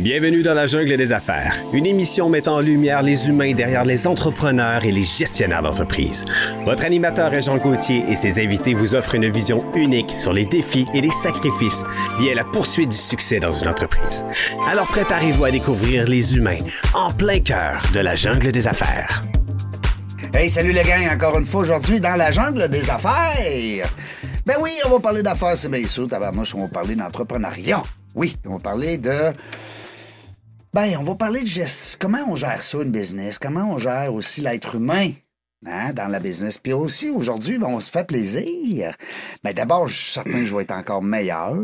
Bienvenue 0.00 0.42
dans 0.42 0.54
la 0.54 0.66
jungle 0.66 0.96
des 0.96 1.12
affaires, 1.12 1.54
une 1.74 1.84
émission 1.84 2.30
mettant 2.30 2.56
en 2.56 2.60
lumière 2.60 3.02
les 3.02 3.28
humains 3.28 3.52
derrière 3.52 3.84
les 3.84 4.06
entrepreneurs 4.06 4.82
et 4.82 4.92
les 4.92 5.04
gestionnaires 5.04 5.60
d'entreprise. 5.60 6.24
Votre 6.64 6.86
animateur 6.86 7.34
est 7.34 7.42
Jean 7.42 7.58
Gauthier 7.58 8.02
et 8.08 8.16
ses 8.16 8.42
invités 8.42 8.72
vous 8.72 8.94
offrent 8.94 9.16
une 9.16 9.30
vision 9.30 9.58
unique 9.74 10.14
sur 10.16 10.32
les 10.32 10.46
défis 10.46 10.86
et 10.94 11.02
les 11.02 11.10
sacrifices 11.10 11.84
liés 12.18 12.32
à 12.32 12.36
la 12.36 12.44
poursuite 12.44 12.88
du 12.88 12.96
succès 12.96 13.40
dans 13.40 13.52
une 13.52 13.68
entreprise. 13.68 14.24
Alors 14.66 14.88
préparez-vous 14.88 15.44
à 15.44 15.50
découvrir 15.50 16.06
les 16.06 16.34
humains 16.34 16.56
en 16.94 17.10
plein 17.10 17.40
cœur 17.40 17.82
de 17.92 18.00
la 18.00 18.14
jungle 18.14 18.52
des 18.52 18.66
affaires. 18.66 19.22
Hey, 20.32 20.48
salut 20.48 20.72
les 20.72 20.82
gang, 20.82 21.12
encore 21.12 21.38
une 21.38 21.44
fois 21.44 21.60
aujourd'hui 21.60 22.00
dans 22.00 22.16
la 22.16 22.30
jungle 22.30 22.70
des 22.70 22.88
affaires. 22.88 23.86
Ben 24.46 24.56
oui, 24.62 24.70
on 24.86 24.88
va 24.88 25.00
parler 25.00 25.22
d'affaires, 25.22 25.58
c'est 25.58 25.68
bien 25.68 25.86
sûr, 25.86 26.08
tabarnouche, 26.08 26.54
on 26.54 26.62
va 26.62 26.68
parler 26.68 26.96
d'entrepreneuriat. 26.96 27.82
Oui, 28.14 28.34
on 28.46 28.54
va 28.54 28.58
parler 28.60 28.96
de... 28.96 29.34
Ben, 30.72 30.96
on 30.98 31.02
va 31.02 31.14
parler 31.16 31.40
de 31.40 31.46
gest- 31.46 31.96
comment 32.00 32.24
on 32.28 32.36
gère 32.36 32.62
ça, 32.62 32.78
une 32.78 32.92
business, 32.92 33.38
comment 33.38 33.72
on 33.72 33.78
gère 33.78 34.14
aussi 34.14 34.40
l'être 34.40 34.76
humain 34.76 35.10
hein, 35.66 35.92
dans 35.92 36.06
la 36.06 36.20
business? 36.20 36.58
Puis 36.58 36.72
aussi, 36.72 37.10
aujourd'hui, 37.10 37.58
ben, 37.58 37.66
on 37.66 37.80
se 37.80 37.90
fait 37.90 38.04
plaisir. 38.04 38.94
Ben, 39.42 39.52
d'abord, 39.52 39.88
je 39.88 39.94
suis 39.96 40.12
certain 40.12 40.30
que 40.30 40.44
je 40.46 40.54
vais 40.54 40.62
être 40.62 40.70
encore 40.70 41.02
meilleur 41.02 41.56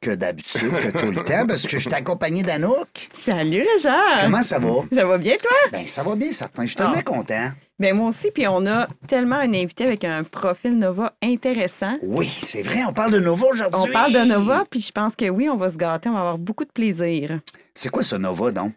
que 0.00 0.14
d'habitude, 0.14 0.72
que 0.72 0.98
tout 0.98 1.10
le 1.10 1.22
temps, 1.24 1.46
parce 1.46 1.62
que 1.64 1.68
je 1.78 1.78
suis 1.78 1.94
accompagné 1.94 2.42
d'Anouk. 2.42 3.10
Salut 3.12 3.66
Richard! 3.76 4.22
Comment 4.24 4.42
ça 4.42 4.58
va? 4.58 4.74
Ça 4.94 5.04
va 5.04 5.18
bien 5.18 5.36
toi? 5.36 5.50
Ben, 5.70 5.86
ça 5.86 6.02
va 6.02 6.16
bien, 6.16 6.32
certain. 6.32 6.62
Je 6.62 6.68
suis 6.68 6.76
tellement 6.76 6.94
Ah. 6.96 7.02
content. 7.02 7.50
Ben 7.80 7.96
moi 7.96 8.08
aussi, 8.08 8.30
puis 8.30 8.46
on 8.46 8.66
a 8.66 8.86
tellement 9.08 9.36
un 9.36 9.52
invité 9.52 9.84
avec 9.84 10.04
un 10.04 10.22
profil 10.22 10.78
Nova 10.78 11.12
intéressant. 11.22 11.98
Oui, 12.02 12.26
c'est 12.28 12.62
vrai, 12.62 12.84
on 12.88 12.92
parle 12.92 13.12
de 13.12 13.18
Nova 13.18 13.46
aujourd'hui. 13.46 13.80
On 13.82 13.92
parle 13.92 14.12
de 14.12 14.28
Nova, 14.28 14.64
puis 14.70 14.80
je 14.80 14.92
pense 14.92 15.16
que 15.16 15.28
oui, 15.28 15.48
on 15.48 15.56
va 15.56 15.70
se 15.70 15.76
gâter, 15.76 16.08
on 16.08 16.12
va 16.12 16.20
avoir 16.20 16.38
beaucoup 16.38 16.64
de 16.64 16.70
plaisir. 16.70 17.40
C'est 17.74 17.88
quoi 17.88 18.04
ce 18.04 18.14
Nova, 18.14 18.52
donc? 18.52 18.72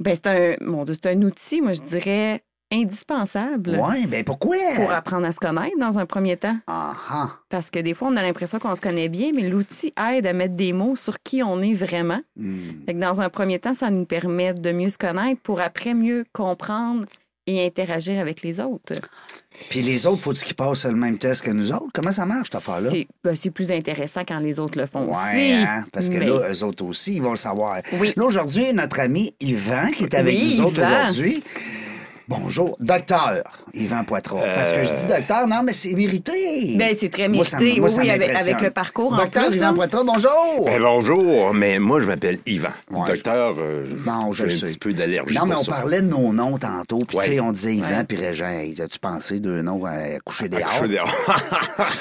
Ben 0.00 0.16
c'est 0.16 0.26
un, 0.26 0.64
mon 0.66 0.84
Dieu, 0.84 0.94
c'est 1.00 1.10
un 1.12 1.22
outil, 1.22 1.62
moi 1.62 1.72
je 1.72 1.82
dirais 1.82 2.42
indispensable 2.72 3.78
Ouais, 3.78 4.06
ben 4.06 4.24
pourquoi? 4.24 4.56
pour 4.76 4.90
apprendre 4.90 5.26
à 5.26 5.32
se 5.32 5.38
connaître 5.38 5.78
dans 5.78 5.98
un 5.98 6.06
premier 6.06 6.36
temps. 6.36 6.56
Ah 6.66 6.94
ah. 7.10 7.30
Parce 7.48 7.70
que 7.70 7.78
des 7.78 7.94
fois, 7.94 8.08
on 8.08 8.16
a 8.16 8.22
l'impression 8.22 8.58
qu'on 8.58 8.74
se 8.74 8.80
connaît 8.80 9.08
bien, 9.10 9.30
mais 9.34 9.48
l'outil 9.48 9.92
aide 10.10 10.26
à 10.26 10.32
mettre 10.32 10.54
des 10.54 10.72
mots 10.72 10.96
sur 10.96 11.22
qui 11.22 11.42
on 11.42 11.60
est 11.60 11.74
vraiment. 11.74 12.20
Hmm. 12.36 12.84
Fait 12.86 12.94
que 12.94 12.98
dans 12.98 13.20
un 13.20 13.28
premier 13.28 13.58
temps, 13.58 13.74
ça 13.74 13.90
nous 13.90 14.06
permet 14.06 14.54
de 14.54 14.72
mieux 14.72 14.88
se 14.88 14.98
connaître 14.98 15.40
pour 15.42 15.60
après 15.60 15.94
mieux 15.94 16.24
comprendre 16.32 17.04
et 17.46 17.66
interagir 17.66 18.20
avec 18.20 18.42
les 18.42 18.60
autres. 18.60 18.92
Puis 19.68 19.82
les 19.82 20.06
autres, 20.06 20.20
faut-ils 20.22 20.44
qu'ils 20.44 20.54
passent 20.54 20.84
le 20.86 20.94
même 20.94 21.18
test 21.18 21.42
que 21.42 21.50
nous 21.50 21.72
autres? 21.72 21.88
Comment 21.92 22.12
ça 22.12 22.24
marche, 22.24 22.48
cette 22.50 22.60
affaire-là? 22.60 22.90
C'est 22.90 23.06
ben, 23.22 23.34
c'est 23.36 23.50
plus 23.50 23.70
intéressant 23.72 24.22
quand 24.26 24.38
les 24.38 24.58
autres 24.60 24.78
le 24.78 24.86
font 24.86 25.04
Ouais, 25.06 25.10
aussi. 25.10 25.52
hein, 25.52 25.84
parce 25.92 26.08
que 26.08 26.18
mais- 26.18 26.26
là, 26.26 26.48
eux 26.52 26.62
autres 26.64 26.84
aussi, 26.84 27.16
ils 27.16 27.22
vont 27.22 27.30
le 27.30 27.36
savoir. 27.36 27.80
Oui. 27.94 28.12
Là, 28.16 28.24
aujourd'hui, 28.24 28.72
notre 28.72 29.00
ami 29.00 29.34
Yvan, 29.40 29.86
qui 29.96 30.04
est 30.04 30.14
avec 30.14 30.34
Oui, 30.34 30.56
nous 30.58 30.64
autres 30.66 30.82
aujourd'hui. 30.82 31.42
Bonjour, 32.40 32.76
docteur 32.80 33.42
Yvan 33.74 34.04
Poitras. 34.04 34.40
Parce 34.54 34.72
que 34.72 34.84
je 34.84 34.90
dis 34.94 35.06
docteur, 35.06 35.46
non, 35.46 35.62
mais 35.64 35.72
c'est 35.72 35.94
mérité. 35.94 36.76
Ben, 36.78 36.94
c'est 36.98 37.10
très 37.10 37.28
Moi, 37.28 37.44
ça 37.44 37.58
me- 37.58 37.62
mérité, 37.62 37.80
moi, 37.80 37.88
oui, 37.90 37.94
ça 37.96 38.02
oui, 38.02 38.10
avec, 38.10 38.28
m'impressionne. 38.28 38.54
avec 38.54 38.64
le 38.66 38.70
parcours 38.70 39.12
en 39.12 39.16
Docteur 39.16 39.46
plus. 39.48 39.56
Yvan 39.56 39.66
hein. 39.66 39.74
Poitras, 39.74 40.04
bonjour! 40.04 40.64
Ben, 40.66 40.80
bonjour, 40.80 41.52
mais 41.54 41.78
moi, 41.78 42.00
je 42.00 42.06
m'appelle 42.06 42.38
Yvan. 42.46 42.68
Ouais, 42.90 43.06
Docteur, 43.06 43.54
euh, 43.58 43.86
Non, 44.06 44.32
je 44.32 44.44
un 44.46 44.50
sais. 44.50 44.66
petit 44.66 44.78
peu 44.78 44.92
d'allergie 44.92 45.34
Non, 45.36 45.46
mais 45.46 45.54
on 45.56 45.62
ça. 45.62 45.72
parlait 45.72 46.00
de 46.00 46.06
nos 46.06 46.32
noms 46.32 46.56
tantôt. 46.58 46.98
Puis, 47.06 47.16
Ouais. 47.18 47.24
tu 47.26 47.32
sais, 47.32 47.40
on 47.40 47.52
disait 47.52 47.74
Yvan 47.76 48.04
puis 48.06 48.16
Régent. 48.16 48.60
As-tu 48.82 48.98
pensé 48.98 49.40
deux 49.40 49.62
noms 49.62 49.84
à 49.84 50.18
coucher 50.24 50.48
des 50.48 50.58
Ah, 50.62 50.68
je 50.72 50.86
suis 50.86 50.88
dehors. 50.94 51.14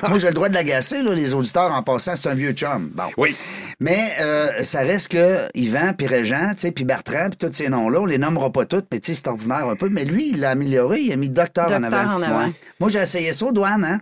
Moi, 0.09 0.17
j'ai 0.17 0.27
le 0.27 0.33
droit 0.33 0.49
de 0.49 0.53
l'agacer, 0.53 1.01
là, 1.01 1.13
les 1.13 1.33
auditeurs, 1.33 1.71
en 1.73 1.83
passant, 1.83 2.15
c'est 2.15 2.29
un 2.29 2.33
vieux 2.33 2.51
chum. 2.53 2.89
Bon. 2.93 3.03
Oui. 3.17 3.35
Mais 3.79 3.99
euh, 4.19 4.63
ça 4.63 4.79
reste 4.81 5.09
que 5.09 5.47
Yvan, 5.55 5.93
puis 5.97 6.05
Régent, 6.07 6.51
tu 6.51 6.59
sais, 6.61 6.71
puis 6.71 6.83
Bertrand, 6.85 7.29
puis 7.29 7.37
tous 7.47 7.51
ces 7.53 7.67
noms-là, 7.69 8.01
on 8.01 8.05
les 8.05 8.17
nommera 8.19 8.51
pas 8.51 8.65
tous, 8.65 8.83
mais 8.91 8.99
tu 8.99 9.13
sais, 9.13 9.21
c'est 9.23 9.27
ordinaire 9.27 9.67
un 9.67 9.75
peu. 9.75 9.89
Mais 9.89 10.05
lui, 10.05 10.20
il 10.29 10.39
l'a 10.39 10.51
amélioré, 10.51 11.01
il 11.01 11.11
a 11.11 11.15
mis 11.15 11.29
docteur, 11.29 11.71
en 11.71 11.79
Docteur 11.79 11.99
avant. 11.99 12.13
en 12.15 12.21
avant. 12.21 12.45
Ouais. 12.45 12.51
Moi, 12.79 12.89
j'ai 12.89 12.99
essayé 12.99 13.33
ça 13.33 13.45
aux 13.45 13.51
douanes, 13.51 13.83
hein? 13.83 13.99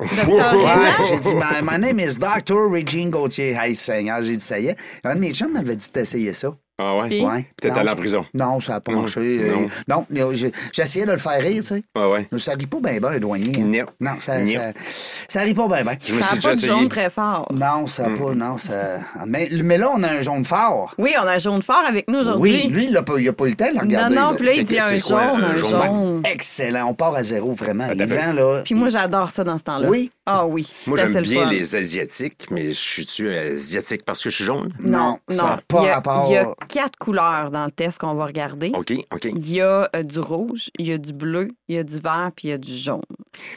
Docteur 0.00 0.54
Ouais, 0.54 0.74
Régent? 0.74 1.04
j'ai 1.10 1.20
dit, 1.20 1.34
my, 1.34 1.62
my 1.62 1.78
name 1.78 2.00
is 2.00 2.18
Dr. 2.18 2.68
Regine 2.70 3.10
Gauthier. 3.10 3.56
Hey, 3.60 3.74
Seigneur, 3.74 4.22
j'ai 4.22 4.36
dit, 4.36 4.44
ça 4.44 4.58
y 4.58 4.66
est. 4.68 4.76
Un 5.04 5.14
de 5.14 5.20
mes 5.20 5.32
chums 5.32 5.52
m'avait 5.52 5.76
dit 5.76 5.90
d'essayer 5.92 6.32
ça. 6.32 6.54
Ah 6.76 6.96
ouais? 6.98 7.08
Puis? 7.08 7.24
Ouais. 7.24 7.46
Peut-être 7.60 7.78
en 7.78 7.84
ça- 7.84 7.94
prison? 7.94 8.26
Non, 8.34 8.58
ça 8.60 8.72
n'a 8.74 8.80
pas 8.80 8.90
Non, 8.92 9.00
marché. 9.02 9.20
Euh, 9.20 9.66
non. 9.86 10.04
Essayé 10.76 11.06
de 11.06 11.12
le 11.12 11.18
faire 11.18 11.40
rire, 11.40 11.62
tu 11.62 11.68
sais. 11.68 11.82
Ah 11.94 12.08
ouais? 12.08 12.26
Mais 12.32 12.38
ça 12.40 12.52
rit 12.52 12.66
pas 12.66 12.78
bien, 12.80 12.98
bien, 12.98 13.10
un 13.10 13.18
douanier. 13.18 13.60
hein. 13.60 13.64
Non. 14.00 14.10
Non, 14.12 14.18
ça, 14.18 14.44
ça, 14.46 14.72
ça 15.28 15.40
rit 15.42 15.54
pas 15.54 15.68
bien, 15.68 15.82
bien. 15.82 15.96
Je 16.04 16.14
Ça 16.20 16.34
n'a 16.34 16.42
pas 16.42 16.54
de 16.54 16.60
jaune 16.60 16.88
très 16.88 17.10
fort. 17.10 17.46
Non, 17.52 17.86
ça 17.86 18.08
Mm. 18.08 18.14
a 18.14 18.18
pas, 18.18 18.34
non, 18.34 18.58
ça... 18.58 18.74
Mais, 19.26 19.48
mais 19.62 19.78
là, 19.78 19.90
on 19.94 20.02
a 20.02 20.08
un 20.08 20.20
jaune 20.20 20.44
fort. 20.44 20.94
Oui, 20.98 21.14
on 21.22 21.26
a 21.26 21.34
un 21.34 21.38
jaune 21.38 21.62
fort 21.62 21.84
avec 21.88 22.08
nous 22.10 22.18
aujourd'hui. 22.18 22.62
Oui, 22.64 22.68
lui, 22.70 22.86
il 22.86 22.96
a 22.96 23.02
pas, 23.02 23.18
il 23.18 23.28
a 23.28 23.32
pas 23.32 23.44
eu 23.46 23.50
le 23.50 23.54
temps 23.54 23.66
de 23.66 23.70
le 23.70 23.76
non, 23.76 23.82
regarder. 23.82 24.16
non, 24.16 24.34
puis 24.36 24.46
là, 24.46 24.52
il 24.54 24.64
dit 24.64 24.78
un 24.80 24.96
jaune, 24.98 25.18
un 25.20 25.50
un 25.50 25.56
jaune? 25.56 25.70
jaune. 25.70 26.22
Excellent, 26.24 26.86
on 26.88 26.94
part 26.94 27.14
à 27.14 27.22
zéro, 27.22 27.52
vraiment. 27.52 27.86
Ah, 27.88 27.94
Yvan, 27.94 28.32
là... 28.32 28.62
Puis 28.64 28.74
moi, 28.74 28.88
j'adore 28.88 29.30
ça 29.30 29.44
dans 29.44 29.58
ce 29.58 29.62
temps-là. 29.62 29.88
Oui? 29.88 30.10
Ah 30.26 30.44
oui. 30.46 30.68
Moi, 30.86 30.98
j'aime 31.06 31.22
bien 31.22 31.48
les 31.50 31.76
Asiatiques, 31.76 32.46
mais 32.50 32.68
je 32.68 32.78
suis-tu 32.80 33.32
asiatique 33.34 34.04
parce 34.04 34.22
que 34.22 34.30
je 34.30 34.36
suis 34.36 34.44
jaune? 34.44 34.70
Non, 34.80 34.98
Non, 34.98 35.18
ça 35.28 35.42
non. 35.42 35.48
a 35.50 35.58
pas 35.68 35.80
a, 35.90 35.94
rapport- 35.94 36.32
a 36.32 36.63
quatre 36.68 36.96
couleurs 36.98 37.50
dans 37.50 37.64
le 37.64 37.70
test 37.70 37.98
qu'on 37.98 38.14
va 38.14 38.26
regarder. 38.26 38.70
OK, 38.74 38.92
OK. 39.12 39.24
Il 39.24 39.52
y 39.52 39.60
a 39.60 39.88
euh, 39.94 40.02
du 40.02 40.18
rouge, 40.20 40.70
il 40.78 40.86
y 40.86 40.92
a 40.92 40.98
du 40.98 41.12
bleu, 41.12 41.48
il 41.68 41.76
y 41.76 41.78
a 41.78 41.82
du 41.84 41.98
vert, 41.98 42.30
puis 42.34 42.48
il 42.48 42.50
y 42.50 42.54
a 42.54 42.58
du 42.58 42.74
jaune. 42.74 43.02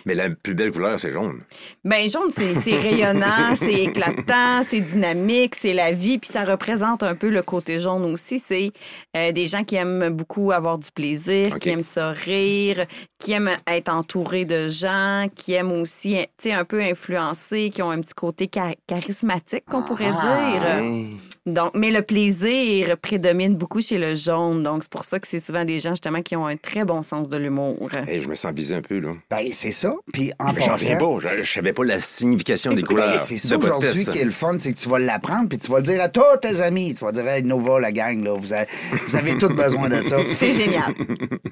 Mais 0.05 0.15
la 0.15 0.29
plus 0.29 0.53
belle 0.55 0.71
couleur, 0.71 0.99
c'est 0.99 1.11
jaune. 1.11 1.41
Ben 1.83 2.09
jaune, 2.09 2.29
c'est 2.31 2.75
rayonnant, 2.75 3.53
c'est 3.55 3.83
éclatant, 3.83 4.63
c'est 4.63 4.79
dynamique, 4.81 5.55
c'est 5.55 5.73
la 5.73 5.91
vie, 5.91 6.17
puis 6.17 6.29
ça 6.29 6.43
représente 6.43 7.03
un 7.03 7.15
peu 7.15 7.29
le 7.29 7.41
côté 7.43 7.79
jaune 7.79 8.03
aussi. 8.05 8.39
C'est 8.39 8.71
euh, 9.15 9.31
des 9.31 9.47
gens 9.47 9.63
qui 9.63 9.75
aiment 9.75 10.09
beaucoup 10.09 10.51
avoir 10.51 10.77
du 10.79 10.91
plaisir, 10.91 11.59
qui 11.59 11.69
aiment 11.69 11.83
se 11.83 11.99
rire, 11.99 12.85
qui 13.19 13.31
aiment 13.33 13.55
être 13.67 13.89
entourés 13.89 14.45
de 14.45 14.67
gens, 14.67 15.27
qui 15.35 15.53
aiment 15.53 15.71
aussi, 15.73 16.15
tu 16.37 16.49
sais, 16.49 16.53
un 16.53 16.65
peu 16.65 16.81
influencer, 16.81 17.69
qui 17.69 17.81
ont 17.81 17.91
un 17.91 17.99
petit 18.01 18.13
côté 18.15 18.49
cha- 18.53 18.73
charismatique, 18.87 19.65
qu'on 19.65 19.83
pourrait 19.83 20.09
Ah, 20.11 20.49
dire. 20.51 20.61
Hein? 20.67 21.05
Donc, 21.47 21.71
mais 21.75 21.91
le 21.91 22.01
plaisir 22.01 22.97
prédomine 22.97 23.55
beaucoup 23.55 23.81
chez 23.81 23.97
le 23.97 24.15
jaune. 24.15 24.63
Donc, 24.63 24.83
c'est 24.83 24.91
pour 24.91 25.05
ça 25.05 25.17
que 25.17 25.27
c'est 25.27 25.39
souvent 25.39 25.63
des 25.63 25.79
gens, 25.79 25.91
justement, 25.91 26.21
qui 26.21 26.35
ont 26.35 26.45
un 26.45 26.57
très 26.57 26.83
bon 26.83 27.01
sens 27.01 27.29
de 27.29 27.37
l'humour. 27.37 27.89
Hey, 28.05 28.21
je 28.21 28.27
me 28.27 28.35
sens 28.35 28.51
visé 28.53 28.75
un 28.75 28.81
peu, 28.81 28.99
là. 28.99 29.13
Ben, 29.31 29.39
c'est 29.53 29.71
ça. 29.71 29.95
Puis 30.13 30.31
en 30.39 30.51
Mais 30.53 30.59
j'en 30.61 30.67
passant... 30.73 30.97
pas. 30.97 31.17
Je, 31.37 31.43
je 31.43 31.51
savais 31.53 31.71
pas 31.73 31.85
la 31.85 32.01
signification 32.01 32.73
des 32.73 32.81
Ben, 32.81 32.87
couleurs. 32.89 33.19
c'est 33.19 33.35
de 33.35 33.39
ça 33.39 33.57
aujourd'hui 33.57 34.05
qui 34.05 34.19
est 34.19 34.25
le 34.25 34.31
fun, 34.31 34.57
c'est 34.59 34.73
que 34.73 34.77
tu 34.77 34.89
vas 34.89 34.99
l'apprendre 34.99 35.47
puis 35.47 35.57
tu 35.57 35.71
vas 35.71 35.77
le 35.77 35.83
dire 35.83 36.01
à 36.01 36.09
tous 36.09 36.21
tes 36.41 36.59
amis. 36.61 36.93
Tu 36.93 37.05
vas 37.05 37.11
dire, 37.13 37.25
hey, 37.27 37.43
Nova, 37.43 37.79
la 37.79 37.91
gang, 37.93 38.21
là, 38.23 38.33
vous 38.33 38.51
avez, 38.53 38.65
vous 39.07 39.15
avez 39.15 39.37
tous 39.37 39.47
besoin 39.53 39.87
de 39.89 40.03
ça. 40.05 40.17
C'est 40.33 40.51
génial. 40.51 40.93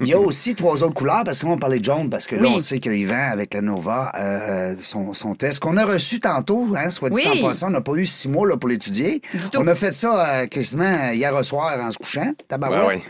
Il 0.01 0.07
y 0.07 0.13
a 0.13 0.19
aussi 0.19 0.55
trois 0.55 0.83
autres 0.83 0.93
couleurs, 0.93 1.23
parce 1.23 1.39
que 1.39 1.45
là, 1.45 1.53
on 1.53 1.57
parlait 1.57 1.79
de 1.79 1.85
jaune, 1.85 2.09
parce 2.09 2.27
que 2.27 2.35
là, 2.35 2.41
Oui. 2.43 2.53
on 2.55 2.59
sait 2.59 2.79
que 2.79 2.89
Yvan, 2.89 3.31
avec 3.31 3.53
la 3.53 3.61
Nova, 3.61 4.11
euh, 4.19 4.75
son, 4.77 5.13
son 5.13 5.35
test, 5.35 5.59
qu'on 5.59 5.77
a 5.77 5.85
reçu 5.85 6.19
tantôt, 6.19 6.67
hein, 6.75 6.89
soit 6.89 7.09
dit 7.09 7.21
Oui. 7.25 7.41
en 7.43 7.47
passant, 7.47 7.67
on 7.67 7.71
n'a 7.71 7.81
pas 7.81 7.93
eu 7.93 8.05
six 8.05 8.27
mois 8.27 8.45
là, 8.47 8.57
pour 8.57 8.67
l'étudier. 8.69 9.21
On 9.55 9.65
a 9.67 9.73
fait 9.75 9.84
ça 9.93 10.27
euh, 10.41 10.47
quasiment 10.47 11.11
hier 11.11 11.33
au 11.35 11.43
soir 11.43 11.79
en 11.79 11.91
se 11.91 11.97
couchant. 11.97 12.31
tabarouette. 12.47 12.87
Ouais. 12.87 13.01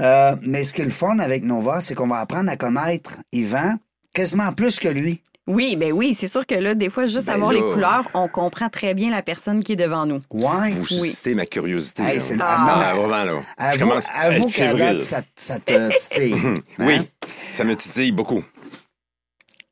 Euh, 0.00 0.36
mais 0.42 0.64
ce 0.64 0.74
qui 0.74 0.80
est 0.82 0.84
le 0.84 0.90
fun 0.90 1.18
avec 1.18 1.44
Nova, 1.44 1.80
c'est 1.80 1.94
qu'on 1.94 2.08
va 2.08 2.16
apprendre 2.18 2.50
à 2.50 2.56
connaître 2.56 3.16
Yvan 3.32 3.74
quasiment 4.14 4.52
plus 4.52 4.78
que 4.78 4.88
lui. 4.88 5.22
Oui, 5.48 5.74
ben 5.74 5.90
oui, 5.92 6.14
c'est 6.14 6.28
sûr 6.28 6.46
que 6.46 6.54
là, 6.54 6.76
des 6.76 6.88
fois, 6.88 7.04
juste 7.04 7.26
Ben 7.26 7.32
avoir 7.34 7.52
là. 7.52 7.58
les 7.58 7.72
couleurs, 7.72 8.08
on 8.14 8.28
comprend 8.28 8.68
très 8.68 8.94
bien 8.94 9.10
la 9.10 9.22
personne 9.22 9.64
qui 9.64 9.72
est 9.72 9.76
devant 9.76 10.06
nous. 10.06 10.18
Ouais. 10.30 10.70
Vous 10.78 10.86
suscitez 10.86 11.34
ma 11.34 11.46
curiosité. 11.46 12.04
Hey, 12.04 12.20
c'est 12.20 12.36
ah, 12.40 12.46
ah, 12.48 12.64
non, 12.76 12.82
ah, 12.84 12.94
vraiment, 12.94 13.24
là. 13.24 13.40
Je 13.58 13.64
Avoue, 13.64 13.78
commence 13.88 14.08
à 14.14 14.20
avoue 14.20 14.46
qu'à 14.46 14.68
fébrile. 14.68 14.78
date, 14.98 15.02
ça, 15.02 15.22
ça 15.34 15.58
te 15.58 15.98
titille. 15.98 16.36
Oui, 16.78 16.94
Hein? 16.94 17.04
ça 17.52 17.64
me 17.64 17.74
titille 17.74 18.12
beaucoup. 18.12 18.44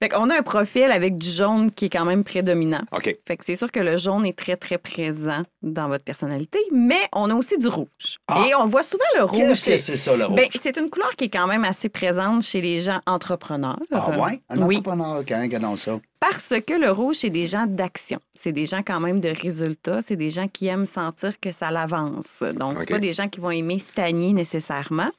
Fait 0.02 0.08
qu'on 0.08 0.30
a 0.30 0.38
un 0.38 0.42
profil 0.42 0.84
avec 0.84 1.18
du 1.18 1.28
jaune 1.30 1.70
qui 1.70 1.84
est 1.84 1.88
quand 1.90 2.06
même 2.06 2.24
prédominant. 2.24 2.80
OK. 2.92 3.14
Fait 3.28 3.36
que 3.36 3.44
c'est 3.44 3.56
sûr 3.56 3.70
que 3.70 3.80
le 3.80 3.98
jaune 3.98 4.24
est 4.24 4.36
très, 4.36 4.56
très 4.56 4.78
présent 4.78 5.42
dans 5.60 5.88
votre 5.88 6.04
personnalité, 6.04 6.58
mais 6.72 7.00
on 7.14 7.28
a 7.28 7.34
aussi 7.34 7.58
du 7.58 7.68
rouge. 7.68 8.18
Ah. 8.26 8.42
Et 8.48 8.54
on 8.54 8.64
voit 8.64 8.82
souvent 8.82 9.04
le 9.18 9.24
rouge. 9.24 9.38
Qu'est-ce 9.38 9.66
que 9.66 9.76
c'est 9.76 9.98
ça, 9.98 10.16
le 10.16 10.24
rouge? 10.24 10.36
Ben, 10.36 10.46
c'est 10.58 10.78
une 10.78 10.88
couleur 10.88 11.14
qui 11.16 11.24
est 11.24 11.28
quand 11.28 11.46
même 11.46 11.64
assez 11.64 11.90
présente 11.90 12.42
chez 12.44 12.62
les 12.62 12.78
gens 12.78 13.00
entrepreneurs. 13.06 13.78
ah 13.92 14.18
ouais? 14.18 14.40
Un 14.48 14.62
oui. 14.62 14.78
entrepreneur, 14.78 15.22
quand 15.28 15.42
regardons 15.42 15.76
ça. 15.76 16.00
Parce 16.18 16.54
que 16.66 16.80
le 16.80 16.90
rouge, 16.90 17.16
c'est 17.16 17.30
des 17.30 17.44
gens 17.44 17.66
d'action. 17.66 18.20
C'est 18.34 18.52
des 18.52 18.64
gens 18.64 18.82
quand 18.82 19.00
même 19.00 19.20
de 19.20 19.28
résultats. 19.28 20.00
C'est 20.00 20.16
des 20.16 20.30
gens 20.30 20.48
qui 20.48 20.66
aiment 20.68 20.86
sentir 20.86 21.38
que 21.38 21.52
ça 21.52 21.70
l'avance. 21.70 22.42
Donc, 22.54 22.76
c'est 22.80 22.88
pas 22.88 22.98
des 22.98 23.12
gens 23.12 23.28
qui 23.28 23.40
vont 23.40 23.50
aimer 23.50 23.78
stagner 23.78 24.32
nécessairement. 24.32 25.10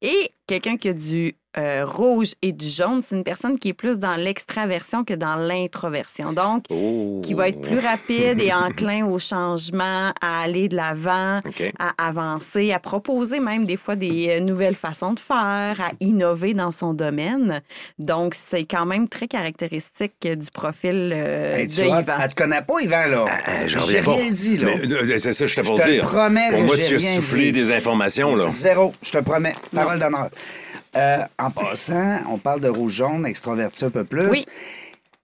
Et 0.00 0.30
quelqu'un 0.46 0.78
qui 0.78 0.88
a 0.88 0.92
du 0.94 1.34
euh, 1.58 1.84
rouge 1.86 2.32
et 2.42 2.52
du 2.52 2.66
jaune, 2.68 3.00
c'est 3.02 3.14
une 3.16 3.24
personne 3.24 3.58
qui 3.58 3.68
est 3.68 3.72
plus 3.74 3.98
dans 3.98 4.16
l'extraversion 4.16 5.04
que 5.04 5.14
dans 5.14 5.36
l'introversion. 5.36 6.32
Donc, 6.32 6.64
Oh. 6.70 7.20
qui 7.24 7.34
va 7.34 7.48
être 7.48 7.60
plus 7.60 7.78
rapide 7.78 8.40
et 8.40 8.52
enclin 8.54 9.06
au 9.06 9.18
changement, 9.18 10.12
à 10.20 10.42
aller 10.42 10.68
de 10.68 10.76
l'avant, 10.76 11.40
à 11.78 12.06
avancer, 12.08 12.72
à 12.72 12.78
proposer 12.78 13.40
même 13.40 13.64
des 13.66 13.76
fois 13.76 13.96
des 13.96 14.36
euh, 14.38 14.40
nouvelles 14.40 14.74
façons 14.74 15.12
de 15.12 15.20
faire, 15.20 15.80
à 15.80 15.90
innover 16.00 16.54
dans 16.54 16.70
son 16.72 16.94
domaine. 16.94 17.60
Donc, 17.98 18.34
c'est 18.34 18.64
quand 18.64 18.86
même 18.86 19.08
très 19.08 19.28
caractéristique 19.28 20.14
euh, 20.26 20.34
du 20.36 20.50
profil 20.50 21.12
euh, 21.14 21.54
Hey, 21.54 21.66
de 21.66 21.72
vois, 21.84 22.00
Yvan. 22.00 22.16
Elle 22.22 22.28
te 22.30 22.34
connaît 22.34 22.62
pas, 22.62 22.80
Yvan, 22.80 23.06
là. 23.06 23.24
Euh, 23.48 23.68
j'en 23.68 23.80
J'ai 23.86 24.00
rien 24.00 24.30
dit, 24.30 24.56
là. 24.58 24.68
Euh, 24.68 25.18
c'est 25.18 25.32
ça, 25.32 25.46
je 25.46 25.60
pour 25.60 25.80
te 25.80 25.88
dire. 25.88 26.06
promets 26.06 26.50
Pour 26.50 26.62
moi, 26.62 26.76
tu 26.76 26.94
as 26.94 26.98
soufflé 26.98 27.52
dit. 27.52 27.60
des 27.60 27.70
informations, 27.72 28.34
là. 28.36 28.48
Zéro, 28.48 28.92
je 29.02 29.12
te 29.12 29.18
promets. 29.18 29.54
Parole 29.74 29.98
d'honneur. 29.98 30.28
Euh, 30.96 31.18
en 31.38 31.50
passant, 31.50 32.18
on 32.28 32.38
parle 32.38 32.60
de 32.60 32.68
rouge-jaune, 32.68 33.26
extroverti 33.26 33.84
un 33.84 33.90
peu 33.90 34.04
plus. 34.04 34.28
Oui. 34.28 34.44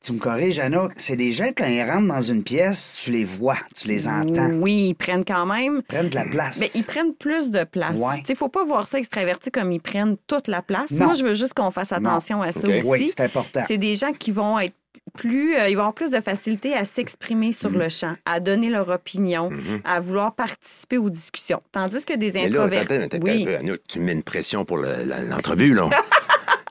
Tu 0.03 0.15
me 0.15 0.19
corriges, 0.19 0.59
Anna, 0.59 0.89
c'est 0.97 1.17
des 1.17 1.31
gens, 1.31 1.49
quand 1.55 1.67
ils 1.67 1.85
rentrent 1.85 2.09
dans 2.09 2.23
une 2.23 2.43
pièce, 2.43 2.97
tu 2.99 3.13
les 3.13 3.27
vois, 3.27 3.59
tu 3.77 3.87
les 3.87 4.09
entends. 4.09 4.49
Oui, 4.53 4.89
ils 4.89 4.95
prennent 4.95 5.27
quand 5.27 5.45
même. 5.45 5.77
Ils 5.77 5.83
prennent 5.83 6.09
de 6.09 6.15
la 6.15 6.25
place. 6.25 6.59
Mais 6.59 6.71
ils 6.75 6.85
prennent 6.85 7.13
plus 7.13 7.51
de 7.51 7.65
place. 7.65 7.99
Ouais. 7.99 8.23
Il 8.27 8.33
ne 8.33 8.37
faut 8.37 8.49
pas 8.49 8.65
voir 8.65 8.87
ça 8.87 8.99
extraverti 8.99 9.51
comme 9.51 9.71
ils 9.73 9.81
prennent 9.81 10.17
toute 10.27 10.49
la 10.49 10.63
place. 10.63 10.93
Non. 10.93 11.07
Moi, 11.07 11.15
je 11.15 11.25
veux 11.25 11.35
juste 11.35 11.53
qu'on 11.53 11.71
fasse 11.71 11.93
attention 11.93 12.41
à 12.41 12.51
ça 12.51 12.67
aussi. 12.67 12.89
Oui, 12.89 13.11
c'est 13.15 13.25
important. 13.25 13.61
C'est 13.67 13.77
des 13.77 13.95
gens 13.95 14.13
qui 14.13 14.31
vont 14.31 14.59
être 14.59 14.75
plus, 15.17 15.57
euh, 15.57 15.69
ils 15.69 15.75
vont 15.75 15.81
avoir 15.83 15.95
plus 15.95 16.11
de 16.11 16.21
facilité 16.21 16.75
à 16.75 16.85
s'exprimer 16.85 17.53
sur 17.53 17.71
Mm-hmm. 17.71 17.79
le 17.83 17.89
champ, 17.89 18.15
à 18.25 18.41
donner 18.41 18.69
leur 18.71 18.89
opinion, 18.89 19.51
à 19.85 20.01
vouloir 20.01 20.35
participer 20.35 20.99
aux 20.99 21.11
discussions. 21.11 21.63
Tandis 21.73 22.05
que 22.05 22.15
des 22.17 22.37
introvertis, 22.37 22.95
oui, 23.23 23.47
tu 23.89 24.01
mets 24.01 24.13
une 24.13 24.23
pression 24.23 24.65
pour 24.65 24.79
le- 24.79 25.05
l'entrevue, 25.29 25.75
là. 25.75 25.89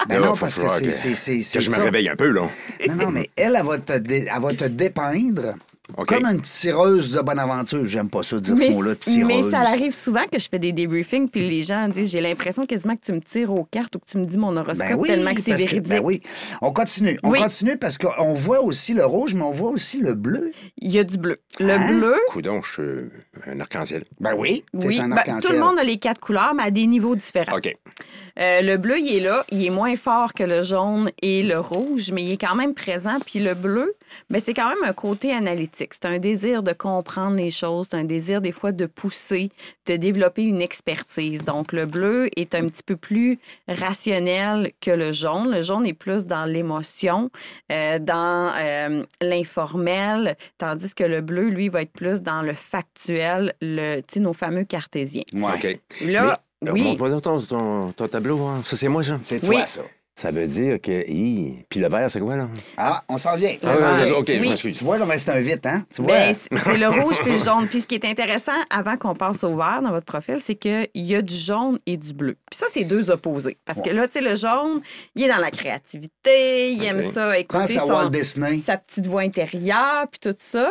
Ben 0.08 0.22
non, 0.22 0.34
parce 0.36 0.58
que 0.58 0.68
c'est- 0.90 1.12
que 1.54 1.60
je 1.60 1.70
me 1.70 1.76
réveille 1.84 2.08
un 2.10 2.16
peu, 2.16 2.30
là. 2.32 2.48
Non, 2.88 2.96
non, 2.96 3.12
mais 3.12 3.30
elle, 3.36 3.56
elle 3.60 3.66
va 3.66 3.78
te, 3.78 3.98
dé- 3.98 4.28
elle 4.34 4.42
va 4.42 4.54
te 4.54 4.64
dépeindre 4.64 5.54
Comme 6.08 6.26
une 6.26 6.42
tireuse 6.42 7.12
de 7.12 7.22
bonne 7.22 7.40
aventure. 7.40 7.86
J'aime 7.86 8.10
pas 8.10 8.24
ça 8.24 8.40
dire 8.40 8.56
mais, 8.58 8.68
ce 8.68 8.72
mot-là, 8.74 8.96
tireuse. 8.96 9.28
mais 9.28 9.52
ça 9.52 9.60
arrive 9.60 9.94
souvent 9.94 10.24
que 10.32 10.40
je 10.40 10.48
fais 10.50 10.60
des 10.60 10.72
debriefings 10.72 11.28
puis 11.30 11.48
les 11.50 11.64
gens 11.64 11.88
disent 11.90 12.12
j'ai 12.12 12.22
l'impression 12.22 12.66
quasiment 12.66 12.96
que 12.96 13.02
tu 13.02 13.12
me 13.12 13.20
tires 13.22 13.52
aux 13.52 13.64
cartes 13.66 13.96
ou 13.96 14.00
que 14.00 14.06
tu 14.06 14.18
me 14.18 14.26
dis 14.26 14.38
mon 14.38 14.56
horoscope 14.56 14.88
Ben 14.90 14.96
oui, 14.98 15.08
tellement 15.10 15.34
que 15.34 15.42
c'est 15.42 15.52
que- 15.52 15.58
véridique. 15.58 15.88
ben 15.88 16.02
oui. 16.04 16.22
On 16.62 16.72
continue. 16.72 17.20
On 17.24 17.32
Oui. 17.32 17.40
continue 17.40 17.78
parce 17.78 17.98
qu'on 17.98 18.34
voit 18.34 18.62
aussi 18.62 18.94
le 18.94 19.06
rouge, 19.06 19.34
mais 19.34 19.42
on 19.42 19.52
voit 19.52 19.72
aussi 19.72 20.00
le 20.02 20.14
bleu. 20.14 20.52
Il 20.82 20.92
y 20.92 21.00
a 21.00 21.04
du 21.04 21.18
bleu. 21.18 21.40
Le 21.60 21.72
Hein? 21.72 21.98
bleu, 22.00 22.16
Coudon, 22.30 22.62
je 22.62 22.72
suis 22.72 23.52
un 23.52 23.60
arc-en-ciel. 23.60 24.04
Ben 24.20 24.34
oui, 24.38 24.64
oui, 24.74 25.00
un 25.00 25.10
ben, 25.10 25.40
tout 25.42 25.52
le 25.52 25.60
monde 25.60 25.80
a 25.80 25.84
les 25.84 25.98
quatre 25.98 26.20
couleurs, 26.22 26.54
mais 26.56 26.64
à 26.64 26.72
des 26.72 26.86
niveaux 26.88 27.16
différents. 27.16 27.58
OK. 27.58 27.76
Euh, 28.40 28.62
le 28.62 28.78
bleu, 28.78 29.00
il 29.00 29.18
est 29.18 29.20
là, 29.20 29.46
il 29.52 29.66
est 29.66 29.70
moins 29.70 29.98
fort 29.98 30.34
que 30.34 30.44
le 30.44 30.62
jaune 30.62 31.12
et 31.22 31.42
le 31.42 31.60
rouge, 31.60 32.12
mais 32.12 32.24
il 32.24 32.34
est 32.34 32.38
quand 32.38 32.56
même 32.56 32.74
présent. 32.74 33.20
Puis 33.26 33.40
le 33.40 33.54
bleu, 33.54 33.96
ben, 34.30 34.40
c'est 34.40 34.54
quand 34.54 34.70
même 34.70 34.84
un 34.84 34.94
côté 34.94 35.34
analytique. 35.34 35.94
C'est 35.94 36.06
un 36.06 36.20
désir 36.20 36.64
de 36.64 36.72
comprendre 36.72 37.36
les 37.36 37.52
choses, 37.52 37.88
c'est 37.92 37.98
un 37.98 38.06
désir 38.06 38.40
des 38.40 38.54
fois 38.54 38.72
de 38.72 38.86
pousser, 38.86 39.50
de 39.88 39.98
développer 39.98 40.44
une 40.44 40.62
expertise. 40.62 41.44
Donc 41.44 41.74
le 41.74 41.86
bleu 41.86 42.30
est 42.38 42.56
un 42.56 42.66
petit 42.68 42.84
peu 42.84 42.96
plus 42.96 43.40
rationnel 43.68 44.72
que 44.80 44.92
le 44.92 45.12
jaune. 45.12 45.52
Le 45.52 45.62
jaune 45.62 45.86
est 45.86 45.94
plus 45.94 46.26
dans 46.26 46.46
l'émotion, 46.46 47.30
euh, 47.72 48.00
dans 48.00 48.54
euh, 48.58 49.04
l'informel, 49.22 50.38
tandis 50.58 50.96
que 50.96 51.04
le 51.04 51.20
bleu, 51.22 51.50
lui, 51.50 51.68
va 51.68 51.82
être 51.82 51.92
plus 51.92 52.22
dans 52.22 52.42
le 52.42 52.54
factuel, 52.54 53.54
le, 53.62 54.00
tu 54.00 54.06
sais, 54.14 54.20
nos 54.22 54.34
fameux 54.34 54.64
cartésiens. 54.64 55.24
Ouais. 55.34 55.54
OK. 55.56 55.80
Là, 56.08 56.24
Mais, 56.24 56.34
oui. 56.62 56.84
Montre-moi 56.84 57.22
ton, 57.22 57.42
ton, 57.42 57.92
ton 57.94 58.08
tableau. 58.08 58.46
hein. 58.46 58.62
Ça, 58.66 58.76
c'est 58.76 58.88
moi, 58.88 59.04
ça. 59.04 59.18
C'est 59.22 59.42
Oui. 59.48 59.56
toi, 59.58 59.68
ça. 59.68 59.82
Ça 60.16 60.32
veut 60.32 60.46
dire 60.48 60.80
que. 60.84 61.10
Hi, 61.10 61.64
Puis 61.70 61.80
le 61.80 61.88
vert, 61.88 62.10
c'est 62.12 62.20
quoi, 62.20 62.36
là? 62.36 62.50
Ah, 62.76 63.02
on 63.08 63.18
s'en 63.18 63.38
vient. 63.38 63.56
Vient. 63.62 63.72
OK, 64.18 64.28
je 64.28 64.34
Oui. 64.42 64.50
m'excuse. 64.50 64.78
Tu 64.78 64.84
vois 64.84 64.98
comment 64.98 65.14
c'est 65.18 65.32
un 65.32 65.40
vite, 65.40 65.66
hein? 65.66 65.86
Tu 65.90 66.02
vois? 66.02 66.12
Ben, 66.12 66.36
c'est 66.38 66.58
c'est 66.58 66.78
le 66.78 66.90
rouge 66.90 67.20
puis 67.22 67.32
le 67.32 67.38
jaune. 67.38 67.68
Puis 67.70 67.80
ce 67.80 67.88
qui 67.88 67.96
est 67.96 68.04
intéressant, 68.04 68.52
avant 68.70 68.98
qu'on 68.98 69.16
passe 69.16 69.46
au 69.46 69.56
vert 69.56 69.80
dans 69.82 69.92
votre 69.92 70.06
profil, 70.06 70.40
c'est 70.44 70.56
qu'il 70.56 70.90
y 70.96 71.16
a 71.16 71.22
du 71.22 71.34
jaune 71.34 71.78
et 71.86 71.96
du 71.96 72.12
bleu. 72.14 72.36
Puis 72.52 72.60
ça, 72.60 72.66
c'est 72.70 72.84
deux 72.84 73.10
opposés. 73.12 73.58
Parce 73.64 73.82
que 73.82 73.92
là, 73.92 74.10
tu 74.10 74.20
sais, 74.20 74.22
le 74.22 74.36
jaune, 74.36 74.82
il 75.16 75.24
est 75.24 75.30
dans 75.30 75.38
la 75.38 75.52
créativité, 75.52 76.74
il 76.74 76.84
aime 76.84 77.02
ça, 77.02 77.28
Pense 77.48 77.70
écouter 77.70 77.78
à 77.78 77.82
son- 77.82 77.88
Walt 77.94 78.10
Disney. 78.10 78.58
sa 78.58 78.76
petite 78.76 79.08
voix 79.08 79.22
intérieure, 79.22 80.06
puis 80.12 80.20
tout 80.20 80.36
ça. 80.38 80.70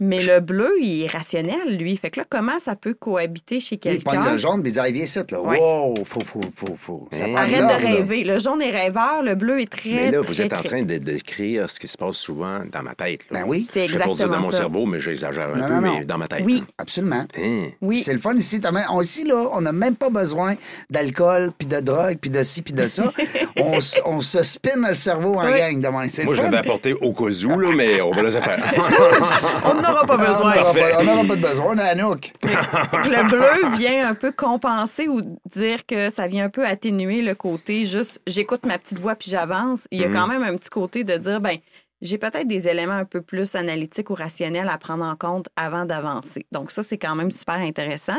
Mais 0.00 0.22
le 0.22 0.40
bleu, 0.40 0.70
il 0.80 1.02
est 1.04 1.06
rationnel, 1.06 1.76
lui. 1.78 1.96
Fait 1.96 2.10
que 2.10 2.20
là, 2.20 2.26
comment 2.28 2.58
ça 2.58 2.76
peut 2.76 2.94
cohabiter 2.94 3.60
chez 3.60 3.76
Il 3.84 4.02
pogne 4.02 4.14
quelqu'un? 4.14 4.32
le 4.32 4.38
jaune, 4.38 4.62
puis 4.62 4.70
il 4.70 4.74
dit, 4.74 4.78
Ah, 4.80 4.90
viens 4.90 5.04
ici, 5.04 5.18
là. 5.30 5.40
Ouais. 5.40 5.58
Wow, 5.58 5.94
faut, 6.04 6.20
faut, 6.20 6.40
faut, 6.54 6.74
faut. 6.76 7.08
Ça 7.12 7.24
Hein? 7.24 7.34
Arrête 7.36 7.56
de 7.62 7.68
là. 7.68 7.76
rêver. 7.76 8.24
Le 8.24 8.38
jaune 8.38 8.60
est 8.62 8.70
rêveur, 8.70 9.22
le 9.22 9.34
bleu 9.34 9.60
est 9.60 9.70
très, 9.70 9.90
Mais 9.90 10.10
là, 10.10 10.20
vous 10.20 10.32
très, 10.34 10.44
êtes 10.44 10.52
en 10.52 10.62
train 10.62 10.82
de 10.82 10.98
décrire 10.98 11.68
ce 11.70 11.78
qui 11.80 11.88
se 11.88 11.96
passe 11.96 12.16
souvent 12.16 12.62
dans 12.70 12.82
ma 12.82 12.94
tête. 12.94 13.20
là. 13.30 13.40
Ben 13.40 13.44
oui. 13.48 13.66
C'est 13.70 13.86
Je 13.88 13.92
vais 13.94 13.98
pas 13.98 14.04
dire 14.04 14.12
exactement 14.12 14.36
dans 14.36 14.42
mon 14.46 14.50
ça. 14.50 14.56
cerveau, 14.58 14.86
mais 14.86 15.00
j'exagère 15.00 15.48
un 15.54 15.58
Non, 15.58 15.66
peu, 15.68 15.74
non, 15.74 15.80
non. 15.80 15.98
mais 15.98 16.04
dans 16.04 16.18
ma 16.18 16.26
tête. 16.26 16.42
Oui. 16.44 16.62
Absolument. 16.78 17.24
Hein? 17.38 17.68
Oui. 17.80 18.00
C'est 18.00 18.12
le 18.12 18.18
fun 18.18 18.34
ici. 18.36 18.60
T'as 18.60 18.70
même- 18.72 18.86
on- 18.90 19.00
ici, 19.02 19.24
là, 19.24 19.48
on 19.52 19.60
n'a 19.60 19.72
même 19.72 19.96
pas 19.96 20.10
besoin 20.10 20.54
d'alcool, 20.90 21.52
puis 21.56 21.66
de 21.66 21.80
drogue, 21.80 22.18
puis 22.20 22.30
de 22.30 22.42
ci, 22.42 22.62
puis 22.62 22.72
de 22.72 22.86
ça. 22.86 23.12
on, 23.58 23.74
s- 23.74 24.00
on 24.04 24.20
se 24.20 24.42
spinne 24.42 24.86
le 24.88 24.94
cerveau 24.94 25.34
en 25.34 25.46
Oui. 25.50 25.58
gang 25.58 25.80
demain. 25.80 26.06
Moi, 26.24 26.34
je 26.34 26.42
l'avais 26.42 26.56
apporté 26.58 26.92
au 26.92 27.12
cas 27.12 27.24
où, 27.24 27.58
là, 27.58 27.72
mais 27.74 28.00
on 28.00 28.10
va 28.10 28.22
laisser 28.22 28.40
faire. 28.40 28.58
On 29.64 29.74
n'aura 29.74 30.04
pas 30.06 30.16
besoin. 30.16 30.54
on 30.98 31.04
n'aura 31.04 31.24
pas, 31.24 31.36
de 31.36 31.40
besoin. 31.40 31.66
On 31.70 31.78
a 31.78 31.84
Anouk. 31.84 32.32
Donc, 32.42 32.52
le 33.06 33.28
bleu 33.28 33.76
vient 33.76 34.08
un 34.08 34.14
peu 34.14 34.32
compenser 34.32 35.08
ou 35.08 35.20
dire 35.54 35.86
que 35.86 36.10
ça 36.10 36.26
vient 36.28 36.44
un 36.46 36.50
peu 36.50 36.66
atténuer 36.66 37.22
le 37.22 37.34
côté 37.34 37.84
juste 37.84 38.20
j'écoute 38.26 38.66
ma 38.66 38.78
petite 38.78 38.98
voix 38.98 39.14
puis 39.14 39.30
j'avance. 39.30 39.86
Il 39.90 40.00
y 40.00 40.04
a 40.04 40.08
Mhm. 40.08 40.14
quand 40.14 40.26
même 40.26 40.42
un 40.42 40.56
petit 40.56 40.70
côté 40.70 41.04
de 41.04 41.16
dire 41.16 41.40
ben 41.40 41.56
j'ai 42.00 42.18
peut-être 42.18 42.46
des 42.48 42.66
éléments 42.66 42.94
un 42.94 43.04
peu 43.04 43.20
plus 43.22 43.54
analytiques 43.54 44.10
ou 44.10 44.14
rationnels 44.14 44.68
à 44.68 44.76
prendre 44.78 45.04
en 45.04 45.14
compte 45.14 45.46
avant 45.56 45.84
d'avancer. 45.84 46.46
Donc 46.50 46.72
ça 46.72 46.82
c'est 46.82 46.98
quand 46.98 47.14
même 47.14 47.30
super 47.30 47.54
intéressant. 47.56 48.14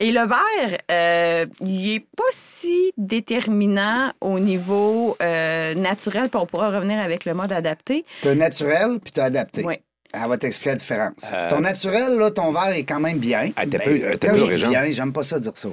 Et 0.00 0.10
le 0.10 0.20
vert, 0.26 0.78
euh, 0.90 1.46
il 1.60 1.94
est 1.94 2.00
pas 2.00 2.24
si 2.32 2.92
déterminant 2.96 4.10
au 4.20 4.40
niveau 4.40 5.16
euh, 5.22 5.74
naturel, 5.74 6.28
puis 6.28 6.40
on 6.42 6.46
pourra 6.46 6.70
revenir 6.70 6.98
avec 7.00 7.24
le 7.24 7.34
mode 7.34 7.52
adapté. 7.52 8.04
T'as 8.22 8.34
naturel, 8.34 8.98
puis 9.02 9.12
t'as 9.12 9.24
adapté. 9.24 9.62
Oui. 9.64 9.76
Elle 10.12 10.28
va 10.28 10.36
t'expliquer 10.38 10.70
la 10.70 10.76
différence. 10.76 11.30
Euh, 11.32 11.48
Ton 11.50 11.60
naturel, 11.60 12.16
là, 12.18 12.30
ton 12.30 12.52
verre 12.52 12.74
est 12.74 12.84
quand 12.84 13.00
même 13.00 13.18
bien. 13.18 13.46
Ah, 13.56 13.62
t'as 13.66 13.78
Ben, 13.78 13.80
peu- 13.84 14.16
t'as 14.18 14.28
quand 14.28 14.34
peu, 14.34 14.50
je 14.50 14.56
dis 14.56 14.70
bien, 14.70 14.90
j'aime 14.90 15.12
pas 15.12 15.22
ça 15.22 15.38
dire 15.38 15.56
ça. 15.56 15.68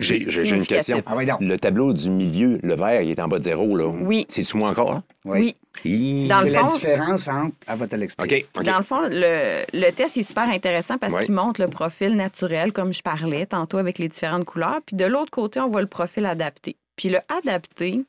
J'ai 0.00 0.28
j'ai- 0.28 0.44
j'ai 0.46 0.56
une 0.56 0.66
question. 0.66 1.00
Ah 1.06 1.14
oui, 1.16 1.24
donc. 1.24 1.38
Le 1.40 1.56
tableau 1.56 1.92
du 1.92 2.10
milieu, 2.10 2.58
le 2.64 2.74
vert, 2.74 3.00
il 3.00 3.10
est 3.10 3.20
en 3.20 3.28
bas 3.28 3.38
de 3.38 3.44
zéro, 3.44 3.76
là. 3.76 3.86
Oui. 3.86 4.26
C'est-tu 4.28 4.56
moi 4.56 4.70
encore? 4.70 5.02
Oui. 5.24 5.54
Hi. 5.84 6.26
Dans 6.26 6.40
C'est 6.40 6.46
le 6.46 6.52
la 6.52 6.66
fond- 6.66 6.74
différence 6.74 7.28
entre... 7.28 7.54
Elle 7.68 7.76
va 7.78 7.86
te 7.86 7.94
l'expliquer. 7.96 8.46
Dans 8.64 8.76
le 8.78 8.82
fond, 8.82 9.02
le, 9.08 9.62
le 9.72 9.90
test 9.92 10.16
est 10.16 10.22
super 10.24 10.48
intéressant 10.50 10.98
parce 10.98 11.16
qu'il 11.24 11.32
montre 11.34 11.60
le 11.60 11.68
profil 11.68 12.16
naturel, 12.16 12.72
comme 12.72 12.92
je 12.92 13.02
parlais 13.02 13.46
tantôt 13.46 13.78
avec 13.78 13.98
les 14.00 14.08
différentes 14.08 14.44
couleurs. 14.44 14.80
Puis 14.84 14.96
de 14.96 15.04
l'autre 15.04 15.30
côté, 15.30 15.60
on 15.60 15.68
voit 15.70 15.80
le 15.80 15.86
profil 15.86 16.26
adapté. 16.26 16.76
Puis 16.96 17.08
le 17.08 17.18
adapté, 17.28 18.02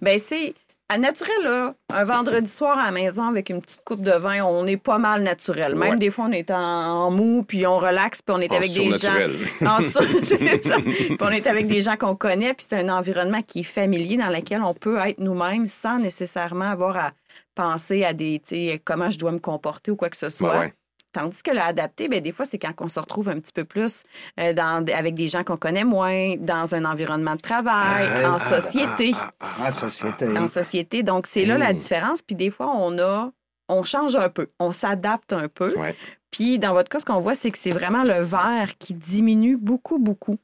ben 0.00 0.18
c'est 0.20 0.54
à 0.88 0.98
naturel, 0.98 1.34
là, 1.42 1.74
un 1.92 2.04
vendredi 2.04 2.48
soir 2.48 2.78
à 2.78 2.86
la 2.86 2.90
maison 2.90 3.24
avec 3.24 3.48
une 3.48 3.60
petite 3.60 3.82
coupe 3.84 4.02
de 4.02 4.12
vin, 4.12 4.44
on 4.44 4.66
est 4.66 4.76
pas 4.76 4.98
mal 4.98 5.22
naturel. 5.22 5.74
Même 5.74 5.92
Ouais. 5.92 5.96
des 5.96 6.10
fois, 6.10 6.26
on 6.28 6.32
est 6.32 6.50
en, 6.50 6.56
en 6.58 7.10
mou, 7.10 7.42
puis 7.42 7.66
on 7.66 7.78
relaxe, 7.78 8.20
puis 8.20 8.36
on 8.36 8.40
est 8.40 8.52
En 8.52 8.56
avec 8.56 8.70
des 8.72 8.92
gens. 8.92 9.66
En 9.66 9.80
ça. 9.80 10.00
Puis 10.04 11.16
on 11.20 11.30
est 11.30 11.46
avec 11.46 11.66
des 11.66 11.80
gens 11.82 11.96
qu'on 11.96 12.14
connaît, 12.16 12.52
puis 12.54 12.66
c'est 12.68 12.78
un 12.78 12.88
environnement 12.90 13.40
qui 13.42 13.60
est 13.60 13.64
familier 13.64 14.16
dans 14.18 14.28
lequel 14.28 14.62
on 14.62 14.74
peut 14.74 14.98
être 15.06 15.18
nous-mêmes 15.18 15.66
sans 15.66 15.98
nécessairement 15.98 16.70
avoir 16.70 16.96
à 16.98 17.10
penser 17.54 18.04
à 18.04 18.12
des, 18.12 18.40
tu 18.46 18.54
sais, 18.54 18.82
comment 18.84 19.10
je 19.10 19.18
dois 19.18 19.32
me 19.32 19.38
comporter 19.38 19.90
ou 19.90 19.96
quoi 19.96 20.10
que 20.10 20.16
ce 20.16 20.28
soit. 20.30 20.52
Ouais, 20.52 20.58
ouais. 20.66 20.74
Tandis 21.14 21.42
que 21.42 21.52
le 21.52 21.60
adapté, 21.60 22.08
ben, 22.08 22.20
des 22.20 22.32
fois, 22.32 22.44
c'est 22.44 22.58
quand 22.58 22.72
on 22.80 22.88
se 22.88 23.00
retrouve 23.00 23.28
un 23.30 23.38
petit 23.38 23.52
peu 23.52 23.64
plus 23.64 24.02
euh, 24.40 24.52
dans, 24.52 24.84
avec 24.94 25.14
des 25.14 25.28
gens 25.28 25.44
qu'on 25.44 25.56
connaît 25.56 25.84
moins, 25.84 26.34
dans 26.38 26.74
un 26.74 26.84
environnement 26.84 27.36
de 27.36 27.40
travail, 27.40 28.06
Ah, 28.24 28.32
en 28.32 28.34
ah, 28.34 28.38
société. 28.38 29.12
En 29.58 29.70
société. 29.70 30.36
En 30.36 30.48
société. 30.48 31.02
Donc, 31.02 31.26
c'est 31.26 31.44
là 31.44 31.56
la 31.56 31.70
Hey. 31.70 31.78
différence. 31.78 32.20
Puis 32.20 32.34
des 32.36 32.50
fois, 32.50 32.70
on 32.74 32.98
a. 32.98 33.30
On 33.70 33.82
change 33.82 34.14
un 34.14 34.28
peu, 34.28 34.48
on 34.60 34.72
s'adapte 34.72 35.32
un 35.32 35.48
peu. 35.48 35.74
Ouais. 35.78 35.96
Puis 36.30 36.58
dans 36.58 36.74
votre 36.74 36.90
cas, 36.90 37.00
ce 37.00 37.06
qu'on 37.06 37.20
voit, 37.20 37.34
c'est 37.34 37.50
que 37.50 37.56
c'est 37.56 37.70
vraiment 37.70 38.02
le 38.02 38.20
vert 38.22 38.76
qui 38.78 38.92
diminue 38.92 39.56
beaucoup, 39.56 39.98
beaucoup. 39.98 40.36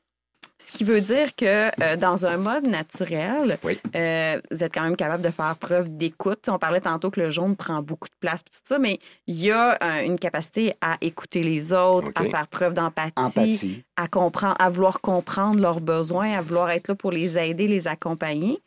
Ce 0.62 0.72
qui 0.72 0.84
veut 0.84 1.00
dire 1.00 1.34
que 1.34 1.68
euh, 1.82 1.96
dans 1.96 2.26
un 2.26 2.36
mode 2.36 2.66
naturel, 2.66 3.58
Oui. 3.64 3.78
euh, 3.96 4.38
vous 4.50 4.62
êtes 4.62 4.74
quand 4.74 4.82
même 4.82 4.94
capable 4.94 5.22
de 5.22 5.30
faire 5.30 5.56
preuve 5.56 5.88
d'écoute. 5.96 6.46
On 6.50 6.58
parlait 6.58 6.82
tantôt 6.82 7.10
que 7.10 7.18
le 7.18 7.30
jaune 7.30 7.56
prend 7.56 7.80
beaucoup 7.80 8.08
de 8.08 8.14
place, 8.20 8.42
puis 8.42 8.52
tout 8.52 8.60
ça, 8.66 8.78
mais 8.78 8.98
il 9.26 9.36
y 9.40 9.50
a 9.50 9.78
euh, 9.82 10.02
une 10.04 10.18
capacité 10.18 10.74
à 10.82 10.98
écouter 11.00 11.42
les 11.42 11.72
autres, 11.72 12.10
à 12.14 12.24
faire 12.24 12.46
preuve 12.46 12.74
d'empathie, 12.74 13.12
Empathie. 13.16 13.84
à 13.96 14.06
comprendre, 14.06 14.56
à 14.58 14.68
vouloir 14.68 15.00
comprendre 15.00 15.60
leurs 15.60 15.80
besoins, 15.80 16.32
à 16.36 16.42
vouloir 16.42 16.70
être 16.70 16.88
là 16.88 16.94
pour 16.94 17.10
les 17.10 17.38
aider, 17.38 17.66
les 17.66 17.88
accompagner. 17.88 18.60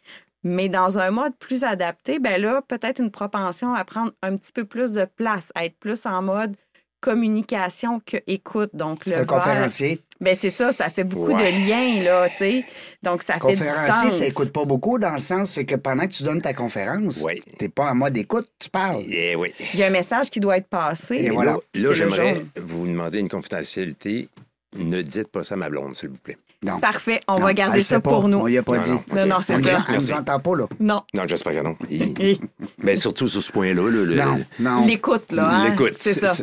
Mais 0.44 0.70
dans 0.70 0.98
un 0.98 1.12
mode 1.12 1.34
plus 1.38 1.64
adapté, 1.64 2.18
ben 2.18 2.42
là, 2.42 2.62
peut-être 2.68 3.00
une 3.00 3.12
propension 3.12 3.76
à 3.76 3.86
prendre 3.86 4.12
un 4.24 4.36
petit 4.36 4.52
peu 4.52 4.66
plus 4.66 4.94
de 4.94 5.06
place, 5.06 5.52
à 5.54 5.64
être 5.66 5.78
plus 5.78 6.06
en 6.08 6.24
mode 6.24 6.56
communication 7.04 8.00
que 8.06 8.18
écoute. 8.28 8.70
Donc, 8.74 9.06
le 9.06 9.12
C'est 9.12 9.18
un 9.20 9.26
conférencier. 9.26 10.00
Ben, 10.22 10.34
c'est 10.40 10.50
ça, 10.50 10.72
ça 10.72 10.90
fait 10.90 11.04
beaucoup 11.04 11.34
Ouais. 11.34 11.52
de 11.52 11.68
liens, 11.70 12.02
là, 12.04 12.30
tu 12.30 12.38
sais. 12.38 12.66
Donc, 13.02 13.24
ça 13.24 13.34
fait 13.34 13.40
du 13.40 13.58
Conférencier, 13.58 14.10
sens. 14.10 14.20
ça 14.20 14.26
écoute 14.26 14.54
pas 14.54 14.64
beaucoup 14.64 14.98
dans 14.98 15.14
le 15.14 15.20
sens, 15.20 15.50
c'est 15.50 15.66
que 15.66 15.76
pendant 15.76 16.04
que 16.08 16.14
tu 16.14 16.24
donnes 16.24 16.42
ta 16.42 16.54
conférence, 16.54 17.22
Oui. 17.26 17.42
t'es 17.58 17.68
pas 17.68 17.92
en 17.92 17.96
mode 17.96 18.16
écoute, 18.16 18.48
tu 18.58 18.70
parles. 18.70 19.04
Oui. 19.38 19.52
Il 19.74 19.80
y 19.80 19.84
a 19.84 19.88
un 19.88 19.90
message 19.90 20.30
qui 20.30 20.40
doit 20.40 20.58
être 20.58 20.68
passé. 20.68 21.16
Et 21.16 21.30
voilà. 21.30 21.54
Là, 21.54 21.60
là, 21.76 21.94
j'aimerais 21.94 22.46
vous 22.62 22.88
demander 22.88 23.20
une 23.20 23.28
confidentialité. 23.30 24.30
Ne 24.78 25.02
dites 25.02 25.28
pas 25.28 25.44
ça 25.44 25.56
à 25.56 25.58
ma 25.58 25.70
blonde, 25.70 25.96
s'il 25.96 26.10
vous 26.10 26.18
plaît. 26.18 26.38
Non. 26.66 26.80
Parfait, 26.80 27.22
on 27.28 27.34
Non, 27.40 27.46
va 27.46 27.54
garder 27.54 27.82
ça 27.82 28.00
pas. 28.00 28.10
pour 28.10 28.28
nous. 28.30 28.38
On 28.40 28.48
y 28.48 28.58
a 28.58 28.64
pas 28.64 28.76
Non, 28.78 28.82
dit. 28.82 28.92
non. 28.92 29.02
Non, 29.16 29.26
non, 29.26 29.36
c'est 29.46 29.62
ça. 29.64 29.86
nous 29.94 30.12
entend 30.14 30.40
pas, 30.40 30.56
là. 30.56 30.66
Non. 30.80 31.02
Non, 31.14 31.24
j'espère 31.26 31.54
que 31.54 31.62
non. 31.64 31.76
Ben, 32.84 32.98
surtout 32.98 33.28
sur 33.28 33.42
ce 33.42 33.52
point-là. 33.52 33.82
là, 33.90 34.04
le- 34.06 34.16
Non, 34.16 34.40
non. 34.60 34.86
L'écoute, 34.86 35.32
là. 35.32 35.48
hein, 35.50 35.70
L'écoute. 35.70 35.94
C'est 35.94 36.14
ça. 36.20 36.34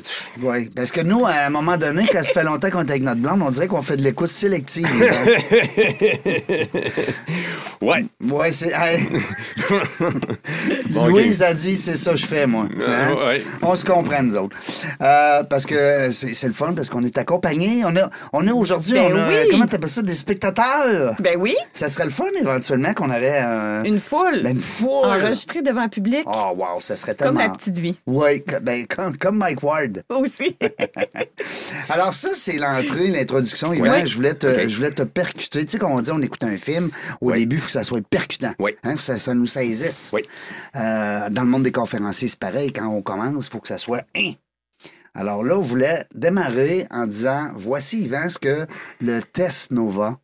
Oui, 0.42 0.68
parce 0.74 0.90
que 0.92 1.00
nous, 1.00 1.24
à 1.26 1.32
un 1.46 1.50
moment 1.50 1.76
donné, 1.76 2.06
quand 2.10 2.22
ça 2.22 2.32
fait 2.32 2.44
longtemps 2.44 2.70
qu'on 2.70 2.80
est 2.80 2.90
avec 2.90 3.02
notre 3.02 3.20
blonde, 3.20 3.42
on 3.42 3.50
dirait 3.50 3.66
qu'on 3.68 3.82
fait 3.82 3.96
de 3.96 4.02
l'écoute 4.02 4.28
sélective. 4.30 4.86
Ouais. 7.82 8.04
oui, 8.22 8.52
c'est. 8.52 8.72
Bon. 10.90 11.06
Louise 11.06 11.40
a 11.42 11.54
dit, 11.54 11.76
c'est 11.76 11.96
ça 11.96 12.10
que 12.10 12.16
je 12.18 12.26
fais, 12.26 12.46
moi. 12.46 12.64
Hein? 12.64 12.80
Euh, 13.16 13.26
ouais. 13.28 13.42
On 13.62 13.74
se 13.74 13.84
comprend, 13.84 14.22
nous 14.22 14.36
autres. 14.36 14.56
Euh, 15.00 15.42
parce 15.44 15.64
que 15.64 16.10
c'est 16.10 16.34
c'est 16.34 16.46
le 16.48 16.52
fun, 16.52 16.72
parce 16.74 16.90
qu'on 16.90 17.04
est 17.04 17.16
accompagnés. 17.16 17.82
On 17.86 17.96
a, 17.96 18.10
on 18.32 18.46
a 18.46 18.52
aujourd'hui, 18.52 18.94
Ben 18.94 19.10
on 19.12 19.16
a, 19.18 19.28
oui. 19.28 19.48
comment 19.50 19.66
t'appelles 19.66 19.88
ça, 19.88 20.02
des 20.10 20.16
spectateurs. 20.16 21.14
Ben 21.20 21.36
oui, 21.38 21.54
Ça 21.72 21.88
serait 21.88 22.04
le 22.04 22.10
fun, 22.10 22.24
éventuellement, 22.40 22.92
qu'on 22.94 23.10
avait 23.10 23.40
euh, 23.42 23.82
une 23.84 24.00
foule. 24.00 24.42
ben, 24.42 24.56
une 24.56 24.60
foule. 24.60 25.06
Enregistrée 25.06 25.62
devant 25.62 25.82
un 25.82 25.88
public. 25.88 26.24
Oh, 26.26 26.52
wow, 26.56 26.80
ça 26.80 26.96
serait 26.96 27.14
comme 27.14 27.36
tellement... 27.36 27.52
la 27.52 27.56
petite 27.56 27.78
vie. 27.78 27.98
Oui, 28.06 28.42
ben, 28.62 28.86
comme, 28.86 29.16
comme 29.16 29.38
Mike 29.38 29.62
Ward. 29.62 30.02
Aussi. 30.08 30.56
Alors 31.88 32.12
ça, 32.12 32.30
c'est 32.34 32.56
l'entrée, 32.58 33.08
l'introduction. 33.08 33.72
Yvan. 33.72 33.90
Oui. 33.92 34.06
Je, 34.06 34.14
voulais 34.16 34.34
te, 34.34 34.68
je 34.68 34.76
voulais 34.76 34.90
te 34.90 35.02
percuter. 35.02 35.64
Tu 35.64 35.72
sais, 35.72 35.78
quand 35.78 35.90
on 35.92 36.00
dit 36.00 36.10
on 36.12 36.20
écoute 36.22 36.42
un 36.44 36.56
film, 36.56 36.90
au 37.20 37.30
Oui. 37.30 37.38
début, 37.40 37.56
il 37.56 37.60
faut 37.60 37.66
que 37.66 37.72
ça 37.72 37.84
soit 37.84 38.02
percutant. 38.08 38.52
Oui. 38.58 38.72
Hein, 38.82 38.92
faut 38.92 38.96
que 38.96 39.02
ça, 39.02 39.16
ça 39.18 39.34
nous 39.34 39.46
saisisse. 39.46 40.10
Oui. 40.12 40.22
Euh, 40.76 41.28
dans 41.30 41.42
le 41.42 41.48
monde 41.48 41.62
des 41.62 41.72
conférenciers, 41.72 42.28
c'est 42.28 42.38
pareil. 42.38 42.72
Quand 42.72 42.86
on 42.88 43.02
commence, 43.02 43.46
il 43.46 43.50
faut 43.50 43.60
que 43.60 43.68
ça 43.68 43.78
soit... 43.78 44.02
Hein. 44.16 44.32
Alors 45.14 45.42
là, 45.44 45.58
on 45.58 45.62
voulait 45.62 46.04
démarrer 46.14 46.86
en 46.90 47.06
disant, 47.06 47.50
voici, 47.54 48.02
Yvan, 48.04 48.28
ce 48.28 48.38
que 48.38 48.66
le 49.00 49.20
test 49.20 49.72
Nova 49.72 50.18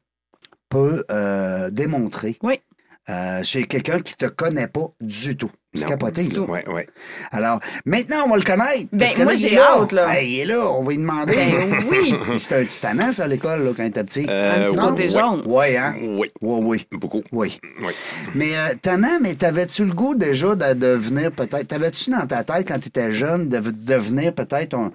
peut 0.69 1.05
euh, 1.11 1.71
démontrer 1.71 2.37
Oui. 2.43 2.61
euh, 3.09 3.43
chez 3.43 3.67
quelqu'un 3.67 4.01
qui 4.01 4.17
te 4.17 4.27
connaît 4.27 4.69
pas 4.69 4.89
du 5.01 5.37
tout. 5.37 5.51
C'est 5.77 5.87
capoté, 5.89 6.23
là. 6.25 6.35
tout. 6.35 6.43
Ouais, 6.45 6.69
ouais. 6.69 6.87
Alors, 7.33 7.61
maintenant, 7.85 8.25
on 8.27 8.31
va 8.31 8.37
le 8.37 8.43
connaître. 8.43 8.87
Ben, 8.93 8.99
parce 8.99 9.13
que 9.15 9.23
moi, 9.23 9.33
là, 9.33 9.39
j'ai 9.39 9.55
là. 9.55 9.77
hâte, 9.81 9.93
là. 9.93 10.15
Hey, 10.21 10.31
il 10.35 10.41
est 10.41 10.45
là, 10.47 10.71
on 10.71 10.83
va 10.83 10.91
lui 10.91 10.99
demander. 10.99 11.35
Ben 11.35 11.85
oui. 11.91 12.15
C'était 12.39 12.57
un 12.57 12.65
petit 12.65 12.81
tannant, 12.81 13.13
ça, 13.13 13.25
à 13.25 13.27
l'école, 13.27 13.65
là, 13.65 13.71
quand 13.77 13.83
il 13.83 13.89
était 13.89 14.05
petit. 14.05 14.27
Euh, 14.29 14.65
Un 14.65 14.69
petit 14.69 14.79
Non? 14.79 14.89
côté 14.89 15.03
ouais. 15.05 15.09
jaune. 15.09 15.43
Oui, 15.47 15.77
hein? 15.77 15.95
Oui. 16.01 16.31
Oui, 16.41 16.61
oui. 16.65 16.87
Beaucoup. 16.93 17.23
Oui. 17.33 17.59
Oui. 17.81 17.93
Mais 18.35 18.57
euh, 18.57 18.75
tannant, 18.81 19.19
mais 19.23 19.35
t'avais-tu 19.35 19.85
le 19.85 19.93
goût 19.93 20.15
déjà 20.15 20.55
de 20.55 20.75
devenir 20.75 21.31
peut-être... 21.33 21.67
T'avais-tu 21.69 22.11
dans 22.11 22.27
ta 22.27 22.45
tête, 22.45 22.67
quand 22.69 22.79
t'étais 22.79 23.13
jeune, 23.13 23.49
de 23.49 23.59
devenir 23.59 24.33
peut-être 24.35 24.75
un- 24.75 24.93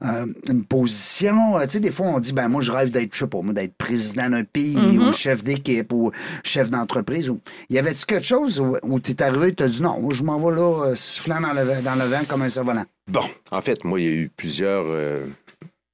un- 0.00 0.26
une 0.48 0.64
position... 0.64 1.58
euh, 1.58 1.64
Tu 1.64 1.72
sais, 1.72 1.80
des 1.80 1.90
fois, 1.90 2.06
on 2.08 2.18
dit, 2.20 2.32
ben 2.32 2.48
moi, 2.48 2.60
je 2.62 2.72
rêve 2.72 2.90
d'être, 2.90 3.12
je 3.14 3.18
sais 3.20 3.26
pas, 3.26 3.40
moi, 3.42 3.52
d'être 3.54 3.74
président 3.76 4.28
d'un 4.30 4.44
pays 4.44 4.76
Mm-hmm. 4.76 5.08
ou 5.08 5.12
chef 5.12 5.42
d'équipe 5.44 5.92
ou 5.92 6.10
chef 6.44 6.70
d'entreprise. 6.70 7.28
Ou... 7.30 7.40
Y 7.70 7.78
avait-tu 7.78 8.04
quelque 8.06 8.26
chose 8.26 8.60
où, 8.60 8.76
où 8.82 9.00
t'es 9.00 9.22
arrivé 9.22 9.48
et 9.48 9.54
t'as 9.54 9.68
dit, 9.68 9.82
non, 9.82 10.00
moi, 10.00 10.12
je 10.16 10.22
m'en 10.22 10.38
vais 10.38 10.54
là, 10.56 10.86
euh, 10.86 10.94
sifflant 10.94 11.40
dans 11.40 11.52
le, 11.52 11.82
dans 11.82 11.94
le 11.94 12.04
vent 12.04 12.24
comme 12.28 12.42
un 12.42 12.48
cerf-volant. 12.48 12.84
Bon, 13.08 13.22
en 13.50 13.60
fait, 13.62 13.84
moi, 13.84 14.00
il 14.00 14.04
y 14.04 14.08
a 14.08 14.12
eu 14.12 14.30
plusieurs 14.36 14.84
euh, 14.86 15.26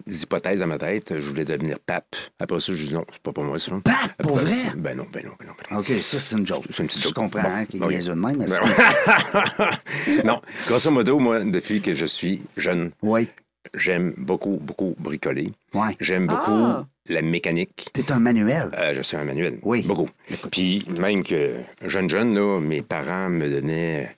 hypothèses 0.06 0.58
dans 0.58 0.66
ma 0.66 0.78
tête. 0.78 1.12
Je 1.20 1.28
voulais 1.28 1.44
devenir 1.44 1.78
pape. 1.84 2.16
Après 2.38 2.58
ça, 2.60 2.74
je 2.74 2.84
dis 2.86 2.92
non, 2.94 3.04
c'est 3.12 3.22
pas 3.22 3.32
pour 3.32 3.44
moi, 3.44 3.58
ça. 3.58 3.72
Pape, 3.84 3.94
Après 4.18 4.22
pour 4.28 4.36
vrai? 4.36 4.52
Ben 4.76 4.96
non, 4.96 5.06
ben 5.12 5.24
non, 5.24 5.32
ben 5.38 5.46
non. 5.48 5.52
Ben 5.58 5.74
non. 5.76 5.80
OK, 5.80 5.92
ça, 6.00 6.18
c'est 6.20 6.36
une 6.36 6.46
joke. 6.46 6.64
C'est 6.70 6.82
une 6.82 6.88
petite 6.88 7.00
Je 7.02 7.08
joke. 7.08 7.14
comprends 7.14 7.42
Bon, 7.42 7.48
hein, 7.48 7.66
qu'il 7.66 7.80
y 7.80 8.04
de 8.04 8.12
même, 8.14 8.36
mais 8.38 8.46
Ben 8.46 10.20
non, 10.24 10.40
grosso 10.66 10.90
modo, 10.90 11.18
moi, 11.18 11.44
depuis 11.44 11.80
que 11.80 11.94
je 11.94 12.06
suis 12.06 12.42
jeune, 12.56 12.90
Oui, 13.02 13.28
j'aime 13.74 14.14
beaucoup, 14.16 14.58
beaucoup 14.60 14.94
bricoler. 14.98 15.50
oui. 15.74 15.88
J'aime 16.00 16.26
beaucoup 16.26 16.50
Ah. 16.52 16.86
la 17.08 17.22
mécanique. 17.22 17.88
T'es 17.92 18.10
un 18.12 18.18
manuel. 18.18 18.70
Euh, 18.78 18.92
je 18.94 19.02
suis 19.02 19.16
un 19.16 19.24
manuel. 19.24 19.58
Oui. 19.62 19.82
Beaucoup. 19.82 20.08
Puis 20.50 20.84
même 21.00 21.22
que 21.22 21.56
jeune, 21.84 22.08
jeune, 22.10 22.34
là, 22.34 22.60
mes 22.60 22.82
parents 22.82 23.28
me 23.28 23.48
donnaient 23.48 24.16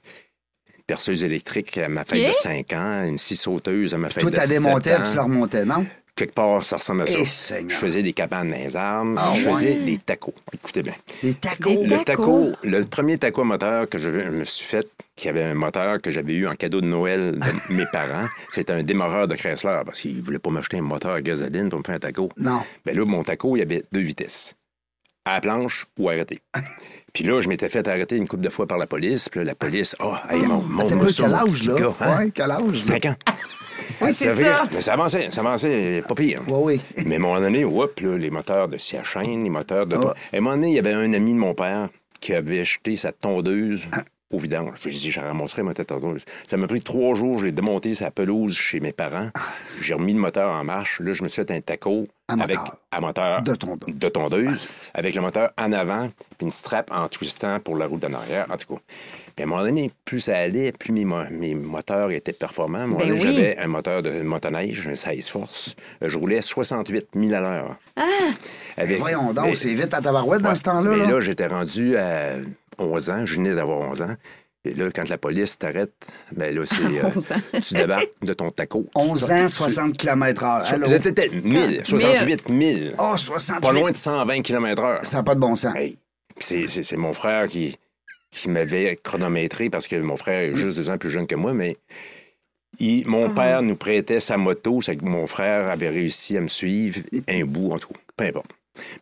une 0.77 0.83
perceuse 0.87 1.25
électrique 1.25 1.79
à 1.79 1.89
ma 1.89 2.05
fête 2.05 2.29
de 2.29 2.33
5 2.33 2.73
ans, 2.73 3.05
une 3.05 3.19
scie 3.19 3.37
sauteuse 3.37 3.95
à 3.95 3.99
ma 3.99 4.09
fête 4.11 4.23
Toi, 4.23 4.31
de 4.31 4.37
t'as 4.37 4.47
7 4.47 4.63
démonté 4.63 4.93
ans. 4.95 4.99
puis 5.01 5.11
tu 5.11 5.17
l'as 5.17 5.23
remonté, 5.23 5.65
non? 5.65 5.87
Quelque 6.17 6.35
part, 6.35 6.63
ça 6.63 6.77
ressemble 6.77 7.03
à 7.03 7.07
ça. 7.07 7.19
Eh, 7.19 7.25
Seigneur. 7.25 7.71
je 7.71 7.75
faisais 7.77 8.03
des 8.05 8.13
cabanes 8.13 8.49
dans 8.51 8.57
les 8.57 8.77
arbres. 8.77 9.15
Ah, 9.19 9.33
je 9.35 9.49
ouais? 9.49 9.55
faisais 9.55 9.75
des 9.75 9.99
tacos. 9.99 10.33
Écoutez 10.53 10.83
bien. 10.85 10.93
Des 11.25 11.35
tacos? 11.35 11.71
Des 11.71 11.87
Le 11.89 12.05
Tacos. 12.05 12.51
taco, 12.53 12.53
le 12.63 12.85
premier 12.85 13.19
taco 13.19 13.41
à 13.41 13.45
moteur 13.45 13.89
que 13.89 13.99
je 13.99 14.09
me 14.11 14.45
suis 14.45 14.65
fait, 14.65 14.87
qui 15.17 15.29
avait 15.29 15.43
un 15.43 15.55
moteur 15.55 16.01
que 16.01 16.13
j'avais 16.13 16.35
eu 16.35 16.47
en 16.47 16.55
cadeau 16.55 16.81
de 16.81 16.87
Noël 16.87 17.39
de 17.41 17.49
mes 17.75 17.87
parents, 17.91 18.29
c'était 18.53 18.73
un 18.73 18.85
démarreur 18.85 19.27
de 19.27 19.35
Chrysler 19.35 19.81
parce 19.85 20.01
qu'ils 20.01 20.19
ne 20.19 20.23
voulaient 20.23 20.39
pas 20.39 20.51
m'acheter 20.51 20.79
un 20.79 20.83
moteur 20.83 21.13
à 21.15 21.21
gasoline 21.21 21.69
pour 21.69 21.81
me 21.81 21.85
faire 21.85 21.97
un 21.97 22.01
taco. 22.01 22.29
Non. 22.37 22.61
Ben 22.85 22.97
là, 22.97 23.05
mon 23.05 23.25
taco, 23.25 23.57
il 23.57 23.59
y 23.59 23.63
avait 23.63 23.83
deux 23.91 24.01
vitesses. 24.03 24.55
À 25.25 25.33
la 25.35 25.41
planche 25.41 25.87
ou 25.99 26.09
arrêté. 26.11 26.39
Puis 27.13 27.25
là, 27.25 27.41
je 27.41 27.49
m'étais 27.49 27.69
fait 27.69 27.87
arrêter 27.89 28.17
une 28.17 28.29
couple 28.29 28.43
de 28.45 28.51
fois 28.51 28.67
par 28.69 28.79
la 28.79 28.87
police. 28.87 29.29
Puis 29.29 29.41
là, 29.41 29.45
la 29.47 29.55
police, 29.57 29.97
ah, 30.01 30.23
hey, 30.31 30.43
mon, 30.43 30.63
mon, 30.63 30.87
T'as 30.87 30.95
mon, 30.97 31.05
pas 31.07 31.11
quel 31.17 31.35
âge, 31.35 31.67
là? 31.67 31.75
hein? 32.01 32.19
Ouais, 32.19 32.31
quel 32.33 32.51
âge? 32.51 32.81
Cinq 32.83 33.07
ans. 33.07 33.17
Oui, 34.01 34.15
c'est 34.15 34.35
vrai, 34.35 34.45
ça. 34.45 34.65
Mais 34.73 34.83
ça 34.83 34.93
avançait, 34.95 35.29
ça 35.31 35.41
avançait 35.41 36.03
pas 36.07 36.15
pire. 36.15 36.43
Oui, 36.49 36.81
oui. 36.97 37.05
Mais 37.07 37.17
à 37.17 37.19
un 37.19 37.21
moment 37.21 37.41
donné, 37.41 37.65
whoop, 37.65 38.01
là, 38.01 38.17
les 38.17 38.31
moteurs 38.31 38.69
de 38.69 38.77
scie 38.77 38.97
à 38.97 39.03
chaîne, 39.03 39.43
les 39.45 39.51
moteurs 39.51 39.87
de... 39.87 39.97
Ah. 39.97 40.15
À 40.33 40.37
un 40.37 40.41
moment 40.41 40.57
donné, 40.57 40.69
il 40.69 40.75
y 40.75 40.79
avait 40.79 40.93
un 40.93 41.13
ami 41.13 41.33
de 41.33 41.39
mon 41.39 41.55
père 41.55 41.89
qui 42.21 42.33
avait 42.33 42.61
acheté 42.61 42.97
sa 42.97 43.13
tondeuse 43.13 43.87
au 44.31 44.39
vidange. 44.39 44.71
Je 44.83 44.89
lui 44.89 44.97
ai 44.97 44.99
dit, 44.99 45.11
je 45.11 45.21
ramasserai 45.21 45.63
ma 45.63 45.75
tondeuse. 45.75 46.25
Ça 46.49 46.57
m'a 46.57 46.67
pris 46.67 46.83
trois 46.83 47.15
jours, 47.15 47.39
je 47.39 47.45
l'ai 47.47 47.53
démonté 47.53 47.95
sa 47.95 48.11
pelouse 48.11 48.57
chez 48.57 48.81
mes 48.81 48.93
parents. 48.93 49.31
J'ai 49.83 49.95
remis 49.95 50.13
le 50.15 50.19
moteur 50.19 50.51
en 50.53 50.65
marche. 50.65 51.01
Là, 51.01 51.13
je 51.13 51.23
me 51.23 51.29
suis 51.29 51.43
fait 51.45 51.51
un 51.53 51.61
taco 51.61 52.05
À 52.29 52.33
avec 52.35 52.57
moteur. 52.57 52.77
à 52.91 53.01
moteur 53.01 53.43
De 53.43 53.55
tondeuse. 53.55 53.95
de 53.95 54.09
tondeuse, 54.09 54.69
avec 54.95 55.15
le 55.15 55.21
moteur 55.21 55.51
en 55.59 55.73
avant, 55.73 56.09
puis 56.39 56.47
une 56.47 56.51
strap 56.51 56.91
en 56.93 57.07
twistant 57.09 57.61
pour 57.61 57.77
la 57.77 57.87
roue 57.87 57.99
d'en 57.99 58.13
arrière, 58.15 58.47
en 58.51 58.57
tout 58.57 58.75
cas. 58.75 58.81
Puis 59.37 59.43
à 59.43 59.47
un 59.47 59.47
moment 59.47 59.63
donné, 59.63 59.91
plus 60.05 60.21
ça 60.21 60.37
allait, 60.39 60.73
plus 60.73 60.93
mes, 60.93 61.05
mo- 61.05 61.29
mes 61.31 61.55
moteurs 61.55 62.11
étaient 62.11 62.33
performants. 62.33 62.79
Un 62.79 62.87
moment 62.87 63.01
Ben 63.05 63.13
oui. 63.13 63.21
j'avais 63.21 63.59
un 63.59 63.67
moteur 63.69 64.03
de 64.03 64.23
motoneige, 64.23 64.89
un 64.89 64.97
16 64.97 65.29
force. 65.29 65.77
Euh, 66.03 66.09
Je 66.09 66.17
roulais 66.19 66.41
68 66.41 67.09
000 67.15 67.35
à 67.35 67.41
l'heure. 67.41 67.77
Avec- 68.77 68.99
Voyons 68.99 69.33
donc, 69.33 69.45
Mais- 69.47 69.55
c'est 69.55 69.73
vite 69.75 69.95
à 69.95 70.01
tabarouette 70.01 70.43
dans 70.43 70.55
ce 70.55 70.63
temps-là. 70.65 70.91
Mais 70.91 70.97
là. 70.99 71.07
là, 71.13 71.21
j'étais 71.21 71.47
rendu 71.47 71.97
à 71.97 72.37
11 72.79 73.11
ans. 73.11 73.27
Je 73.27 73.37
venais 73.37 73.55
d'avoir 73.55 73.81
11 73.91 74.03
ans. 74.03 74.15
Et 74.67 74.73
là, 74.75 74.91
quand 74.95 75.07
la 75.11 75.19
police 75.19 75.59
t'arrête, 75.59 75.93
ben 76.33 76.55
là, 76.55 76.63
c'est. 76.65 76.77
euh, 76.83 77.11
11 77.17 77.33
ans. 77.33 77.61
tu 77.63 77.75
débarques 77.75 78.09
de 78.23 78.33
ton 78.33 78.51
taco. 78.51 78.87
11 78.95 79.27
Tu- 79.27 79.33
ans, 79.33 79.43
tu- 79.43 79.49
60 79.53 79.97
km/h. 79.97 81.01
C'était 81.03 81.29
1000, 81.29 81.83
68 81.85 82.45
000. 82.49 82.95
Oh, 82.99 83.17
68. 83.17 83.61
Pas 83.61 83.73
loin 83.73 83.91
de 83.91 83.97
120 83.97 84.41
km/h. 84.43 85.05
Ça 85.05 85.19
n'a 85.19 85.23
pas 85.23 85.35
de 85.35 85.41
bon 85.41 85.55
sens. 85.55 85.75
Hey, 85.77 85.99
c'est, 86.39 86.67
c'est- 86.69 86.83
c'est 86.83 86.97
mon 86.97 87.13
frère 87.13 87.47
qui, 87.47 87.77
qui 88.31 88.49
m'avait 88.49 88.99
chronométré 89.03 89.69
parce 89.69 89.87
que 89.87 89.97
mon 89.97 90.17
frère 90.17 90.41
est 90.51 90.55
juste 90.55 90.79
deux 90.79 90.89
ans 90.89 90.97
plus 90.99 91.11
jeune 91.11 91.27
que 91.27 91.35
moi, 91.35 91.53
mais 91.53 91.77
il- 92.79 93.07
mon 93.07 93.29
père 93.31 93.63
nous 93.63 93.77
prêtait 93.77 94.19
sa 94.21 94.37
moto, 94.39 94.81
c'est 94.81 94.97
que 94.97 95.05
mon 95.05 95.27
frère 95.27 95.69
avait 95.69 95.91
réussi 95.91 96.37
à 96.39 96.41
me 96.41 96.49
suivre 96.49 97.01
un 97.29 97.45
bout, 97.45 97.71
en 97.73 97.79
tout 97.79 97.89
cas. 97.89 98.01
Peu 98.17 98.25
importe. 98.25 98.51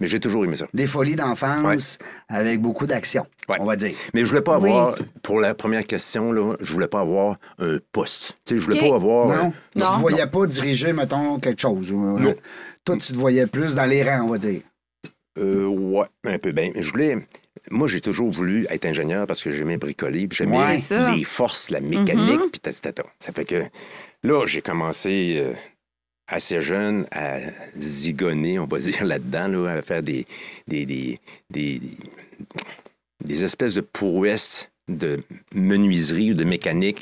Mais 0.01 0.07
j'ai 0.07 0.21
toujours 0.21 0.45
aimé 0.45 0.57
ça. 0.57 0.67
Des 0.75 0.87
folies 0.87 1.17
d'enfance 1.17 1.99
avec 2.29 2.61
beaucoup 2.61 2.87
d'action, 2.87 3.27
Ouais. 3.49 3.57
on 3.61 3.65
va 3.65 3.77
dire. 3.77 3.93
Mais 4.15 4.23
je 4.25 4.29
voulais 4.29 4.43
pas 4.43 4.59
Oui. 4.59 4.71
avoir, 4.71 4.97
pour 5.23 5.41
la 5.41 5.55
première 5.55 5.87
question, 5.87 6.31
là, 6.33 6.55
je 6.61 6.73
voulais 6.73 6.89
pas 6.89 7.01
avoir 7.01 7.37
un 7.59 7.79
poste. 7.93 8.37
Tu 8.45 8.55
sais, 8.55 8.61
je 8.61 8.65
voulais 8.67 8.81
pas 8.81 8.95
avoir. 8.95 9.29
Non, 9.29 9.49
euh, 9.49 9.51
tu 9.73 9.79
Non. 9.81 9.95
te 9.95 10.01
voyais 10.01 10.27
pas 10.27 10.47
diriger, 10.47 10.93
mettons, 10.93 11.39
quelque 11.39 11.61
chose. 11.61 11.91
euh, 11.93 11.95
Non. 12.19 12.35
Toi, 12.85 12.97
tu 12.99 13.13
te 13.13 13.19
voyais 13.19 13.47
plus 13.47 13.75
dans 13.75 13.87
les 13.87 14.03
rangs, 14.03 14.25
on 14.27 14.31
va 14.31 14.39
dire. 14.39 14.61
Euh, 15.39 15.65
ouais, 15.67 16.07
un 16.25 16.39
peu 16.39 16.53
bien. 16.53 16.71
Je 16.79 16.91
voulais. 16.91 17.17
Moi, 17.71 17.87
j'ai 17.89 18.01
toujours 18.01 18.31
voulu 18.31 18.67
être 18.69 18.85
ingénieur 18.85 19.27
parce 19.27 19.43
que 19.43 19.51
j'aimais 19.53 19.77
bricoler, 19.79 20.27
puis 20.27 20.37
j'aimais 20.39 20.59
Ouais. 20.59 21.15
Les 21.17 21.25
forces, 21.25 21.71
la 21.71 21.81
mécanique, 21.81 22.41
puis 22.51 22.61
tata. 22.61 23.05
Ça 23.21 23.33
fait 23.33 23.45
que 23.45 23.63
là, 24.25 24.45
j'ai 24.47 24.61
commencé 24.63 25.37
euh, 25.39 25.53
assez 26.29 26.61
jeune 26.61 27.07
à 27.11 27.39
zigonner, 27.77 28.59
on 28.59 28.67
va 28.67 28.79
dire, 28.81 29.05
là-dedans, 29.05 29.49
là, 29.49 29.69
à 29.69 29.83
faire 29.83 30.03
des, 30.03 30.25
des, 30.69 30.87
des, 30.87 31.19
des, 31.51 31.81
des 33.25 33.45
espèces 33.45 33.75
de 33.75 33.81
prouesses 33.81 34.69
de 34.89 35.21
menuiserie 35.55 36.33
ou 36.33 36.35
de 36.35 36.43
mécanique 36.45 36.97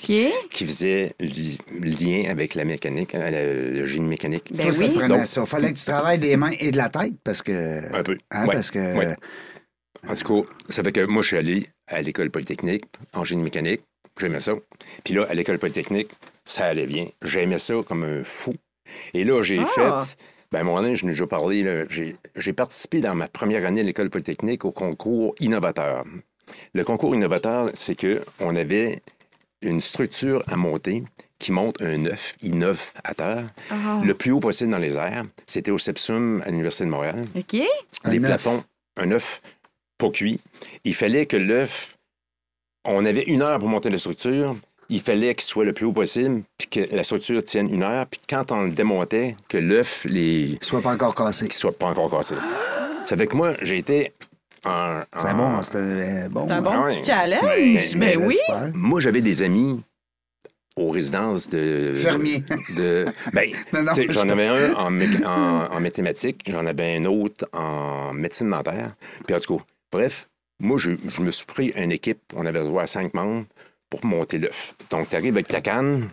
qui 0.51 0.67
faisaient 0.67 1.15
li- 1.19 1.59
lien 1.81 2.29
avec 2.31 2.55
la 2.55 2.65
mécanique, 2.65 3.15
euh, 3.15 3.71
le, 3.73 3.81
le 3.81 3.87
génie 3.87 4.07
mécanique. 4.09 4.53
Ben 4.55 4.65
Toi, 4.65 4.73
ça 4.73 4.85
te 4.85 4.91
oui. 4.91 4.97
prenait 4.99 5.09
Donc- 5.17 5.27
ça. 5.27 5.47
Fallait 5.47 5.73
que 5.73 5.79
tu 5.79 5.85
travailles 5.87 6.19
des 6.19 6.37
mains 6.37 6.53
et 6.61 6.71
de 6.71 6.77
la 6.77 6.91
tête 6.91 7.15
parce 7.25 7.43
que. 7.43 7.95
Un 7.97 8.03
peu. 8.03 8.19
Hein, 8.31 8.47
Ouais, 8.47 8.55
Parce 8.55 8.71
que. 8.71 8.97
ouais. 8.97 9.17
En 10.07 10.15
tout 10.15 10.43
cas, 10.43 10.51
ça 10.69 10.83
fait 10.83 10.93
que 10.93 11.05
moi, 11.07 11.23
je 11.23 11.29
suis 11.29 11.37
allé 11.39 11.67
à 11.87 12.03
l'école 12.03 12.31
polytechnique 12.31 12.85
en 13.15 13.25
génie 13.25 13.43
mécanique. 13.43 13.81
J'aimais 14.21 14.41
ça. 14.41 14.53
Puis 15.03 15.15
là, 15.15 15.25
à 15.29 15.35
l'école 15.35 15.59
polytechnique, 15.59 16.11
ça 16.45 16.67
allait 16.67 16.87
bien. 16.87 17.07
J'aimais 17.23 17.59
ça 17.59 17.75
comme 17.89 18.05
un 18.05 18.23
fou. 18.25 18.55
Et 19.15 19.25
là, 19.25 19.43
j'ai 19.43 19.61
Ah. 19.61 20.03
fait. 20.03 20.17
Ben, 20.53 20.59
à 20.59 20.61
un 20.63 20.65
moment 20.65 20.83
donné, 20.83 20.97
je 20.97 21.05
n'ai 21.05 21.13
déjà 21.13 21.27
parlé. 21.27 21.87
J'ai 22.37 22.53
participé 22.53 23.01
dans 23.01 23.15
ma 23.15 23.29
première 23.29 23.65
année 23.65 23.81
à 23.83 23.85
l'École 23.85 24.11
polytechnique 24.11 24.65
au 24.65 24.73
concours 24.73 25.35
innovateur. 25.39 26.05
Le 26.75 26.83
concours 26.83 27.15
innovateur, 27.15 27.71
c'est 27.75 27.95
que 27.95 28.25
on 28.41 28.57
avait 28.57 29.01
une 29.63 29.81
structure 29.81 30.43
à 30.49 30.57
monter 30.57 31.05
qui 31.39 31.53
monte 31.53 31.81
un 31.81 32.05
œuf, 32.07 32.35
innove 32.43 32.93
à 33.05 33.15
terre, 33.15 33.45
le 34.03 34.13
plus 34.15 34.33
haut 34.33 34.41
possible 34.41 34.71
dans 34.73 34.79
les 34.79 34.97
airs. 34.97 35.23
C'était 35.47 35.71
au 35.71 35.79
Sepsum 35.79 36.43
à 36.45 36.51
l'Université 36.51 36.85
de 36.85 36.91
Montréal. 36.91 37.25
OK? 37.37 37.57
Un 38.05 38.13
œuf. 38.17 38.21
plafonds, 38.23 38.65
un 38.97 39.11
œuf 39.13 39.41
pas 39.99 40.11
cuit. 40.11 40.41
Il 40.85 40.95
fallait 40.95 41.27
que 41.27 41.37
l'œuf, 41.37 41.97
on 42.85 43.05
avait 43.07 43.23
une 43.25 43.43
heure 43.43 43.59
pour 43.59 43.69
monter 43.69 43.89
la 43.91 43.99
structure. 43.99 44.57
Il 44.93 45.01
fallait 45.01 45.35
qu'il 45.35 45.45
soit 45.45 45.65
le 45.65 45.73
plus 45.73 45.87
haut 45.87 45.93
possible, 45.93 46.43
puis 46.59 46.69
que 46.69 46.95
la 46.95 47.05
structure 47.05 47.43
tienne 47.45 47.73
une 47.73 47.83
heure. 47.85 48.07
Puis 48.07 48.21
quand 48.29 48.51
on 48.51 48.63
le 48.63 48.71
démontait, 48.71 49.37
que 49.49 49.57
l'œuf, 49.57 50.05
les, 50.09 50.57
Soit 50.61 50.83
pas 50.83 50.93
encore 50.95 51.15
cassé. 51.15 51.45
qu'il 51.47 51.55
soit 51.55 51.73
pas 51.79 51.87
encore 51.87 52.11
cassé. 52.11 52.35
Ça 53.05 53.17
fait 53.17 53.27
que 53.29 53.37
moi, 53.37 53.55
j'ai 53.63 53.79
été 53.79 54.13
en. 54.67 55.03
C'est 55.19 55.29
en- 55.29 55.37
bon, 55.37 55.63
c'était 55.63 55.79
euh, 55.79 56.29
bon. 56.29 56.47
C'est 56.47 56.53
un 56.55 56.61
bon 56.63 56.71
Ah 56.75 56.85
ouais. 56.85 56.89
petit 56.91 57.05
challenge. 57.05 57.41
Mais- 57.43 57.81
Mais, 57.97 58.17
mais- 58.17 58.27
oui. 58.27 58.37
Moi, 58.75 59.01
j'avais 59.01 59.21
des 59.23 59.43
amis 59.43 59.81
aux 60.77 60.91
résidences 60.91 61.49
de. 61.49 61.93
Fermiers. 61.95 62.43
De, 62.77 63.07
ben, 63.33 63.51
j'en 63.73 63.95
je- 63.95 64.33
avais 64.33 64.47
un 64.49 64.75
en, 64.75 64.91
mé- 64.91 65.25
en, 65.25 65.73
en 65.77 65.81
mathématiques, 65.81 66.43
j'en 66.51 66.67
avais 66.67 66.97
un 66.97 67.05
autre 67.05 67.47
en 67.53 68.13
médecine 68.13 68.51
dentaire. 68.51 68.93
Puis 69.27 69.37
en 69.37 69.41
tout 69.41 69.57
cas, 69.59 69.65
bref, 69.93 70.29
moi, 70.59 70.79
je, 70.79 70.93
je 71.07 71.23
me 71.23 71.31
suis 71.31 71.47
pris 71.47 71.69
une 71.77 71.93
équipe, 71.93 72.21
on 72.35 72.45
avait 72.45 72.65
droit 72.65 72.83
à 72.83 72.87
cinq 72.89 73.15
membres 73.15 73.47
pour 73.91 74.05
monter 74.05 74.39
l'œuf. 74.39 74.75
Donc, 74.91 75.11
tu 75.11 75.17
arrives 75.17 75.35
avec 75.35 75.49
ta 75.49 75.61
canne 75.61 76.11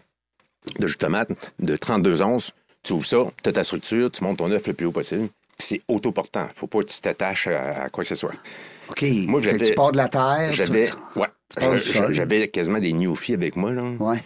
de 0.80 0.88
jus 0.88 0.96
de 0.96 1.00
tomate 1.00 1.30
de 1.60 1.78
32 1.78 2.22
onces, 2.24 2.52
tu 2.84 2.94
ouvres 2.94 3.06
ça, 3.06 3.18
tu 3.44 3.50
as 3.50 3.54
ta 3.54 3.64
structure, 3.64 4.12
tu 4.12 4.24
montes 4.24 4.38
ton 4.40 4.52
œuf 4.52 4.68
le 4.68 4.74
plus 4.74 4.88
haut 4.88 4.92
possible. 4.92 5.30
C'est 5.60 5.82
autoportant. 5.88 6.48
Faut 6.56 6.68
pas 6.68 6.80
que 6.80 6.86
tu 6.88 7.00
t'attaches 7.02 7.48
à, 7.48 7.84
à 7.86 7.90
quoi 7.90 8.04
que 8.04 8.10
ce 8.10 8.16
soit. 8.16 8.34
OK. 8.90 9.04
Moi, 9.28 9.42
j'avais- 9.42 9.60
tu 9.70 9.74
pars 9.74 9.92
de 9.92 9.98
la 9.98 10.08
terre. 10.10 10.50
tu- 10.52 10.56
J'avais, 10.58 10.90
ouais, 11.16 11.28
j'avais 12.12 12.48
quasiment 12.50 12.80
des 12.80 12.94
newfies 12.94 13.34
avec 13.34 13.56
moi, 13.56 13.72
là. 13.74 13.84
Ouais. 14.00 14.18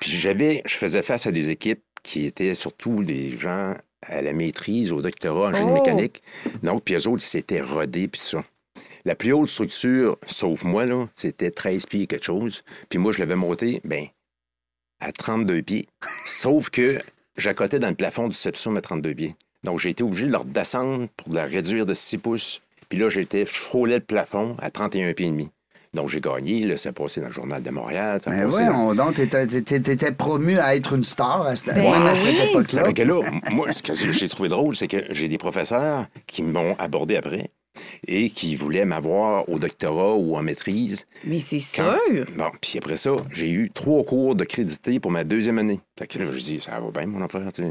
Puis 0.00 0.12
j'avais, 0.12 0.62
je 0.64 0.74
faisais 0.76 1.02
face 1.02 1.26
à 1.26 1.32
des 1.32 1.50
équipes 1.50 1.82
qui 2.02 2.24
étaient 2.26 2.54
surtout 2.54 3.02
des 3.04 3.36
gens 3.36 3.74
à 4.02 4.22
la 4.22 4.32
maîtrise, 4.32 4.92
au 4.92 5.02
doctorat 5.02 5.48
en 5.50 5.54
génie 5.54 5.70
Oh! 5.72 5.74
mécanique. 5.74 6.22
Donc, 6.62 6.84
puis 6.84 6.94
eux 6.94 7.06
autres, 7.08 7.22
ils 7.24 7.28
s'étaient 7.28 7.60
rodés, 7.60 8.08
puis 8.08 8.20
tout 8.20 8.26
ça. 8.28 8.42
La 9.08 9.14
plus 9.14 9.32
haute 9.32 9.48
structure, 9.48 10.18
sauf 10.26 10.64
moi, 10.64 10.84
là, 10.84 11.08
c'était 11.16 11.50
13 11.50 11.86
pieds 11.86 12.06
quelque 12.06 12.26
chose. 12.26 12.62
Puis 12.90 12.98
moi, 12.98 13.10
je 13.14 13.20
l'avais 13.20 13.36
monté, 13.36 13.80
ben, 13.84 14.04
à 15.00 15.12
32 15.12 15.62
pieds. 15.62 15.88
sauf 16.26 16.68
que 16.68 16.98
j'accotais 17.38 17.78
dans 17.78 17.88
le 17.88 17.94
plafond 17.94 18.28
du 18.28 18.34
Sepsum 18.34 18.76
à 18.76 18.82
32 18.82 19.14
pieds. 19.14 19.34
Donc, 19.64 19.78
j'ai 19.78 19.88
été 19.88 20.02
obligé 20.04 20.26
de 20.26 20.32
leur 20.32 20.44
descendre 20.44 21.08
pour 21.16 21.32
la 21.32 21.44
réduire 21.44 21.86
de 21.86 21.94
6 21.94 22.18
pouces. 22.18 22.60
Puis 22.90 22.98
là, 22.98 23.08
j'étais, 23.08 23.46
je 23.46 23.58
frôlais 23.58 23.94
le 23.96 24.04
plafond 24.04 24.56
à 24.60 24.70
31 24.70 25.14
pieds 25.14 25.26
et 25.28 25.30
demi. 25.30 25.48
Donc, 25.94 26.10
j'ai 26.10 26.20
gagné. 26.20 26.66
Là, 26.66 26.76
ça 26.76 26.90
a 26.90 26.92
passé 26.92 27.22
dans 27.22 27.28
le 27.28 27.32
Journal 27.32 27.62
de 27.62 27.70
Montréal. 27.70 28.20
ça 28.22 28.30
a 28.30 28.34
Mais 28.34 28.42
passé 28.44 28.58
ouais, 28.68 28.94
dans- 28.94 29.10
t'étais, 29.12 29.46
t'étais- 29.46 29.80
t'étais 29.80 30.12
promu 30.12 30.58
à 30.58 30.76
être 30.76 30.92
une 30.92 31.02
star 31.04 31.46
à 31.46 31.56
cette, 31.56 31.74
Ben 31.74 31.82
même 31.82 32.06
à 32.06 32.12
oui. 32.12 32.18
cette 32.18 32.50
époque-là. 32.50 32.92
Que 32.92 33.02
là, 33.02 33.20
moi, 33.52 33.72
ce 33.72 33.82
que 33.82 33.94
j'ai 33.94 34.28
trouvé 34.28 34.50
drôle, 34.50 34.76
c'est 34.76 34.86
que 34.86 35.02
j'ai 35.14 35.28
des 35.28 35.38
professeurs 35.38 36.06
qui 36.26 36.42
m'ont 36.42 36.76
abordé 36.78 37.16
après 37.16 37.50
et 38.06 38.30
qui 38.30 38.54
voulaient 38.56 38.84
m'avoir 38.84 39.48
au 39.48 39.58
doctorat 39.58 40.14
ou 40.14 40.36
en 40.36 40.42
maîtrise. 40.42 41.06
Mais 41.24 41.40
c'est 41.40 41.58
Quand- 41.76 41.96
sûr. 42.10 42.24
Bon, 42.36 42.50
puis 42.60 42.78
après 42.78 42.96
ça, 42.96 43.10
j'ai 43.32 43.50
eu 43.50 43.70
trois 43.72 44.04
cours 44.04 44.34
de 44.34 44.44
crédité 44.44 45.00
pour 45.00 45.10
ma 45.10 45.24
deuxième 45.24 45.58
année. 45.58 45.80
Fait 45.98 46.06
que 46.06 46.18
là, 46.18 46.26
je 46.32 46.38
dis, 46.38 46.60
ça 46.60 46.78
va 46.80 46.90
bien, 46.90 47.06
mon 47.06 47.22
affaire. 47.24 47.52
tu. 47.52 47.62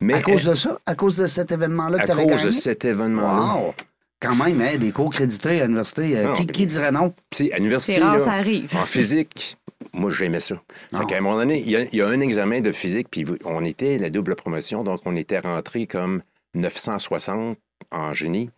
Mais 0.00 0.14
À 0.14 0.22
cause 0.22 0.44
de 0.44 0.54
ça? 0.54 0.78
À 0.86 0.94
cause 0.94 1.16
de 1.18 1.26
cet 1.26 1.52
événement-là 1.52 1.98
à 1.98 2.00
que 2.00 2.06
tu 2.06 2.12
avais 2.12 2.22
cause 2.24 2.32
gagné? 2.36 2.46
de 2.46 2.50
cet 2.50 2.84
événement-là. 2.84 3.54
Wow! 3.62 3.74
Quand 4.20 4.36
même, 4.36 4.60
hein, 4.60 4.76
des 4.78 4.90
cours 4.90 5.10
crédités 5.10 5.60
à 5.60 5.64
l'université. 5.64 6.16
euh, 6.18 6.32
qui, 6.32 6.46
qui 6.46 6.66
dirait 6.66 6.92
non? 6.92 7.12
À 7.52 7.56
l'université, 7.58 7.94
C'est 7.96 8.00
rare, 8.02 8.14
là, 8.14 8.18
ça 8.20 8.32
arrive. 8.32 8.74
en 8.76 8.86
physique, 8.86 9.56
moi, 9.92 10.10
j'aimais 10.10 10.40
ça. 10.40 10.60
Fait 10.96 11.04
qu'à 11.06 11.16
un 11.18 11.20
moment 11.20 11.36
donné, 11.36 11.60
il 11.60 11.70
y, 11.70 11.76
a, 11.76 11.82
il 11.82 11.94
y 11.94 12.00
a 12.02 12.08
un 12.08 12.20
examen 12.20 12.60
de 12.60 12.72
physique, 12.72 13.08
puis 13.10 13.24
on 13.44 13.64
était 13.64 13.98
la 13.98 14.08
double 14.10 14.34
promotion, 14.34 14.82
donc 14.82 15.00
on 15.04 15.14
était 15.16 15.38
rentré 15.40 15.86
comme 15.86 16.22
960 16.54 17.58
en 17.90 18.12
génie. 18.14 18.50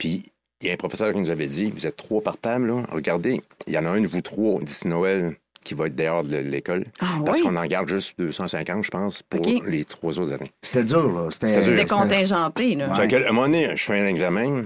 Puis 0.00 0.24
il 0.62 0.66
y 0.66 0.70
a 0.70 0.72
un 0.72 0.76
professeur 0.76 1.12
qui 1.12 1.18
nous 1.18 1.30
avait 1.30 1.46
dit, 1.46 1.70
vous 1.70 1.86
êtes 1.86 1.96
trois 1.96 2.22
par 2.22 2.38
table, 2.38 2.68
là. 2.68 2.82
Regardez, 2.90 3.40
il 3.66 3.74
y 3.74 3.78
en 3.78 3.84
a 3.84 3.90
un 3.90 4.00
de 4.00 4.06
vous 4.06 4.22
trois 4.22 4.58
d'ici 4.60 4.88
Noël 4.88 5.36
qui 5.62 5.74
va 5.74 5.88
être 5.88 5.94
dehors 5.94 6.24
de 6.24 6.38
l'école. 6.38 6.84
Ah 7.00 7.18
parce 7.24 7.38
oui? 7.38 7.44
qu'on 7.44 7.54
en 7.54 7.66
garde 7.66 7.86
juste 7.86 8.18
250, 8.18 8.82
je 8.82 8.90
pense, 8.90 9.22
pour 9.22 9.42
les 9.66 9.84
trois 9.84 10.18
autres 10.18 10.32
années. 10.32 10.50
C'était 10.62 10.84
dur, 10.84 11.12
là. 11.12 11.28
C'était, 11.30 11.84
contingenté, 11.84 12.74
là. 12.76 12.88
Ouais. 12.88 12.96
Fait 12.96 13.08
qu'à 13.08 13.18
un 13.18 13.32
moment 13.32 13.42
donné, 13.42 13.76
je 13.76 13.84
fais 13.84 14.00
un 14.00 14.06
examen. 14.06 14.64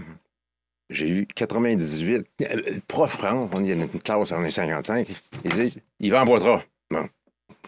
J'ai 0.89 1.09
eu 1.09 1.27
98. 1.27 2.27
Euh, 2.43 2.47
Le 2.55 2.81
prof 2.87 3.13
rentre, 3.17 3.53
on 3.57 3.65
est 3.65 3.75
dans 3.75 3.83
une 3.83 4.01
classe, 4.01 4.31
on 4.31 4.45
est 4.45 4.51
55. 4.53 5.09
Il 5.45 5.53
dit 5.53 5.77
Il 5.99 6.13
va 6.13 6.23
en 6.23 6.27
boitra. 6.27 6.63
Bon. 6.93 7.09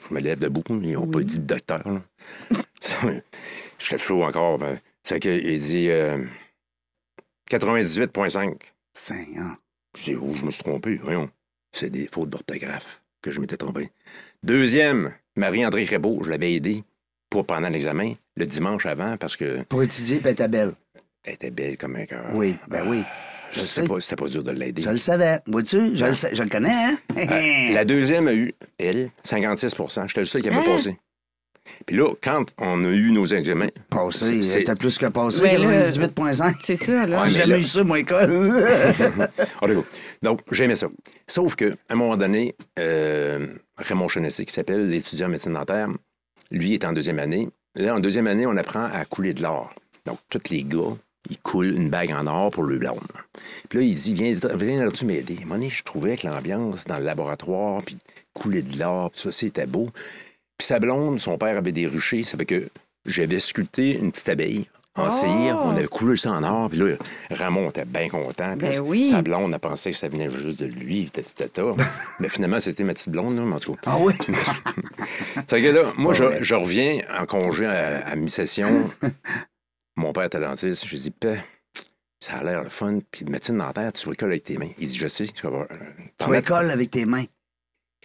Je 0.08 0.14
me 0.14 0.20
lève 0.20 0.38
debout. 0.38 0.62
Ils 0.68 0.92
n'ont 0.92 1.08
pas 1.08 1.20
dit 1.20 1.40
de 1.40 1.46
docteur. 1.46 1.82
là. 1.84 2.00
je 3.78 3.86
fais 3.86 3.98
flou 3.98 4.22
encore. 4.22 4.58
Ben, 4.58 4.78
c'est 5.02 5.18
qu'il 5.18 5.60
dit 5.60 5.90
euh, 5.90 6.22
98,5. 7.50 8.54
Seigneur. 8.94 9.56
Je 9.96 10.02
dis 10.04 10.14
où 10.14 10.34
je 10.34 10.44
me 10.44 10.50
suis 10.50 10.62
trompé. 10.62 10.96
Voyons. 11.02 11.30
C'est 11.72 11.90
des 11.90 12.08
fautes 12.12 12.30
d'orthographe 12.30 13.02
que 13.22 13.30
je 13.30 13.40
m'étais 13.40 13.56
trompé. 13.56 13.90
Deuxième, 14.42 15.12
Marie-André 15.36 15.84
Crébeau, 15.84 16.20
je 16.24 16.30
l'avais 16.30 16.54
aidé 16.54 16.82
pour 17.30 17.44
pendant 17.46 17.68
l'examen, 17.68 18.12
le 18.36 18.46
dimanche 18.46 18.86
avant, 18.86 19.16
parce 19.16 19.36
que 19.36 19.62
Pour 19.64 19.82
étudier, 19.82 20.16
puis 20.18 20.26
elle 20.26 20.32
était 20.32 20.48
belle. 20.48 20.72
elle 21.24 21.34
était 21.34 21.50
belle 21.50 21.76
comme 21.76 21.96
un 21.96 22.06
cœur. 22.06 22.24
Oui, 22.34 22.56
ben 22.68 22.88
oui. 22.88 23.02
Je 23.52 23.60
Je 23.60 23.64
sais 23.66 23.82
sais. 23.82 23.88
pas, 23.88 24.00
c'était 24.00 24.16
pas 24.16 24.28
dur 24.28 24.42
de 24.42 24.50
l'aider. 24.52 24.82
Je 24.82 24.90
le 24.90 24.96
savais. 24.98 25.38
Vois-tu? 25.46 25.96
Je, 25.96 26.04
le, 26.04 26.14
sais- 26.14 26.34
je 26.34 26.42
le 26.42 26.48
connais, 26.48 26.70
hein? 26.72 26.98
Euh, 27.16 27.72
La 27.74 27.84
deuxième 27.84 28.28
a 28.28 28.34
eu, 28.34 28.52
elle, 28.78 29.10
56% 29.24 30.08
J'étais 30.08 30.20
le 30.20 30.26
seul 30.26 30.42
qui 30.42 30.48
avait 30.48 30.56
Hein? 30.58 30.62
passé. 30.64 30.98
Puis 31.86 31.96
là, 31.96 32.12
quand 32.22 32.44
on 32.58 32.84
a 32.84 32.88
eu 32.88 33.10
nos 33.12 33.26
examens, 33.26 33.68
Passé, 33.90 34.42
C'est- 34.42 34.60
était 34.62 34.74
plus 34.74 34.98
que 34.98 35.06
passé. 35.06 35.42
Là- 35.42 35.48
98,5. 35.88 36.54
C'est 36.62 36.76
ça, 36.76 37.06
là. 37.06 37.22
Ouais, 37.22 37.28
J'ai 37.28 37.34
mais 37.34 37.40
jamais 37.40 37.52
là- 37.54 37.58
eu 37.58 37.64
ça, 37.64 37.84
mon 37.84 37.94
école. 37.94 38.32
Oh. 39.62 39.66
Donc, 40.22 40.40
j'aimais 40.50 40.76
ça. 40.76 40.88
Sauf 41.26 41.54
qu'à 41.56 41.66
un 41.90 41.94
moment 41.94 42.16
donné, 42.16 42.54
euh, 42.78 43.46
Raymond 43.78 44.08
Chenessy, 44.08 44.44
qui 44.46 44.54
s'appelle 44.54 44.88
l'étudiant 44.88 45.26
en 45.26 45.30
médecine 45.30 45.52
dentaire, 45.52 45.88
lui 46.50 46.74
est 46.74 46.84
en 46.84 46.92
deuxième 46.92 47.18
année. 47.18 47.48
Là, 47.74 47.94
en 47.94 48.00
deuxième 48.00 48.26
année, 48.26 48.46
on 48.46 48.56
apprend 48.56 48.84
à 48.84 49.04
couler 49.04 49.34
de 49.34 49.42
l'or. 49.42 49.74
Donc, 50.06 50.18
tous 50.30 50.50
les 50.50 50.62
gars, 50.62 50.96
ils 51.28 51.38
coulent 51.38 51.74
une 51.74 51.90
bague 51.90 52.12
en 52.12 52.26
or 52.26 52.50
pour 52.50 52.62
le 52.62 52.78
blâme. 52.78 52.94
Puis 53.68 53.78
là, 53.80 53.84
il 53.84 53.94
dit, 53.94 54.14
viens, 54.14 54.32
viens 54.54 54.88
tu 54.88 55.04
m'aider. 55.04 55.34
À 55.38 55.42
un 55.42 55.44
moment 55.44 55.54
donné, 55.56 55.68
je 55.70 55.82
trouvais 55.82 56.16
que 56.16 56.26
l'ambiance 56.26 56.84
dans 56.84 56.98
le 56.98 57.04
laboratoire, 57.04 57.82
puis 57.84 57.98
couler 58.32 58.62
de 58.62 58.78
l'or, 58.78 59.10
puis 59.10 59.20
ça, 59.22 59.32
c'était 59.32 59.66
beau. 59.66 59.88
Puis 60.58 60.66
sa 60.66 60.78
blonde, 60.78 61.20
son 61.20 61.38
père 61.38 61.56
avait 61.56 61.72
des 61.72 61.86
ruchers, 61.86 62.22
ça 62.22 62.36
fait 62.38 62.46
que 62.46 62.68
j'avais 63.04 63.40
sculpté 63.40 63.98
une 63.98 64.10
petite 64.10 64.28
abeille 64.28 64.66
en 64.96 65.08
Oh! 65.08 65.10
cire, 65.10 65.60
on 65.62 65.76
avait 65.76 65.86
coulé 65.86 66.16
ça 66.16 66.32
en 66.32 66.42
or, 66.42 66.70
puis 66.70 66.78
là, 66.78 66.96
Ramon 67.30 67.68
était 67.68 67.84
bien 67.84 68.08
content. 68.08 68.56
Puis 68.56 68.68
Ben 68.68 68.80
oui. 68.80 69.04
Sa 69.04 69.22
blonde 69.22 69.52
a 69.52 69.58
pensé 69.58 69.90
que 69.90 69.96
ça 69.96 70.08
venait 70.08 70.30
juste 70.30 70.58
de 70.58 70.66
lui, 70.66 71.10
tata, 71.10 71.48
tata. 71.48 71.74
Mais 72.20 72.28
finalement, 72.28 72.60
c'était 72.60 72.82
ma 72.84 72.94
petite 72.94 73.10
blonde, 73.10 73.36
là, 73.36 73.42
mais 73.42 73.54
en 73.54 73.58
tout 73.60 73.74
cas. 73.74 73.80
ah 73.86 73.96
oui? 74.00 74.14
Fait 75.48 75.62
que 75.62 75.68
là, 75.68 75.92
moi, 75.98 76.14
je, 76.14 76.54
reviens 76.54 77.02
en 77.18 77.26
congé 77.26 77.66
à, 77.66 78.06
à 78.08 78.16
mi-session. 78.16 78.90
Mon 79.96 80.12
père 80.12 80.24
était 80.24 80.40
dentiste. 80.40 80.86
Je 80.86 80.96
dis, 80.96 81.10
Père, 81.10 81.42
ça 82.20 82.36
a 82.36 82.44
l'air 82.44 82.62
le 82.62 82.70
fun. 82.70 82.98
Puis 83.10 83.24
de 83.24 83.30
médecine 83.30 83.58
dentaire, 83.58 83.92
tu 83.92 84.10
école 84.10 84.30
avec 84.30 84.44
tes 84.44 84.56
mains. 84.56 84.70
Il 84.78 84.88
dit, 84.88 84.96
je 84.96 85.08
sais. 85.08 85.26
Je 85.26 85.46
vais, 85.46 85.66
tu 86.18 86.34
écoles 86.34 86.70
avec 86.70 86.90
tes 86.90 87.04
mains. 87.04 87.24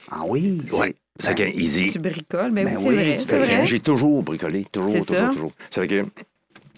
Ah 0.09 0.23
oui? 0.27 0.61
Ouais. 0.73 0.93
Ben, 1.19 1.35
qu'il 1.35 1.69
dit, 1.69 1.91
Tu 1.91 1.99
bricoles, 1.99 2.51
ben, 2.51 2.65
Ben 2.65 2.77
oui, 2.77 3.15
c'est 3.17 3.37
vrai. 3.37 3.45
vrai. 3.45 3.65
J'ai 3.65 3.79
toujours 3.79 4.23
bricolé, 4.23 4.65
toujours, 4.71 4.93
toujours, 4.93 5.05
ça. 5.05 5.27
toujours. 5.29 5.51
Ça 5.69 5.81
fait 5.81 5.87
que, 5.87 6.05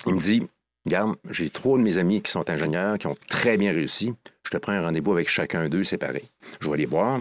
il 0.08 0.16
me 0.16 0.20
dit, 0.20 0.42
regarde, 0.86 1.16
j'ai 1.30 1.50
trois 1.50 1.78
de 1.78 1.84
mes 1.84 1.98
amis 1.98 2.22
qui 2.22 2.32
sont 2.32 2.50
ingénieurs, 2.50 2.98
qui 2.98 3.08
ont 3.08 3.16
très 3.30 3.58
bien 3.58 3.72
réussi. 3.72 4.14
Je 4.44 4.50
te 4.50 4.58
prends 4.58 4.74
un 4.74 4.82
rendez-vous 4.82 5.14
avec 5.14 5.30
chacun 5.30 5.70
d'eux 5.70 5.84
séparés. 5.84 6.26
Je 6.60 6.70
vais 6.70 6.78
les 6.78 6.86
voir. 6.86 7.20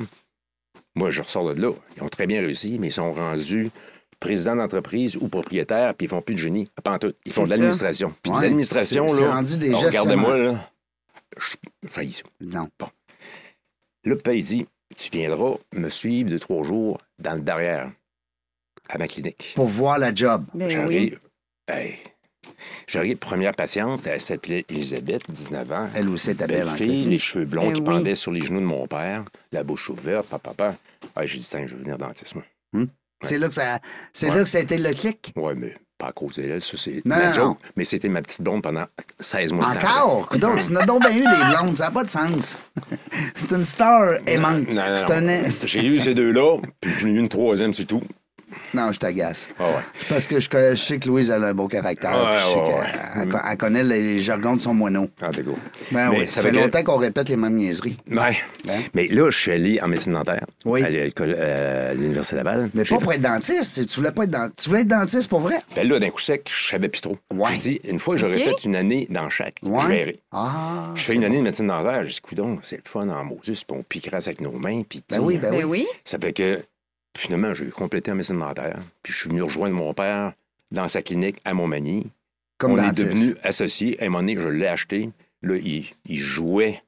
Moi, 0.94 1.10
je 1.10 1.22
ressors 1.22 1.54
de 1.54 1.60
là. 1.60 1.72
Ils 1.96 2.02
ont 2.02 2.08
très 2.08 2.26
bien 2.26 2.40
réussi, 2.40 2.78
mais 2.78 2.88
ils 2.88 2.92
sont 2.92 3.12
rendus 3.12 3.70
présidents 4.20 4.56
d'entreprise 4.56 5.16
ou 5.16 5.28
propriétaires, 5.28 5.94
puis 5.94 6.06
ils 6.06 6.08
font 6.08 6.22
plus 6.22 6.34
de 6.34 6.40
génie. 6.40 6.68
Pas 6.82 6.92
en 6.92 6.98
tout. 6.98 7.12
Ils 7.24 7.32
font 7.32 7.42
de 7.42 7.48
ça. 7.48 7.54
l'administration. 7.54 8.14
Puis 8.22 8.32
de 8.32 8.40
l'administration, 8.40 9.12
là. 9.14 9.34
rendu 9.34 9.56
des 9.56 9.74
Regardez-moi, 9.74 10.38
là. 10.38 10.70
Je 11.38 11.88
faillis 11.88 12.12
ça. 12.12 12.22
Non. 12.40 12.68
Là, 14.04 14.14
le 14.26 14.34
il 14.34 14.44
dit, 14.44 14.66
tu 14.96 15.10
viendras 15.10 15.54
me 15.72 15.88
suivre 15.88 16.30
de 16.30 16.38
trois 16.38 16.62
jours 16.62 16.98
dans 17.18 17.34
le 17.34 17.40
derrière, 17.40 17.90
à 18.88 18.98
ma 18.98 19.06
clinique. 19.06 19.52
Pour 19.54 19.66
voir 19.66 19.98
la 19.98 20.14
job. 20.14 20.44
Ben 20.54 20.66
oui. 20.66 20.72
J'arrive. 20.72 21.18
Hey. 21.68 21.98
J'arrive, 22.86 23.16
première 23.16 23.54
patiente, 23.54 24.06
elle 24.06 24.20
s'appelait 24.20 24.64
Elisabeth, 24.68 25.30
19 25.30 25.72
ans. 25.72 25.90
Elle 25.94 26.08
aussi 26.08 26.30
était 26.30 26.46
Belle 26.46 26.68
fille, 26.70 27.04
les 27.06 27.18
cheveux 27.18 27.44
blonds 27.44 27.68
Ben 27.68 27.72
qui 27.72 27.80
oui. 27.80 27.86
pendaient 27.86 28.14
sur 28.14 28.32
les 28.32 28.42
genoux 28.42 28.60
de 28.60 28.66
mon 28.66 28.86
père, 28.86 29.24
la 29.52 29.64
bouche 29.64 29.88
ouverte, 29.90 30.26
papa, 30.28 30.50
papa. 30.50 30.76
Ah, 31.14 31.24
j'ai 31.26 31.38
dit, 31.38 31.46
tiens, 31.48 31.66
je 31.66 31.74
veux 31.74 31.82
venir 31.82 31.98
dentiste, 31.98 32.34
moi. 32.34 32.44
Hmm? 32.72 32.86
C'est 33.22 33.38
là 33.38 33.46
que 33.46 33.54
ça, 33.54 33.78
c'est 34.12 34.28
là 34.28 34.42
que 34.42 34.48
ça 34.48 34.58
a 34.58 34.60
été 34.62 34.78
le 34.78 34.92
clic? 34.92 35.32
Ouais, 35.36 35.54
mais 35.54 35.74
pas 36.02 36.08
à 36.08 36.12
cause 36.12 36.34
d'elle, 36.34 36.60
ça, 36.60 36.76
c'est 36.76 37.00
Non, 37.04 37.16
non, 37.16 37.32
joke. 37.32 37.44
non. 37.44 37.56
Mais 37.76 37.84
c'était 37.84 38.08
ma 38.08 38.22
petite 38.22 38.42
blonde 38.42 38.62
pendant 38.62 38.84
16 39.20 39.52
mois 39.52 39.72
de 39.74 39.80
temps. 39.80 39.86
Encore? 39.86 40.28
Tu 40.66 40.72
n'as 40.72 40.84
donc 40.84 41.00
bien 41.02 41.12
eu 41.16 41.20
des 41.20 41.44
blondes, 41.56 41.76
ça 41.76 41.84
n'a 41.84 41.90
pas 41.92 42.02
de 42.04 42.10
sens. 42.10 42.58
C'est 43.34 43.52
une 43.52 43.64
star 43.64 44.14
aimante. 44.26 44.66
C'est 44.96 45.10
un. 45.12 45.48
J'ai 45.64 45.86
eu 45.86 46.00
ces 46.00 46.14
deux-là, 46.14 46.58
puis 46.80 46.90
j'en 46.98 47.06
ai 47.06 47.10
eu 47.12 47.18
une 47.18 47.28
troisième, 47.28 47.72
c'est 47.72 47.84
tout. 47.84 48.02
Non, 48.74 48.90
je 48.92 48.98
t'agace. 48.98 49.50
Ah 49.58 49.64
ouais. 49.64 49.82
Parce 50.08 50.26
que 50.26 50.40
je, 50.40 50.48
je 50.50 50.74
sais 50.74 50.98
que 50.98 51.08
Louise 51.08 51.30
elle 51.30 51.44
a 51.44 51.48
un 51.48 51.54
beau 51.54 51.68
caractère. 51.68 52.10
Ouais, 52.12 52.30
puis 52.30 52.38
je 52.40 52.44
sais 52.44 52.56
ouais, 52.56 52.64
qu'elle- 52.64 52.74
ouais. 52.74 53.34
elle, 53.34 53.50
elle 53.50 53.56
connaît 53.58 53.84
les 53.84 54.20
jargons 54.20 54.56
de 54.56 54.60
son 54.62 54.72
moineau. 54.74 55.08
Ah, 55.20 55.30
d'accord. 55.30 55.56
Ben 55.90 56.10
Mais 56.10 56.18
oui, 56.20 56.26
ça 56.26 56.34
ça 56.34 56.42
fait 56.42 56.50
que- 56.52 56.56
longtemps 56.56 56.82
qu'on 56.82 56.96
répète 56.96 57.28
les 57.28 57.36
mêmes 57.36 57.54
niaiseries. 57.54 57.96
Ouais. 58.10 58.36
Hein? 58.68 58.80
Mais 58.94 59.06
là, 59.08 59.30
je 59.30 59.38
suis 59.38 59.52
allé 59.52 59.80
en 59.80 59.88
médecine 59.88 60.12
dentaire 60.14 60.46
Oui. 60.64 60.82
à 60.82 60.86
euh, 60.88 61.90
à 61.90 61.94
l'Université 61.94 62.36
Laval. 62.36 62.70
Mais 62.74 62.84
pas 62.84 62.98
pour 62.98 63.12
être 63.12 63.20
dentiste. 63.20 63.86
Tu 63.86 63.96
voulais 63.96 64.12
pas 64.12 64.24
être 64.24 64.30
dentiste. 64.30 64.62
Tu 64.62 64.68
voulais 64.70 64.82
être 64.82 64.88
dentiste 64.88 65.28
pour 65.28 65.40
vrai? 65.40 65.56
Ben 65.76 65.86
là, 65.86 65.98
d'un 65.98 66.10
coup 66.10 66.20
sec, 66.20 66.50
je 66.54 66.70
savais 66.70 66.88
plus 66.88 67.00
trop. 67.00 67.16
Ouais. 67.32 67.54
Je 67.54 67.58
dis, 67.60 67.80
une 67.84 67.98
fois 67.98 68.14
que 68.14 68.20
j'aurais 68.20 68.38
fait 68.38 68.64
une 68.64 68.76
année 68.76 69.06
dans 69.10 69.28
chaque, 69.30 69.56
Ouais. 69.62 69.82
je 69.82 69.88
verrai. 69.88 70.20
Ah. 70.32 70.92
Je 70.94 71.02
fais 71.02 71.14
une 71.14 71.24
année 71.24 71.38
de 71.38 71.42
médecine 71.42 71.66
dentaire, 71.66 72.04
j'ai 72.04 72.10
dit, 72.12 72.20
coudon, 72.20 72.58
c'est 72.62 72.76
le 72.76 72.82
fun 72.84 73.08
en 73.08 73.24
Moses, 73.24 73.64
puis 73.64 73.76
on 73.78 73.82
piquera 73.82 74.18
avec 74.18 74.40
nos 74.40 74.52
mains, 74.52 74.82
puis 74.88 75.00
Ben 75.00 75.04
tu 75.08 75.14
sais, 75.16 75.20
oui, 75.20 75.36
ben 75.38 75.50
Ben 75.50 75.64
oui. 75.64 75.86
Ça 76.04 76.18
fait 76.18 76.32
que, 76.32 76.60
finalement, 77.16 77.54
j'ai 77.54 77.66
complété 77.66 78.10
en 78.10 78.14
médecine 78.14 78.38
dentaire, 78.38 78.78
puis 79.02 79.12
je 79.12 79.18
suis 79.18 79.28
venu 79.28 79.42
rejoindre 79.42 79.74
mon 79.74 79.92
père 79.94 80.32
dans 80.70 80.88
sa 80.88 81.02
clinique 81.02 81.36
à 81.44 81.54
Montmagny. 81.54 82.06
Comme 82.58 82.72
on 82.72 82.76
dentiste. 82.76 82.98
est 82.98 83.04
devenus 83.04 83.36
associés. 83.42 84.00
À 84.00 84.04
un 84.04 84.08
moment 84.08 84.20
donné, 84.20 84.36
je 84.36 84.48
l'ai 84.48 84.66
acheté. 84.66 85.10
Là, 85.42 85.56
il, 85.56 85.86
il 86.06 86.18
jouait 86.18 86.82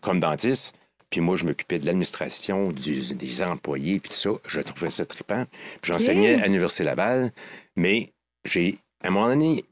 comme 0.00 0.20
dentiste. 0.20 0.74
Puis 1.10 1.20
moi, 1.20 1.36
je 1.36 1.44
m'occupais 1.44 1.78
de 1.78 1.86
l'administration, 1.86 2.70
des 2.70 3.42
employés, 3.42 3.98
puis 3.98 4.10
tout 4.10 4.16
ça. 4.16 4.30
Je 4.46 4.60
trouvais 4.60 4.90
ça 4.90 5.06
trippant. 5.06 5.44
Puis 5.80 5.92
j'enseignais 5.92 6.40
à 6.40 6.46
l'Université 6.46 6.84
Laval. 6.84 7.32
Mais 7.76 8.12
j'ai, 8.44 8.78
à 9.02 9.08
un 9.08 9.10
moment 9.10 9.28
donné, 9.28 9.64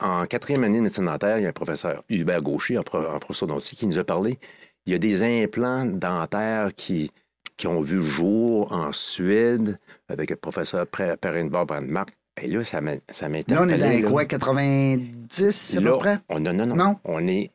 en 0.00 0.26
quatrième 0.26 0.64
année 0.64 0.78
de 0.78 0.82
médecine 0.82 1.06
dentaire, 1.06 1.38
il 1.38 1.42
y 1.42 1.46
a 1.46 1.48
un 1.48 1.52
professeur, 1.52 2.02
Hubert 2.10 2.42
Gaucher, 2.42 2.78
en, 2.78 2.82
pro, 2.82 2.98
en 2.98 3.18
prosthodontie, 3.18 3.76
qui 3.76 3.86
nous 3.86 3.98
a 3.98 4.04
parlé. 4.04 4.38
Il 4.86 4.92
y 4.92 4.94
a 4.94 4.98
des 4.98 5.22
implants 5.22 5.86
dentaires 5.86 6.74
qui, 6.74 7.10
qui 7.58 7.66
ont 7.66 7.82
vu 7.82 8.02
jour 8.02 8.72
en 8.72 8.92
Suède 8.92 9.78
avec 10.08 10.30
le 10.30 10.36
professeur 10.36 10.86
Perrenvar 10.86 11.66
Brandmark. 11.66 12.08
Et 12.40 12.46
là, 12.46 12.62
ça 12.62 12.80
ça 13.10 13.28
Là, 13.28 13.42
on 13.60 13.68
est 13.68 13.76
dans 13.78 14.02
là. 14.02 14.08
quoi, 14.08 14.24
90 14.24 15.76
à 15.76 15.80
Là, 15.80 15.90
peu 15.90 15.98
près? 15.98 16.18
On, 16.28 16.40
non, 16.40 16.52
non, 16.54 16.66
non, 16.66 16.76
Non? 16.76 16.96
On 17.04 17.26
est, 17.26 17.50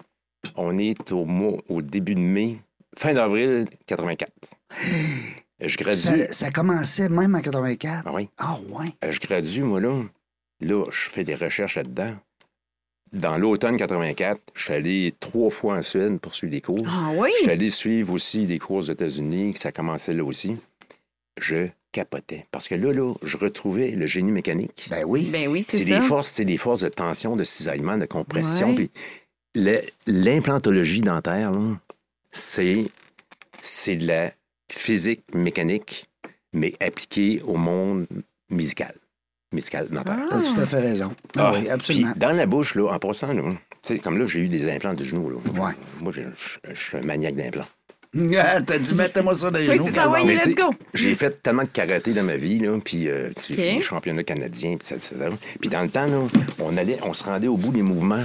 on 0.57 0.77
est 0.77 1.11
au, 1.11 1.23
mois, 1.25 1.57
au 1.69 1.81
début 1.81 2.15
de 2.15 2.21
mai, 2.21 2.59
fin 2.97 3.13
d'avril 3.13 3.65
84. 3.87 4.29
Je 5.61 5.77
gradue. 5.77 5.97
Ça, 5.97 6.33
ça 6.33 6.51
commençait 6.51 7.07
même 7.07 7.33
en 7.35 7.39
84. 7.39 8.03
Ah 8.05 8.11
oui. 8.13 8.29
Ah 8.37 8.57
ouais. 8.69 8.93
Je 9.09 9.19
gradue, 9.19 9.63
moi, 9.63 9.79
là. 9.79 10.03
Là, 10.59 10.85
je 10.91 11.09
fais 11.09 11.23
des 11.23 11.35
recherches 11.35 11.75
là-dedans. 11.77 12.13
Dans 13.13 13.37
l'automne 13.37 13.77
84, 13.77 14.41
je 14.55 14.63
suis 14.63 14.73
allé 14.73 15.13
trois 15.19 15.51
fois 15.51 15.77
en 15.77 15.81
Suède 15.83 16.19
pour 16.19 16.33
suivre 16.33 16.51
des 16.51 16.61
cours. 16.61 16.83
Ah 16.87 17.11
oui? 17.15 17.29
Je 17.37 17.43
suis 17.43 17.51
allé 17.51 17.69
suivre 17.69 18.11
aussi 18.13 18.45
des 18.47 18.57
cours 18.59 18.77
aux 18.77 18.81
États-Unis, 18.81 19.53
que 19.53 19.59
ça 19.59 19.71
commençait 19.71 20.13
là 20.13 20.23
aussi. 20.25 20.57
Je 21.39 21.67
capotais. 21.91 22.45
Parce 22.49 22.67
que 22.67 22.73
là, 22.75 22.91
là, 22.91 23.13
je 23.21 23.37
retrouvais 23.37 23.91
le 23.91 24.07
génie 24.07 24.31
mécanique. 24.31 24.87
Ben 24.89 25.03
oui. 25.05 25.29
Ben 25.31 25.47
oui, 25.47 25.61
c'est 25.63 25.85
des 25.85 25.99
forces, 26.01 26.29
c'est 26.29 26.45
des 26.45 26.57
forces 26.57 26.81
de 26.81 26.89
tension, 26.89 27.35
de 27.35 27.43
cisaillement, 27.43 27.97
de 27.99 28.05
compression. 28.07 28.69
Ouais. 28.69 28.75
Puis 28.75 28.91
le- 29.55 29.81
l'implantologie 30.07 31.01
dentaire, 31.01 31.51
c'est 32.31 32.85
c'est 33.61 33.95
de 33.95 34.07
la 34.07 34.31
physique 34.71 35.23
mécanique, 35.35 36.07
mais 36.51 36.73
appliquée 36.79 37.41
au 37.45 37.57
monde 37.57 38.07
médical, 38.49 38.95
médical 39.53 39.87
dentaire. 39.89 40.17
T'as 40.29 40.41
tout 40.41 40.61
à 40.61 40.65
fait 40.65 40.79
raison. 40.79 41.11
Ah, 41.37 41.51
oui, 41.53 41.69
absolument. 41.69 42.11
Puis 42.11 42.19
dans 42.19 42.31
la 42.31 42.45
bouche, 42.45 42.75
là, 42.75 42.91
en 42.91 42.99
passant, 42.99 43.33
là, 43.33 43.41
tu 43.83 43.95
sais, 43.95 43.99
comme 43.99 44.17
là, 44.17 44.25
j'ai 44.27 44.41
eu 44.41 44.47
des 44.47 44.69
implants 44.69 44.93
de 44.93 45.03
genoux. 45.03 45.29
Là. 45.29 45.37
Ouais. 45.61 45.71
Moi, 46.01 46.11
je, 46.13 46.21
suis 46.73 46.97
un 46.97 47.01
maniaque 47.01 47.35
d'implants. 47.35 47.65
Ah, 48.37 48.61
T'as 48.61 48.77
dit, 48.77 48.93
mettez-moi 48.93 49.33
ça 49.33 49.49
dans 49.49 49.57
les 49.57 49.67
Oui, 49.67 49.77
genoux. 49.77 49.85
c'est 49.85 49.95
ça, 49.95 50.07
oui, 50.07 50.23
let's 50.25 50.43
tu 50.43 50.53
go. 50.53 50.75
J'ai 50.93 51.15
fait 51.15 51.41
tellement 51.41 51.63
de 51.63 51.69
karaté 51.69 52.13
dans 52.13 52.21
ma 52.21 52.35
vie, 52.35 52.59
là, 52.59 52.77
puis 52.85 53.09
euh, 53.09 53.31
puis 53.35 53.55
j'ai 53.55 53.71
OK. 53.71 53.77
des 53.77 53.81
championnats 53.81 54.23
canadiens, 54.23 54.77
puis 54.77 54.85
ça, 54.87 54.99
ça, 54.99 55.17
ça. 55.17 55.29
Puis 55.59 55.69
dans 55.69 55.81
le 55.81 55.89
temps, 55.89 56.05
là, 56.05 56.19
on, 56.59 56.77
allait, 56.77 56.99
on 57.01 57.15
se 57.15 57.23
rendait 57.23 57.47
au 57.47 57.57
bout 57.57 57.71
des 57.71 57.81
mouvements, 57.81 58.23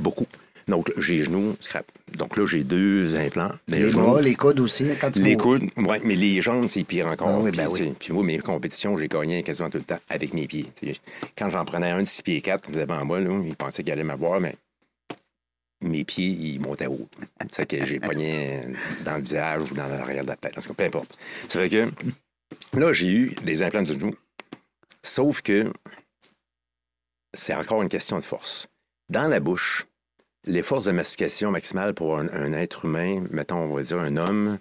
beaucoup. 0.00 0.26
Donc, 0.70 0.92
j'ai 0.96 1.24
genoux, 1.24 1.56
scrap. 1.60 1.84
Donc 2.16 2.36
là, 2.36 2.46
j'ai 2.46 2.62
deux 2.62 3.16
implants. 3.16 3.50
dans 3.68 3.76
Les 3.76 3.90
bras, 3.90 4.22
les 4.22 4.36
coudes 4.36 4.60
aussi, 4.60 4.88
hein, 4.88 4.94
quand 5.00 5.10
tu 5.10 5.20
Les 5.20 5.36
coudes, 5.36 5.64
oui, 5.76 5.96
mais 6.04 6.14
les 6.14 6.40
jambes, 6.40 6.68
c'est 6.68 6.84
pire 6.84 7.08
encore. 7.08 7.28
Ah 7.28 7.38
oui, 7.40 7.50
puis, 7.50 7.60
ben 7.60 7.68
oui. 7.68 7.92
puis 7.98 8.12
moi, 8.12 8.22
mes 8.22 8.38
compétitions, 8.38 8.96
j'ai 8.96 9.08
gagné 9.08 9.42
quasiment 9.42 9.68
tout 9.68 9.78
le 9.78 9.84
temps 9.84 9.98
avec 10.08 10.32
mes 10.32 10.46
pieds. 10.46 10.66
Quand 11.36 11.50
j'en 11.50 11.64
prenais 11.64 11.90
un 11.90 12.02
de 12.02 12.06
6 12.06 12.22
pieds 12.22 12.40
4 12.40 12.70
devant 12.70 13.04
moi, 13.04 13.20
là, 13.20 13.36
ils 13.44 13.56
pensaient 13.56 13.82
qu'ils 13.82 13.92
allaient 13.92 14.04
m'avoir, 14.04 14.40
mais 14.40 14.54
mes 15.82 16.04
pieds, 16.04 16.28
ils 16.28 16.60
montaient 16.60 16.86
haut. 16.86 17.08
C'est 17.50 17.66
que 17.66 17.84
j'ai 17.84 17.98
pogné 17.98 18.62
dans 19.04 19.16
le 19.16 19.22
visage 19.22 19.72
ou 19.72 19.74
dans 19.74 19.88
l'arrière 19.88 20.22
de 20.22 20.28
la 20.28 20.36
tête. 20.36 20.56
En 20.56 20.60
tout 20.60 20.68
cas, 20.68 20.74
peu 20.74 20.84
importe. 20.84 21.18
Ça 21.48 21.58
fait 21.58 21.68
que 21.68 21.90
là, 22.74 22.92
j'ai 22.92 23.10
eu 23.10 23.34
des 23.42 23.62
implants 23.62 23.82
du 23.82 23.94
genou. 23.94 24.14
Sauf 25.02 25.42
que 25.42 25.72
c'est 27.34 27.54
encore 27.54 27.82
une 27.82 27.88
question 27.88 28.18
de 28.18 28.24
force. 28.24 28.68
Dans 29.08 29.26
la 29.26 29.40
bouche, 29.40 29.86
les 30.46 30.62
forces 30.62 30.84
de 30.84 30.92
mastication 30.92 31.50
maximale 31.50 31.94
pour 31.94 32.18
un, 32.18 32.28
un 32.28 32.52
être 32.52 32.84
humain, 32.84 33.24
mettons, 33.30 33.58
on 33.58 33.74
va 33.74 33.82
dire 33.82 33.98
un 33.98 34.16
homme 34.16 34.58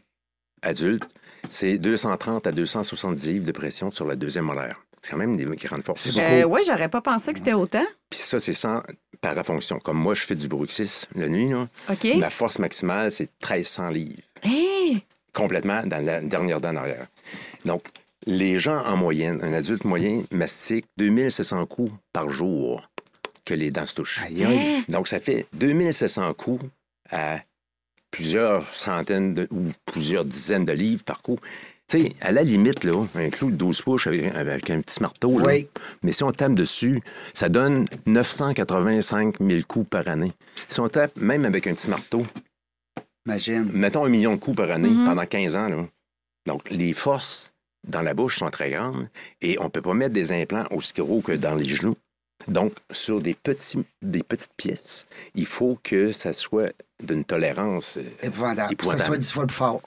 adulte, 0.62 1.08
c'est 1.50 1.78
230 1.78 2.48
à 2.48 2.52
270 2.52 3.28
livres 3.28 3.46
de 3.46 3.52
pression 3.52 3.92
sur 3.92 4.06
la 4.06 4.16
deuxième 4.16 4.46
molaire. 4.46 4.82
C'est 5.02 5.12
quand 5.12 5.18
même 5.18 5.38
des 5.38 5.46
grandes 5.46 5.86
forces. 5.86 6.18
Euh, 6.18 6.44
oui, 6.44 6.62
j'aurais 6.66 6.90
pas 6.90 7.02
pensé 7.02 7.32
que 7.32 7.40
c'était 7.40 7.54
autant. 7.54 7.86
Puis 8.10 8.20
ça, 8.20 8.40
c'est 8.40 8.54
sans 8.54 8.82
parafonction. 9.22 9.80
Comme 9.80 9.98
moi, 9.98 10.14
je 10.14 10.26
fais 10.26 10.36
du 10.36 10.48
bruxisme 10.48 11.08
la 11.16 11.30
nuit, 11.30 11.50
là. 11.50 11.68
OK. 11.90 12.16
Ma 12.18 12.30
force 12.30 12.60
maximale, 12.60 13.12
c'est 13.12 13.30
1300 13.42 13.90
livres. 13.90 14.22
Hey! 14.44 15.04
Complètement 15.34 15.84
dans 15.86 16.04
la 16.04 16.22
dernière 16.22 16.60
dent 16.60 16.72
en 16.72 16.78
arrière. 16.78 17.08
Donc, 17.64 17.84
les 18.26 18.58
gens 18.58 18.84
en 18.86 18.98
moyenne, 18.98 19.40
un 19.42 19.54
adulte 19.54 19.86
moyen, 19.86 20.24
mastique 20.32 20.86
2700 20.98 21.66
coups 21.66 21.94
par 22.12 22.30
jour 22.30 22.89
que 23.50 23.54
les 23.56 23.72
dents 23.72 23.86
se 23.86 23.96
touchent. 23.96 24.22
Aïe, 24.24 24.46
aïe. 24.46 24.84
Donc, 24.90 25.08
ça 25.08 25.20
fait 25.20 25.46
2700 25.54 26.34
coups 26.34 26.64
à 27.12 27.40
plusieurs 28.12 28.74
centaines 28.74 29.34
de- 29.34 29.48
ou 29.52 29.72
plusieurs 29.86 30.26
dizaines 30.26 30.66
de 30.66 30.72
livres 30.74 31.04
par 31.04 31.22
coup. 31.22 31.38
Tu 31.88 32.02
sais, 32.02 32.14
à 32.22 32.32
la 32.32 32.44
limite, 32.44 32.84
là, 32.84 32.94
un 33.16 33.30
clou 33.32 33.50
de 33.50 33.56
12 33.56 33.82
pouces 33.82 34.06
avec, 34.08 34.34
avec 34.36 34.70
un 34.70 34.82
petit 34.82 35.02
marteau, 35.02 35.40
là, 35.40 35.46
Oui. 35.48 35.68
mais 36.04 36.12
si 36.12 36.24
on 36.24 36.32
tape 36.32 36.54
dessus, 36.54 37.02
ça 37.34 37.50
donne 37.50 37.88
985 38.06 39.38
000 39.40 39.62
coups 39.68 39.90
par 39.90 40.08
année. 40.08 40.32
Si 40.70 40.80
on 40.80 40.88
tape 40.90 41.16
même 41.18 41.46
avec 41.46 41.66
un 41.66 41.74
petit 41.74 41.90
marteau, 41.90 42.26
Imagine. 43.26 43.70
mettons 43.74 44.06
un 44.06 44.10
million 44.10 44.36
de 44.36 44.40
coups 44.40 44.58
par 44.58 44.70
année 44.72 44.92
pendant 45.06 45.26
15 45.26 45.56
ans. 45.56 45.68
Là. 45.70 45.88
Donc, 46.48 46.70
les 46.70 46.94
forces 46.94 47.52
dans 47.88 48.02
la 48.02 48.14
bouche 48.14 48.38
sont 48.40 48.50
très 48.52 48.70
grandes 48.72 49.08
et 49.42 49.58
on 49.60 49.66
ne 49.66 49.70
peut 49.70 49.82
pas 49.82 49.94
mettre 49.94 50.14
des 50.14 50.32
implants 50.32 50.66
aussi 50.72 50.94
gros 50.94 51.22
que 51.22 51.32
dans 51.32 51.56
les 51.56 51.66
genoux. 51.66 51.96
Donc, 52.48 52.74
sur 52.92 53.20
des, 53.22 53.34
petits, 53.34 53.84
des 54.02 54.24
petites 54.24 54.54
pièces, 54.56 55.06
il 55.36 55.46
faut 55.46 55.78
que 55.84 56.12
ça 56.12 56.34
soit 56.34 56.74
d'une 57.04 57.24
tolérance. 57.26 57.98
euh, 57.98 58.04
Épouvantable. 58.24 58.76
Que 58.76 58.86
ça 58.86 58.98
soit 58.98 59.18
dix 59.18 59.32
fois 59.32 59.46
plus 59.46 59.56
fort. 59.56 59.82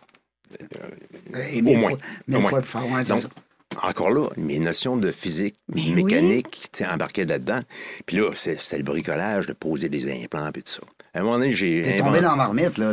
Et 1.53 1.61
au 1.61 1.65
moins. 1.65 1.81
fois, 1.91 1.99
mille 2.29 2.37
Au 2.37 2.41
fois 2.41 2.51
moins. 2.51 2.61
plus 2.61 2.69
fort. 2.69 2.91
ouais, 2.91 3.05
Donc, 3.05 3.23
encore 3.83 4.11
là, 4.11 4.29
mes 4.37 4.59
notions 4.59 4.99
de 4.99 5.11
physique, 5.11 5.55
Mais 5.75 5.87
mécanique, 5.95 6.69
tu 6.73 6.85
sais, 6.85 6.87
embarquées 6.87 7.25
là-dedans. 7.25 7.61
Puis 8.05 8.19
là, 8.19 8.31
c'est 8.35 8.59
le 8.77 8.83
bricolage 8.83 9.47
de 9.47 9.55
poser 9.55 9.89
des 9.89 10.13
implants 10.13 10.51
et 10.51 10.53
tout 10.63 10.73
ça. 10.73 10.83
À 11.15 11.21
un 11.21 11.23
moment 11.23 11.39
donné, 11.39 11.53
j'ai. 11.53 11.81
T'es 11.81 11.97
tombé 11.97 12.21
dans 12.21 12.31
la 12.31 12.37
marmite, 12.37 12.77
là. 12.77 12.93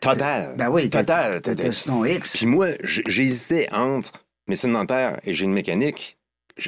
Total. 0.00 0.54
Ben 0.56 0.70
oui, 0.70 0.88
Total. 0.88 1.40
t'étais 1.42 1.70
ton 1.86 2.04
X. 2.06 2.36
Puis 2.38 2.46
moi, 2.46 2.68
j'hésitais 2.82 3.68
entre 3.72 4.24
médecine 4.48 4.72
dentaire 4.72 5.20
et 5.24 5.34
génie 5.34 5.52
mécanique. 5.52 6.16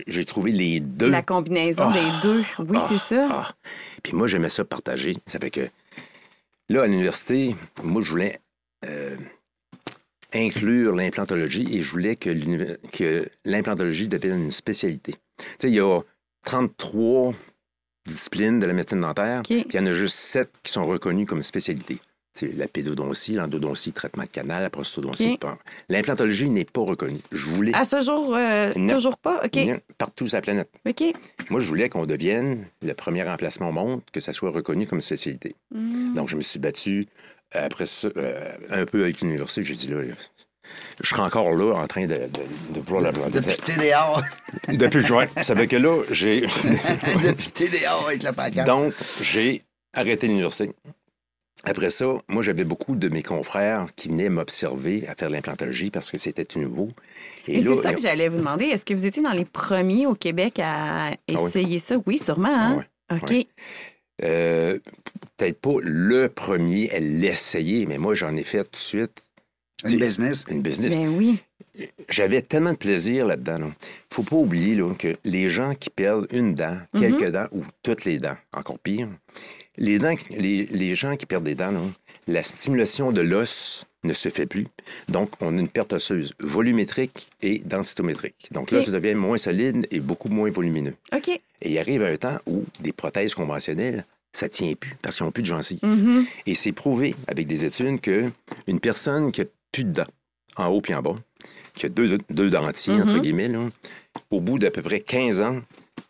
J'ai 0.07 0.24
trouvé 0.24 0.52
les 0.52 0.81
deux. 0.81 1.11
La 1.11 1.22
combinaison 1.22 1.88
Ah. 1.88 1.92
des 1.92 2.22
deux. 2.28 2.44
Oui, 2.59 2.76
Ah, 2.81 2.81
c'est 2.81 2.98
ça. 2.98 3.28
ah. 3.31 3.55
Puis 4.02 4.14
moi, 4.14 4.26
j'aimais 4.28 4.48
ça 4.48 4.64
partager. 4.64 5.16
Ça 5.26 5.38
fait 5.38 5.50
que 5.50 5.68
là, 6.68 6.83
à 6.83 6.87
l'université, 6.87 7.55
moi, 7.83 8.02
je 8.02 8.11
voulais 8.11 8.38
euh, 8.85 9.16
inclure 10.35 10.94
l'implantologie 10.94 11.66
et 11.76 11.83
je 11.83 11.90
voulais 11.90 12.16
que 12.16 12.31
que 12.90 13.28
l'implantologie 13.44 14.09
devienne 14.09 14.44
une 14.44 14.50
spécialité. 14.50 15.12
Tu 15.38 15.44
sais, 15.61 15.68
il 15.68 15.74
y 15.74 15.81
a 15.81 16.00
33 16.44 17.35
disciplines 18.07 18.59
de 18.59 18.66
la 18.66 18.72
médecine 18.72 19.00
dentaire, 19.00 19.42
puis 19.42 19.64
il 19.68 19.74
y 19.76 19.78
en 19.78 19.87
a 19.87 19.92
juste 19.92 20.16
7 20.16 20.50
qui 20.62 20.72
sont 20.72 20.85
reconnues 20.85 21.26
comme 21.26 21.42
spécialité. 21.42 21.98
C'est 22.35 22.57
la 22.57 22.66
pédodontie, 22.66 23.35
l'endodontie, 23.35 23.92
traitement 23.92 24.23
de 24.25 24.29
canal, 24.29 24.62
la 24.62 24.71
prosthodontie. 24.71 25.38
OK. 25.42 25.51
L'implantologie 25.90 26.49
n'est 26.49 26.64
pas 26.64 26.81
reconnue. 26.81 27.21
Je 27.31 27.45
voulais 27.47 27.75
À 27.75 27.85
ce 27.85 28.01
jour, 28.01 28.35
euh, 28.35 28.73
Non. 28.75 28.95
toujours 28.95 29.18
pas? 29.18 29.42
OK. 29.45 29.55
Non, 29.57 29.79
partout 29.99 30.27
sur 30.27 30.37
la 30.38 30.40
planète. 30.42 30.71
OK. 30.88 31.05
Moi, 31.51 31.61
je 31.61 31.68
voulais 31.68 31.88
qu'on 31.90 32.07
devienne 32.07 32.66
le 32.81 32.95
premier 32.95 33.29
emplacement 33.29 33.68
au 33.68 33.73
monde, 33.73 34.01
que 34.12 34.21
ça 34.21 34.33
soit 34.33 34.51
reconnu 34.51 34.87
comme 34.87 35.03
spécialité. 35.03 35.55
Mm. 35.75 36.14
Donc, 36.14 36.29
je 36.29 36.37
me 36.37 36.40
suis 36.40 36.59
battu 36.59 37.07
après 37.53 37.85
ça, 37.85 38.09
euh, 38.16 38.57
un 38.71 38.87
peu 38.87 39.03
avec 39.03 39.21
l'université. 39.21 39.62
J'ai 39.62 39.75
dit, 39.75 39.88
là, 39.88 39.99
je 41.03 41.09
serais 41.09 41.21
encore 41.23 41.53
là 41.55 41.75
en 41.75 41.87
train 41.87 42.07
de, 42.07 42.14
de, 42.14 42.75
de 42.75 42.81
vouloir 42.81 43.03
la 43.03 43.12
planter. 43.12 43.40
Depuis 43.40 43.57
TDA. 43.57 44.23
Depuis 44.68 45.05
juin. 45.05 45.27
Ça 45.42 45.55
fait 45.55 45.66
que 45.66 45.77
là, 45.77 46.03
j'ai. 46.11 46.40
Depuis 47.23 47.51
TDA 47.51 47.95
avec 48.07 48.23
la 48.23 48.33
pancarte. 48.33 48.66
Donc, 48.66 48.95
j'ai 49.21 49.61
arrêté 49.92 50.29
l'université. 50.29 50.71
Après 51.64 51.90
ça, 51.90 52.07
moi, 52.29 52.42
j'avais 52.42 52.64
beaucoup 52.64 52.96
de 52.96 53.09
mes 53.09 53.22
confrères 53.22 53.87
qui 53.94 54.09
venaient 54.09 54.29
m'observer 54.29 55.07
à 55.07 55.14
faire 55.14 55.29
de 55.29 55.35
l'implantologie 55.35 55.90
parce 55.90 56.11
que 56.11 56.18
c'était 56.18 56.44
tout 56.44 56.59
nouveau. 56.59 56.88
Et, 57.46 57.62
c'est 57.62 57.75
ça 57.77 57.94
que 57.94 58.01
j'allais 58.01 58.29
vous 58.29 58.38
demander. 58.38 58.64
Est-ce 58.64 58.85
que 58.85 58.94
vous 58.94 59.07
étiez 59.07 59.22
dans 59.22 59.33
les 59.33 59.44
premiers 59.44 60.07
au 60.07 60.14
Québec 60.14 60.59
à 60.62 61.12
essayer 61.29 61.79
ça? 61.79 61.96
Oui, 62.07 62.18
sûrement. 62.18 62.48
Hein? 62.48 62.85
Ah 63.09 63.16
OK. 63.16 63.31
Ouais. 63.31 63.46
Euh, 64.25 64.79
Peut-être 65.37 65.61
pas 65.61 65.77
le 65.83 66.29
premier 66.29 66.90
à 66.90 67.01
l'essayer, 67.01 67.87
mais 67.87 67.98
moi, 67.98 68.14
j'en 68.14 68.37
ai 68.37 68.44
fait 68.44 68.62
tout 68.64 68.70
de 68.72 68.77
suite. 68.77 69.25
Une 69.85 69.98
business. 69.98 70.44
Une 70.48 70.62
business. 70.62 70.96
Ben 70.96 71.09
oui. 71.09 71.42
J'avais 72.09 72.42
tellement 72.42 72.72
de 72.72 72.79
plaisir 72.79 73.27
là-dedans. 73.27 73.57
Il 73.59 73.64
ne 73.64 73.70
faut 74.11 74.22
pas 74.22 74.37
oublier 74.37 74.75
là, 74.75 74.94
que 74.94 75.16
les 75.25 75.48
gens 75.48 75.75
qui 75.75 75.90
perdent 75.90 76.29
une 76.31 76.55
dent, 76.55 76.79
quelques 76.96 77.31
dents 77.31 77.46
ou 77.51 77.64
toutes 77.83 78.05
les 78.05 78.18
dents, 78.18 78.37
encore 78.53 78.79
pire, 78.79 79.09
les, 79.78 79.98
dents, 79.98 80.14
les, 80.30 80.66
les 80.66 80.94
gens 80.94 81.16
qui 81.16 81.26
perdent 81.26 81.44
des 81.44 81.54
dents, 81.54 81.70
là, 81.70 81.80
la 82.28 82.42
stimulation 82.42 83.12
de 83.12 83.20
l'os 83.20 83.87
ne 84.04 84.12
se 84.12 84.28
fait 84.28 84.46
plus. 84.46 84.66
Donc, 85.08 85.30
on 85.40 85.56
a 85.56 85.61
une 85.61 85.68
perte 85.68 85.92
osseuse 85.92 86.35
volumétrique 86.40 87.30
et 87.40 87.61
densitométrique. 87.61 88.48
Donc, 88.50 88.64
OK. 88.64 88.72
l'os 88.72 88.90
devient 88.90 89.14
moins 89.14 89.38
solide 89.38 89.87
et 89.90 90.00
beaucoup 90.00 90.28
moins 90.28 90.50
volumineux. 90.50 90.94
OK. 91.14 91.28
Et 91.28 91.40
il 91.70 91.78
arrive 91.78 92.02
un 92.02 92.16
temps 92.16 92.38
où 92.46 92.64
des 92.80 92.92
prothèses 92.92 93.35
conventionnelles, 93.35 94.04
ça 94.32 94.48
tient 94.48 94.74
plus 94.74 94.96
parce 95.02 95.16
qu'ils 95.16 95.26
n'ont 95.26 95.32
plus 95.32 95.42
de 95.42 95.48
gencives. 95.48 95.78
Mhm. 95.82 96.26
Et 96.46 96.54
c'est 96.54 96.72
prouvé 96.72 97.14
avec 97.26 97.46
des 97.46 97.64
études 97.64 98.00
que 98.00 98.30
une 98.66 98.80
personne 98.80 99.30
qui 99.30 99.42
a 99.42 99.44
plus 99.70 99.85
de 99.85 99.92
dents, 99.92 100.06
en 100.56 100.66
haut 100.66 100.80
puis 100.80 100.94
en 100.94 101.02
bas, 101.02 101.16
qui 101.74 101.87
a 101.87 101.88
deux, 101.88 102.18
deux 102.30 102.50
dentiers, 102.50 102.94
entre 102.94 103.18
guillemets, 103.18 103.48
là, 103.48 103.68
au 104.30 104.40
bout 104.40 104.58
d'à 104.58 104.70
peu 104.70 104.82
près 104.82 105.00
15 105.00 105.40
ans, 105.40 105.61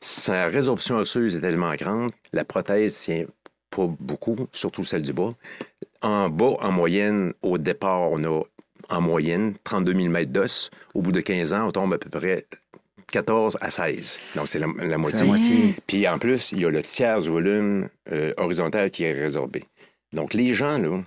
sa 0.01 0.47
résorption 0.47 0.97
osseuse 0.97 1.37
est 1.37 1.41
tellement 1.41 1.75
grande, 1.75 2.11
la 2.33 2.45
prothèse 2.45 2.99
tient 2.99 3.27
pas 3.75 3.87
beaucoup, 4.01 4.37
surtout 4.53 4.85
celle 4.85 5.03
du 5.03 5.13
bas. 5.13 5.33
En 6.03 6.29
bas, 6.29 6.57
en 6.61 6.71
moyenne, 6.73 7.33
au 7.43 7.59
départ, 7.59 8.11
on 8.13 8.23
a 8.25 8.43
en 8.89 9.01
moyenne 9.01 9.55
32 9.65 9.93
000 9.95 10.09
mètres 10.09 10.33
d'os. 10.33 10.71
Au 10.95 11.03
bout 11.03 11.13
de 11.13 11.21
15 11.21 11.53
ans, 11.55 11.69
on 11.69 11.73
tombe 11.73 11.95
à 11.95 11.99
peu 11.99 12.11
près 12.11 12.47
14 13.11 13.59
à 13.61 13.71
16. 13.71 14.19
Donc, 14.37 14.49
c'est 14.49 14.59
la, 14.59 14.67
la 14.79 14.99
moitié. 14.99 15.21
la 15.21 15.27
moitié. 15.27 15.75
Puis 15.87 16.07
en 16.09 16.19
plus, 16.19 16.53
il 16.53 16.61
y 16.61 16.65
a 16.67 16.71
le 16.71 16.83
tiers 16.83 17.21
du 17.21 17.31
volume 17.31 17.89
euh, 18.11 18.33
horizontal 18.37 18.91
qui 18.91 19.05
est 19.05 19.13
résorbé. 19.13 19.65
Donc, 20.13 20.35
les 20.35 20.53
gens, 20.55 20.79
là, 20.79 21.01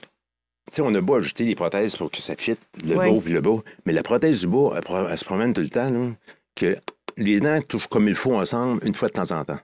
tu 0.00 0.76
sais, 0.76 0.82
on 0.82 0.94
a 0.94 1.00
beau 1.00 1.16
ajouter 1.16 1.44
des 1.44 1.54
prothèses 1.54 1.96
pour 1.96 2.10
que 2.10 2.18
ça 2.18 2.34
fitte 2.36 2.60
le 2.84 2.96
Ouais. 2.96 3.10
bas 3.12 3.20
puis 3.22 3.32
le 3.32 3.40
bas, 3.40 3.58
mais 3.86 3.92
la 3.92 4.02
prothèse 4.02 4.40
du 4.40 4.48
bas, 4.48 4.70
elle, 4.76 5.18
se 5.18 5.24
promène 5.24 5.52
tout 5.54 5.60
le 5.60 5.68
temps, 5.68 5.90
là, 5.90 6.10
que 6.56 6.76
les 7.16 7.40
dents 7.40 7.60
touchent 7.62 7.88
comme 7.88 8.08
il 8.08 8.14
faut 8.14 8.34
ensemble 8.34 8.80
une 8.86 8.94
fois 8.94 9.08
de 9.08 9.12
temps 9.14 9.30
en 9.32 9.44
temps. 9.44 9.58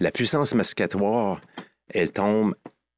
La 0.00 0.10
puissance 0.12 0.54
masticatoire, 0.54 1.40
elle 1.92 2.10
tombe 2.10 2.54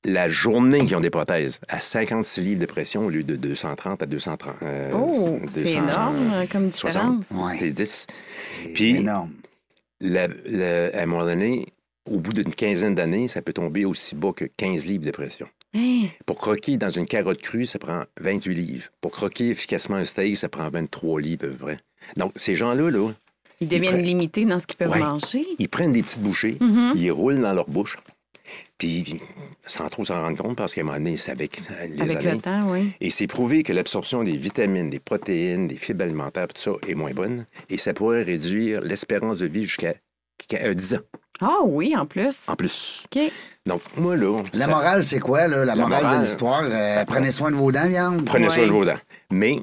la 0.06 0.28
journée 0.28 0.78
qu'ils 0.84 0.96
ont 0.96 1.00
des 1.00 1.10
prothèses 1.10 1.60
à 1.68 1.80
56 1.80 2.40
livres 2.42 2.60
de 2.60 2.66
pression 2.66 3.06
au 3.06 3.10
lieu 3.10 3.22
de 3.24 3.36
230 3.36 4.02
à 4.02 4.06
230. 4.06 4.56
euh, 4.62 4.90
Oh, 4.94 5.38
c'est 5.50 5.64
200, 5.64 5.82
énorme 5.84 6.30
euh, 6.34 6.44
comme 6.50 6.70
60. 6.72 7.20
différence. 7.20 7.30
Ouais. 7.50 7.56
C'est 7.58 7.70
10. 7.70 8.06
C'est 8.62 8.68
Puis- 8.74 8.96
énorme. 8.96 9.30
La- 10.00 10.28
la- 10.44 10.94
à 10.98 11.02
un 11.02 11.06
moment 11.06 11.24
donné, 11.24 11.64
au 12.10 12.18
bout 12.18 12.34
d'une 12.34 12.54
quinzaine 12.54 12.94
d'années, 12.94 13.28
ça 13.28 13.40
peut 13.40 13.54
tomber 13.54 13.86
aussi 13.86 14.14
bas 14.14 14.32
que 14.36 14.44
15 14.44 14.84
livres 14.84 15.04
de 15.06 15.10
pression. 15.10 15.46
Hein? 15.74 16.02
Pour 16.26 16.36
croquer 16.36 16.76
dans 16.76 16.90
une 16.90 17.06
carotte 17.06 17.40
crue, 17.40 17.64
ça 17.64 17.78
prend 17.78 18.02
28 18.20 18.54
livres. 18.54 18.84
Pour 19.00 19.10
croquer 19.12 19.48
efficacement 19.50 19.96
un 19.96 20.04
steak, 20.04 20.36
ça 20.36 20.48
prend 20.50 20.68
23 20.68 21.20
livres 21.20 21.46
à 21.46 21.48
peu 21.48 21.54
près. 21.56 21.78
Donc, 22.18 22.32
ces 22.36 22.54
gens-là, 22.54 22.90
là, 22.90 23.10
Ils 23.60 23.68
deviennent 23.68 23.92
prennent- 23.94 24.04
limités 24.04 24.44
dans 24.44 24.58
ce 24.58 24.66
qu'ils 24.66 24.76
peuvent 24.76 24.90
Ouais. 24.90 24.98
manger. 25.00 25.44
ils 25.58 25.68
prennent 25.70 25.92
des 25.92 26.02
petites 26.02 26.20
bouchées, 26.22 26.58
Mhm. 26.60 26.92
ils 26.96 27.10
roulent 27.10 27.40
dans 27.40 27.54
leur 27.54 27.68
bouche, 27.70 27.96
puis 28.78 29.20
sans 29.66 29.88
trop 29.88 30.04
s'en 30.04 30.20
rendre 30.20 30.36
compte, 30.36 30.56
parce 30.56 30.74
qu'à 30.74 30.80
un 30.82 30.84
moment 30.84 30.96
donné, 30.98 31.16
c'est 31.16 31.30
avec 31.30 31.60
les 31.88 32.00
Avec 32.02 32.16
années. 32.16 32.32
le 32.32 32.38
temps, 32.40 32.66
oui. 32.68 32.92
Et 33.00 33.10
c'est 33.10 33.26
prouvé 33.26 33.62
que 33.62 33.72
l'absorption 33.72 34.22
des 34.22 34.36
vitamines, 34.36 34.90
des 34.90 35.00
protéines, 35.00 35.66
des 35.66 35.76
fibres 35.76 36.04
alimentaires, 36.04 36.48
tout 36.48 36.60
ça 36.60 36.72
est 36.88 36.94
moins 36.94 37.12
bonne. 37.12 37.46
Et 37.70 37.76
ça 37.76 37.94
pourrait 37.94 38.22
réduire 38.22 38.80
l'espérance 38.80 39.38
de 39.38 39.46
vie 39.46 39.62
jusqu'à 39.64 39.94
jusqu'à, 40.40 40.66
euh, 40.66 40.74
10 40.74 40.94
ans 40.96 41.00
Ah 41.40 41.58
oui, 41.64 41.94
en 41.96 42.04
plus. 42.06 42.48
en 42.48 42.56
plus. 42.56 43.04
OK. 43.14 43.22
Donc, 43.66 43.80
moi, 43.96 44.16
là. 44.16 44.42
La 44.52 44.60
ça- 44.66 44.70
morale, 44.70 45.04
c'est 45.04 45.20
quoi, 45.20 45.46
là? 45.48 45.58
La, 45.64 45.74
La 45.74 45.76
morale, 45.76 46.02
morale- 46.02 46.18
de 46.20 46.24
l'histoire, 46.24 46.62
euh, 46.64 47.04
prenez 47.06 47.30
soin 47.30 47.50
de 47.50 47.56
vos 47.56 47.72
dents, 47.72 47.88
viande. 47.88 48.24
Prenez 48.26 48.48
soin 48.50 48.66
de 48.66 48.72
vos 48.72 48.84
dents. 48.84 48.98
Mais 49.30 49.56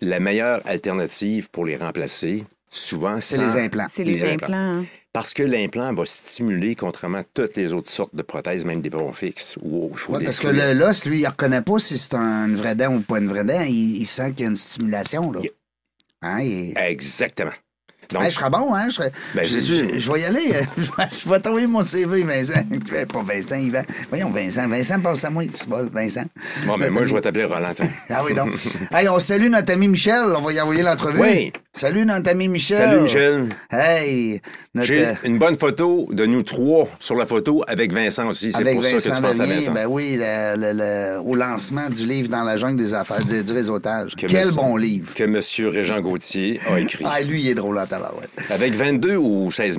la 0.00 0.18
meilleure 0.18 0.62
alternative 0.64 1.48
pour 1.50 1.64
les 1.64 1.76
remplacer, 1.76 2.44
souvent, 2.70 3.20
C'est 3.20 3.36
sans- 3.36 3.42
les 3.54 3.56
implants. 3.64 3.86
C'est 3.88 4.02
les, 4.04 4.22
implants. 4.32 4.48
hein. 4.80 4.84
Parce 5.16 5.32
que 5.32 5.42
l'implant 5.42 5.94
va 5.94 6.04
stimuler, 6.04 6.74
contrairement 6.74 7.18
à 7.18 7.24
toutes 7.24 7.56
les 7.56 7.72
autres 7.72 7.90
sortes 7.90 8.14
de 8.14 8.20
prothèses, 8.22 8.64
même 8.66 8.82
des 8.82 8.90
bons 8.90 9.12
fixes, 9.14 9.56
il 9.64 9.90
faut 9.96 10.12
Ouais, 10.14 10.22
parce 10.24 10.38
que 10.40 10.48
le- 10.48 10.74
l'os, 10.74 11.06
lui, 11.06 11.20
il 11.20 11.26
reconnaît 11.26 11.62
pas 11.62 11.78
si 11.78 11.96
c'est 11.96 12.14
un- 12.14 12.46
une 12.46 12.56
vraie 12.56 12.74
dent 12.74 12.94
ou 12.94 13.00
pas 13.00 13.18
une 13.18 13.28
vraie 13.28 13.44
dent. 13.44 13.62
Il, 13.62 13.96
il 13.96 14.04
sent 14.06 14.32
qu'il 14.32 14.42
y 14.42 14.44
a 14.46 14.50
une 14.50 14.56
stimulation, 14.56 15.32
là. 15.32 15.40
Yeah. 15.40 15.50
Hein, 16.20 16.40
il- 16.40 16.74
Exactement. 16.76 17.52
Donc, 18.12 18.22
Hey, 18.22 18.30
je 18.30 18.34
serais 18.36 18.50
bon, 18.50 18.74
hein? 18.74 18.86
Je, 18.88 18.94
serais- 18.94 19.12
Ben, 19.34 19.44
je, 19.44 20.12
vais 20.12 20.20
y 20.20 20.24
aller. 20.24 20.52
je 21.24 21.28
vais- 21.28 21.40
t'envoyer 21.40 21.66
mon 21.66 21.82
CV, 21.82 22.22
Vincent. 22.22 22.62
Pas 23.12 23.22
Vincent, 23.22 23.56
Yvan. 23.56 23.82
Voyons, 24.10 24.30
Vincent. 24.30 24.68
Vincent, 24.68 25.00
passe 25.00 25.24
à 25.24 25.30
moi. 25.30 25.42
C'est 25.52 25.68
bon, 25.68 25.88
Vincent. 25.92 26.24
bon, 26.66 26.76
mais 26.76 26.86
Ben, 26.86 26.92
moi, 26.94 27.04
je 27.04 27.14
vais 27.14 27.20
t'appeler 27.20 27.44
Roland. 27.44 27.72
Ah 28.10 28.22
oui, 28.24 28.34
donc. 28.34 28.50
hey, 28.92 29.08
on 29.08 29.18
salue 29.18 29.48
notre 29.50 29.72
ami 29.72 29.88
Michel. 29.88 30.22
On 30.36 30.40
va 30.42 30.52
y 30.52 30.60
envoyer 30.60 30.82
l'entrevue. 30.82 31.20
Oui. 31.20 31.52
Salut 31.72 32.06
notre 32.06 32.30
ami 32.30 32.48
Michel. 32.48 32.78
Salut, 32.78 33.00
Michel. 33.02 33.48
Hey, 33.70 34.40
notre, 34.74 34.86
J'ai 34.86 35.06
euh, 35.08 35.12
une 35.24 35.38
bonne 35.38 35.56
photo 35.58 36.08
de 36.10 36.24
nous 36.24 36.42
trois 36.42 36.88
sur 37.00 37.16
la 37.16 37.26
photo 37.26 37.62
avec 37.68 37.92
Vincent 37.92 38.26
aussi. 38.28 38.50
C'est 38.52 38.62
pour 38.72 38.82
ça 38.82 38.88
que 38.90 38.94
Vincent 38.94 39.14
tu 39.16 39.20
penses 39.22 39.40
à 39.40 39.44
Vincent. 39.46 39.72
ben 39.72 39.86
oui, 39.86 40.16
le- 40.18 40.56
le- 40.56 40.72
le- 40.72 41.20
au 41.20 41.34
lancement 41.34 41.90
du 41.90 42.06
livre 42.06 42.28
Dans 42.30 42.44
la 42.44 42.56
jungle 42.56 42.76
des 42.76 42.94
affaires, 42.94 43.22
du, 43.24 43.42
du 43.44 43.52
réseautage. 43.52 44.14
Que 44.16 44.26
Quel 44.26 44.46
monsieur- 44.46 44.52
bon 44.56 44.76
livre. 44.76 45.12
Que 45.14 45.24
M. 45.24 45.40
Régent 45.70 46.00
Gauthier 46.00 46.60
a 46.70 46.80
écrit. 46.80 47.04
Ah, 47.06 47.20
lui, 47.20 47.42
il 47.42 47.48
est 47.50 47.54
drôle 47.54 47.76
tabarouette. 47.98 48.30
Avec 48.50 48.72
22 48.74 49.16
ou 49.16 49.50
16 49.50 49.78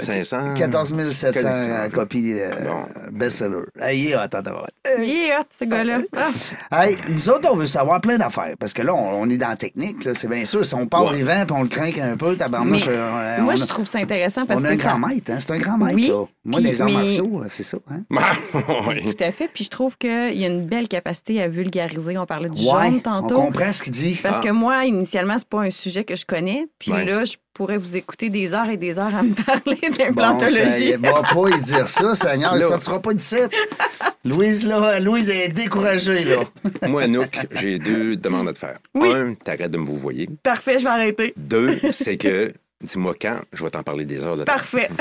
500? 0.00 0.54
14 0.54 1.10
700 1.10 1.40
euh, 1.48 1.88
copies 1.88 2.34
euh, 2.40 2.50
Bon. 2.64 2.84
best-seller. 3.12 3.64
Hey, 3.80 4.00
il 4.00 4.10
est 4.12 4.16
hot 4.16 4.28
tabarouette. 4.28 4.72
Il 4.98 5.10
est 5.10 5.36
hot, 5.36 5.44
ce 5.50 5.64
gars-là. 5.64 5.98
Ah. 6.70 6.86
Hey, 6.86 6.96
nous 7.08 7.28
autres, 7.30 7.48
on 7.52 7.56
veut 7.56 7.66
savoir 7.66 8.00
plein 8.00 8.18
d'affaires. 8.18 8.54
Parce 8.58 8.72
que 8.72 8.82
là, 8.82 8.94
on, 8.94 9.22
on 9.22 9.30
est 9.30 9.36
dans 9.36 9.48
la 9.48 9.56
technique, 9.56 10.04
là, 10.04 10.12
c'est 10.14 10.28
bien 10.28 10.44
sûr. 10.44 10.64
Si 10.64 10.74
on 10.74 10.86
part 10.86 11.04
Ouais. 11.06 11.16
vivant 11.16 11.44
puis 11.46 11.56
on 11.56 11.62
le 11.62 11.68
craint 11.68 11.90
un 12.02 12.16
peu, 12.16 12.30
Mais 12.30 12.36
tabarnouche, 12.36 12.86
euh, 12.88 13.40
moi, 13.40 13.52
on 13.54 13.56
je 13.56 13.64
a- 13.64 13.66
trouve 13.66 13.86
ça 13.86 13.98
intéressant 13.98 14.46
parce 14.46 14.60
on 14.60 14.64
a 14.64 14.68
que 14.68 14.74
un 14.74 14.76
ça... 14.76 14.82
grand 14.90 14.98
maître, 15.08 15.30
hein? 15.32 15.36
C'est 15.40 15.52
un 15.52 15.58
grand 15.58 15.76
maître, 15.78 15.94
Oui, 15.94 16.08
là. 16.08 16.24
Moi, 16.46 16.60
puis- 16.60 16.70
les 16.70 16.80
arts 16.82 16.88
mais- 16.88 16.94
martiaux, 16.94 17.42
c'est 17.48 17.62
ça, 17.64 17.78
hein? 17.90 18.02
Oui. 18.88 19.04
Tout 19.16 19.24
à 19.24 19.32
fait. 19.32 19.48
Puis 19.52 19.64
je 19.64 19.70
trouve 19.70 19.98
qu'il 19.98 20.08
y 20.38 20.44
a 20.44 20.48
une 20.48 20.64
belle 20.64 20.88
capacité 20.88 21.42
à 21.42 21.48
vulgariser. 21.48 22.16
On 22.16 22.24
parlait 22.26 22.48
du 22.48 22.60
Ouais, 22.62 22.70
jaune 22.90 22.94
on 22.96 23.00
tantôt. 23.00 23.34
comprend 23.42 23.72
ce 23.72 23.82
qu'il 23.82 23.92
dit. 23.92 24.18
Parce 24.22 24.38
Ah. 24.38 24.46
que 24.46 24.50
moi, 24.50 24.84
initialement, 24.86 25.36
c'est 25.38 25.48
pas 25.48 25.60
un 25.62 25.70
sujet 25.70 26.04
que 26.04 26.14
je 26.16 26.24
connais. 26.24 26.66
Puis 26.78 26.92
Ouais. 26.92 27.04
là, 27.04 27.24
je 27.24 27.34
pourrais 27.52 27.78
vous 27.78 27.96
écouter 27.96 28.30
des 28.30 28.54
heures 28.54 28.68
et 28.68 28.76
des 28.76 28.98
heures 28.98 29.14
à 29.14 29.22
me 29.22 29.34
parler 29.34 29.62
Bon, 29.82 29.92
ça, 29.92 30.04
d'implantologie. 30.04 30.92
va 30.92 31.22
pas 31.22 31.48
y 31.56 31.60
dire 31.62 31.88
ça, 31.88 32.14
Seigneur. 32.14 32.54
Ne 32.54 32.60
sera 32.60 33.00
pas 33.02 33.12
d'ici. 33.14 33.36
Louise, 34.24 34.66
là, 34.66 34.98
Louise 35.00 35.30
est 35.30 35.48
découragée, 35.48 36.24
là. 36.24 36.38
Moi, 36.88 37.02
Anouk, 37.02 37.38
j'ai 37.52 37.78
deux 37.78 38.16
demandes 38.16 38.48
à 38.48 38.52
te 38.52 38.58
faire. 38.58 38.74
Oui. 38.94 39.08
Un, 39.12 39.34
t'arrêtes 39.34 39.70
de 39.70 39.78
me 39.78 39.86
vous 39.86 39.98
voyer. 39.98 40.28
Parfait, 40.42 40.78
je 40.78 40.84
vais 40.84 40.90
arrêter. 40.90 41.32
Deux, 41.36 41.78
c'est 41.92 42.16
que, 42.16 42.52
dis-moi 42.82 43.14
quand, 43.20 43.40
je 43.52 43.64
vais 43.64 43.70
t'en 43.70 43.82
parler 43.82 44.04
des 44.04 44.22
heures 44.22 44.36
de 44.36 44.44
temps. 44.44 44.52
Parfait. 44.52 44.88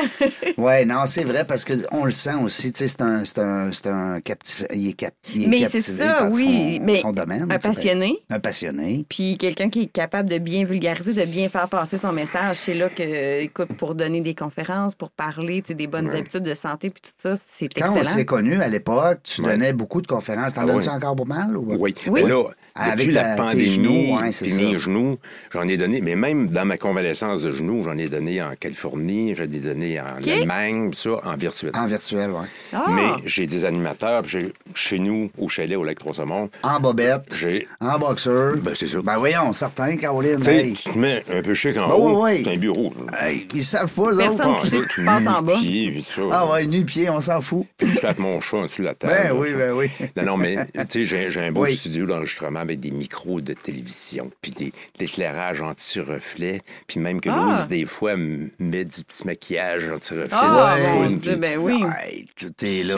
Ouais, 0.58 0.86
non, 0.86 1.06
c'est 1.06 1.24
vrai, 1.26 1.44
parce 1.46 1.66
qu'on 1.66 2.06
le 2.06 2.12
sent 2.12 2.36
aussi. 2.42 2.72
Tu 2.72 2.80
sais, 2.80 2.88
c'est 2.88 3.02
un, 3.02 3.26
c'est 3.26 3.40
un, 3.40 3.72
c'est 3.74 3.88
un 3.88 4.20
captif... 4.22 4.64
Il 4.74 4.88
est, 4.90 4.98
capti- 5.00 5.34
il 5.36 5.44
est 5.44 5.48
Mais 5.48 5.58
c'est 5.66 5.80
captivé 5.80 5.98
ça, 6.06 6.14
par 6.14 6.32
oui. 6.32 6.78
son, 6.80 6.86
mais 6.86 6.96
son 6.96 7.12
domaine. 7.12 7.44
un 7.52 7.60
sais. 7.60 7.68
passionné. 7.68 8.18
Un 8.30 8.40
passionné. 8.40 9.06
Puis 9.10 9.38
quelqu'un 9.38 9.70
qui 9.70 9.84
est 9.84 9.86
capable 9.92 10.30
de 10.30 10.38
bien 10.38 10.64
vulgariser, 10.64 11.14
de 11.14 11.26
bien 11.30 11.50
faire 11.50 11.68
passer 11.68 11.98
son 11.98 12.14
message, 12.14 12.56
c'est 12.58 12.74
là 12.74 12.88
que, 12.90 13.42
écoute, 13.42 13.74
pour 13.78 13.96
donner 13.96 14.22
des 14.22 14.34
conférences, 14.36 14.96
pour 14.96 15.12
parler 15.12 15.62
tu 15.62 15.70
sais, 15.70 15.74
des 15.74 15.88
bonnes 15.88 16.08
Ouais. 16.08 16.20
habitudes 16.20 16.44
de 16.44 16.54
santé, 16.54 16.90
puis 16.90 17.02
tout 17.02 17.12
ça, 17.18 17.36
c'est 17.36 17.68
Quand 17.74 17.92
on 17.92 17.98
excellent. 17.98 18.16
s'est 18.16 18.26
connus 18.26 18.62
à 18.62 18.68
l'époque, 18.70 19.20
tu 19.24 19.42
Ouais. 19.42 19.52
donnais 19.52 19.74
beaucoup 19.74 20.02
de 20.02 20.08
conférences. 20.08 20.54
T'en 20.54 20.62
Ah 20.62 20.66
donnes-tu 20.68 20.90
encore 20.90 21.16
pas 21.16 21.26
mal? 21.26 21.58
Ou... 21.58 21.66
Oui. 21.78 21.94
Oui. 22.08 22.22
Mais 22.24 22.30
là, 22.30 22.44
Avec 22.76 22.98
depuis 23.08 23.14
ta- 23.16 23.24
la 23.24 23.32
tes 23.32 23.38
pandémie, 23.42 23.66
genoux, 23.66 24.18
puis 24.22 24.32
ça. 24.52 24.62
mes 24.62 24.80
genoux, 24.80 25.18
j'en 25.52 25.68
ai 25.68 25.78
donné, 25.78 26.00
mais 26.02 26.16
même 26.16 26.50
dans 26.50 26.66
ma 26.66 26.78
convalescence 26.78 27.42
de 27.42 27.52
genoux, 27.52 27.65
nous, 27.66 27.84
j'en 27.84 27.98
ai 27.98 28.08
donné 28.08 28.42
en 28.42 28.54
Californie, 28.60 29.36
j'en 29.36 29.44
ai 29.44 29.48
donné 29.48 30.00
en 30.00 30.20
OK. 30.20 30.28
Allemagne, 30.28 30.92
tout 30.92 30.98
ça, 30.98 31.20
en 31.24 31.36
virtuel. 31.36 31.72
En 31.76 31.86
virtuel, 31.86 32.32
oui. 32.32 32.46
Ah! 32.74 32.84
Mais 32.90 33.24
j'ai 33.26 33.48
des 33.48 33.66
animateurs, 33.66 34.22
puis 34.22 34.32
j'ai- 34.32 34.54
chez 34.74 35.00
nous, 35.00 35.30
au 35.38 35.48
chalet, 35.50 35.78
au 35.78 35.84
lac 35.84 35.98
Trois-Saumons, 36.00 36.50
En 36.64 36.80
bobette, 36.80 37.36
j'ai. 37.38 37.68
en 37.80 37.98
boxeur. 38.00 38.56
Ben, 38.62 38.74
c'est 38.76 38.88
ça. 38.88 39.00
Ben 39.02 39.18
voyons, 39.18 39.52
certain, 39.54 39.96
Caroline. 39.98 40.48
Hey. 40.48 40.74
tu 40.74 40.90
te 40.92 40.98
mets 40.98 41.24
un 41.32 41.42
peu 41.42 41.54
chic 41.54 41.78
en 41.78 41.88
Ben, 41.88 41.94
haut, 41.96 42.18
ouais, 42.18 42.22
ouais. 42.36 42.42
c'est 42.44 42.52
un 42.54 42.58
bureau. 42.58 42.94
Hey, 43.20 43.48
ils 43.54 43.64
savent 43.64 43.94
pas, 43.94 44.12
eux 44.14 44.18
Personne 44.18 44.52
autres. 44.52 44.62
qui 44.62 44.68
sait 44.70 44.80
ce 44.80 44.88
qui 44.88 44.94
se 45.02 45.06
passe 45.06 45.28
en 45.28 45.42
bas. 45.42 45.54
Pied, 45.60 45.92
puis 45.92 46.04
tout 46.04 46.12
ça. 46.12 46.22
Ah 46.32 46.52
ouais, 46.52 46.66
nu-pied, 46.68 47.10
on 47.10 47.22
s'en 47.22 47.42
fout. 47.42 47.66
Puis 47.78 47.88
je 47.88 48.00
flatte 48.00 48.20
mon 48.20 48.40
chat 48.42 48.58
en 48.58 48.62
dessous 48.64 48.82
de 48.82 48.88
la 48.88 48.96
table. 48.96 49.14
Ben 49.14 49.32
oui, 49.36 49.50
ben 49.56 49.72
oui. 49.74 49.90
Non, 50.18 50.24
non, 50.24 50.38
mais 50.38 50.58
tu 50.66 50.82
sais, 50.90 51.06
j'ai, 51.06 51.32
j'ai 51.32 51.42
un 51.42 51.52
beau 51.52 51.64
Oui. 51.64 51.76
studio 51.76 52.06
d'enregistrement 52.06 52.60
avec 52.60 52.80
des 52.80 52.92
micros 52.92 53.42
de 53.42 53.54
télévision, 53.54 54.30
puis 54.42 54.52
des, 54.52 54.66
de 54.66 54.72
l'éclairage 55.00 55.62
anti-reflet, 55.62 56.62
puis 56.88 57.00
même 57.00 57.22
que 57.22 57.30
Ah. 57.30 57.36
Louise, 57.56 57.68
des 57.68 57.86
fois, 57.86 58.16
me 58.16 58.50
met 58.60 58.86
du 58.86 59.04
petit 59.04 59.26
maquillage 59.26 59.88
anti-reflet. 59.88 60.30
Ah, 60.32 60.76
le 60.78 60.84
mon 60.84 60.98
coin, 60.98 61.10
Dieu, 61.12 61.32
puis 61.32 61.40
ben 61.40 61.58
oui. 61.58 61.84
Ouais, 61.84 62.26
tout 62.36 62.54
est 62.66 62.84
là. 62.84 62.96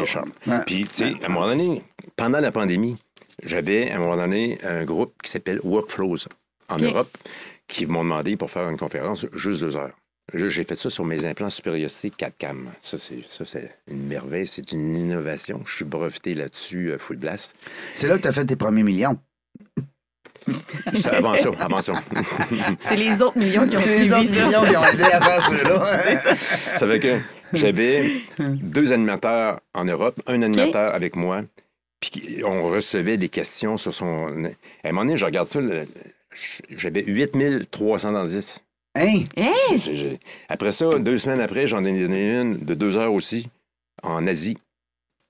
Ah. 0.50 0.63
Puis, 0.65 0.84
tu 0.86 0.96
sais, 0.96 1.15
à 1.24 1.28
un 1.28 1.34
moment 1.34 1.48
donné, 1.48 1.82
pendant 2.15 2.39
la 2.39 2.52
pandémie, 2.52 2.98
j'avais, 3.43 3.91
à 3.91 3.96
un 3.96 4.00
moment 4.00 4.17
donné, 4.17 4.60
un 4.63 4.84
groupe 4.86 5.13
qui 5.24 5.32
s'appelle 5.32 5.60
Workflows 5.63 6.28
en. 6.70 6.78
Europe, 6.80 7.15
qui 7.67 7.86
m'ont 7.86 8.04
demandé 8.04 8.36
pour 8.38 8.52
faire 8.52 8.70
une 8.70 8.78
conférence 8.78 9.26
juste 9.34 9.62
deux 9.62 9.76
heures. 9.76 9.93
Là, 10.34 10.50
J'ai 10.50 10.65
fait 10.65 10.76
ça 10.76 10.89
sur 10.89 11.06
mes 11.06 11.26
implants 11.26 11.50
supériorité 11.50 12.10
4 12.10 12.38
cam. 12.38 12.70
Ça, 12.82 12.98
c'est, 12.98 13.24
ça, 13.28 13.46
c'est 13.46 13.78
une 13.88 14.08
merveille, 14.08 14.46
c'est 14.46 14.74
une 14.74 14.96
innovation. 14.98 15.62
Je 15.65 15.78
suis 15.78 15.86
breveté 15.86 16.34
là-dessus, 16.34 16.91
euh, 16.91 16.98
full 16.98 17.15
blast. 17.15 17.56
C'est 17.96 18.08
là 18.08 18.17
que 18.17 18.24
tu 18.24 18.28
as 18.28 18.34
fait 18.34 18.46
tes 18.46 18.58
premiers 18.58 18.84
millions. 18.84 19.17
C'est 20.93 21.07
avant 21.13 21.36
ça, 21.38 21.49
avant 21.60 21.81
ça. 21.81 21.93
C'est 22.79 22.95
les 22.95 23.21
autres 23.21 23.38
millions 23.38 23.67
qui 23.67 23.77
ont 23.77 23.79
C'est 23.79 23.99
les 23.99 24.13
autres 24.13 24.25
ça. 24.27 24.45
millions 24.45 24.63
qui 24.65 24.77
ont 24.77 24.86
aidé 24.86 25.03
à 25.03 25.21
faire 25.21 25.45
ceux-là. 25.47 26.03
ça 26.77 26.88
fait 26.88 26.99
que 26.99 27.17
j'avais 27.53 28.21
deux 28.39 28.91
animateurs 28.93 29.60
en 29.73 29.86
Europe, 29.86 30.21
un 30.27 30.41
animateur 30.41 30.93
avec 30.93 31.15
moi, 31.15 31.41
puis 31.99 32.41
on 32.45 32.62
recevait 32.62 33.17
des 33.17 33.29
questions 33.29 33.77
sur 33.77 33.93
son... 33.93 34.27
À 34.83 34.88
un 34.89 34.91
moment 34.91 35.05
donné, 35.05 35.17
je 35.17 35.25
regarde 35.25 35.47
ça, 35.47 35.60
j'avais 36.75 37.03
8300 37.05 38.12
dans 38.12 38.25
10. 38.25 38.60
Hein? 38.95 39.23
Hein? 39.38 39.51
C'est- 39.77 39.95
j'ai- 39.95 40.19
Après 40.49 40.71
ça, 40.71 40.89
deux 40.99 41.17
semaines 41.17 41.41
après, 41.41 41.67
j'en 41.67 41.83
ai 41.86 41.99
donné 41.99 42.39
une 42.41 42.57
de 42.57 42.73
deux 42.73 42.97
heures 42.97 43.13
aussi, 43.13 43.47
en 44.03 44.25
Asie. 44.27 44.57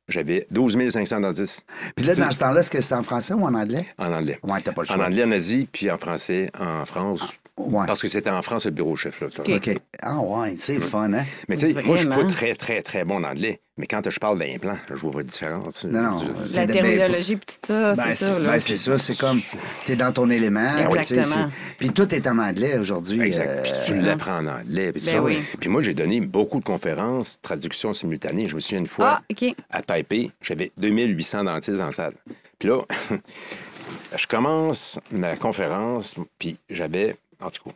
J'avais 0.10 0.48
12 0.52 0.90
500 0.90 1.20
dans 1.20 1.34
10, 1.34 1.66
Puis 1.96 2.06
là, 2.06 2.16
dans 2.16 2.32
ce 2.32 2.40
temps-là, 2.40 2.62
est-ce 2.62 2.72
que 2.72 2.80
c'est 2.80 2.96
en 2.96 3.04
français 3.04 3.34
ou 3.34 3.44
en 3.44 3.54
anglais? 3.54 3.86
en 3.98 4.12
anglais. 4.14 4.40
Ouais, 4.44 4.62
t'as 4.62 4.72
pas 4.72 4.84
le 4.84 4.90
En 4.90 4.94
choix. 4.94 5.06
anglais 5.06 5.24
en 5.26 5.32
Asie, 5.32 5.68
puis 5.72 5.92
en 5.92 5.98
français 5.98 6.50
en 6.58 6.86
France. 6.86 7.34
Ouais. 7.58 7.88
Parce 7.88 8.02
que 8.04 8.08
c'était 8.08 8.30
en 8.30 8.42
France 8.44 8.66
le 8.66 8.72
bureau 8.72 8.96
chef. 8.96 9.20
Là, 9.20 9.28
OK. 9.40 9.50
OK. 9.50 9.78
Ah 10.02 10.20
ouais, 10.20 10.54
c'est 10.58 10.76
le 10.76 10.82
fun, 10.82 11.12
hein? 11.14 11.24
Mais 11.50 11.58
tu 11.58 11.74
sais, 11.74 11.82
moi, 11.84 11.96
je 11.98 12.02
suis 12.04 12.10
pas 12.10 12.24
très, 12.26 12.54
très, 12.54 12.84
très 12.84 13.04
bon 13.04 13.16
en 13.18 13.24
anglais. 13.24 13.62
Mais 13.78 13.88
quand 13.88 14.08
je 14.10 14.20
parle 14.20 14.40
d'implant, 14.40 14.78
je 14.90 14.96
vois 14.96 15.12
pas 15.12 15.24
de 15.24 15.28
différence. 15.28 15.84
Non, 15.84 16.02
non. 16.02 16.20
Je- 16.50 16.56
La 16.56 16.66
terminologie 16.68 17.36
puis 17.36 17.46
tout 17.62 17.68
ça, 17.68 17.94
Ben, 17.94 18.04
c'est 18.10 18.26
ça. 18.26 18.40
là. 18.40 18.52
ben, 18.52 18.60
c'est 18.60 18.76
ça, 18.78 18.98
c'est 18.98 19.18
comme 19.20 19.40
t'es 19.86 19.96
dans 19.96 20.12
ton 20.12 20.30
élément. 20.30 20.68
tu 20.88 20.94
sais, 20.94 21.14
Exactement. 21.14 21.50
c'est- 21.50 21.76
Puis 21.78 21.90
tout 21.90 22.14
est 22.16 22.28
en 22.28 22.38
anglais 22.40 22.78
aujourd'hui. 22.78 23.22
Exact. 23.22 23.48
euh, 23.48 23.62
Puis 23.64 23.72
tu 23.86 24.02
l'apprends 24.02 24.38
en 24.40 24.48
anglais. 24.48 24.92
Puis, 24.92 25.02
tout 25.02 25.08
Ben 25.12 25.20
oui. 25.22 25.40
puis 25.60 25.70
moi, 25.70 25.82
j'ai 25.82 25.94
donné 25.94 26.22
beaucoup 26.22 26.60
de 26.60 26.66
conférences, 26.66 27.40
traduction 27.42 27.94
simultanée. 27.94 28.48
Je 28.48 28.56
me 28.56 28.60
souviens 28.60 28.80
une 28.80 28.88
fois, 28.88 29.20
Ah, 29.22 29.46
à 29.72 29.82
Taipei, 29.82 30.32
j'avais 30.42 30.72
2800 30.78 31.44
dentistes 31.44 31.78
dans 31.78 31.88
la 31.88 31.94
salle. 31.94 32.14
Puis 32.60 32.70
là, 32.70 32.82
je 34.18 34.28
commence 34.28 35.00
ma 35.12 35.36
conférence, 35.36 36.16
puis 36.40 36.58
j'avais, 36.70 37.16
en 37.42 37.50
tout 37.50 37.64
cas, 37.70 37.76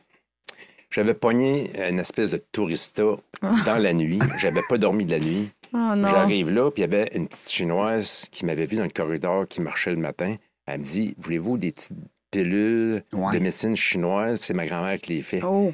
j'avais 0.90 1.14
pogné 1.14 1.70
une 1.90 2.00
espèce 2.00 2.32
de 2.32 2.44
tourista 2.52 3.04
dans 3.42 3.78
la 3.82 3.94
nuit. 3.94 4.20
J'avais 4.40 4.62
pas 4.68 4.78
dormi 4.78 5.06
de 5.06 5.12
la 5.12 5.20
nuit. 5.20 5.50
Oh. 5.74 5.94
J'arrive 5.96 6.50
là, 6.50 6.70
puis 6.70 6.82
il 6.82 6.92
y 6.92 6.94
avait 6.94 7.08
une 7.16 7.30
petite 7.30 7.50
chinoise 7.50 8.26
qui 8.30 8.46
m'avait 8.46 8.66
vu 8.66 8.76
dans 8.76 8.84
le 8.84 8.90
corridor, 8.90 9.48
qui 9.48 9.62
marchait 9.62 9.92
le 9.92 10.02
matin. 10.02 10.36
Elle 10.66 10.82
me 10.82 10.84
dit 10.84 11.16
Voulez-vous 11.18 11.58
des 11.58 11.72
petites 11.72 11.94
pilules 12.30 13.02
Ouais. 13.14 13.38
de 13.38 13.42
médecine 13.42 13.78
chinoise? 13.78 14.42
C'est 14.42 14.54
ma 14.54 14.66
grand-mère 14.66 15.00
qui 15.00 15.14
les 15.14 15.22
fait. 15.22 15.42
Oh. 15.46 15.72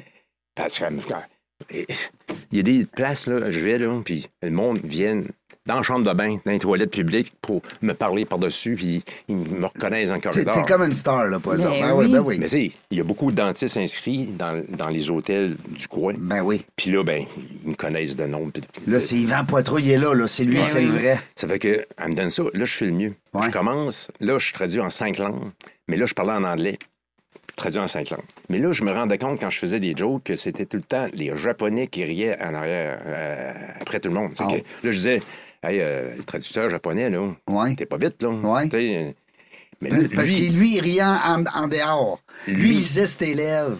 Parce 0.54 0.78
que, 0.78 0.84
et- 1.70 1.86
il 2.52 2.56
y 2.58 2.60
a 2.60 2.62
des 2.62 2.86
places, 2.86 3.26
là, 3.26 3.50
je 3.50 3.58
vais, 3.58 3.76
là, 3.78 4.00
puis 4.04 4.28
le 4.40 4.50
monde 4.52 4.78
vient 4.84 5.20
dans 5.68 5.76
la 5.76 5.82
chambre 5.82 6.04
de 6.04 6.12
bain, 6.12 6.38
dans 6.44 6.50
les 6.52 6.58
toilettes 6.58 6.90
publiques, 6.90 7.32
pour 7.40 7.62
me 7.82 7.92
parler 7.92 8.24
par-dessus, 8.24 8.74
puis 8.74 9.04
ils 9.28 9.36
me 9.36 9.66
reconnaissent 9.66 10.10
T'es 10.10 10.20
corridor. 10.20 10.54
t'es 10.54 10.62
comme 10.72 10.82
une 10.82 10.92
star, 10.92 11.26
là, 11.26 11.38
pas 11.38 11.50
Ben 11.50 11.56
exemple. 11.58 11.78
Ben 11.80 11.92
oui, 11.94 12.06
oui. 12.06 12.12
ben 12.12 12.22
oui. 12.24 12.36
Mais 12.40 12.46
tu 12.46 12.50
sais, 12.50 12.72
il 12.90 12.98
y 12.98 13.00
a 13.00 13.04
beaucoup 13.04 13.30
de 13.30 13.36
dentistes 13.36 13.76
inscrits 13.76 14.26
dans, 14.26 14.64
dans 14.70 14.88
les 14.88 15.10
hôtels 15.10 15.56
du 15.68 15.86
coin. 15.86 16.14
Ben 16.18 16.42
oui. 16.42 16.64
Puis 16.74 16.90
là, 16.90 17.04
ben, 17.04 17.24
ils 17.64 17.70
me 17.70 17.74
connaissent 17.76 18.16
de 18.16 18.24
nom. 18.24 18.50
puis- 18.50 18.62
Là, 18.86 18.98
c'est 18.98 19.16
Yvan 19.16 19.44
Poitreau, 19.44 19.78
il 19.78 19.90
est 19.90 19.98
là, 19.98 20.14
là. 20.14 20.26
C'est 20.26 20.44
lui, 20.44 20.56
Ben 20.56 20.64
c'est 20.64 20.78
oui. 20.78 20.86
le 20.86 20.90
vrai. 20.92 21.20
Ça 21.36 21.46
fait 21.46 21.58
que, 21.58 21.86
elle 21.98 22.08
me 22.10 22.14
donne 22.16 22.30
ça. 22.30 22.42
Là, 22.52 22.64
je 22.64 22.74
fais 22.74 22.86
le 22.86 22.92
mieux. 22.92 23.14
Ouais. 23.34 23.46
Je 23.46 23.52
commence. 23.52 24.08
Là, 24.20 24.38
je 24.38 24.52
traduis 24.52 24.80
en 24.80 24.90
cinq 24.90 25.18
langues. 25.18 25.50
Mais 25.86 25.96
là, 25.96 26.06
je 26.06 26.14
parlais 26.14 26.32
en 26.32 26.44
anglais. 26.44 26.78
Je 27.50 27.56
traduis 27.56 27.80
en 27.80 27.88
cinq 27.88 28.10
langues. 28.10 28.20
Mais 28.48 28.58
là, 28.58 28.72
je 28.72 28.84
me 28.84 28.92
rendais 28.92 29.18
compte 29.18 29.40
quand 29.40 29.50
je 29.50 29.58
faisais 29.58 29.80
des 29.80 29.94
jokes 29.96 30.22
que 30.24 30.36
c'était 30.36 30.66
tout 30.66 30.76
le 30.76 30.82
temps 30.82 31.06
les 31.12 31.36
Japonais 31.36 31.88
qui 31.88 32.04
riaient 32.04 32.40
en 32.40 32.54
arrière, 32.54 33.00
euh, 33.06 33.52
après 33.80 33.98
tout 34.00 34.08
le 34.08 34.14
monde. 34.14 34.32
Ah. 34.38 34.46
que, 34.46 34.56
là, 34.58 34.62
je 34.82 34.90
disais, 34.90 35.20
hey, 35.64 35.80
euh, 35.80 36.14
le 36.16 36.24
traducteur 36.24 36.68
japonais, 36.68 37.10
là, 37.10 37.20
Ouais. 37.48 37.74
t'es 37.74 37.86
pas 37.86 37.96
vite, 37.98 38.22
là. 38.22 38.28
Ouais. 38.28 39.14
Mais 39.80 39.90
Parce 40.14 40.28
lui, 40.28 40.34
qu'il, 40.34 40.56
lui, 40.56 40.74
il 40.76 40.80
riait 40.80 41.02
en, 41.02 41.44
en 41.54 41.68
dehors. 41.68 42.20
Lui, 42.48 42.54
Lui- 42.54 42.74
il 42.76 42.82
tes 43.16 43.32
lèvres. 43.34 43.76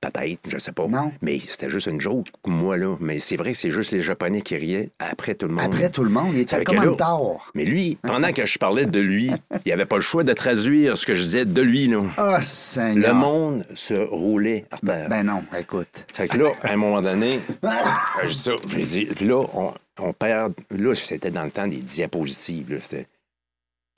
Peut-être, 0.00 0.40
je 0.48 0.58
sais 0.58 0.72
pas. 0.72 0.86
Non. 0.86 1.12
Mais 1.22 1.38
c'était 1.38 1.68
juste 1.68 1.86
une 1.86 2.00
joke, 2.00 2.26
moi, 2.46 2.76
là. 2.76 2.96
Mais 3.00 3.18
c'est 3.18 3.36
vrai 3.36 3.52
que 3.52 3.58
c'est 3.58 3.70
juste 3.70 3.92
les 3.92 4.00
Japonais 4.02 4.42
qui 4.42 4.56
riaient 4.56 4.90
après 4.98 5.34
tout 5.34 5.46
le 5.46 5.54
monde. 5.54 5.64
Après 5.64 5.90
tout 5.90 6.04
le 6.04 6.10
monde, 6.10 6.30
il 6.34 6.40
était 6.40 6.62
comme 6.64 6.78
en 6.78 6.94
tort. 6.94 7.50
Mais 7.54 7.64
lui, 7.64 7.98
pendant 8.02 8.32
que 8.32 8.46
je 8.46 8.58
parlais 8.58 8.86
de 8.86 9.00
lui, 9.00 9.30
il 9.64 9.72
avait 9.72 9.86
pas 9.86 9.96
le 9.96 10.02
choix 10.02 10.24
de 10.24 10.32
traduire 10.32 10.96
ce 10.96 11.06
que 11.06 11.14
je 11.14 11.22
disais 11.22 11.44
de 11.44 11.62
lui, 11.62 11.86
là. 11.88 12.02
Ah, 12.16 12.36
Le 12.38 12.44
Seigneur. 12.44 13.14
monde 13.14 13.64
se 13.74 13.94
roulait 13.94 14.64
à 14.70 14.78
terre. 14.78 15.08
Ben 15.08 15.22
non, 15.24 15.42
écoute. 15.58 16.06
Fait 16.12 16.28
que 16.28 16.38
là, 16.38 16.50
à 16.62 16.72
un 16.72 16.76
moment 16.76 17.02
donné, 17.02 17.40
je 18.24 18.28
dis 18.28 18.34
ça, 18.38 18.52
j'ai 18.68 18.82
dit, 18.84 19.04
puis 19.06 19.26
là, 19.26 19.44
on, 19.54 19.72
on 19.98 20.12
perd, 20.12 20.54
là, 20.70 20.94
c'était 20.94 21.30
dans 21.30 21.44
le 21.44 21.50
temps 21.50 21.66
des 21.66 21.76
diapositives, 21.76 22.70
là, 22.72 22.78
c'était, 22.80 23.06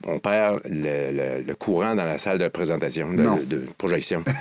on 0.05 0.17
perd 0.19 0.61
le, 0.65 1.11
le- 1.11 1.43
le 1.45 1.55
courant 1.55 1.93
dans 1.95 2.05
la 2.05 2.17
salle 2.17 2.37
de 2.37 2.47
présentation, 2.47 3.11
de 3.13 3.65
projection. 3.77 4.23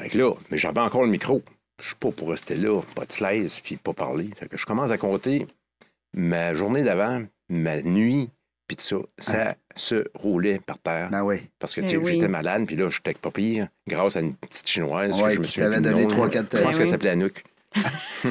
fait 0.00 0.08
que 0.08 0.18
là, 0.18 0.32
mais 0.50 0.58
j'avais 0.58 0.80
encore 0.80 1.02
le 1.02 1.08
micro. 1.10 1.42
Je 1.80 1.88
suis 1.88 1.96
pas 1.96 2.10
pour 2.10 2.30
rester 2.30 2.56
là, 2.56 2.80
pas 2.94 3.04
de 3.04 3.12
slides, 3.12 3.50
puis 3.62 3.76
pas 3.76 3.92
parler. 3.92 4.30
Fait 4.36 4.48
que 4.48 4.56
je 4.56 4.66
commence 4.66 4.90
à 4.90 4.98
compter 4.98 5.46
ma 6.12 6.54
journée 6.54 6.82
d'avant, 6.82 7.22
ma 7.48 7.80
nuit, 7.82 8.30
puis 8.66 8.76
tout 8.76 8.84
ça. 8.84 8.96
Ça 9.18 9.56
se 9.76 10.04
roulait 10.14 10.58
par 10.58 10.78
terre. 10.78 11.08
Ben 11.10 11.22
oui. 11.22 11.36
Parce 11.58 11.74
que, 11.74 11.80
Eh 11.80 11.84
tu 11.84 11.90
sais, 11.90 11.96
oui. 11.96 12.14
j'étais 12.14 12.26
malade, 12.28 12.66
puis 12.66 12.74
là, 12.74 12.88
j'étais 12.90 13.14
pas 13.14 13.30
pire, 13.30 13.68
grâce 13.86 14.16
à 14.16 14.20
une 14.20 14.34
petite 14.34 14.66
chinoise 14.68 15.20
Ouais, 15.22 15.34
je 15.34 15.38
me 15.40 15.44
suis 15.44 15.60
t'avait 15.60 15.80
donné 15.80 16.06
trois, 16.08 16.28
quatre 16.28 16.56
Je 16.56 16.62
pense 16.62 16.78
qu'elle 16.78 16.88
s'appelait 16.88 17.10
Anouk. 17.10 17.44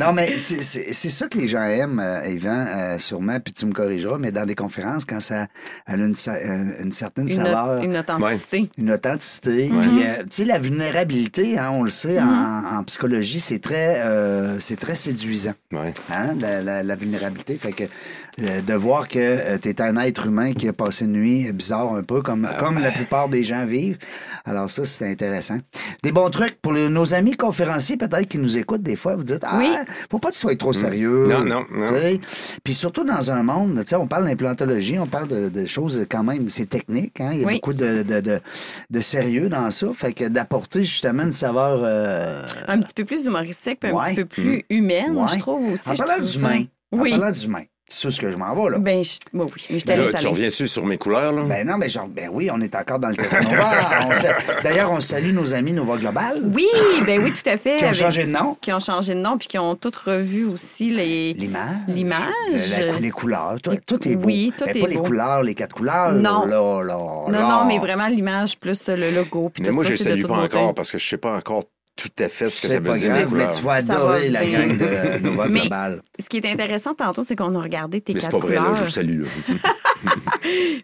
Non, 0.00 0.12
mais 0.12 0.38
c'est 0.38 1.10
ça 1.10 1.28
que 1.28 1.38
les 1.38 1.48
gens 1.48 1.62
aiment, 1.64 2.00
euh, 2.00 2.26
Yvan, 2.28 2.66
euh, 2.68 2.98
sûrement, 2.98 3.38
puis 3.40 3.52
tu 3.52 3.66
me 3.66 3.72
corrigeras, 3.72 4.18
mais 4.18 4.32
dans 4.32 4.46
des 4.46 4.54
conférences, 4.54 5.04
quand 5.04 5.20
ça 5.20 5.46
a 5.86 5.94
une, 5.94 6.14
une 6.80 6.92
certaine 6.92 7.28
Une, 7.28 7.34
saveur, 7.36 7.82
une 7.82 7.96
authenticité. 7.96 8.70
une 8.78 8.90
authenticité. 8.90 9.68
Mhm. 9.68 9.80
Puis, 9.80 10.02
euh, 10.06 10.22
tu 10.24 10.28
sais, 10.32 10.44
la 10.44 10.58
vulnérabilité, 10.58 11.58
hein, 11.58 11.70
on 11.72 11.82
le 11.82 11.90
sait, 11.90 12.20
en, 12.20 12.78
en 12.78 12.82
psychologie, 12.84 13.40
c'est 13.40 13.60
très, 13.60 14.00
euh, 14.00 14.58
c'est 14.58 14.76
très 14.76 14.94
séduisant. 14.94 15.54
Ouais. 15.72 15.92
Hein, 16.10 16.34
la, 16.40 16.62
la- 16.62 16.82
la 16.82 16.96
vulnérabilité. 16.96 17.56
Fait 17.56 17.72
que 17.72 17.84
euh, 18.40 18.60
de 18.62 18.74
voir 18.74 19.08
que 19.08 19.56
tu 19.58 19.68
es 19.68 19.80
un 19.82 19.96
être 19.98 20.26
humain 20.26 20.52
qui 20.54 20.66
a 20.68 20.72
passé 20.72 21.04
une 21.04 21.12
nuit 21.12 21.52
bizarre 21.52 21.94
un 21.94 22.02
peu, 22.02 22.22
comme, 22.22 22.48
comme 22.58 22.78
la 22.78 22.90
plupart 22.90 23.28
des 23.28 23.44
gens 23.44 23.64
vivent. 23.66 23.98
Alors 24.44 24.70
ça, 24.70 24.84
c'est 24.84 25.10
intéressant. 25.10 25.58
Des 26.02 26.12
bons 26.12 26.30
trucs 26.30 26.60
pour 26.60 26.72
les- 26.72 26.88
nos 26.88 27.11
amis 27.14 27.36
conférenciers, 27.36 27.96
peut-être, 27.96 28.26
qui 28.28 28.38
nous 28.38 28.58
écoutent 28.58 28.82
des 28.82 28.96
fois, 28.96 29.14
vous 29.16 29.24
dites, 29.24 29.42
ah, 29.42 29.58
Oui. 29.58 29.68
faut 30.10 30.18
pas 30.18 30.28
que 30.28 30.34
tu 30.34 30.40
sois 30.40 30.54
trop 30.56 30.72
sérieux. 30.72 31.26
Non, 31.28 31.44
non, 31.44 31.64
non. 31.70 31.84
Puis 32.64 32.74
surtout 32.74 33.04
dans 33.04 33.30
un 33.30 33.42
monde, 33.42 33.82
on 33.98 34.06
parle 34.06 34.24
d'implantologie, 34.24 34.98
on 34.98 35.06
parle 35.06 35.28
de, 35.28 35.48
de 35.48 35.66
choses 35.66 36.06
quand 36.10 36.22
même, 36.22 36.48
c'est 36.48 36.66
technique, 36.66 37.20
hein? 37.20 37.30
il 37.32 37.40
y 37.40 37.44
a 37.44 37.46
Oui. 37.46 37.54
beaucoup 37.54 37.72
de, 37.74 38.02
de, 38.02 38.20
de, 38.20 38.40
de 38.90 39.00
sérieux 39.00 39.48
dans 39.48 39.70
ça. 39.70 39.86
Fait 39.94 40.12
que 40.12 40.28
d'apporter 40.28 40.80
justement 40.84 41.24
une 41.24 41.32
saveur... 41.32 41.80
euh, 41.84 42.42
Un 42.68 42.80
petit 42.80 42.94
peu 42.94 43.04
plus 43.04 43.26
humoristique, 43.26 43.80
puis 43.80 43.90
un 43.90 43.94
Ouais. 43.94 44.06
petit 44.10 44.16
peu 44.16 44.24
plus 44.26 44.64
humaine, 44.70 45.16
Ouais. 45.16 45.26
je 45.34 45.38
trouve 45.40 45.72
aussi. 45.72 45.88
En 45.88 45.94
parlant 45.94 46.22
d'humain. 46.22 46.64
En 46.94 46.98
Oui. 47.00 47.10
parlant 47.10 47.30
d'humain. 47.30 47.62
C'est 47.88 48.10
ce 48.10 48.20
que 48.20 48.30
je 48.30 48.36
m'en 48.36 48.54
vais, 48.54 48.70
là. 48.70 48.78
Ben, 48.78 49.04
je... 49.04 49.10
bon, 49.34 49.44
oui, 49.54 49.66
mais 49.68 49.78
je 49.80 49.84
te 49.84 49.92
laisse 49.92 50.14
tu 50.14 50.26
reviens-tu 50.26 50.66
sur 50.66 50.86
mes 50.86 50.96
couleurs, 50.96 51.30
là? 51.32 51.42
Ben 51.44 51.66
non, 51.66 51.76
mais 51.76 51.90
genre, 51.90 52.08
ben 52.08 52.30
oui, 52.32 52.48
on 52.50 52.58
est 52.62 52.74
encore 52.74 52.98
dans 52.98 53.08
le 53.08 53.16
test 53.16 53.42
Nova. 53.42 54.08
D'ailleurs, 54.64 54.90
on 54.92 55.00
salue 55.00 55.32
nos 55.34 55.52
amis 55.52 55.72
Nova 55.74 55.96
Global 55.98 56.40
Oui, 56.54 56.66
ben 57.04 57.22
oui, 57.22 57.32
tout 57.32 57.48
à 57.50 57.58
fait. 57.58 57.76
qui 57.76 57.84
ont 57.84 57.88
avec- 57.88 58.00
changé 58.00 58.24
de 58.24 58.30
nom. 58.30 58.56
Qui 58.60 58.72
ont 58.72 58.80
changé 58.80 59.14
de 59.14 59.20
nom, 59.20 59.36
puis 59.36 59.46
qui 59.48 59.58
ont 59.58 59.74
toutes 59.74 59.96
revu 59.96 60.46
aussi 60.46 60.90
les... 60.90 61.34
L'image. 61.34 61.66
L'image. 61.88 62.28
Le- 62.50 62.86
la 62.86 62.92
cou- 62.94 63.00
les 63.02 63.10
couleurs. 63.10 63.56
Tout, 63.62 63.76
tout 63.86 64.08
est 64.08 64.16
beau. 64.16 64.26
Oui, 64.26 64.52
tout 64.56 64.64
Mais 64.66 64.72
est 64.78 64.80
pas 64.80 64.86
les 64.88 64.96
couleurs, 64.96 65.42
les 65.42 65.54
quatre 65.54 65.74
couleurs. 65.74 66.12
Non. 66.12 66.46
Là, 66.46 66.82
là, 66.84 66.96
Non, 66.98 67.30
là. 67.30 67.40
non, 67.42 67.64
mais 67.66 67.78
vraiment 67.78 68.06
l'image 68.06 68.58
plus 68.58 68.88
le 68.88 69.10
logo. 69.14 69.50
Puis 69.52 69.62
Mais 69.64 69.68
tout 69.68 69.74
moi, 69.74 69.84
ça, 69.84 69.90
de 69.90 69.96
salue 69.96 70.22
pas 70.24 70.34
encore 70.38 70.74
parce 70.74 70.90
que 70.90 70.98
je 70.98 71.06
sais 71.08 71.18
pas 71.18 71.34
encore 71.36 71.64
tout 71.96 72.08
à 72.18 72.28
fait 72.28 72.48
ce 72.48 72.62
que 72.62 72.68
ça 72.68 72.74
C'est 72.74 72.78
veut 72.78 72.82
pas 72.90 72.98
dire. 72.98 73.14
mais 73.14 73.24
couleurs. 73.24 73.54
tu 73.54 73.62
vas 73.62 73.72
adorer 73.74 74.30
la 74.30 74.44
gang 74.46 74.76
de 74.76 75.18
Nova 75.22 75.48
Mais- 75.48 75.60
Global. 75.60 76.02
Ce 76.18 76.26
qui 76.28 76.38
est 76.38 76.46
intéressant 76.50 76.94
tantôt, 76.94 77.22
c'est 77.22 77.36
qu'on 77.36 77.54
a 77.54 77.60
regardé 77.60 78.00
tes 78.00 78.14
Mais 78.14 78.20
c'est 78.20 78.28
quatre 78.30 78.40
pas 78.40 78.46
vrai, 78.46 78.54
là, 78.56 78.60
couleurs. 78.62 78.76
je 78.76 78.84
vous 78.84 78.90
salue, 78.90 79.22
là. 79.22 79.28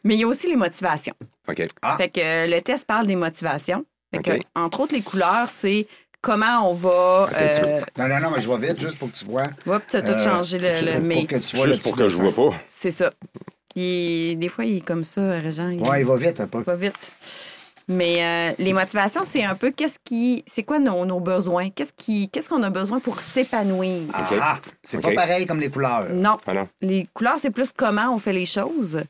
Mais 0.05 0.15
il 0.15 0.21
y 0.21 0.25
a 0.25 0.27
aussi 0.29 0.49
les 0.49 0.57
motivations. 0.57 1.15
OK. 1.49 1.67
Ah. 1.83 1.97
Fait 1.97 2.09
que 2.09 2.21
euh, 2.21 2.47
le 2.47 2.61
test 2.61 2.85
parle 2.87 3.07
des 3.07 3.17
motivations. 3.17 3.85
Fait 4.15 4.23
que, 4.23 4.31
entre 4.55 4.81
autres, 4.81 4.95
les 4.95 5.03
couleurs, 5.03 5.51
c'est 5.51 5.87
comment 6.21 6.71
on 6.71 6.75
va. 6.75 7.29
Euh, 7.35 7.81
Non, 7.99 8.09
non, 8.09 8.21
non, 8.21 8.31
mais 8.35 8.41
je 8.41 8.51
vais 8.51 8.69
vite 8.69 8.81
juste 8.81 8.97
pour 8.99 9.11
que 9.11 9.17
tu 9.17 9.25
vois. 9.25 9.43
hop, 9.67 9.83
t'as 9.91 10.01
tout 10.03 10.09
Euh, 10.09 10.23
changé 10.25 10.59
le, 10.59 10.85
le- 10.87 10.93
pour 10.95 11.03
mais 11.03 11.25
que 11.27 11.37
tu 11.37 11.57
vois 11.57 11.67
le 11.67 11.73
Juste 11.73 11.83
pour 11.85 11.97
que 11.97 12.09
je 12.09 12.17
vois 12.17 12.33
pas. 12.33 12.57
c'est 12.69 12.91
ça. 12.91 13.11
Il- 13.75 14.37
des 14.39 14.49
fois, 14.49 14.65
il 14.65 14.79
est 14.79 14.81
comme 14.87 15.05
ça, 15.05 15.21
Régent. 15.41 15.69
Il 15.71 15.81
Ouais, 15.83 16.01
il 16.01 16.07
va 16.07 16.17
vite 16.17 16.41
un 16.41 16.47
peu. 16.47 16.63
va 16.63 16.75
vite. 16.77 16.95
Mais 17.91 18.17
euh, 18.21 18.55
les 18.59 18.75
motivations, 18.75 19.23
c'est 19.25 19.45
un 19.45 19.55
peu 19.55 19.71
qu'est-ce 19.71 19.99
qui. 20.05 20.45
C'est 20.47 20.63
quoi 20.63 20.79
nos, 20.79 21.07
nos 21.07 21.21
besoins? 21.21 21.71
Qu'est-ce 21.71 21.95
qui 21.97 22.29
qu'est-ce 22.29 22.49
qu'on 22.49 22.63
a 22.63 22.69
besoin 22.71 23.01
pour 23.01 23.23
s'épanouir? 23.23 24.03
Ah, 24.13 24.29
ah, 24.41 24.59
c'est 24.83 25.01
pas 25.01 25.13
pareil 25.13 25.47
comme 25.47 25.59
les 25.61 25.71
couleurs. 25.71 26.07
Non. 26.13 26.37
Ah 26.47 26.53
non. 26.55 26.69
Les 26.83 27.09
couleurs, 27.15 27.37
c'est 27.39 27.51
plus 27.51 27.73
comment 27.73 28.15
on 28.15 28.19
fait 28.19 28.35
les 28.35 28.45
choses. 28.47 29.01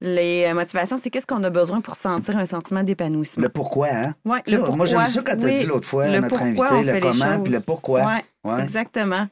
Les 0.00 0.44
euh, 0.46 0.54
motivations, 0.54 0.96
c'est 0.96 1.10
qu'est-ce 1.10 1.26
qu'on 1.26 1.42
a 1.42 1.50
besoin 1.50 1.80
pour 1.80 1.96
sentir 1.96 2.36
un 2.36 2.44
sentiment 2.44 2.84
d'épanouissement. 2.84 3.42
Le 3.42 3.48
pourquoi, 3.48 3.88
hein? 3.90 4.14
Ouais, 4.24 4.38
le 4.46 4.58
Moi, 4.58 4.66
pourquoi. 4.66 4.86
j'aime 4.86 5.06
ça 5.06 5.22
quand 5.22 5.36
tu 5.36 5.46
as 5.46 5.48
Oui, 5.48 5.54
dit 5.54 5.66
l'autre 5.66 5.88
fois, 5.88 6.06
le 6.08 6.20
notre 6.20 6.40
invité, 6.42 6.82
le 6.84 7.00
comment 7.00 7.40
puis 7.40 7.52
le 7.52 7.60
pourquoi. 7.60 8.04
Ouais, 8.04 8.24
Ouais. 8.44 8.62
exactement. 8.62 9.26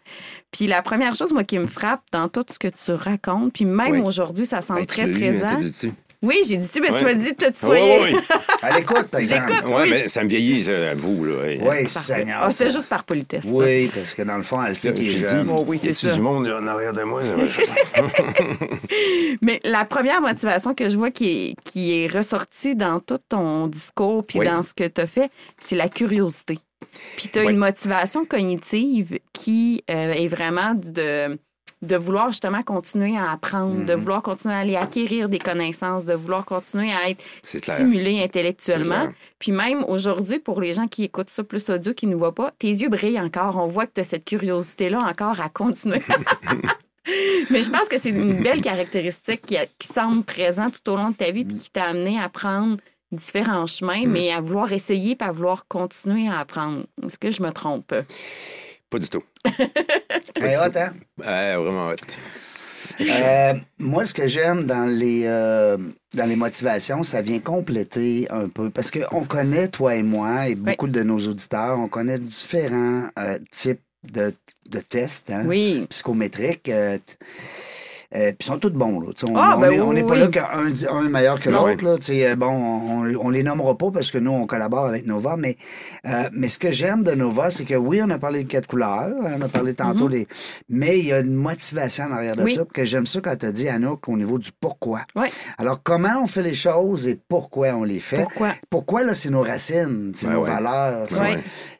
Puis 0.51 0.66
la 0.66 0.82
première 0.82 1.14
chose, 1.14 1.32
moi, 1.32 1.45
qui 1.45 1.59
me 1.61 1.68
frappe 1.68 2.03
dans 2.12 2.28
tout 2.28 2.45
ce 2.51 2.59
que 2.59 2.66
tu 2.68 2.93
racontes, 2.93 3.53
puis 3.53 3.64
même 3.64 4.05
aujourd'hui, 4.05 4.45
ça 4.45 4.61
semble 4.61 4.80
Ben, 4.80 4.87
très 4.87 5.03
hein, 5.03 5.12
présent. 5.12 5.61
Oui, 6.26 6.42
j'ai 6.48 6.56
dit, 6.56 6.68
tu, 6.68 6.80
mais 6.80 6.88
tu 6.88 6.94
Ouais. 6.94 7.02
m'as 7.04 7.14
dit 7.14 7.30
de 7.32 7.36
te 7.36 7.44
Oui, 7.46 7.52
tutoyer. 7.52 7.98
oui, 8.02 8.16
À 8.62 8.76
l'écoute, 8.78 9.06
par 9.08 9.20
exemple. 9.20 9.52
J'écoute. 9.52 9.70
Ouais, 9.70 9.82
Oui. 9.82 9.90
mais 9.90 10.08
ça 10.08 10.22
me 10.24 10.28
vieillit, 10.28 10.64
ça, 10.64 10.90
à 10.90 10.94
vous, 10.94 11.24
là. 11.24 11.34
Oui. 11.60 11.88
Seigneur. 11.88 12.40
Ah, 12.42 12.50
ça. 12.50 12.64
c'est 12.64 12.70
juste 12.72 12.88
par 12.88 13.04
politesse. 13.04 13.44
Oui, 13.46 13.88
parce 13.94 14.14
que 14.14 14.22
dans 14.22 14.36
le 14.36 14.42
fond, 14.42 14.62
elle 14.62 14.76
sait 14.76 14.92
qu'il 14.92 15.08
est 15.08 15.16
jeune. 15.18 15.48
Oh 15.50 15.64
oui, 15.66 15.78
c'est 15.78 15.94
ça. 15.94 16.12
du 16.12 16.20
monde 16.20 16.46
là, 16.46 16.58
en 16.60 16.66
arrière 16.66 16.92
de 16.92 17.02
moi? 17.02 17.22
Mais 19.42 19.60
la 19.64 19.84
première 19.84 20.20
motivation 20.20 20.74
que 20.74 20.88
je 20.88 20.96
vois 20.96 21.10
qui 21.10 21.50
est, 21.50 21.54
qui 21.64 22.02
est 22.02 22.06
ressortie 22.06 22.74
dans 22.74 23.00
tout 23.00 23.18
ton 23.28 23.66
discours 23.66 24.24
puis 24.26 24.40
Oui. 24.40 24.46
dans 24.46 24.62
ce 24.62 24.74
que 24.74 24.84
tu 24.86 25.00
as 25.00 25.06
fait, 25.06 25.30
c'est 25.60 25.76
la 25.76 25.88
curiosité. 25.88 26.58
Puis 27.16 27.28
tu 27.32 27.38
as 27.38 27.44
Oui. 27.44 27.52
une 27.52 27.58
motivation 27.58 28.24
cognitive 28.24 29.18
qui 29.32 29.82
euh, 29.90 30.12
est 30.12 30.28
vraiment 30.28 30.74
de, 30.74 31.38
de 31.82 31.96
vouloir 31.96 32.28
justement 32.28 32.62
continuer 32.62 33.16
à 33.16 33.32
apprendre, 33.32 33.84
de 33.84 33.92
vouloir 33.94 34.22
continuer 34.22 34.54
à 34.54 34.58
aller 34.58 34.76
acquérir 34.76 35.28
des 35.28 35.38
connaissances, 35.38 36.04
de 36.04 36.14
vouloir 36.14 36.44
continuer 36.44 36.90
à 36.92 37.10
être 37.10 37.22
stimulé 37.42 38.22
intellectuellement. 38.24 39.08
Puis 39.38 39.52
même 39.52 39.84
aujourd'hui, 39.86 40.38
pour 40.38 40.60
les 40.60 40.72
gens 40.72 40.86
qui 40.88 41.04
écoutent 41.04 41.30
ça 41.30 41.44
plus 41.44 41.68
audio, 41.68 41.92
qui 41.92 42.06
ne 42.06 42.12
nous 42.12 42.18
voient 42.18 42.34
pas, 42.34 42.52
tes 42.58 42.68
yeux 42.68 42.88
brillent 42.88 43.20
encore. 43.20 43.56
On 43.56 43.66
voit 43.66 43.86
que 43.86 43.92
tu 43.94 44.00
as 44.00 44.04
cette 44.04 44.24
curiosité-là 44.24 45.00
encore 45.00 45.40
à 45.40 45.48
continuer. 45.48 46.00
Mais 47.50 47.62
je 47.62 47.70
pense 47.70 47.88
que 47.88 47.98
c'est 47.98 48.08
une 48.10 48.42
belle 48.42 48.60
caractéristique 48.62 49.42
qui, 49.46 49.56
a- 49.56 49.66
qui 49.78 49.86
semble 49.86 50.24
présente 50.24 50.82
tout 50.82 50.90
au 50.92 50.96
long 50.96 51.10
de 51.10 51.14
ta 51.14 51.30
vie 51.30 51.44
puis 51.44 51.56
qui 51.56 51.70
t'a 51.70 51.84
amené 51.84 52.18
à 52.20 52.28
prendre 52.28 52.78
différents 53.12 53.66
chemins, 53.66 54.02
mais 54.06 54.32
à 54.32 54.40
vouloir 54.40 54.72
essayer 54.72 55.14
puis 55.14 55.28
à 55.28 55.30
vouloir 55.30 55.66
continuer 55.68 56.28
à 56.28 56.40
apprendre. 56.40 56.80
Est-ce 57.04 57.18
que 57.18 57.30
je 57.30 57.40
me 57.42 57.52
trompe? 57.52 57.94
Pas 58.97 59.01
du 59.01 59.09
tout. 59.11 59.22
Elle 60.40 60.47
est 60.47 60.57
hot, 60.57 60.74
hein? 60.74 60.94
Ouais, 61.18 61.55
vraiment 61.55 61.88
hot. 61.88 61.97
Euh, 63.03 63.53
moi, 63.78 64.07
ce 64.07 64.14
que 64.14 64.26
j'aime 64.26 64.64
dans 64.64 64.86
les 64.86 65.24
euh, 65.26 65.76
dans 66.14 66.24
les 66.24 66.34
motivations, 66.36 67.03
ça 67.03 67.20
vient 67.20 67.40
compléter 67.40 68.26
un 68.30 68.49
peu. 68.49 68.70
Parce 68.70 68.90
qu'on 68.90 69.24
connaît, 69.26 69.68
toi 69.68 69.97
et 69.97 70.03
moi, 70.03 70.49
et 70.49 70.55
beaucoup 70.55 70.88
de 70.88 71.03
nos 71.03 71.18
auditeurs, 71.18 71.78
on 71.78 71.88
connaît 71.88 72.18
différents 72.18 73.09
euh, 73.18 73.38
types 73.51 73.82
de, 74.11 74.32
de 74.70 74.80
tests 74.80 75.30
hein, 75.30 75.42
Oui. 75.44 75.86
psychométriques. 75.90 76.70
Euh, 78.16 78.28
puis 78.30 78.36
ils 78.40 78.44
sont 78.46 78.58
tous 78.58 78.70
bons. 78.70 79.00
Là. 79.00 79.08
On 79.24 79.36
Ah, 79.36 79.54
on 79.56 79.60
ben 79.60 79.80
oui, 79.80 79.94
n'est 79.94 80.02
pas 80.04 80.16
là 80.16 80.28
qu'un 80.28 80.46
un 80.46 80.66
est 80.68 81.08
meilleur 81.08 81.38
que 81.40 81.48
Ah 81.50 81.52
l'autre. 81.52 82.10
euh, 82.10 82.36
Bon, 82.36 82.48
on, 82.48 83.14
on 83.20 83.30
les 83.30 83.42
nommera 83.42 83.76
pas 83.76 83.90
parce 83.92 84.10
que 84.10 84.18
nous, 84.18 84.30
on 84.32 84.46
collabore 84.46 84.86
avec 84.86 85.06
Nova. 85.06 85.36
Mais, 85.36 85.56
euh, 86.06 86.28
mais 86.32 86.48
ce 86.48 86.58
que 86.58 86.70
j'aime 86.70 87.02
de 87.02 87.12
Nova, 87.12 87.50
c'est 87.50 87.64
que 87.64 87.74
oui, 87.74 88.00
on 88.02 88.10
a 88.10 88.18
parlé 88.18 88.44
de 88.44 88.48
quatre 88.48 88.66
couleurs. 88.66 89.12
On 89.22 89.40
a 89.42 89.48
parlé 89.48 89.74
tantôt 89.74 90.08
des. 90.08 90.26
Mais 90.68 90.98
il 90.98 91.06
y 91.06 91.12
a 91.12 91.20
une 91.20 91.34
motivation 91.34 92.04
en 92.04 92.12
arrière 92.12 92.36
de. 92.36 92.42
Oui. 92.42 92.54
ça. 92.54 92.62
Que 92.72 92.84
j'aime 92.84 93.06
ça 93.06 93.20
quand 93.20 93.36
tu 93.36 93.46
as 93.46 93.52
dit, 93.52 93.68
Anouk, 93.68 94.08
au 94.08 94.16
niveau 94.16 94.38
du 94.38 94.50
pourquoi. 94.58 95.00
Oui. 95.14 95.26
Alors, 95.58 95.80
comment 95.82 96.22
on 96.22 96.26
fait 96.26 96.42
les 96.42 96.54
choses 96.54 97.06
et 97.06 97.18
pourquoi 97.28 97.68
on 97.74 97.84
les 97.84 98.00
fait? 98.00 98.16
Pourquoi? 98.22 98.50
Pourquoi, 98.70 99.02
là, 99.04 99.14
c'est 99.14 99.30
nos 99.30 99.42
racines, 99.42 100.12
c'est 100.14 100.26
Ouais, 100.26 100.32
nos 100.34 100.42
ouais. 100.44 100.50
valeurs. 100.50 101.06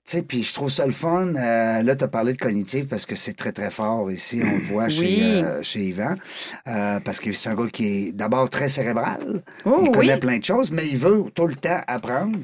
Tu 0.07 0.13
sais, 0.19 0.23
puis 0.23 0.45
je 0.45 0.55
trouve 0.55 0.71
ça 0.71 0.87
le 0.87 0.93
fun. 0.93 1.35
Euh, 1.35 1.83
là, 1.83 1.97
tu 1.97 2.05
as 2.05 2.09
parlé 2.09 2.33
de 2.33 2.39
cognitif 2.39 2.87
parce 2.89 3.05
que 3.07 3.17
c'est 3.17 3.33
très, 3.33 3.51
très 3.51 3.71
fort 3.71 4.09
ici. 4.13 4.41
On 4.45 4.53
le 4.57 4.63
voit 4.63 4.89
chez, 4.89 5.43
euh, 5.43 5.63
chez 5.65 5.81
Yvan. 5.81 6.15
Euh, 6.69 7.01
parce 7.01 7.19
que 7.19 7.33
c'est 7.33 7.49
un 7.49 7.57
gars 7.57 7.67
qui 7.73 7.87
est 8.09 8.13
d'abord 8.13 8.49
très 8.49 8.69
cérébral. 8.69 9.43
Oh, 9.65 9.81
il 9.83 9.91
connaît 9.91 10.15
oui. 10.15 10.21
plein 10.21 10.39
de 10.39 10.45
choses, 10.45 10.71
mais 10.71 10.87
il 10.87 10.97
veut 10.97 11.25
tout 11.35 11.49
le 11.49 11.57
temps 11.57 11.81
apprendre. 11.89 12.39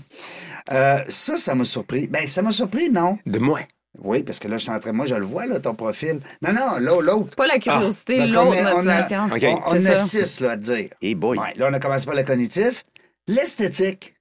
Euh, 0.73 0.99
ça, 1.09 1.37
ça 1.37 1.55
m'a 1.55 1.63
surpris. 1.63 2.09
Ben, 2.09 2.27
ça 2.27 2.43
m'a 2.43 2.51
surpris, 2.51 2.91
non? 2.91 3.17
De 3.27 3.39
moi? 3.39 3.61
Oui, 4.03 4.25
parce 4.25 4.41
que 4.41 4.49
là, 4.49 4.57
je 4.57 4.63
suis 4.63 4.73
en 4.73 4.81
train. 4.81 4.93
Moi, 4.93 5.07
je 5.07 5.15
le 5.15 5.25
vois, 5.25 5.47
là, 5.47 5.61
ton 5.61 5.75
profil. 5.77 6.19
Non, 6.41 6.53
non, 6.53 6.79
là, 6.81 7.01
l'autre. 7.01 7.37
Pas 7.37 7.47
la 7.47 7.59
curiosité, 7.59 8.17
Parce 8.17 8.33
qu'on 8.33 8.47
l'autre 8.47 8.57
est- 8.57 8.63
on 8.65 8.67
a- 8.67 8.75
motivation. 8.75 9.29
On, 9.67 9.87
a 9.87 9.95
six, 9.97 10.41
là, 10.41 10.51
à 10.53 10.57
te 10.57 10.63
dire. 10.63 10.89
Et 11.01 11.15
boy. 11.15 11.39
Ouais, 11.39 11.53
là, 11.57 11.69
on 11.71 11.75
a 11.75 11.79
commencé 11.79 12.07
par 12.07 12.15
le 12.17 12.25
cognitif. 12.25 12.83
L'esthétique. 13.29 14.15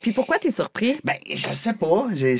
Puis 0.00 0.12
pourquoi 0.12 0.38
t'es 0.38 0.50
surpris? 0.50 0.98
Ben, 1.04 1.14
je 1.32 1.48
sais 1.54 1.72
pas. 1.74 2.08
J'ai- 2.12 2.36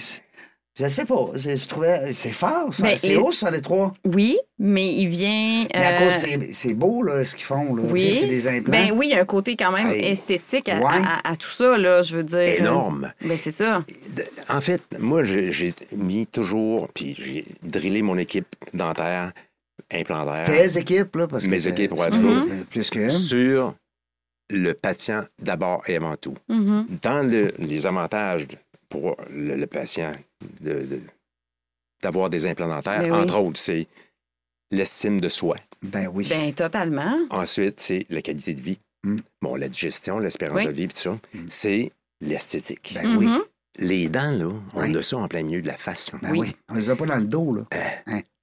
Je 0.79 0.87
sais 0.87 1.05
pas. 1.05 1.27
Je, 1.35 1.55
je 1.55 1.68
trouvais. 1.68 2.12
C'est 2.14 2.33
fort, 2.33 2.73
ça. 2.73 2.83
Ben, 2.85 2.97
c'est 2.97 3.09
les- 3.09 3.16
haut, 3.16 3.31
ça, 3.31 3.51
les 3.51 3.61
trois. 3.61 3.93
Oui, 4.07 4.39
mais 4.59 4.89
il 4.95 5.09
vient. 5.09 5.66
Mais 5.75 5.85
à 5.85 5.91
euh, 6.01 6.05
cause, 6.05 6.12
c'est- 6.14 6.53
c'est 6.53 6.73
beau, 6.73 7.03
là, 7.03 7.23
ce 7.27 7.35
qu'ils 7.35 7.45
font. 7.45 7.75
Là. 7.75 7.83
Tu 7.83 7.89
sais, 7.99 8.07
Oui. 8.07 8.16
C'est 8.20 8.27
des 8.27 8.49
implants. 8.49 8.73
Ben 8.73 8.91
oui, 8.95 9.09
il 9.11 9.14
y 9.14 9.18
a 9.18 9.20
un 9.20 9.27
côté 9.27 9.55
quand 9.55 9.70
même 9.70 9.89
Hey. 9.89 10.07
esthétique 10.12 10.70
à, 10.70 10.79
Ouais. 10.79 10.85
à- 11.07 11.31
à 11.31 11.37
tout 11.37 11.51
ça, 11.51 11.77
là, 11.77 12.01
je 12.01 12.16
veux 12.16 12.25
dire. 12.25 12.39
Énorme. 12.61 13.12
Ben 13.23 13.37
c'est 13.37 13.51
ça. 13.51 13.85
En 14.49 14.62
fait, 14.62 14.81
moi, 14.99 15.25
j'ai 15.25 15.53
j'ai 15.53 15.75
mis 15.95 16.27
toujours, 16.27 16.89
puis 16.95 17.14
j'ai 17.18 17.45
drillé 17.62 18.01
mon 18.01 18.16
équipe 18.16 18.47
dentaire, 18.73 19.33
implantaire, 19.93 20.45
Tes 20.45 20.79
équipes, 20.79 21.16
là, 21.16 21.27
parce 21.29 21.45
que. 21.45 21.51
Mes 21.51 21.68
équipes, 21.68 21.93
ouais, 21.93 22.09
tout 22.09 22.64
plus- 22.70 22.89
qu'une. 22.91 23.11
sur 23.11 23.75
le 24.49 24.73
patient 24.73 25.23
d'abord 25.39 25.83
et 25.87 25.97
avant 25.97 26.16
tout. 26.16 26.35
Mhm. 26.49 26.87
Dans 27.03 27.23
le- 27.31 27.53
les 27.59 27.85
avantages 27.87 28.47
pour 28.93 29.16
le, 29.30 29.57
le 29.57 29.66
patient 29.66 30.12
de- 30.61 30.82
de- 30.84 31.01
d'avoir 32.03 32.28
des 32.28 32.45
implants 32.47 32.68
dentaires, 32.68 33.01
Ben 33.01 33.11
oui. 33.12 33.18
entre 33.18 33.38
autres, 33.38 33.59
c'est 33.59 33.86
l'estime 34.70 35.18
de 35.20 35.28
soi. 35.30 35.57
Ben 35.82 36.09
oui. 36.12 36.26
Ben 36.28 36.53
totalement. 36.53 37.18
Ensuite, 37.30 37.80
c'est 37.80 38.05
la 38.11 38.20
qualité 38.20 38.53
de 38.55 38.61
vie. 38.61 38.78
Mm. 39.05 39.18
Bon, 39.40 39.57
la 39.57 39.68
digestion, 39.68 40.18
l'espérance 40.18 40.59
Oui. 40.61 40.66
de 40.66 40.72
vie, 40.72 40.86
puis 40.88 40.95
tout 40.97 41.01
ça. 41.03 41.18
C'est 41.49 41.90
l'esthétique. 42.20 42.93
Ben 42.95 43.16
oui. 43.16 43.28
Les 43.79 44.09
dents, 44.11 44.31
là, 44.33 44.51
on 44.75 44.83
Oui. 44.83 44.97
a 44.97 45.03
ça 45.03 45.16
en 45.16 45.29
plein 45.29 45.43
milieu 45.43 45.62
de 45.62 45.66
la 45.66 45.77
face. 45.79 46.12
là. 46.12 46.18
Ben 46.23 46.31
oui. 46.33 46.39
oui. 46.41 46.57
On 46.68 46.75
les 46.75 46.91
a 46.91 46.97
pas 46.97 47.07
dans 47.07 47.16
le 47.16 47.25
dos, 47.25 47.55
là. 47.55 47.62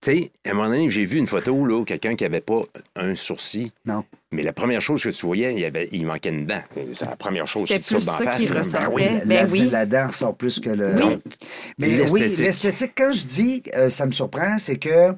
Tu 0.01 0.11
sais, 0.11 0.31
à 0.45 0.51
un 0.51 0.53
moment 0.53 0.69
donné, 0.69 0.89
j'ai 0.89 1.05
vu 1.05 1.17
une 1.17 1.27
photo, 1.27 1.65
là, 1.65 1.83
quelqu'un 1.85 2.15
qui 2.15 2.25
avait 2.25 2.41
pas 2.41 2.61
un 2.95 3.13
sourcil. 3.15 3.69
Non. 3.85 4.03
Mais 4.31 4.41
la 4.43 4.53
première 4.53 4.81
chose 4.81 5.03
que 5.03 5.09
tu 5.09 5.25
voyais, 5.25 5.53
il, 5.53 5.59
y 5.59 5.65
avait, 5.65 5.89
il 5.91 6.05
manquait 6.05 6.29
une 6.29 6.45
dent. 6.47 6.61
C'est 6.93 7.05
la 7.05 7.15
première 7.15 7.47
chose 7.47 7.65
qui 7.67 7.75
te 7.79 7.83
saute 7.83 8.05
dans 8.05 8.13
ça 8.13 8.23
la 8.23 8.31
qui 8.31 8.47
face. 8.47 8.57
ressortait. 8.57 8.87
Ben 8.87 8.93
oui, 8.93 9.03
la, 9.03 9.25
Ben 9.25 9.43
la- 9.45 9.45
oui. 9.51 9.69
la 9.69 9.85
dent 9.85 10.11
sort 10.11 10.35
plus 10.35 10.59
que 10.59 10.69
le. 10.69 10.95
Oui. 11.03 11.17
Mais 11.77 12.09
oui, 12.09 12.21
L'esthétique. 12.21 12.93
quand 12.97 13.11
je 13.11 13.27
dis 13.27 13.63
euh, 13.75 13.89
ça 13.89 14.05
me 14.05 14.11
surprend, 14.11 14.57
c'est 14.57 14.77
que 14.77 15.13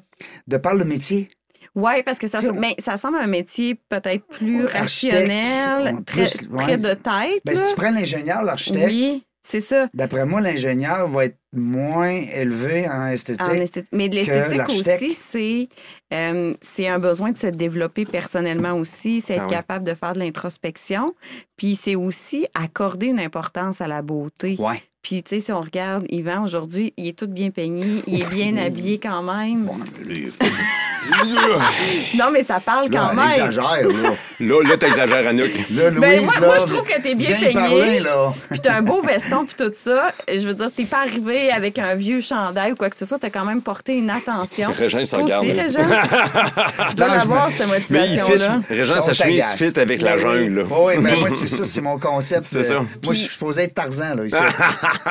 de 0.47 0.57
par 0.57 0.73
le 0.73 0.83
métier, 0.83 1.29
Oui, 1.75 2.03
parce 2.03 2.19
que 2.19 2.27
ça, 2.27 2.39
mais 2.53 2.75
ça 2.79 2.97
semble 2.97 3.17
un 3.17 3.27
métier 3.27 3.75
peut-être 3.87 4.25
plus 4.27 4.65
rationnel, 4.65 5.95
on- 5.97 6.01
très, 6.03 6.23
ouais. 6.49 6.63
très 6.63 6.77
de 6.77 6.93
tête. 6.95 7.41
ben, 7.45 7.55
si 7.55 7.63
tu 7.69 7.75
prends 7.75 7.91
l'ingénieur, 7.91 8.43
l'architecte, 8.43 8.87
oui, 8.89 9.23
c'est 9.51 9.61
ça. 9.61 9.87
d'après 9.93 10.25
moi, 10.25 10.39
l'ingénieur 10.41 11.07
va 11.07 11.25
être 11.25 11.37
moins 11.53 12.09
élevé 12.09 12.87
en 12.89 13.07
esthétique. 13.07 13.43
En 13.49 13.53
esthétique. 13.53 13.91
Mais 13.91 14.07
de 14.07 14.15
l'esthétique 14.15 14.69
aussi, 14.69 15.13
c'est 15.13 15.67
euh, 16.13 16.53
c'est 16.61 16.87
un 16.87 16.99
besoin 16.99 17.31
de 17.31 17.37
se 17.37 17.47
développer 17.47 18.05
personnellement 18.05 18.73
aussi, 18.73 19.21
c'est 19.21 19.33
être 19.33 19.41
Ah 19.43 19.47
oui. 19.47 19.53
capable 19.55 19.85
de 19.85 19.93
faire 19.93 20.13
de 20.13 20.19
l'introspection. 20.19 21.13
Puis 21.57 21.75
c'est 21.75 21.95
aussi 21.95 22.47
accorder 22.55 23.07
une 23.07 23.19
importance 23.19 23.81
à 23.81 23.87
la 23.87 24.01
beauté. 24.01 24.55
Ouais. 24.59 24.81
Puis, 25.01 25.23
tu 25.23 25.29
sais, 25.35 25.41
si 25.41 25.51
on 25.51 25.61
regarde 25.61 26.05
Yvan 26.09 26.43
aujourd'hui, 26.43 26.93
il 26.95 27.07
est 27.07 27.17
tout 27.17 27.27
bien 27.27 27.49
peigné, 27.49 28.03
il 28.05 28.21
est 28.21 28.29
bien 28.29 28.55
habillé 28.57 28.99
quand 28.99 29.23
même. 29.23 29.63
Bon, 29.63 29.73
Non, 32.15 32.25
mais 32.31 32.43
ça 32.43 32.59
parle 32.59 32.89
Là, 32.91 32.99
quand 32.99 33.13
même. 33.15 33.29
exagère, 33.31 33.87
là. 33.87 34.09
Là, 34.39 34.55
là 34.63 34.77
t'exagères, 34.77 35.27
Anouk. 35.27 35.49
Là, 35.71 35.89
Louise, 35.89 35.99
Ben, 35.99 36.21
moi- 36.25 36.33
là, 36.39 36.47
moi, 36.47 36.57
je 36.59 36.65
trouve 36.73 36.87
que 36.87 37.01
t'es 37.01 37.15
bien 37.15 37.31
peigné. 37.35 37.53
parler, 37.53 37.99
là. 37.99 38.33
Puis 38.49 38.59
t'as 38.59 38.73
un 38.75 38.81
beau 38.81 39.01
veston 39.01 39.45
puis 39.45 39.55
tout 39.57 39.71
ça. 39.75 40.11
Je 40.27 40.47
veux 40.47 40.53
dire, 40.53 40.69
t'es 40.75 40.83
pas 40.85 40.99
arrivé 41.01 41.51
avec 41.51 41.79
un 41.79 41.95
vieux 41.95 42.21
chandail 42.21 42.73
ou 42.73 42.75
quoi 42.75 42.89
que 42.89 42.95
ce 42.95 43.05
soit. 43.05 43.17
T'as 43.19 43.29
quand 43.29 43.45
même 43.45 43.61
porté 43.61 43.93
une 43.93 44.09
attention. 44.09 44.71
Régin 44.77 45.05
se 45.05 45.15
Toi 45.15 45.23
regarde. 45.23 45.45
aussi, 45.47 45.59
Régin. 45.59 45.83
tu 46.89 46.95
dois 46.95 47.07
l'avoir, 47.07 47.49
cette 47.51 47.67
motivation-là. 47.67 48.59
Régent, 48.69 49.01
sa 49.01 49.13
chemise 49.13 49.43
fit 49.57 49.79
avec 49.79 50.01
la 50.01 50.17
Ben 50.17 50.27
oui. 50.27 50.39
jungle. 50.45 50.59
là. 50.61 50.63
Oui, 50.79 50.93
mais 50.99 51.15
moi, 51.15 51.29
c'est 51.29 51.47
ça, 51.55 51.63
c'est 51.65 51.81
mon 51.81 51.97
concept. 51.99 52.43
C'est 52.45 52.63
ça. 52.63 52.75
Moi, 52.79 53.13
je 53.13 53.13
suis 53.13 53.29
supposé 53.29 53.63
être 53.63 53.73
Tarzan, 53.73 54.15
là, 54.15 54.25
ici. 54.25 54.35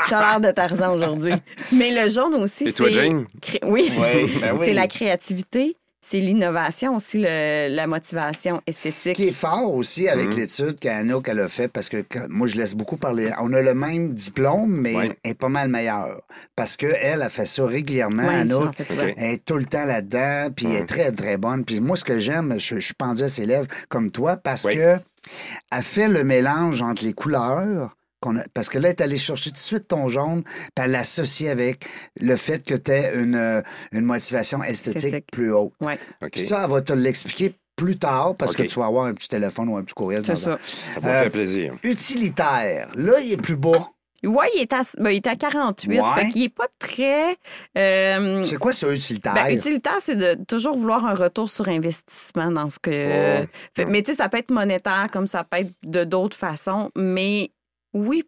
T'as 0.09 0.21
l'air 0.21 0.41
de 0.41 0.51
Tarzan 0.51 0.95
aujourd'hui. 0.95 1.35
Mais 1.73 1.91
le 2.03 2.09
jaune 2.09 2.35
aussi, 2.35 2.69
Et 2.69 2.73
toi, 2.73 2.87
c'est- 2.89 2.95
Jane? 2.95 3.25
cré- 3.41 3.61
Oui. 3.65 3.93
Ben 4.41 4.55
oui. 4.57 4.67
C'est 4.67 4.75
la 4.75 4.87
créativité, 4.87 5.77
c'est 6.01 6.19
l'innovation 6.21 6.97
aussi, 6.97 7.19
le- 7.19 7.69
la 7.75 7.87
motivation 7.87 8.61
Ce 8.67 8.71
esthétique. 8.71 9.17
qui 9.17 9.29
est 9.29 9.33
fort 9.33 9.75
aussi 9.75 10.09
avec 10.09 10.35
l'étude 10.35 10.79
qu'Anouk 10.81 11.29
elle 11.29 11.41
a 11.41 11.49
fait, 11.49 11.69
parce 11.69 11.89
que 11.89 11.99
quand- 12.09 12.27
moi, 12.29 12.47
je 12.47 12.57
laisse 12.57 12.75
beaucoup 12.75 12.97
parler. 12.97 13.31
On 13.41 13.53
a 13.53 13.61
le 13.61 13.75
même 13.75 14.15
diplôme, 14.15 14.71
mais 14.81 14.97
Ouais. 14.97 15.19
elle 15.23 15.31
est 15.33 15.35
pas 15.35 15.49
mal 15.49 15.69
meilleure. 15.69 16.23
Parce 16.57 16.77
qu'elle 16.77 17.23
a 17.23 17.29
fait 17.29 17.47
ça 17.47 17.65
régulièrement, 17.67 18.27
Ouais, 18.27 18.35
Anouk. 18.37 18.69
Ok. 18.81 18.87
Elle 19.17 19.35
est 19.35 19.45
tout 19.45 19.57
le 19.57 19.67
temps 19.67 19.85
là-dedans, 19.85 20.49
puis 20.55 20.67
elle 20.67 20.83
est 20.83 20.87
très, 20.87 21.13
très 21.13 21.37
bonne. 21.37 21.65
Puis 21.65 21.81
moi, 21.81 21.97
ce 21.97 22.05
que 22.05 22.19
j'aime, 22.19 22.55
je, 22.59 22.77
je 22.77 22.81
suis 22.81 22.95
pendu 22.95 23.23
à 23.23 23.29
ses 23.29 23.45
lèvres 23.47 23.69
comme 23.89 24.11
toi, 24.11 24.37
parce 24.37 24.65
Oui. 24.65 24.77
que 24.77 24.97
elle 25.71 25.83
fait 25.83 26.09
le 26.09 26.25
mélange 26.25 26.83
entre 26.83 27.05
les 27.05 27.13
couleurs. 27.13 27.95
A- 28.23 28.45
parce 28.55 28.69
que 28.69 28.79
là, 28.79 28.89
elle 28.89 28.95
est 28.95 29.01
allée 29.01 29.19
chercher 29.19 29.51
tout 29.51 29.55
de 29.55 29.59
suite 29.59 29.89
ton 29.89 30.09
jaune, 30.09 30.43
puis 30.45 30.85
elle 30.85 30.91
l'associe 30.93 31.51
avec 31.51 31.85
le 32.21 32.37
fait 32.37 32.65
que 32.65 32.75
tu 32.75 32.91
as 32.93 33.13
une, 33.15 33.35
euh, 33.35 33.63
une 33.93 34.05
motivation 34.05 34.63
esthétique 34.63 35.05
Esthétique. 35.05 35.27
plus 35.33 35.53
haute. 35.53 35.73
Ouais, 35.81 35.99
ça, 36.37 36.63
elle 36.65 36.71
va 36.71 36.81
te 36.83 36.93
l'expliquer 36.93 37.55
plus 37.77 37.97
tard 37.99 38.35
parce 38.39 38.55
que 38.55 38.63
tu 38.65 38.79
vas 38.79 38.87
avoir 38.87 39.07
un 39.07 39.15
petit 39.15 39.29
téléphone 39.29 39.69
ou 39.71 39.77
un 39.79 39.83
petit 39.83 39.95
courriel. 39.95 40.23
c'est 40.27 40.37
ça. 40.37 40.59
Ça 40.63 41.01
va 41.01 41.09
Euh, 41.11 41.23
faire 41.23 41.31
plaisir. 41.33 41.75
Utilitaire. 41.83 42.91
Là, 42.95 43.21
il 43.21 43.33
est 43.33 43.37
plus 43.41 43.57
bas. 43.57 43.89
Oui, 44.23 44.45
il 44.55 44.61
est 44.61 44.73
à, 44.75 44.83
ben, 44.99 45.09
il 45.11 45.17
est 45.17 45.27
à 45.27 45.35
48. 45.35 45.99
Ouais. 45.99 46.07
Fait 46.15 46.29
qu'il 46.31 46.43
est 46.43 46.55
pas 46.55 46.67
très. 46.79 47.37
euh, 47.79 48.45
C'est 48.45 48.59
quoi 48.59 48.75
ça, 48.75 48.93
utilitaire? 48.93 49.33
Ben, 49.33 49.57
utilitaire, 49.57 49.97
c'est 50.01 50.15
de 50.17 50.37
toujours 50.47 50.77
vouloir 50.77 51.07
un 51.07 51.15
retour 51.15 51.49
sur 51.49 51.69
investissement 51.71 52.51
dans 52.51 52.69
ce 52.69 52.79
que. 52.79 52.91
Oh. 53.45 53.47
Fait- 53.75 53.87
mais 53.87 54.03
tu 54.03 54.11
sais, 54.11 54.19
ça 54.19 54.29
peut 54.29 54.37
être 54.37 54.51
monétaire 54.51 55.09
comme 55.11 55.27
ça 55.27 55.43
peut 55.45 55.59
être 55.61 55.73
de 55.85 56.05
d'autres 56.05 56.37
façons. 56.37 56.91
Mais 56.99 57.51
oui, 57.93 58.25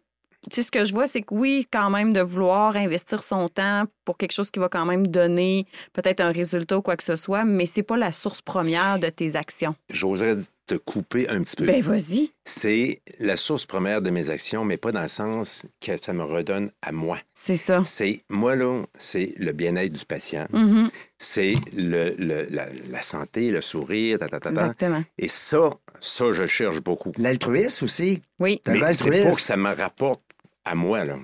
tu 0.49 0.55
sais, 0.55 0.63
ce 0.63 0.71
que 0.71 0.83
je 0.83 0.93
vois, 0.93 1.07
c'est 1.07 1.21
que 1.21 1.33
oui, 1.33 1.67
quand 1.71 1.89
même, 1.89 2.11
de 2.11 2.19
vouloir 2.19 2.75
investir 2.75 3.23
son 3.23 3.47
temps 3.47 3.85
pour 4.03 4.17
quelque 4.17 4.33
chose 4.33 4.51
qui 4.51 4.59
va 4.59 4.67
quand 4.67 4.85
même 4.85 5.07
donner 5.07 5.65
peut-être 5.93 6.19
un 6.19 6.31
résultat 6.31 6.77
ou 6.77 6.81
quoi 6.81 6.97
que 6.97 7.03
ce 7.03 7.15
soit, 7.15 7.45
mais 7.45 7.65
c'est 7.65 7.83
pas 7.83 7.97
la 7.97 8.11
source 8.11 8.41
première 8.41 8.99
de 8.99 9.07
tes 9.07 9.35
actions. 9.35 9.75
J'oserais 9.89 10.37
te 10.65 10.75
couper 10.75 11.27
un 11.29 11.43
petit 11.43 11.55
peu. 11.57 11.65
Ben, 11.65 11.81
vas-y. 11.81 12.31
C'est 12.45 13.01
la 13.19 13.35
source 13.37 13.65
première 13.65 14.01
de 14.01 14.09
mes 14.09 14.29
actions, 14.29 14.63
mais 14.63 14.77
pas 14.77 14.91
dans 14.91 15.01
le 15.01 15.07
sens 15.09 15.63
que 15.81 15.91
ça 16.01 16.13
me 16.13 16.23
redonne 16.23 16.69
à 16.81 16.91
moi. 16.91 17.19
C'est 17.33 17.57
ça. 17.57 17.81
C'est, 17.83 18.23
moi, 18.29 18.55
là, 18.55 18.83
c'est 18.97 19.33
le 19.37 19.51
bien-être 19.51 19.91
du 19.93 20.05
patient. 20.05 20.47
Mhm, 20.53 20.89
C'est 21.17 21.53
le, 21.75 22.15
le- 22.17 22.47
la, 22.49 22.67
la 22.89 23.01
santé, 23.01 23.51
le 23.51 23.61
sourire, 23.61 24.19
ta, 24.19 24.29
ta, 24.29 24.39
ta, 24.39 24.51
ta. 24.51 24.61
Exactement. 24.61 25.03
Et 25.17 25.27
ça, 25.27 25.69
ça, 25.99 26.31
je 26.31 26.47
cherche 26.47 26.81
beaucoup. 26.81 27.11
L'altruisme 27.17 27.85
aussi. 27.85 28.21
Oui. 28.39 28.61
Mais 28.67 28.73
c'est 28.73 28.79
l'altruisme. 28.79 29.23
pas 29.29 29.35
que 29.35 29.41
ça 29.41 29.57
me 29.57 29.73
rapporte 29.73 30.21
à 30.65 30.75
moi, 30.75 31.03
là. 31.03 31.17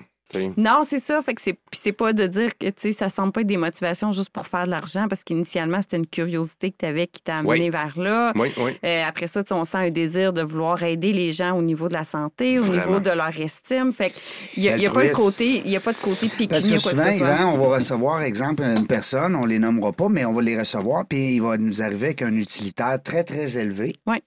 Non, 0.56 0.82
c'est 0.84 0.98
ça. 0.98 1.20
Fait 1.22 1.34
que 1.34 1.40
c'est, 1.40 1.52
puis 1.54 1.78
c'est 1.80 1.92
pas 1.92 2.12
de 2.12 2.26
dire 2.26 2.56
que, 2.58 2.66
tu 2.66 2.72
sais, 2.78 2.92
ça 2.92 3.08
semble 3.10 3.32
pas 3.32 3.40
être 3.40 3.46
des 3.46 3.56
motivations 3.56 4.12
juste 4.12 4.30
pour 4.30 4.46
faire 4.46 4.64
de 4.66 4.70
l'argent, 4.70 5.06
parce 5.08 5.24
qu'initialement, 5.24 5.80
c'était 5.82 5.96
une 5.96 6.06
curiosité 6.06 6.70
que 6.70 6.76
tu 6.78 6.86
avais 6.86 7.06
qui 7.06 7.20
t'a 7.22 7.36
amené 7.36 7.64
Oui. 7.64 7.70
vers 7.70 7.92
là. 7.98 8.32
Oui, 8.36 8.52
oui. 8.58 8.72
Euh, 8.84 9.02
après 9.06 9.26
ça, 9.26 9.42
on 9.50 9.64
sent 9.64 9.78
un 9.78 9.90
désir 9.90 10.32
de 10.32 10.42
vouloir 10.42 10.82
aider 10.82 11.12
les 11.12 11.32
gens 11.32 11.52
au 11.56 11.62
niveau 11.62 11.88
de 11.88 11.94
la 11.94 12.04
santé, 12.04 12.58
au 12.58 12.62
Vraiment. 12.64 12.86
niveau 12.86 13.00
de 13.00 13.10
leur 13.10 13.38
estime. 13.40 13.92
Fait 13.92 14.10
qu'il 14.54 14.62
n'y 14.62 14.68
a, 14.68 14.76
il 14.76 14.82
y 14.82 14.86
a 14.86 14.90
pas 14.90 15.02
de 15.02 15.08
Altruisme. 15.08 15.22
côté, 15.30 15.62
il 15.64 15.70
y 15.70 15.76
a 15.76 15.80
pas 15.80 15.92
de 15.92 15.98
côté 15.98 16.26
Parce 16.48 16.62
pécunier 16.64 16.74
que 16.74 16.80
souvent, 16.80 17.04
que. 17.04 17.10
Yvan, 17.16 17.52
on 17.54 17.58
va 17.58 17.76
recevoir, 17.76 18.22
exemple, 18.22 18.62
une 18.62 18.86
personne, 18.86 19.34
on 19.36 19.44
les 19.46 19.58
nommera 19.58 19.92
pas, 19.92 20.08
mais 20.08 20.24
on 20.24 20.32
va 20.32 20.42
les 20.42 20.58
recevoir, 20.58 21.06
puis 21.06 21.34
il 21.36 21.42
va 21.42 21.56
nous 21.56 21.82
arriver 21.82 22.06
avec 22.08 22.22
un 22.22 22.32
utilitaire 22.34 22.98
très, 23.02 23.24
très 23.24 23.58
élevé. 23.58 23.96
Ouais. 24.06 24.22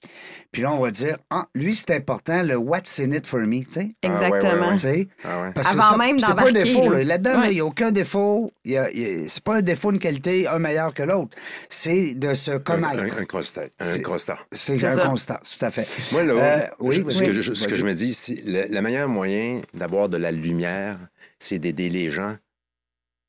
Puis 0.52 0.62
là, 0.62 0.72
on 0.72 0.80
va 0.80 0.92
dire, 0.92 1.18
ah, 1.30 1.46
lui, 1.56 1.74
c'est 1.76 1.92
important, 1.92 2.44
le 2.44 2.56
what's 2.56 3.00
in 3.00 3.12
it 3.12 3.26
for 3.26 3.40
me, 3.40 3.64
tu 3.64 3.72
sais. 3.74 3.90
Exactement. 4.04 4.68
ouais, 4.70 4.74
Tu 4.74 4.80
sais? 4.80 5.08
Ah 5.24 5.42
ouais. 5.42 5.52
Parce 5.54 5.68
que 5.68 5.74
Avant 5.74 5.93
ça, 5.94 5.98
même 5.98 6.20
c'est 6.20 6.34
pas 6.36 6.50
un 6.50 6.52
défaut. 6.52 6.90
là. 6.90 6.98
là. 7.00 7.04
Là-dedans, 7.04 7.32
là, 7.32 7.38
il 7.38 7.48
Ouais. 7.48 7.54
n'y 7.56 7.60
a 7.62 7.66
aucun 7.66 7.92
défaut. 7.92 8.52
Il 8.66 8.72
y 8.72 8.78
a- 8.78 8.92
il 8.92 9.00
y 9.00 9.06
a- 9.26 9.30
C'est 9.30 9.44
pas 9.44 9.56
un 9.56 9.62
défaut, 9.62 9.92
une 9.92 10.00
qualité, 10.00 10.48
un 10.48 10.60
meilleur 10.60 10.94
que 10.94 11.04
l'autre. 11.04 11.36
C'est 11.70 12.14
de 12.16 12.34
se 12.34 12.52
connaître. 12.58 13.02
un, 13.18 13.22
un 13.22 13.26
constat. 13.26 13.64
Un 13.80 13.84
C'est- 13.86 14.02
constat. 14.02 14.38
C'est 14.52 14.78
C'est 14.78 14.86
un 14.88 14.96
ça. 14.96 15.06
constat, 15.08 15.40
tout 15.58 15.66
à 15.66 15.72
fait. 15.72 15.88
Moi, 16.12 16.24
là, 16.24 16.34
Euh, 16.34 16.68
oui, 16.80 16.96
je- 16.98 17.02
oui. 17.04 17.14
ce, 17.14 17.24
que 17.24 17.34
je, 17.34 17.54
ce 17.54 17.66
que 17.66 17.70
Vas-y. 17.72 17.80
je 17.80 17.86
me 17.86 17.94
dis, 17.94 18.14
c'est 18.14 18.42
le, 18.46 18.68
le 18.74 18.82
meilleur 18.82 19.08
moyen 19.08 19.62
d'avoir 19.74 20.10
de 20.10 20.18
la 20.18 20.32
lumière, 20.32 20.98
c'est 21.40 21.60
d'aider 21.60 21.90
les 21.90 22.10
gens 22.10 22.36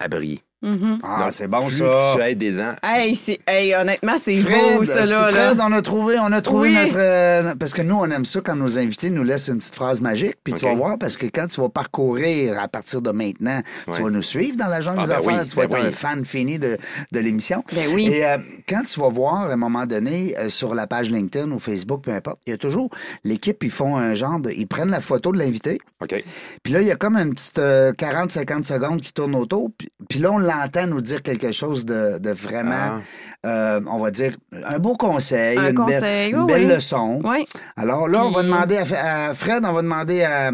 à 0.01 0.09
briller. 0.09 0.41
Mhm. 0.65 0.99
Ah, 1.03 1.29
c'est 1.31 1.47
bon, 1.49 1.67
plus 1.67 1.77
ça. 1.79 2.13
tu 2.17 2.23
aides 2.23 2.39
des 2.39 2.55
gens, 2.57 2.75
Hey, 2.83 3.15
c'est- 3.15 3.39
hey, 3.47 3.75
honnêtement, 3.75 4.15
c'est 4.19 4.43
beau, 4.43 4.85
ça, 4.85 5.05
c'est 5.05 5.11
là. 5.11 5.55
on 5.61 5.73
a 5.73 5.83
trouvé, 5.83 6.17
on 6.19 6.33
a 6.33 6.41
trouvé 6.41 6.71
Oui. 6.71 6.75
notre. 6.75 6.97
euh, 6.99 7.55
parce 7.55 7.73
que 7.73 7.83
nous, 7.83 7.95
on 7.97 8.07
aime 8.11 8.25
ça 8.25 8.41
quand 8.41 8.57
nos 8.57 8.79
invités 8.79 9.11
nous 9.11 9.23
laissent 9.25 9.49
une 9.49 9.59
petite 9.59 9.75
phrase 9.75 10.01
magique. 10.01 10.37
Puis 10.43 10.55
tu 10.55 10.65
vas 10.65 10.75
voir, 10.75 10.99
parce 10.99 11.17
que 11.17 11.27
quand 11.27 11.47
tu 11.47 11.61
vas 11.61 11.69
parcourir 11.69 12.59
à 12.59 12.67
partir 12.69 13.03
de 13.03 13.11
maintenant, 13.11 13.61
tu 13.93 14.03
vas 14.03 14.11
nous 14.11 14.23
suivre 14.23 14.57
dans 14.57 14.69
la 14.69 14.81
jungle 14.81 15.01
Ah, 15.01 15.03
des 15.03 15.09
ben 15.13 15.19
affaires. 15.19 15.41
oui, 15.43 15.47
tu 15.49 15.57
vas 15.57 15.67
ben 15.67 15.79
être 15.79 15.87
un 15.87 15.93
fan 15.93 16.25
fini 16.25 16.59
de, 16.59 16.79
de 17.13 17.19
l'émission. 17.21 17.63
Ben 17.75 17.89
oui. 17.95 18.09
Et 18.09 18.25
euh, 18.27 18.39
quand 18.69 18.83
tu 18.85 18.99
vas 19.01 19.09
voir, 19.11 19.43
à 19.51 19.53
un 19.53 19.57
moment 19.57 19.87
donné, 19.87 20.35
euh, 20.39 20.49
sur 20.49 20.75
la 20.75 20.87
page 20.87 21.11
LinkedIn 21.11 21.51
ou 21.51 21.59
Facebook, 21.59 22.03
peu 22.03 22.13
importe, 22.13 22.39
il 22.47 22.51
y 22.51 22.55
a 22.55 22.57
toujours 22.59 22.89
l'équipe, 23.25 23.63
ils 23.63 23.71
font 23.71 23.97
un 23.97 24.15
genre 24.15 24.41
de. 24.41 24.51
Ils 24.51 24.67
prennent 24.67 24.91
la 24.91 25.01
photo 25.01 25.31
de 25.33 25.39
l'invité. 25.39 25.79
OK? 26.03 26.15
Puis 26.63 26.73
là, 26.73 26.81
il 26.81 26.87
y 26.87 26.91
a 26.91 26.97
comme 26.97 27.17
une 27.17 27.35
petite 27.35 27.59
euh, 27.59 27.93
40-50 27.93 28.65
secondes 28.65 29.01
qui 29.01 29.13
tourne 29.13 29.35
autour. 29.35 29.71
Puis, 29.77 29.89
puis 30.09 30.19
là, 30.21 30.31
on 30.33 30.39
l'entend 30.63 30.87
nous 30.87 31.01
dire 31.01 31.23
quelque 31.23 31.53
chose 31.53 31.85
de, 31.87 32.19
de 32.19 32.31
vraiment, 32.31 33.01
euh, 33.47 33.81
on 33.87 33.99
va 33.99 34.11
dire, 34.11 34.37
un 34.53 34.79
beau 34.79 34.95
conseil, 34.97 35.59
Un 35.59 35.69
une 35.71 35.75
conseil, 35.75 36.01
belle, 36.01 36.35
une 36.35 36.41
oui, 36.41 36.47
belle 36.53 36.67
oui. 36.67 36.75
leçon. 36.75 37.21
Oui. 37.25 37.47
Alors 37.77 38.09
là, 38.09 38.25
on 38.25 38.31
va 38.31 38.43
demander 38.43 38.77
à, 38.79 39.27
à 39.29 39.35
Fred, 39.35 39.65
on 39.65 39.73
va 39.73 39.83
demander 39.83 40.23
à, 40.23 40.51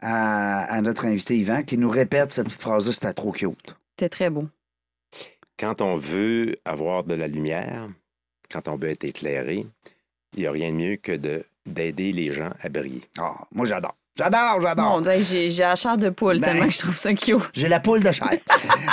à- 0.00 0.60
à 0.74 0.80
notre 0.82 1.06
invité 1.06 1.36
Yvan 1.38 1.62
qui 1.62 1.78
nous 1.78 1.88
répète 1.90 2.32
cette 2.32 2.46
petite 2.46 2.62
phrase-là, 2.62 2.92
c'était 2.92 3.12
trop 3.12 3.32
cute. 3.32 3.76
C'était 3.98 4.08
très 4.08 4.30
beau. 4.30 4.46
Quand 5.58 5.80
on 5.80 5.96
veut 5.96 6.54
avoir 6.64 7.04
de 7.04 7.14
la 7.14 7.28
lumière, 7.28 7.88
quand 8.52 8.68
on 8.68 8.76
veut 8.76 8.90
être 8.90 9.04
éclairé, 9.04 9.64
il 10.34 10.40
n'y 10.40 10.46
a 10.46 10.50
rien 10.50 10.70
de 10.70 10.76
mieux 10.76 10.96
que 10.96 11.12
de 11.12 11.44
d'aider 11.64 12.12
les 12.12 12.32
gens 12.32 12.50
à 12.62 12.68
briller. 12.68 13.00
Ah, 13.18 13.34
moi, 13.52 13.66
j'adore. 13.66 13.96
J'adore, 14.16 14.60
j'adore. 14.62 15.00
Bon, 15.02 15.10
j'ai 15.20 15.50
j'ai 15.50 15.62
la 15.62 15.76
chair 15.76 15.98
de 15.98 16.08
poule 16.10 16.38
Ben- 16.40 16.46
tellement 16.52 16.66
que 16.66 16.72
je 16.72 16.78
trouve 16.78 16.96
ça 16.96 17.12
cute. 17.14 17.38
J'ai 17.52 17.68
la 17.68 17.80
poule 17.80 18.02
de 18.02 18.12
chair. 18.12 18.30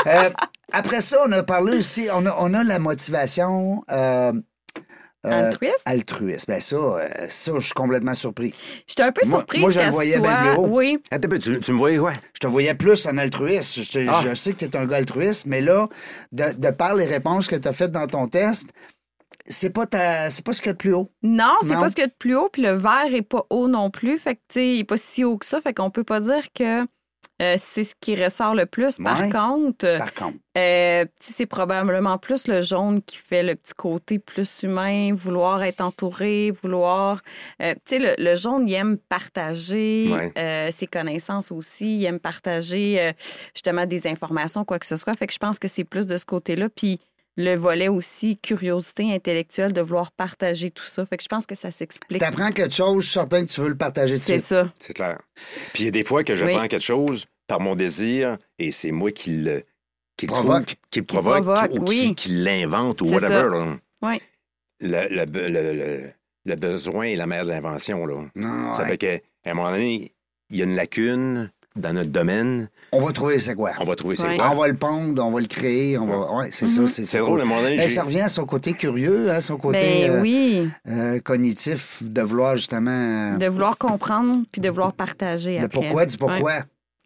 Euh, 0.06 0.30
après 0.74 1.00
ça, 1.00 1.18
on 1.26 1.32
a 1.32 1.44
parlé 1.44 1.78
aussi, 1.78 2.10
on 2.14 2.26
a, 2.26 2.36
on 2.40 2.54
a 2.54 2.62
la 2.64 2.78
motivation 2.80 3.82
euh, 3.90 4.34
euh, 5.26 5.48
Altruiste? 5.50 5.82
altruiste. 5.86 6.48
Ben 6.50 6.60
ça, 6.60 6.76
euh, 6.76 7.08
ça, 7.30 7.52
je 7.56 7.60
suis 7.64 7.74
complètement 7.74 8.14
surpris. 8.14 8.54
J'étais 8.86 9.04
un 9.04 9.14
peu 9.14 9.26
Moi- 9.26 9.40
surprise 9.40 9.62
moi, 9.62 9.72
je 9.72 9.80
le 9.80 9.90
voyais 9.92 10.20
bien 10.20 10.38
soit... 10.44 10.52
plus 10.52 10.60
haut. 10.62 10.68
Oui. 10.70 10.98
Attends, 11.10 11.30
tu, 11.42 11.60
tu 11.62 11.72
me 11.72 11.78
voyais 11.78 11.98
quoi? 12.00 12.12
Je 12.34 12.40
te 12.40 12.48
voyais 12.48 12.74
plus 12.74 13.06
en 13.06 13.18
altruiste. 13.18 13.82
Je, 13.82 13.90
te- 13.90 14.06
Ah. 14.10 14.22
je 14.28 14.34
sais 14.34 14.52
que 14.52 14.58
tu 14.58 14.66
es 14.66 14.76
un 14.76 14.86
gars 14.86 14.98
altruiste, 14.98 15.46
mais 15.46 15.62
là, 15.62 15.88
de, 16.34 16.52
de 16.58 16.70
par 16.72 16.96
les 16.96 17.06
réponses 17.06 17.48
que 17.48 17.56
tu 17.56 17.68
as 17.70 17.74
faites 17.74 17.92
dans 17.94 18.08
ton 18.08 18.28
test, 18.28 18.72
c'est 19.46 19.70
pas 19.72 19.86
ta, 19.86 20.30
c'est 20.30 20.46
pas 20.46 20.54
ce 20.54 20.62
qu'il 20.62 20.68
y 20.68 20.72
a 20.72 20.74
de 20.74 20.78
plus 20.78 20.94
haut. 20.94 21.08
Non, 21.22 21.56
c'est 21.62 21.76
pas 21.76 21.90
ce 21.90 21.96
qu'il 21.96 22.04
y 22.04 22.06
a 22.06 22.10
de 22.10 22.16
plus 22.18 22.36
haut, 22.36 22.50
puis 22.52 22.62
le 22.62 22.72
verre 22.72 23.14
est 23.14 23.22
pas 23.22 23.46
haut 23.50 23.68
non 23.68 23.90
plus. 23.90 24.18
Fait 24.20 24.36
que, 24.36 24.42
tu 24.50 24.54
sais, 24.54 24.68
il 24.76 24.80
est 24.80 24.84
pas 24.86 24.98
si 24.98 25.24
haut 25.24 25.38
que 25.38 25.46
ça. 25.46 25.62
Fait 25.62 25.74
qu'on 25.74 25.90
peut 25.90 26.04
pas 26.04 26.20
dire 26.20 26.52
que 26.54 26.82
euh, 27.42 27.56
c'est 27.58 27.84
ce 27.84 27.94
qui 28.00 28.16
ressort 28.22 28.54
le 28.56 28.66
plus. 28.66 28.98
Par 28.98 29.20
Ouais. 29.22 29.30
contre, 29.32 29.98
Par 29.98 30.14
contre. 30.14 30.38
euh, 30.58 31.04
tu 31.20 31.28
sais, 31.28 31.34
c'est 31.34 31.46
probablement 31.48 32.18
plus 32.20 32.48
le 32.48 32.62
jaune 32.62 33.02
qui 33.02 33.18
fait 33.18 33.42
le 33.42 33.56
petit 33.56 33.74
côté 33.74 34.20
plus 34.20 34.62
humain, 34.64 35.14
vouloir 35.14 35.64
être 35.64 35.82
entouré, 35.82 36.52
vouloir. 36.52 37.22
euh, 37.62 37.74
tu 37.86 37.98
sais, 37.98 38.00
le, 38.00 38.14
le 38.24 38.36
jaune, 38.36 38.68
il 38.70 38.74
aime 38.76 38.98
partager 38.98 40.10
Ouais. 40.14 40.32
euh, 40.38 40.70
ses 40.72 40.88
connaissances 40.88 41.52
aussi, 41.52 41.98
il 42.00 42.06
aime 42.06 42.20
partager 42.20 43.02
euh, 43.02 43.12
justement 43.56 43.86
des 43.86 44.08
informations, 44.08 44.64
quoi 44.64 44.78
que 44.80 44.86
ce 44.86 44.96
soit. 44.96 45.14
Fait 45.16 45.28
que 45.28 45.34
je 45.34 45.40
pense 45.40 45.60
que 45.60 45.68
c'est 45.68 45.84
plus 45.84 46.06
de 46.06 46.18
ce 46.18 46.26
côté-là. 46.26 46.70
Puis 46.70 47.00
le 47.36 47.56
volet 47.56 47.88
aussi, 47.88 48.38
curiosité 48.38 49.12
intellectuelle 49.14 49.74
de 49.74 49.82
vouloir 49.82 50.12
partager 50.12 50.70
tout 50.72 50.84
ça. 50.84 51.06
Fait 51.06 51.18
que 51.18 51.24
je 51.24 51.28
pense 51.28 51.46
que 51.48 51.56
ça 51.56 51.72
s'explique. 51.72 52.20
Tu 52.20 52.26
apprends 52.26 52.52
quelque 52.52 52.74
chose, 52.74 53.04
je 53.04 53.10
suis 53.10 53.14
certain 53.20 53.44
que 53.46 53.50
tu 53.52 53.62
veux 53.62 53.70
le 53.70 53.78
partager 53.78 54.18
C'est 54.18 54.36
dessus. 54.36 54.48
ça. 54.48 54.72
C'est 54.80 54.94
clair. 54.94 55.20
Puis 55.74 55.84
il 55.84 55.86
y 55.86 55.88
a 55.88 55.92
des 55.92 56.04
fois 56.04 56.24
que 56.24 56.36
je 56.36 56.46
Oui. 56.46 56.54
prends 56.54 56.68
quelque 56.68 56.82
chose 56.84 57.26
par 57.48 57.60
mon 57.60 57.76
désir 57.76 58.38
et 58.60 58.72
c'est 58.72 58.92
moi 58.92 59.12
qui 59.12 59.32
le, 59.38 59.64
qui 60.16 60.28
Provoque. 60.28 60.66
trouve, 60.68 60.76
qui 60.92 61.00
le 61.00 61.06
provoque, 61.06 61.44
provoque, 61.44 61.72
ou 61.74 61.86
oui. 61.88 62.14
qui, 62.16 62.16
qui 62.16 62.30
l'invente 62.36 63.02
ou 63.02 63.06
whatever. 63.08 63.50
là. 63.50 63.78
Oui. 64.04 64.22
Le, 64.80 65.08
le, 65.10 65.26
le- 65.50 65.74
le- 65.74 66.12
le 66.46 66.56
besoin 66.56 67.06
est 67.06 67.16
la 67.16 67.26
mère 67.26 67.46
de 67.46 67.50
l'invention. 67.52 68.06
là. 68.06 68.26
Non, 68.36 68.72
Ça 68.74 68.84
ouais. 68.84 68.90
fait 68.90 68.98
qu'à 68.98 69.50
un 69.50 69.54
moment 69.54 69.72
donné, 69.72 70.14
il 70.50 70.58
y 70.58 70.62
a 70.62 70.66
une 70.66 70.76
lacune, 70.76 71.52
dans 71.76 71.94
notre 71.94 72.12
domaine, 72.12 72.70
On 72.92 73.00
va 73.00 73.12
trouver 73.12 73.40
c'est 73.40 73.56
quoi? 73.56 73.72
on 73.80 73.84
va 73.84 73.96
trouver 73.96 74.16
c'est 74.16 74.28
Ouais. 74.28 74.38
quoi. 74.38 74.50
On 74.52 74.56
va 74.56 74.68
le 74.68 74.76
pondre, 74.76 75.26
on 75.26 75.32
va 75.32 75.40
le 75.40 75.48
créer, 75.48 75.98
on 75.98 76.06
va. 76.06 76.32
Ouais, 76.36 76.50
c'est 76.52 76.68
ça, 76.68 76.88
c'est 76.88 77.06
C'est 77.06 77.18
drôle, 77.20 77.42
à 77.42 77.46
donné, 77.46 77.78
j'ai- 77.80 77.88
ça 77.88 78.04
revient 78.04 78.22
à 78.22 78.30
son 78.30 78.46
côté 78.46 78.74
curieux, 78.74 79.32
hein, 79.32 79.42
son 79.42 79.58
côté 79.58 79.80
Ben 80.08 80.12
euh, 80.12 80.22
oui, 80.22 80.70
euh, 80.88 81.20
cognitif, 81.20 82.04
de 82.04 82.22
vouloir 82.22 82.56
justement. 82.58 83.32
euh, 83.34 83.38
de 83.38 83.48
vouloir 83.48 83.78
comprendre 83.78 84.38
puis 84.52 84.62
de 84.62 84.70
vouloir 84.70 84.94
partager 84.94 85.58
le 85.60 85.66
après. 85.66 85.80
pourquoi 85.82 86.06
du 86.06 86.18
pourquoi. 86.18 86.40
Ouais. 86.42 86.60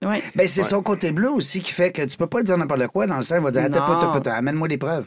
Ouais. 0.06 0.22
Ben, 0.36 0.48
c'est 0.48 0.62
Ouais. 0.62 0.68
son 0.68 0.84
côté 0.84 1.12
bleu 1.12 1.32
aussi 1.32 1.60
qui 1.62 1.72
fait 1.72 1.92
que 1.92 2.04
tu 2.04 2.18
peux 2.18 2.28
pas 2.28 2.44
dire 2.44 2.56
n'importe 2.58 2.86
quoi 2.88 3.08
dans 3.08 3.18
le 3.18 3.24
sens, 3.24 3.38
il 3.40 3.44
va 3.44 3.50
dire 3.52 3.64
attends, 3.64 4.30
amène-moi 4.32 4.68
des 4.68 4.78
preuves. 4.78 5.06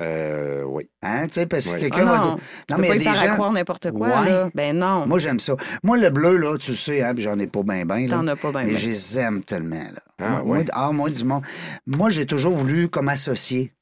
Euh, 0.00 0.62
oui. 0.64 0.88
Hein, 1.02 1.26
tu 1.26 1.34
sais, 1.34 1.46
parce 1.46 1.66
que 1.66 1.76
quelqu'un 1.78 2.02
Ah 2.02 2.04
va 2.04 2.16
non, 2.16 2.20
dire. 2.22 2.36
Tu 2.36 2.42
Non, 2.72 2.76
peux 2.76 2.82
mais 2.82 2.88
il 2.88 2.90
y 2.90 2.94
a 2.94 2.98
des 2.98 3.04
faire 3.04 3.22
à 3.22 3.26
gens. 3.26 3.34
croire 3.34 3.52
n'importe 3.52 3.90
quoi, 3.92 4.08
Ouais. 4.20 4.26
là. 4.30 4.50
Ben 4.54 4.76
non, 4.78 5.06
Moi, 5.06 5.18
j'aime 5.18 5.40
ça. 5.40 5.54
Moi, 5.82 5.96
le 5.98 6.10
bleu, 6.10 6.36
là, 6.36 6.56
tu 6.58 6.74
sais, 6.74 7.02
hein, 7.02 7.14
j'en 7.18 7.38
ai 7.38 7.46
pas 7.46 7.62
bien, 7.62 7.84
bien. 7.84 8.06
t'en 8.08 8.26
as 8.28 8.36
pas 8.36 8.50
bien. 8.52 8.62
Mais 8.64 8.72
ben. 8.72 8.78
je 8.78 8.86
les 8.88 9.18
aime 9.18 9.42
tellement, 9.42 9.76
là. 9.76 10.00
Ah, 10.20 10.28
moi, 10.30 10.42
moi, 10.42 10.56
ouais. 10.58 10.64
ah, 10.72 10.90
moi, 10.92 11.10
du 11.10 11.24
monde. 11.24 11.42
Moi, 11.86 12.10
j'ai 12.10 12.26
toujours 12.26 12.52
voulu 12.54 12.88
comme 12.88 13.08
associer. 13.08 13.72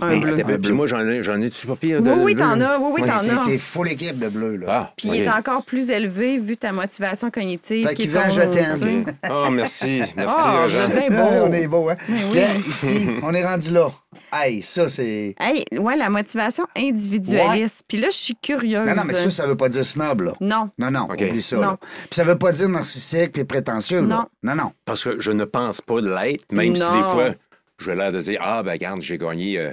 Un 0.00 0.08
Mais, 0.08 0.20
bleu. 0.20 0.34
puis 0.34 0.56
bleu. 0.56 0.72
moi, 0.74 0.86
j'en 0.86 1.06
ai, 1.06 1.22
j'en 1.22 1.40
ai-tu 1.40 1.66
pas 1.66 1.76
pire 1.76 2.02
de 2.02 2.10
Oui, 2.10 2.18
oui, 2.22 2.34
bleu? 2.34 2.42
t'en 2.44 2.60
as. 2.60 2.78
Oui, 2.78 2.92
oui, 2.96 3.00
t'en 3.08 3.20
t'es- 3.20 3.30
as. 3.30 3.44
T'es 3.44 3.58
full 3.58 3.88
équipe 3.88 4.18
de 4.18 4.28
bleu, 4.28 4.56
là. 4.56 4.66
Ah, 4.68 4.92
Puis 4.96 5.08
ok. 5.08 5.14
il 5.16 5.22
est 5.22 5.30
encore 5.30 5.64
plus 5.64 5.90
élevé 5.90 6.38
vu 6.38 6.56
ta 6.56 6.72
motivation 6.72 7.30
cognitive. 7.30 7.86
Fait 7.86 7.94
qui 7.94 8.02
qu'il 8.08 8.16
est 8.16 8.18
veut 8.18 8.28
ton- 8.28 8.34
je 8.34 8.40
t'aime. 8.42 8.78
tu 8.80 8.84
sais. 8.84 8.98
OK. 9.00 9.30
Oh, 9.30 9.50
merci. 9.50 10.02
Merci, 10.16 10.36
Ah, 10.44 10.64
Jean. 10.68 10.88
bien 10.94 11.08
Ah, 11.10 11.10
beau. 11.40 11.46
on 11.46 11.52
est 11.52 11.68
beau, 11.68 11.88
hein? 11.90 11.96
Mais 12.08 12.18
oui. 12.26 12.32
Bien, 12.32 12.48
ici, 12.66 13.08
on 13.22 13.32
est 13.34 13.44
rendu 13.46 13.70
là. 13.70 13.88
Hey, 14.32 14.60
ça, 14.62 14.88
c'est. 14.88 15.34
Hey, 15.40 15.64
ouais, 15.78 15.96
la 15.96 16.10
motivation 16.10 16.64
individualiste. 16.76 17.82
Puis 17.88 17.98
là, 17.98 18.08
je 18.10 18.16
suis 18.16 18.34
curieuse. 18.36 18.86
Non, 18.86 18.94
non, 18.94 19.02
mais 19.06 19.14
ça, 19.14 19.30
ça 19.30 19.46
veut 19.46 19.56
pas 19.56 19.68
dire 19.68 19.84
snob, 19.84 20.20
là. 20.22 20.32
Non. 20.40 20.70
Non, 20.78 20.90
non, 20.90 21.04
OK. 21.10 21.22
oublie 21.28 21.40
ça. 21.42 21.56
Non. 21.56 21.76
Puis 21.80 22.08
ça 22.16 22.24
veut 22.24 22.36
pas 22.36 22.52
dire 22.52 22.68
narcissique 22.68 23.32
puis 23.32 23.44
prétentieux, 23.44 24.00
là. 24.02 24.28
Non, 24.42 24.54
non. 24.54 24.72
Parce 24.84 25.04
que 25.04 25.20
je 25.20 25.30
ne 25.30 25.44
pense 25.44 25.80
pas 25.80 26.00
de 26.00 26.08
l'être, 26.12 26.52
même 26.52 26.74
si 26.76 26.82
Non. 26.82 26.96
des 26.96 27.10
fois, 27.10 27.34
je 27.78 27.90
l'air 27.90 28.12
de 28.12 28.20
dire 28.20 28.40
Ah, 28.42 28.62
ben, 28.62 28.72
regarde, 28.72 29.00
j'ai 29.02 29.18
gagné 29.18 29.58
euh, 29.58 29.72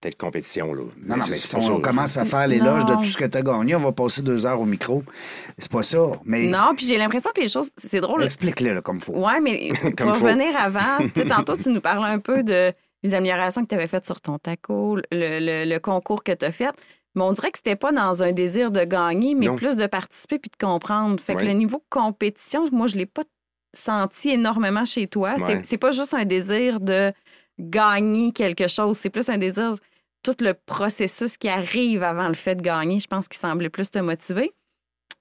telle 0.00 0.16
compétition. 0.16 0.72
Là. 0.72 0.84
Non, 1.04 1.16
non, 1.16 1.24
mais 1.28 1.36
c'est 1.36 1.48
si 1.48 1.56
on 1.56 1.60
ça. 1.60 1.82
commence 1.82 2.16
à 2.16 2.24
faire 2.24 2.46
l'éloge 2.46 2.86
de 2.86 2.94
tout 2.94 3.04
ce 3.04 3.16
que 3.16 3.24
tu 3.26 3.36
as 3.38 3.42
gagné, 3.42 3.74
on 3.74 3.80
va 3.80 3.92
passer 3.92 4.22
deux 4.22 4.46
heures 4.46 4.60
au 4.60 4.64
micro. 4.64 5.02
C'est 5.58 5.70
pas 5.70 5.82
ça. 5.82 5.98
Mais 6.24 6.48
Non, 6.48 6.72
puis 6.76 6.86
j'ai 6.86 6.96
l'impression 6.96 7.30
que 7.34 7.40
les 7.40 7.48
choses. 7.48 7.70
C'est 7.76 8.00
drôle. 8.00 8.22
explique-le 8.24 8.74
là, 8.74 8.80
comme 8.82 9.00
faut. 9.00 9.12
Ouais, 9.18 9.40
mais 9.40 9.68
Comme 9.96 10.08
pour 10.08 10.16
faut. 10.16 10.24
revenir 10.26 10.56
avant, 10.58 10.98
tu 10.98 11.10
sais, 11.20 11.26
tantôt, 11.28 11.56
tu 11.56 11.68
nous 11.70 11.80
parlais 11.82 12.08
un 12.08 12.18
peu 12.18 12.42
de 12.42 12.72
les 13.02 13.14
améliorations 13.14 13.62
que 13.62 13.68
tu 13.68 13.74
avais 13.74 13.86
faites 13.86 14.04
sur 14.06 14.20
ton 14.20 14.38
taco, 14.38 14.96
le, 14.96 15.02
le- 15.12 15.64
le 15.70 15.78
concours 15.78 16.22
que 16.22 16.32
tu 16.32 16.44
as 16.44 16.52
fait. 16.52 16.70
Mais 17.14 17.22
on 17.22 17.32
dirait 17.32 17.50
que 17.50 17.58
c'était 17.58 17.74
pas 17.76 17.90
dans 17.92 18.22
un 18.22 18.30
désir 18.32 18.70
de 18.70 18.84
gagner, 18.84 19.34
mais 19.34 19.46
Non. 19.46 19.56
plus 19.56 19.76
de 19.76 19.86
participer 19.86 20.38
puis 20.38 20.48
de 20.50 20.64
comprendre. 20.64 21.18
Fait 21.20 21.34
que 21.34 21.42
le 21.44 21.52
niveau 21.52 21.82
compétition, 21.90 22.66
moi, 22.72 22.86
je 22.86 22.96
l'ai 22.96 23.06
pas 23.06 23.22
senti 23.74 24.30
énormément 24.30 24.84
chez 24.84 25.06
toi. 25.08 25.34
Ouais. 25.38 25.60
C'est 25.64 25.78
pas 25.78 25.90
juste 25.92 26.14
un 26.14 26.24
désir 26.24 26.78
de 26.80 27.12
gagner 27.60 28.32
quelque 28.32 28.66
chose, 28.66 28.98
c'est 28.98 29.10
plus 29.10 29.28
un 29.28 29.38
désir, 29.38 29.76
tout 30.22 30.36
le 30.40 30.54
processus 30.54 31.36
qui 31.36 31.48
arrive 31.48 32.02
avant 32.02 32.28
le 32.28 32.34
fait 32.34 32.54
de 32.54 32.62
gagner, 32.62 32.98
je 32.98 33.06
pense 33.06 33.28
qu'il 33.28 33.38
semblait 33.38 33.70
plus 33.70 33.90
te 33.90 33.98
motiver. 33.98 34.52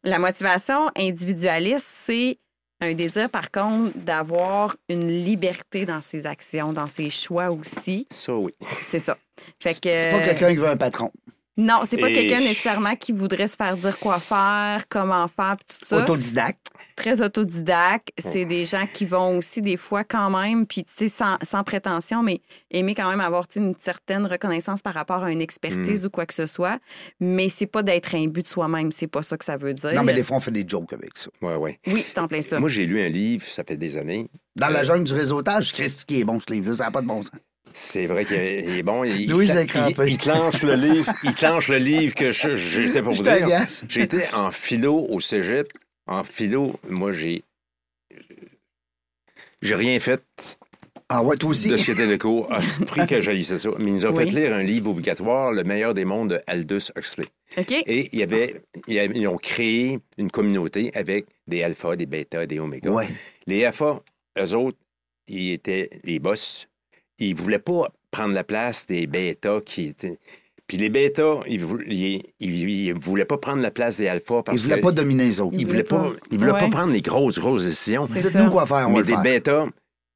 La 0.03 0.19
motivation 0.19 0.89
individualiste, 0.95 1.85
c'est 1.85 2.37
un 2.81 2.93
désir, 2.93 3.29
par 3.29 3.51
contre, 3.51 3.97
d'avoir 3.97 4.77
une 4.87 5.07
liberté 5.07 5.85
dans 5.85 6.01
ses 6.01 6.25
actions, 6.25 6.71
dans 6.71 6.87
ses 6.87 7.09
choix 7.09 7.51
aussi. 7.51 8.07
Ça, 8.09 8.35
oui. 8.35 8.53
C'est 8.81 8.99
ça. 8.99 9.17
Fait 9.59 9.73
que. 9.73 9.89
C'est 9.89 10.11
pas 10.11 10.21
quelqu'un 10.21 10.49
qui 10.49 10.55
veut 10.55 10.69
un 10.69 10.77
patron. 10.77 11.11
Non, 11.59 11.81
c'est 11.83 11.97
pas 11.97 12.09
Et- 12.09 12.13
quelqu'un 12.13 12.39
nécessairement 12.39 12.95
qui 12.95 13.11
voudrait 13.11 13.49
se 13.49 13.57
faire 13.57 13.75
dire 13.75 13.99
quoi 13.99 14.17
faire, 14.17 14.85
comment 14.87 15.27
faire, 15.27 15.57
puis 15.57 15.77
tout 15.77 15.85
ça. 15.85 15.97
Autodidacte. 15.97 16.67
Très 16.95 17.21
autodidacte. 17.21 18.09
C'est 18.17 18.45
des 18.45 18.63
gens 18.63 18.87
qui 18.91 19.05
vont 19.05 19.37
aussi 19.37 19.61
des 19.61 19.75
fois 19.75 20.05
quand 20.05 20.29
même, 20.29 20.65
puis 20.65 20.85
tu 20.85 20.91
sais, 20.95 21.09
sans, 21.09 21.37
sans 21.41 21.65
prétention, 21.65 22.23
mais 22.23 22.39
aimer 22.71 22.95
quand 22.95 23.09
même 23.09 23.19
avoir 23.19 23.45
une 23.57 23.75
certaine 23.77 24.25
reconnaissance 24.25 24.81
par 24.81 24.93
rapport 24.93 25.21
à 25.21 25.31
une 25.33 25.41
expertise 25.41 26.05
ou 26.05 26.09
quoi 26.09 26.25
que 26.25 26.33
ce 26.33 26.45
soit. 26.45 26.79
Mais 27.19 27.49
c'est 27.49 27.65
pas 27.65 27.83
d'être 27.83 28.15
un 28.15 28.27
but 28.27 28.43
de 28.43 28.47
soi-même, 28.47 28.93
c'est 28.93 29.07
pas 29.07 29.21
ça 29.21 29.37
que 29.37 29.43
ça 29.43 29.57
veut 29.57 29.73
dire. 29.73 29.93
Non, 29.93 30.03
mais 30.03 30.13
des 30.13 30.23
fois, 30.23 30.37
on 30.37 30.39
fait 30.39 30.51
des 30.51 30.65
jokes 30.65 30.93
avec 30.93 31.17
ça. 31.17 31.29
Ouais, 31.41 31.55
ouais. 31.55 31.77
Oui, 31.87 32.01
c'est 32.05 32.19
en 32.19 32.27
plein 32.29 32.41
ça. 32.41 32.57
Moi, 32.61 32.69
j'ai 32.69 32.85
lu 32.85 33.01
un 33.01 33.09
livre, 33.09 33.45
ça 33.45 33.65
fait 33.65 33.75
des 33.75 33.97
années. 33.97 34.29
Dans 34.55 34.69
la 34.69 34.83
jungle 34.83 35.03
du 35.03 35.13
réseautage, 35.13 35.73
Christy 35.73 36.05
qui 36.05 36.19
est 36.21 36.23
bon, 36.23 36.39
ce 36.39 36.53
livre-là, 36.53 36.75
ça 36.77 36.83
n'a 36.85 36.91
pas 36.91 37.01
de 37.01 37.07
bon 37.07 37.21
sens. 37.21 37.31
C'est 37.73 38.05
vrai 38.05 38.25
qu'il 38.25 38.35
est 38.35 38.83
bon. 38.83 39.03
Il, 39.03 39.29
Louise 39.29 39.55
il, 39.55 39.91
il, 39.99 40.07
il 40.09 40.17
clenche 40.17 40.61
le 40.63 40.75
livre. 40.75 41.11
Il 41.23 41.33
clenche 41.33 41.67
le 41.69 41.77
livre 41.77 42.13
que 42.15 42.31
je- 42.31 42.55
j'étais 42.55 43.01
pour 43.01 43.13
Je 43.13 43.17
vous 43.19 43.23
dire. 43.23 43.65
J'étais 43.87 44.33
en 44.33 44.51
philo 44.51 45.05
au 45.09 45.19
cégep. 45.19 45.67
En 46.07 46.23
philo, 46.23 46.79
moi, 46.89 47.11
j'ai. 47.13 47.43
J'ai 49.61 49.75
rien 49.75 49.99
fait 49.99 50.21
Ah 51.09 51.21
ouais, 51.23 51.35
toi 51.35 51.49
aussi? 51.49 51.67
de 51.69 51.75
ce 51.77 51.85
qui 51.85 51.91
était 51.91 52.05
le 52.05 52.17
cours. 52.17 52.51
À 52.51 52.61
ce 52.61 52.81
prix 52.83 53.05
que 53.07 53.21
j'haïssais 53.21 53.59
ça. 53.59 53.69
Mais 53.79 53.85
ils 53.91 53.95
nous 53.95 54.05
ont 54.05 54.11
Oui. 54.15 54.29
fait 54.31 54.39
lire 54.39 54.55
un 54.55 54.63
livre 54.63 54.91
obligatoire, 54.91 55.51
Le 55.51 55.63
meilleur 55.63 55.93
des 55.93 56.05
mondes 56.05 56.29
de 56.29 56.41
Aldous 56.47 56.91
Huxley. 56.95 57.25
OK? 57.57 57.71
Et 57.71 58.09
il 58.13 58.19
y 58.19 58.23
avait, 58.23 58.61
il 58.87 58.93
y 58.93 58.99
avait- 58.99 59.17
ils 59.17 59.27
ont 59.27 59.37
créé 59.37 59.99
une 60.17 60.31
communauté 60.31 60.91
avec 60.95 61.25
des 61.47 61.63
alphas, 61.63 61.95
des 61.95 62.05
bêtas, 62.05 62.45
des 62.45 62.59
omégas. 62.59 62.91
Ouais. 62.91 63.07
Les 63.47 63.65
alphas, 63.65 63.99
eux 64.39 64.53
autres, 64.55 64.77
ils 65.27 65.51
étaient 65.53 65.89
les 66.05 66.19
boss. 66.19 66.68
Ils 67.19 67.35
voulaient 67.35 67.59
pas 67.59 67.91
prendre 68.11 68.33
la 68.33 68.43
place 68.43 68.85
des 68.87 69.05
bêtas 69.07 69.61
qui 69.61 69.85
étaient. 69.87 70.17
Puis 70.67 70.77
les 70.77 70.89
bêtas, 70.89 71.39
ils, 71.47 71.63
vou- 71.63 71.81
ils, 71.87 72.21
ils- 72.39 72.69
ils 72.69 72.93
voulaient 72.93 73.25
pas 73.25 73.37
prendre 73.37 73.61
la 73.61 73.71
place 73.71 73.97
des 73.97 74.07
alphas 74.07 74.43
parce 74.43 74.55
Ils 74.57 74.63
voulaient 74.63 74.77
que 74.77 74.81
pas 74.83 74.91
dominer 74.91 75.25
les 75.25 75.39
autres. 75.41 75.53
ils 75.55 75.61
Ils 75.61 75.67
voulaient 75.67 75.83
pas, 75.83 76.09
pas. 76.09 76.11
ils 76.31 76.37
voulaient 76.37 76.51
pas 76.51 76.69
prendre 76.69 76.93
les 76.93 77.01
grosses, 77.01 77.39
grosses 77.39 77.65
décisions. 77.65 78.05
C'est 78.07 78.15
Dites-nous 78.21 78.43
ça. 78.45 78.49
quoi 78.49 78.65
faire, 78.65 78.87
on 78.87 78.91
va 78.91 78.93
Mais 78.93 78.99
le 78.99 79.03
des 79.05 79.11
faire. 79.13 79.21
bêtas, 79.21 79.65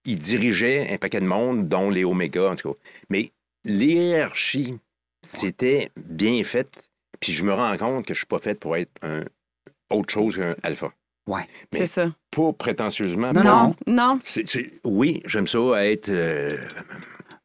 ils 0.05 0.19
dirigeaient 0.19 0.93
un 0.93 0.97
paquet 0.97 1.19
de 1.19 1.25
monde, 1.25 1.67
dont 1.67 1.89
les 1.89 2.03
omégas, 2.03 2.51
en 2.51 2.55
tout 2.55 2.73
cas. 2.73 2.79
Mais 3.09 3.31
l'hierarchie, 3.65 4.77
c'était 5.25 5.89
bien 5.97 6.43
fait. 6.43 6.69
Puis 7.19 7.33
je 7.33 7.43
me 7.43 7.53
rends 7.53 7.75
compte 7.77 8.05
que 8.05 8.13
je 8.13 8.19
suis 8.19 8.27
pas 8.27 8.39
fait 8.39 8.55
pour 8.59 8.75
être 8.77 8.91
un 9.01 9.23
autre 9.91 10.13
chose 10.13 10.35
qu'un 10.37 10.55
alpha. 10.63 10.91
Ouais. 11.27 11.41
Mais 11.71 11.79
C'est 11.79 11.85
ça. 11.87 12.11
Pas 12.31 12.51
prétentieusement. 12.53 13.31
Non, 13.33 13.41
pas- 13.41 13.43
Non, 13.43 13.75
non. 13.87 14.19
C'est- 14.23 14.47
c'est- 14.47 14.71
oui, 14.83 15.21
j'aime 15.25 15.47
ça 15.47 15.59
être. 15.85 16.09
euh, 16.09 16.49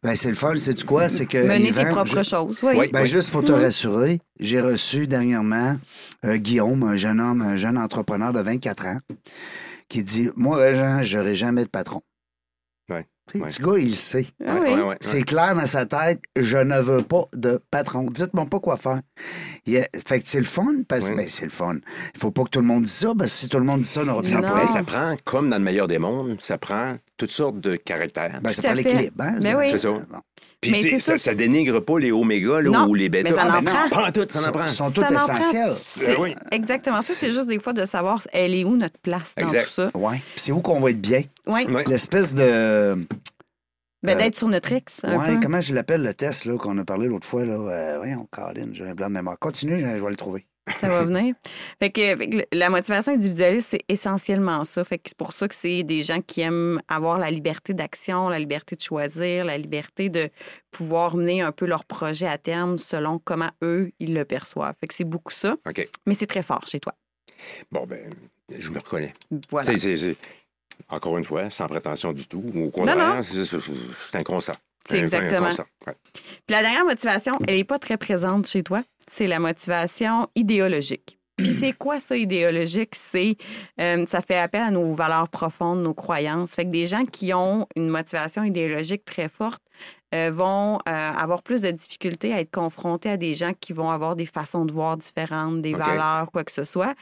Ben, 0.03 0.14
c'est 0.14 0.29
le 0.29 0.37
fun, 0.37 0.55
c'est 0.57 0.85
quoi? 0.85 1.09
C'est 1.09 1.26
que. 1.26 1.39
Mener 1.39 1.72
tes 1.72 1.85
propres 1.87 2.18
je- 2.18 2.22
choses, 2.22 2.61
oui. 2.62 2.72
Oui. 2.76 2.91
Ben, 2.93 3.05
juste 3.05 3.31
pour 3.33 3.43
te 3.45 3.51
rassurer, 3.53 4.20
j'ai 4.39 4.61
reçu 4.61 5.07
dernièrement 5.09 5.76
euh, 6.24 6.37
Guillaume, 6.37 6.85
un 6.85 6.97
jeune 6.97 7.20
homme, 7.20 7.43
un 7.43 7.57
jeune 7.57 7.76
entrepreneur 7.76 8.33
de 8.33 8.39
24 8.41 8.87
ans, 8.87 8.99
qui 9.89 10.03
dit 10.05 10.31
Moi, 10.37 10.74
Jean, 10.74 11.03
j'aurai 11.03 11.35
jamais 11.35 11.64
de 11.64 11.68
patron. 11.68 12.03
Ouais. 12.91 13.07
Le 13.34 13.41
petit 13.43 13.61
gars, 13.62 13.72
il 13.76 13.89
le 13.91 13.95
sait. 13.95 14.26
Ah 14.47 14.55
ouais, 14.55 14.61
oui. 14.61 14.74
ouais, 14.80 14.82
ouais, 14.89 14.97
C'est 15.03 15.20
clair 15.22 15.55
dans 15.55 15.66
sa 15.66 15.84
tête, 15.84 16.22
je 16.34 16.57
ne 16.57 16.78
veux 16.80 17.03
pas 17.03 17.24
de 17.34 17.61
patron. 17.70 18.05
Dites-moi 18.11 18.47
pas 18.47 18.59
quoi 18.59 18.78
faire. 18.78 19.03
Il 19.66 19.76
a- 19.76 19.86
Fait 20.07 20.20
que 20.20 20.26
c'est 20.26 20.39
le 20.39 20.47
fun, 20.47 20.64
parce 20.89 21.11
que 21.11 21.14
ben, 21.14 21.26
c'est 21.28 21.45
le 21.45 21.51
fun. 21.51 21.76
Il 22.14 22.18
faut 22.20 22.30
pas 22.30 22.45
que 22.45 22.49
tout 22.49 22.61
le 22.61 22.66
monde 22.66 22.84
dise 22.84 22.95
ça, 22.95 23.09
parce 23.18 23.30
que 23.30 23.36
si 23.36 23.49
tout 23.51 23.59
le 23.59 23.66
monde 23.66 23.82
dit 23.82 23.89
ça, 23.89 24.01
on 24.01 24.05
n'aura 24.07 24.22
Non. 24.22 24.41
d'emploi. 24.41 24.61
Ben, 24.61 24.66
ça 24.66 24.82
prend, 24.82 25.14
comme 25.24 25.51
dans 25.51 25.59
le 25.59 25.64
meilleur 25.64 25.89
des 25.89 25.99
mondes, 25.99 26.36
ça 26.41 26.57
prend 26.57 26.97
toutes 27.18 27.30
sortes 27.30 27.61
de 27.61 27.76
caractères. 27.76 28.41
Ben, 28.41 28.51
pas 28.51 28.53
fait. 28.53 28.74
l'équilibre. 28.74 29.16
Hein, 29.22 29.39
Ben 29.43 29.53
ça? 29.53 29.59
oui. 29.59 29.66
C'est 29.72 29.78
ça. 29.78 29.89
Bon. 29.91 30.20
Puis 30.61 30.72
Mais 30.72 30.78
c'est 30.78 30.98
ça, 30.98 31.12
ça, 31.16 31.18
ça 31.18 31.34
dénigre 31.36 31.78
pas 31.78 32.00
les 32.00 32.11
là, 32.11 32.62
Non, 32.62 32.88
ou 32.88 32.94
les 32.94 33.09
mais 33.09 33.32
ça 33.32 33.42
Ah, 33.48 33.59
en 33.59 33.62
ben 33.62 33.72
prend. 33.72 33.88
Pas 33.90 34.09
en 34.09 34.12
tout, 34.12 34.26
ça 34.28 34.40
en 34.40 34.42
Sont- 34.42 34.50
prend. 34.52 34.68
sont 34.68 34.90
tous 34.90 35.02
Ça 35.02 35.11
n'en 35.11 35.26
prend. 35.26 35.36
essentiels. 35.36 36.06
Ben 36.09 36.16
oui. 36.20 36.34
Exactement. 36.50 37.00
Ça, 37.00 37.12
c'est 37.14 37.30
juste 37.32 37.46
des 37.46 37.61
fois 37.61 37.72
de 37.72 37.84
savoir 37.84 38.20
elle 38.32 38.54
est 38.56 38.64
où 38.64 38.76
notre 38.76 38.98
place 38.98 39.34
dans 39.36 39.44
Exact. 39.44 39.64
tout 39.64 39.70
ça. 39.70 39.90
Ouais. 39.94 40.16
Puis 40.34 40.40
c'est 40.44 40.52
où 40.52 40.61
qu'on 40.61 40.80
va 40.80 40.90
être 40.90 41.00
bien? 41.00 41.22
Oui. 41.46 41.64
Ouais. 41.66 41.84
L'espèce 41.86 42.34
de. 42.34 42.96
Ben, 44.02 44.12
Euh, 44.12 44.14
d'être 44.16 44.36
sur 44.36 44.48
notre 44.48 44.72
X. 44.72 45.00
peu. 45.02 45.40
comment 45.40 45.61
je 45.61 45.74
l'appelle 45.74 46.02
le 46.02 46.14
test 46.14 46.44
là, 46.44 46.56
qu'on 46.56 46.76
a 46.78 46.84
parlé 46.84 47.06
l'autre 47.06 47.26
fois? 47.26 47.44
Là? 47.44 47.54
Euh, 47.54 47.96
voyons, 47.98 48.26
Caroline, 48.32 48.70
j'ai 48.74 48.84
un 48.86 48.94
blanc 48.94 49.09
de 49.09 49.12
mémoire. 49.14 49.38
Continue, 49.38 49.80
je 49.80 50.02
vais 50.02 50.11
le 50.11 50.16
trouver. 50.16 50.44
Ça 50.79 50.89
va 50.89 51.05
venir. 51.07 51.35
Fait 51.81 51.91
que, 51.91 52.01
fait 52.16 52.29
que 52.29 52.37
le- 52.39 52.45
la 52.53 52.71
motivation 52.71 53.12
individualiste, 53.12 53.69
c'est 53.71 53.83
essentiellement 53.89 54.64
ça. 54.64 54.85
Fait 54.85 54.99
que 54.99 55.05
c'est 55.09 55.16
pour 55.16 55.33
ça 55.33 55.49
que 55.49 55.55
c'est 55.55 55.83
des 55.83 56.03
gens 56.03 56.21
qui 56.21 56.41
aiment 56.43 56.81
avoir 56.89 57.19
la 57.19 57.31
liberté 57.31 57.75
d'action, 57.75 58.29
la 58.29 58.39
liberté 58.39 58.77
de 58.77 58.81
choisir, 58.81 59.45
la 59.45 59.57
liberté 59.59 60.09
de 60.09 60.29
pouvoir 60.71 61.16
mener 61.16 61.43
un 61.43 61.53
peu 61.53 61.66
leur 61.66 61.85
projet 61.85 62.27
à 62.27 62.39
terme 62.39 62.79
selon 62.79 63.19
comment 63.19 63.51
eux, 63.62 63.91
ils 63.99 64.14
le 64.14 64.25
perçoivent. 64.25 64.75
Fait 64.81 64.87
que 64.87 64.95
c'est 64.95 65.05
beaucoup 65.05 65.33
ça. 65.33 65.57
OK. 65.66 65.89
Mais 66.07 66.14
c'est 66.14 66.27
très 66.27 66.43
fort 66.43 66.66
chez 66.66 66.81
toi. 66.81 66.95
Bon, 67.71 67.87
ben, 67.87 68.11
je 68.59 68.71
me 68.71 68.79
reconnais. 68.79 69.14
Voilà. 69.51 69.66
C'est- 69.79 69.97
c'est- 69.97 70.16
Encore 70.89 71.19
une 71.19 71.25
fois, 71.25 71.51
sans 71.51 71.66
prétention 71.66 72.12
du 72.12 72.27
tout. 72.29 72.43
Au 72.55 72.71
contraire, 72.71 72.97
non. 73.16 73.23
c'est 73.23 73.45
c'est- 73.45 73.59
c'est 74.11 74.16
un 74.19 74.23
constat. 74.23 74.55
C'est 74.89 74.99
Un- 74.99 75.03
un 75.03 75.05
exactement. 75.05 75.49
ouais. 75.86 75.95
Puis 76.12 76.22
la 76.57 76.62
dernière 76.62 76.84
motivation, 76.84 77.39
elle 77.47 77.57
n'est 77.57 77.64
pas 77.64 77.78
très 77.78 77.97
présente 77.97 78.47
chez 78.47 78.62
toi. 78.62 78.82
C'est 79.09 79.26
la 79.26 79.39
motivation 79.39 80.28
idéologique. 80.34 81.18
Puis 81.36 81.47
c'est 81.47 81.72
quoi 81.72 82.01
ça, 82.01 82.16
idéologique? 82.16 82.95
C'est 82.97 83.36
euh, 83.80 84.05
ça 84.07 84.20
fait 84.22 84.39
appel 84.39 84.61
à 84.61 84.70
nos 84.72 84.93
valeurs 84.93 85.28
profondes, 85.28 85.82
nos 85.82 85.95
croyances. 85.95 86.55
Fait 86.55 86.64
que 86.64 86.70
des 86.70 86.86
gens 86.86 87.05
qui 87.05 87.32
ont 87.32 87.66
une 87.76 87.89
motivation 87.89 88.43
idéologique 88.43 89.05
très 89.05 89.28
forte 89.28 89.62
euh, 90.14 90.32
vont 90.34 90.78
euh, 90.89 91.12
avoir 91.16 91.43
plus 91.45 91.61
de 91.62 91.70
difficultés 91.70 92.34
à 92.34 92.41
être 92.41 92.51
confrontés 92.51 93.11
à 93.11 93.16
des 93.16 93.34
gens 93.34 93.53
qui 93.53 93.72
vont 93.72 93.91
avoir 93.91 94.16
des 94.16 94.26
façons 94.26 94.64
de 94.64 94.72
voir 94.72 94.97
différentes, 94.97 95.62
des 95.62 95.74
valeurs, 95.74 96.32
quoi 96.32 96.43
que 96.43 96.51
ce 96.53 96.64
soit. 96.64 96.95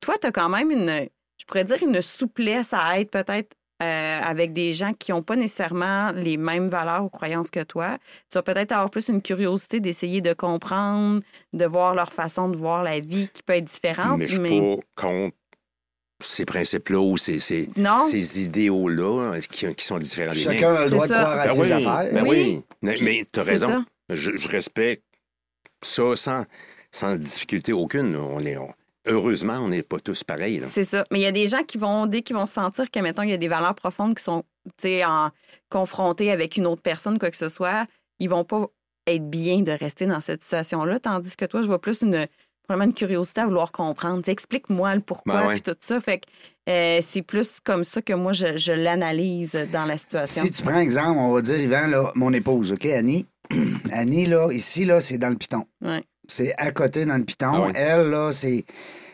Toi, 0.00 0.14
tu 0.20 0.26
as 0.26 0.32
quand 0.32 0.48
même 0.48 0.72
une, 0.72 1.06
je 1.38 1.44
pourrais 1.46 1.64
dire, 1.64 1.76
une 1.80 2.00
souplesse 2.02 2.72
à 2.72 2.98
être 2.98 3.12
peut-être 3.12 3.54
euh, 3.82 4.20
avec 4.22 4.52
des 4.52 4.72
gens 4.72 4.92
qui 4.92 5.10
n'ont 5.10 5.22
pas 5.22 5.34
nécessairement 5.34 6.12
les 6.12 6.36
mêmes 6.36 6.68
valeurs 6.68 7.04
ou 7.04 7.08
croyances 7.08 7.50
que 7.50 7.62
toi. 7.62 7.98
Tu 8.30 8.38
vas 8.38 8.42
peut-être 8.42 8.70
avoir 8.70 8.88
plus 8.88 9.08
une 9.08 9.20
curiosité 9.20 9.80
d'essayer 9.80 10.20
de 10.20 10.32
comprendre, 10.32 11.22
de 11.52 11.64
voir 11.64 11.94
leur 11.94 12.12
façon 12.12 12.48
de 12.48 12.56
voir 12.56 12.84
la 12.84 13.00
vie 13.00 13.28
qui 13.32 13.42
peut 13.42 13.54
être 13.54 13.64
différente. 13.64 14.18
Mais 14.18 14.28
je 14.28 14.40
suis 14.40 14.60
pas 14.60 14.82
contre 14.94 15.36
ces 16.22 16.44
principes-là 16.44 17.00
ou 17.00 17.16
ces, 17.16 17.40
ces, 17.40 17.68
ces 18.10 18.44
idéaux-là 18.44 19.32
hein, 19.34 19.38
qui, 19.40 19.74
qui, 19.74 19.84
sont 19.84 19.98
différents 19.98 20.32
des 20.32 20.38
Chacun 20.38 20.74
a 20.74 20.84
le 20.84 20.90
droit 20.90 21.08
de 21.08 21.12
croire 21.12 21.40
à 21.40 21.46
ben 21.46 21.54
ses 21.54 21.60
oui, 21.60 21.72
affaires. 21.72 22.12
Ben 22.12 22.26
oui, 22.26 22.62
mais, 22.80 22.94
mais 23.02 23.26
tu 23.30 23.40
as 23.40 23.42
raison. 23.42 23.84
Je, 24.08 24.36
je, 24.36 24.48
respecte 24.48 25.02
ça 25.82 26.14
sans, 26.14 26.44
sans 26.92 27.16
difficulté 27.16 27.72
aucune. 27.72 28.14
On 28.14 28.38
est, 28.40 28.56
on, 28.56 28.72
heureusement, 29.06 29.58
on 29.60 29.68
n'est 29.68 29.82
pas 29.82 29.98
tous 29.98 30.24
pareils. 30.24 30.62
C'est 30.68 30.84
ça. 30.84 31.04
Mais 31.10 31.20
il 31.20 31.22
y 31.22 31.26
a 31.26 31.32
des 31.32 31.46
gens 31.46 31.62
qui 31.62 31.78
vont, 31.78 32.06
dès 32.06 32.22
qu'ils 32.22 32.36
vont 32.36 32.46
sentir 32.46 32.90
que, 32.90 33.00
mettons, 33.00 33.22
il 33.22 33.30
y 33.30 33.34
a 33.34 33.38
des 33.38 33.48
valeurs 33.48 33.74
profondes 33.74 34.14
qui 34.14 34.22
sont 34.22 34.44
en, 35.04 35.30
confrontées 35.70 36.30
avec 36.30 36.56
une 36.56 36.66
autre 36.66 36.82
personne, 36.82 37.18
quoi 37.18 37.30
que 37.30 37.36
ce 37.36 37.48
soit, 37.48 37.86
ils 38.18 38.28
vont 38.28 38.44
pas 38.44 38.66
être 39.06 39.28
bien 39.28 39.60
de 39.60 39.72
rester 39.72 40.06
dans 40.06 40.20
cette 40.20 40.42
situation-là. 40.42 40.98
Tandis 40.98 41.36
que 41.36 41.44
toi, 41.44 41.62
je 41.62 41.66
vois 41.66 41.80
plus 41.80 42.02
une, 42.02 42.26
vraiment 42.68 42.84
une 42.84 42.94
curiosité 42.94 43.42
à 43.42 43.46
vouloir 43.46 43.72
comprendre. 43.72 44.26
Explique-moi 44.26 44.94
le 44.94 45.00
pourquoi, 45.00 45.42
ben 45.42 45.48
ouais. 45.48 45.60
tout 45.60 45.76
ça. 45.80 46.00
Fait 46.00 46.18
que 46.18 46.26
euh, 46.70 47.00
c'est 47.02 47.22
plus 47.22 47.60
comme 47.60 47.84
ça 47.84 48.00
que 48.00 48.14
moi, 48.14 48.32
je, 48.32 48.56
je 48.56 48.72
l'analyse 48.72 49.52
dans 49.72 49.84
la 49.84 49.98
situation. 49.98 50.42
Si 50.44 50.50
tu 50.50 50.62
prends 50.62 50.78
exemple, 50.78 51.18
on 51.18 51.32
va 51.32 51.42
dire, 51.42 51.60
Yvan, 51.60 51.88
là, 51.88 52.12
mon 52.14 52.32
épouse, 52.32 52.72
OK, 52.72 52.86
Annie? 52.86 53.26
Annie, 53.92 54.24
là, 54.24 54.48
ici, 54.50 54.86
là, 54.86 55.00
c'est 55.00 55.18
dans 55.18 55.28
le 55.28 55.36
piton. 55.36 55.64
Ouais. 55.82 56.02
C'est 56.28 56.52
à 56.58 56.70
côté 56.70 57.04
dans 57.04 57.16
le 57.16 57.24
piton. 57.24 57.50
Ah 57.52 57.60
oui. 57.66 57.72
Elle, 57.74 58.08
là, 58.10 58.30
c'est 58.32 58.64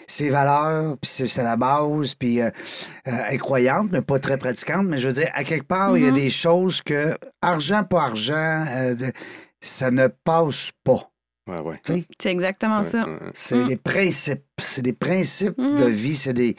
ses 0.06 0.28
valeurs, 0.30 0.96
puis 1.00 1.08
c'est 1.10 1.26
c'est 1.26 1.42
la 1.44 1.56
base, 1.56 2.14
puis 2.14 2.40
euh, 2.40 2.46
euh, 2.46 3.10
elle 3.28 3.34
est 3.34 3.38
croyante, 3.38 3.88
mais 3.92 4.00
pas 4.00 4.18
très 4.18 4.36
pratiquante. 4.38 4.86
Mais 4.86 4.98
je 4.98 5.06
veux 5.06 5.14
dire, 5.14 5.30
à 5.34 5.44
quelque 5.44 5.66
part, 5.66 5.96
il 5.96 6.02
y 6.04 6.06
a 6.06 6.10
Mhm. 6.10 6.14
des 6.16 6.30
choses 6.30 6.82
que, 6.82 7.16
argent, 7.42 7.84
pas 7.84 8.02
argent, 8.04 8.64
euh, 8.68 8.94
de- 8.94 9.12
ça 9.60 9.90
ne 9.90 10.08
passe 10.08 10.70
pas. 10.84 11.10
Ouais, 11.46 11.60
ouais. 11.60 11.80
C'est 12.20 12.30
exactement 12.30 12.82
ça. 12.82 13.04
Ouais, 13.04 13.12
ouais. 13.12 13.30
C'est 13.34 13.56
Mm. 13.56 13.66
des 13.68 13.76
principes. 13.76 14.44
C'est 14.62 14.82
des 14.82 14.92
principes 14.92 15.58
de 15.58 15.86
vie. 15.86 16.14
C'est 16.16 16.32
des. 16.32 16.54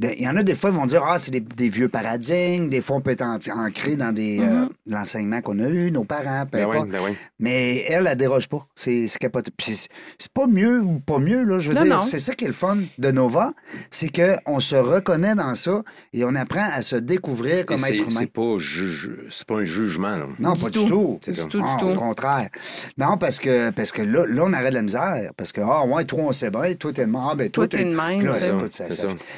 Il 0.00 0.22
y 0.22 0.28
en 0.28 0.36
a 0.36 0.42
des 0.44 0.54
fois, 0.54 0.70
ils 0.70 0.76
vont 0.76 0.86
dire 0.86 1.02
Ah, 1.04 1.18
c'est 1.18 1.32
des, 1.32 1.40
des 1.40 1.68
vieux 1.68 1.88
paradigmes. 1.88 2.68
Des 2.68 2.80
fois, 2.80 2.96
on 2.96 3.00
peut 3.00 3.10
être 3.10 3.22
en- 3.22 3.38
ancré 3.66 3.96
dans 3.96 4.12
des, 4.12 4.38
euh, 4.40 4.66
l'enseignement 4.86 5.40
qu'on 5.40 5.58
a 5.58 5.68
eu, 5.68 5.90
nos 5.90 6.04
parents, 6.04 6.46
peu 6.46 6.58
Ben 6.58 6.66
oui, 6.68 6.76
importe. 6.76 6.90
ben 6.90 7.00
oui. 7.04 7.16
Mais 7.40 7.84
elle, 7.88 8.06
elle 8.06 8.16
déroge 8.16 8.48
pas. 8.48 8.66
C'est 8.76 9.08
c'est 9.08 10.32
pas 10.32 10.46
mieux 10.46 10.80
ou 10.80 11.00
pas 11.00 11.18
mieux, 11.18 11.42
là. 11.42 11.58
Je 11.58 11.70
veux 11.72 11.74
Non, 11.78 11.84
dire, 11.84 12.02
c'est 12.04 12.18
ça 12.20 12.34
qui 12.34 12.44
est 12.44 12.48
le 12.48 12.52
fun 12.54 12.78
de 12.98 13.10
Nova. 13.10 13.52
C'est 13.90 14.10
qu'on 14.10 14.60
se 14.60 14.76
reconnaît 14.76 15.34
dans 15.34 15.54
ça 15.56 15.82
et 16.12 16.24
on 16.24 16.34
apprend 16.36 16.66
à 16.72 16.82
se 16.82 16.96
découvrir 16.96 17.66
comme 17.66 17.84
être 17.84 17.94
humain. 18.08 18.20
C'est 18.20 18.32
pas, 18.32 18.58
juge- 18.58 19.10
c'est 19.28 19.44
pas 19.46 19.56
un 19.56 19.64
jugement. 19.64 20.16
là. 20.16 20.26
Non, 20.38 20.52
Du 20.52 20.62
pas 20.62 20.70
tout. 20.70 20.84
du 20.84 20.90
tout. 20.90 21.18
C'est 21.24 21.32
ça. 21.32 21.42
Du 21.42 21.48
tout, 21.48 21.62
Ah, 21.66 21.76
du 21.78 21.84
Au 21.84 21.92
tout. 21.94 21.98
contraire. 21.98 22.48
Non, 22.96 23.16
parce 23.18 23.38
que, 23.40 23.70
parce 23.70 23.90
que 23.92 24.02
là, 24.02 24.24
là, 24.26 24.42
on 24.46 24.52
arrête 24.52 24.70
de 24.70 24.76
la 24.76 24.82
misère. 24.82 25.30
Parce 25.36 25.50
que, 25.52 25.60
ah, 25.62 25.84
ouais, 25.84 26.04
toi, 26.04 26.20
on 26.22 26.32
sait 26.32 26.50
bien, 26.50 26.72
toi, 26.74 26.92
t'es 26.92 27.06
de 27.06 27.10
même. 27.10 27.20
Ah, 27.20 27.34
ben, 27.34 27.50
toi, 27.50 27.66
Toi, 27.66 27.78
t'es 27.78 27.84
de 27.84 27.94
même, 27.94 28.22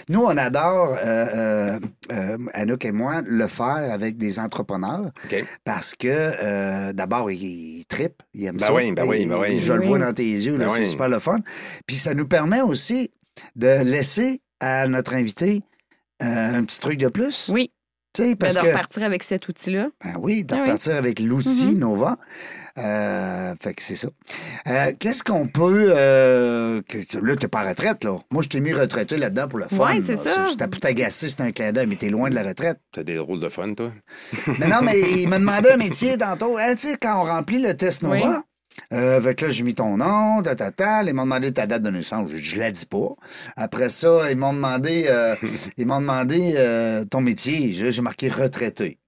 Nous, 0.09 0.21
on 0.21 0.37
adore, 0.43 0.97
euh, 1.03 1.27
euh, 1.35 1.79
euh, 2.13 2.39
Anouk 2.53 2.85
et 2.85 2.93
moi, 2.93 3.23
le 3.25 3.47
faire 3.47 3.91
avec 3.93 4.19
des 4.19 4.39
entrepreneurs 4.39 5.11
parce 5.65 5.95
que, 5.95 6.09
euh, 6.09 6.93
d'abord, 6.93 7.31
ils, 7.31 7.79
ils 7.81 7.87
trippent, 7.87 8.23
ils 8.35 8.45
aiment 8.47 8.57
Ben 8.59 8.67
ça. 8.67 8.75
oui, 8.75 8.93
ben 8.93 9.07
oui, 9.07 9.27
ben 9.27 9.39
oui. 9.41 9.59
Je 9.61 9.73
le 9.73 9.81
vois 9.83 9.99
dans 9.99 10.13
tes 10.13 10.25
yeux, 10.25 10.57
là, 10.57 10.67
Ben 10.67 10.71
c'est 10.71 10.81
oui. 10.81 10.87
super 10.87 11.09
le 11.09 11.19
fun. 11.19 11.39
Puis 11.87 11.97
ça 11.97 12.15
nous 12.15 12.27
permet 12.29 12.61
aussi 12.61 13.11
de 13.57 13.83
laisser 13.83 14.43
à 14.61 14.87
notre 14.89 15.15
invité 15.15 15.63
euh, 16.23 16.57
un 16.59 16.65
petit 16.65 16.79
truc 16.81 16.99
de 16.99 17.09
plus. 17.09 17.49
Oui. 17.53 17.73
Tu 18.15 18.23
sais, 18.23 18.29
Ben, 18.31 18.37
parce 18.37 18.55
de 18.55 18.61
que... 18.61 18.67
repartir 18.67 19.03
avec 19.05 19.23
cet 19.23 19.49
outil-là. 19.49 19.89
Ben 20.05 20.17
oui, 20.21 20.45
de 20.45 20.55
Ah 20.55 20.59
oui. 20.59 20.63
repartir 20.65 20.95
avec 20.97 21.19
l'outil 21.19 21.67
Mhm. 21.73 21.79
Nova. 21.79 22.19
Euh, 22.79 23.55
fait 23.61 23.75
que 23.75 23.83
c'est 23.83 23.97
ça. 23.97 24.09
Euh, 24.69 24.93
Qu'est-ce 24.99 25.23
qu'on 25.23 25.47
peut. 25.49 25.93
Euh, 25.97 26.83
que, 26.89 26.99
là, 27.23 27.37
t'es 27.37 27.49
pas 27.49 27.65
en 27.65 27.69
retraite, 27.69 28.05
là. 28.05 28.19
Moi, 28.31 28.43
je 28.43 28.49
t'ai 28.49 28.61
mis 28.61 28.73
retraité 28.73 29.17
là-dedans 29.17 29.49
pour 29.49 29.59
le 29.59 29.67
fun. 29.67 29.95
Ouais, 29.95 30.03
c'est 30.05 30.17
ça. 30.17 30.49
C'était 30.51 30.69
pour 30.69 30.81
t'agacer, 30.81 31.29
c'est 31.29 31.41
un 31.43 31.53
clin 31.53 31.73
d'œil, 31.73 31.87
mais 31.87 31.97
t'es 31.97 32.11
loin 32.11 32.29
de 32.31 32.35
la 32.35 32.43
retraite. 32.43 32.79
T'as 32.93 33.03
des 33.03 33.17
drôles 33.17 33.41
de 33.41 33.49
fun, 33.49 33.73
toi? 33.75 33.93
mais 34.59 34.67
non, 34.69 34.83
mais 34.83 34.99
il 35.23 35.29
m'a 35.29 35.39
demandé 35.39 35.71
un 35.71 35.77
métier 35.77 36.17
tantôt. 36.19 36.57
Hein, 36.59 36.75
tu 36.75 36.91
sais, 36.91 36.97
quand 37.01 37.21
on 37.21 37.25
remplit 37.25 37.61
le 37.63 37.75
test 37.77 38.03
Nova. 38.03 38.15
Oui. 38.17 38.43
Euh, 38.93 39.21
fait 39.21 39.35
que 39.35 39.47
là, 39.47 39.51
j'ai 39.51 39.63
mis 39.63 39.75
ton 39.75 39.97
nom, 39.97 40.43
ta, 40.43 40.55
ta, 40.55 40.71
ta. 40.71 41.03
Ils 41.03 41.15
m'ont 41.15 41.23
demandé 41.25 41.53
ta 41.53 41.67
date 41.67 41.83
de 41.83 41.91
naissance. 41.91 42.31
J'ai 42.31 42.37
dit, 42.37 42.43
je 42.43 42.59
la 42.59 42.71
dis 42.71 42.87
pas. 42.87 43.09
Après 43.57 43.89
ça, 43.89 44.31
ils 44.31 44.37
m'ont 44.37 44.53
demandé, 44.53 45.07
euh, 45.09 45.35
ils 45.79 45.87
m'ont 45.87 46.01
demandé 46.01 46.55
euh, 46.57 47.05
ton 47.05 47.21
métier. 47.21 47.73
J'ai 47.73 47.91
j'ai 47.91 48.03
marqué 48.03 48.29
retraité. 48.29 48.99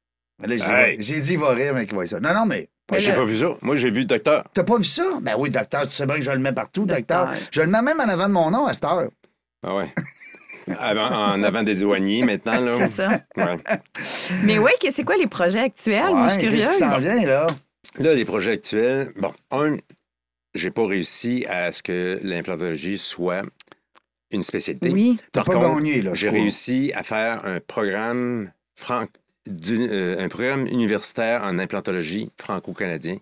Mais 0.41 0.49
là, 0.49 0.57
j'ai 0.57 0.74
Hey. 0.93 0.97
j'ai 1.03 1.20
dit, 1.20 1.35
il 1.35 1.39
va 1.39 1.51
rire, 1.51 1.74
mais 1.74 1.85
qu'il 1.85 1.95
voit 1.95 2.07
ça. 2.07 2.18
Non, 2.20 2.32
non, 2.35 2.47
mais 2.47 2.68
Moi, 2.91 2.99
j'ai 2.99 3.11
là- 3.11 3.16
pas 3.16 3.24
vu 3.24 3.37
ça. 3.37 3.49
Moi, 3.62 3.76
j'ai 3.76 3.91
vu 3.91 4.01
le 4.01 4.05
docteur. 4.07 4.45
T'as 4.55 4.64
pas 4.64 4.78
vu 4.78 4.85
ça? 4.85 5.03
Ben 5.22 5.35
oui, 5.39 5.51
docteur, 5.51 5.87
tu 5.87 5.95
sais 5.95 6.07
bien 6.07 6.16
que 6.16 6.22
je 6.22 6.30
le 6.30 6.39
mets 6.39 6.53
partout, 6.53 6.87
docteur. 6.87 7.26
Docteur. 7.26 7.49
Je 7.53 7.61
le 7.61 7.66
mets 7.68 7.82
même 7.82 8.01
en 8.01 8.09
avant 8.09 8.26
de 8.28 8.32
mon 8.32 8.51
nom 8.51 8.66
à 8.66 8.72
cette 8.74 8.85
heure. 8.85 9.09
Ah 9.66 9.74
ouais. 9.76 9.89
Avant, 10.80 11.11
en 11.35 11.43
avant 11.43 11.62
des 11.62 11.74
douaniers, 11.74 12.22
maintenant, 12.24 12.59
là. 12.59 12.72
C'est 12.72 12.89
ça. 12.89 13.07
Ouais. 13.37 13.59
Mais 14.45 14.59
oui, 14.59 14.70
que- 14.80 14.91
c'est 14.91 15.05
quoi 15.05 15.16
les 15.18 15.26
projets 15.26 15.61
actuels? 15.61 16.14
Moi, 16.14 16.28
je 16.28 16.32
suis 16.39 16.41
qu'est-ce 16.49 16.70
qui 16.70 16.78
curieuse. 16.78 16.93
s'en 16.95 16.99
vient, 17.01 17.26
là? 17.26 17.47
Là, 17.99 18.14
les 18.14 18.24
projets 18.24 18.53
actuels, 18.53 19.12
bon, 19.16 19.32
un, 19.51 19.76
j'ai 20.55 20.70
pas 20.70 20.87
réussi 20.87 21.45
à 21.49 21.70
ce 21.72 21.82
que 21.82 22.18
l'implantologie 22.22 22.99
soit 22.99 23.43
une 24.30 24.43
spécialité. 24.43 24.91
Oui. 24.91 25.16
Par 25.32 25.45
pas 25.45 25.53
contre, 25.55 25.76
gagné, 25.76 26.03
là. 26.03 26.11
je 26.14 26.20
J'ai 26.20 26.28
réussi 26.30 26.93
à 26.95 27.03
faire 27.03 27.45
un 27.45 27.61
programme, 27.61 28.51
du- 29.47 29.89
euh, 29.89 30.18
un 30.18 30.28
programme 30.28 30.66
universitaire 30.66 31.45
en 31.45 31.59
implantologie 31.59 32.30
franco-canadien 32.41 33.16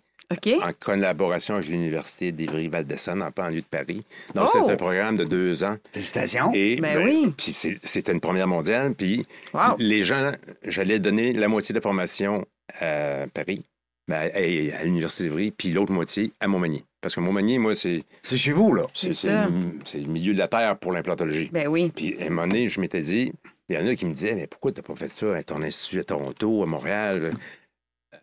en 0.62 0.72
collaboration 0.80 1.56
avec 1.56 1.68
l'Université 1.68 2.32
d'Ivry-Val-de-Saône 2.32 3.20
en 3.22 3.28
banlieue 3.36 3.60
de 3.60 3.66
Paris. 3.66 4.00
Donc, 4.34 4.48
Oh! 4.54 4.60
c'est 4.64 4.72
un 4.72 4.76
programme 4.76 5.14
de 5.16 5.24
deux 5.24 5.62
ans. 5.62 5.76
Félicitations. 5.92 6.50
Et, 6.54 6.76
Ben 6.80 7.04
oui. 7.04 7.34
Puis 7.36 7.52
c'était 7.52 8.12
une 8.12 8.20
première 8.20 8.46
mondiale. 8.46 8.94
Puis 8.94 9.26
Wow. 9.52 9.76
les 9.78 10.02
gens, 10.04 10.32
j'allais 10.64 10.98
donner 10.98 11.34
la 11.34 11.48
moitié 11.48 11.74
de 11.74 11.78
la 11.78 11.82
formation 11.82 12.46
à 12.80 13.26
Paris, 13.34 13.62
ben, 14.12 14.30
à, 14.34 14.78
à 14.80 14.84
l'Université 14.84 15.24
d'Ivry, 15.24 15.50
puis 15.52 15.70
l'autre 15.72 15.92
moitié 15.92 16.32
à 16.40 16.46
Montmagny. 16.46 16.84
Parce 17.00 17.14
que 17.14 17.20
Montmagny, 17.20 17.58
moi, 17.58 17.74
c'est 17.74 18.04
C'est 18.22 18.36
chez 18.36 18.52
vous, 18.52 18.74
là. 18.74 18.84
c'est- 18.94 19.08
le, 19.08 19.48
c'est 19.84 19.98
le 19.98 20.06
milieu 20.08 20.34
de 20.34 20.38
la 20.38 20.48
terre 20.48 20.76
pour 20.78 20.92
l'implantologie. 20.92 21.48
Ben 21.52 21.66
oui. 21.66 21.90
Puis 21.94 22.16
à 22.22 22.26
un 22.26 22.28
moment 22.30 22.46
donné, 22.46 22.68
je 22.68 22.80
m'étais 22.80 23.02
dit, 23.02 23.32
il 23.68 23.74
y 23.76 23.78
en 23.78 23.86
a 23.86 23.94
qui 23.94 24.04
me 24.06 24.12
disaient, 24.12 24.34
mais 24.34 24.46
pourquoi 24.46 24.70
tu 24.72 24.80
n'as 24.80 24.84
pas 24.86 24.94
fait 24.94 25.12
ça 25.12 25.34
à 25.34 25.42
ton 25.42 25.62
institut 25.62 26.00
à 26.00 26.04
Toronto, 26.04 26.62
à 26.62 26.66
Montréal, 26.66 27.32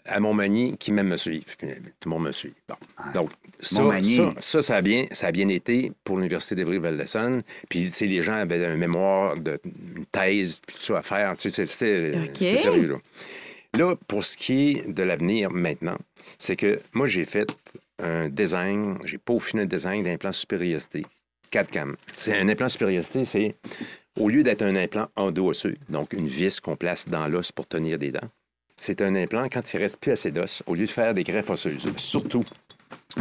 à 0.05 0.19
Montmagny, 0.19 0.77
qui 0.77 0.91
même 0.91 1.07
me 1.07 1.17
suivent? 1.17 1.43
Puis, 1.57 1.67
tout 1.99 2.07
le 2.09 2.15
monde 2.15 2.23
me 2.25 2.31
suit. 2.31 2.53
Bon. 2.67 2.75
Donc, 3.13 3.31
ça, 3.59 3.81
ça, 4.01 4.31
ça, 4.39 4.61
ça 4.61 4.75
a 4.77 4.81
bien, 4.81 5.07
ça 5.11 5.27
a 5.27 5.31
bien 5.31 5.49
été 5.49 5.91
pour 6.03 6.17
l'Université 6.17 6.55
d'Evry-Val-de-Saône. 6.55 7.41
Puis, 7.67 7.85
tu 7.85 7.91
sais, 7.91 8.05
les 8.05 8.21
gens 8.21 8.35
avaient 8.35 8.65
un 8.65 8.77
mémoire, 8.77 9.35
de, 9.37 9.59
une 9.97 10.05
thèse, 10.05 10.61
puis 10.65 10.77
tout 10.77 10.83
ça 10.83 10.99
à 10.99 11.01
faire. 11.01 11.35
Tu 11.37 11.49
sais, 11.49 11.65
c'était 11.65 12.57
sérieux, 12.57 12.87
là. 12.87 12.97
Là, 13.77 13.95
pour 14.07 14.23
ce 14.23 14.35
qui 14.35 14.71
est 14.71 14.91
de 14.91 15.03
l'avenir 15.03 15.51
maintenant, 15.51 15.97
c'est 16.37 16.55
que 16.55 16.81
moi, 16.93 17.07
j'ai 17.07 17.25
fait 17.25 17.49
un 17.99 18.29
design, 18.29 18.97
j'ai 19.05 19.17
peaufiné 19.17 19.63
un 19.63 19.65
design 19.65 20.03
d'implant 20.03 20.33
supériorité, 20.33 21.05
4 21.51 21.71
cam. 21.71 21.95
Un 22.27 22.49
implant 22.49 22.69
supériorité, 22.69 23.25
c'est 23.25 23.51
au 24.19 24.29
lieu 24.29 24.43
d'être 24.43 24.63
un 24.63 24.75
implant 24.75 25.07
endo-osseux, 25.15 25.75
donc 25.89 26.13
une 26.13 26.27
vis 26.27 26.59
qu'on 26.59 26.75
place 26.75 27.07
dans 27.07 27.27
l'os 27.27 27.51
pour 27.51 27.67
tenir 27.67 27.97
des 27.97 28.11
dents, 28.11 28.29
c'est 28.75 29.01
un 29.01 29.15
implant 29.15 29.47
quand 29.49 29.73
il 29.73 29.77
reste 29.77 29.97
plus 29.97 30.11
assez 30.11 30.31
d'os, 30.31 30.63
au 30.65 30.75
lieu 30.75 30.85
de 30.85 30.91
faire 30.91 31.13
des 31.13 31.23
greffes 31.23 31.49
osseuses, 31.49 31.89
surtout 31.97 32.43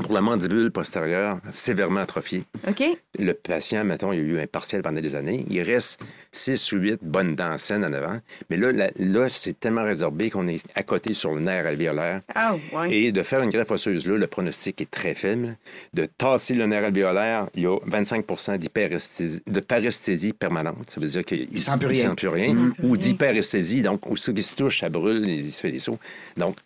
pour 0.03 0.13
la 0.15 0.21
mandibule 0.21 0.71
postérieure 0.71 1.39
sévèrement 1.51 2.01
atrophiée. 2.01 2.43
OK. 2.69 2.83
Le 3.19 3.33
patient, 3.35 3.85
mettons, 3.85 4.13
il 4.13 4.19
a 4.21 4.23
eu 4.23 4.39
un 4.41 4.47
partiel 4.47 4.83
pendant 4.83 5.01
des 5.01 5.15
années. 5.15 5.45
Il 5.51 5.61
reste 5.63 6.01
6 6.33 6.73
ou 6.73 6.77
8 6.79 7.01
bonnes 7.03 7.35
dents 7.35 7.59
saines 7.59 7.85
en 7.85 7.93
avant. 7.93 8.19
Mais 8.51 8.57
là, 8.57 8.91
l'os 8.99 9.33
c'est 9.33 9.59
tellement 9.59 9.85
résorbé 9.85 10.31
qu'on 10.31 10.47
est 10.47 10.61
à 10.75 10.83
côté 10.83 11.15
sur 11.15 11.35
le 11.35 11.41
nerf 11.41 11.67
alvéolaire. 11.67 12.21
Ah, 12.35 12.55
ouais. 12.75 12.93
Et 12.93 13.13
de 13.13 13.23
faire 13.23 13.43
une 13.43 13.51
greffe 13.51 13.71
osseuse 13.71 14.07
là, 14.07 14.17
le 14.17 14.27
pronostic 14.27 14.81
est 14.81 14.91
très 14.91 15.15
faible. 15.15 15.57
De 15.95 16.07
tasser 16.07 16.55
le 16.55 16.67
nerf 16.67 16.85
alvéolaire, 16.85 17.47
il 17.55 17.63
y 17.63 17.67
a 17.67 17.77
25 17.87 18.25
d'hyperesthésie- 18.59 19.41
de 19.47 19.61
paresthésie 19.61 20.33
permanente. 20.33 20.89
Ça 20.91 21.01
veut 21.01 21.07
dire 21.09 21.25
qu'il 21.25 21.49
Il 21.51 21.59
sent 21.61 21.73
plus 21.79 21.87
rien. 21.89 22.09
sent 22.11 22.15
plus 22.17 22.29
rien. 22.29 22.57
Ou 22.83 22.97
d'hyperesthésie, 22.97 23.83
donc 23.83 24.07
aussitôt 24.11 24.33
qu'il 24.33 24.43
se 24.45 24.55
touche, 24.55 24.81
ça 24.81 24.89
brûle, 24.89 25.29
il 25.29 25.53
se 25.53 25.61
fait 25.61 25.73
des 25.73 25.81
sauts. 25.81 25.99
Donc, 26.37 26.57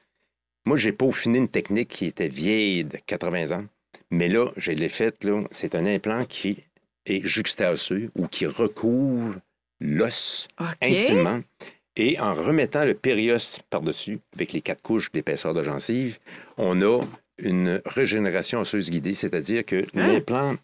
moi, 0.64 0.76
j'ai 0.76 0.92
peaufiné 0.92 1.38
une 1.38 1.48
technique 1.48 1.88
qui 1.88 2.06
était 2.06 2.28
vieille 2.28 2.84
de 2.84 2.96
80 3.06 3.50
ans. 3.56 3.64
Mais 4.10 4.28
là, 4.28 4.50
je 4.56 4.72
l'ai 4.72 4.88
faite. 4.88 5.26
C'est 5.50 5.74
un 5.74 5.86
implant 5.86 6.24
qui 6.24 6.58
est 7.06 7.26
juxtaosseux 7.26 8.10
ou 8.16 8.26
qui 8.28 8.46
recouvre 8.46 9.36
l'os 9.80 10.48
intimement. 10.80 11.40
Et 11.96 12.18
en 12.20 12.32
remettant 12.32 12.84
le 12.84 12.94
périos 12.94 13.60
par-dessus, 13.68 14.20
avec 14.34 14.52
les 14.52 14.60
quatre 14.62 14.82
couches 14.82 15.12
d'épaisseur 15.12 15.52
de 15.52 15.62
gencive, 15.62 16.18
on 16.56 16.80
a 16.80 17.00
une 17.38 17.82
régénération 17.84 18.60
osseuse 18.60 18.88
guidée, 18.90 19.14
c'est-à-dire 19.14 19.64
que 19.64 19.82
Hein? 19.94 20.08
l'implant, 20.08 20.54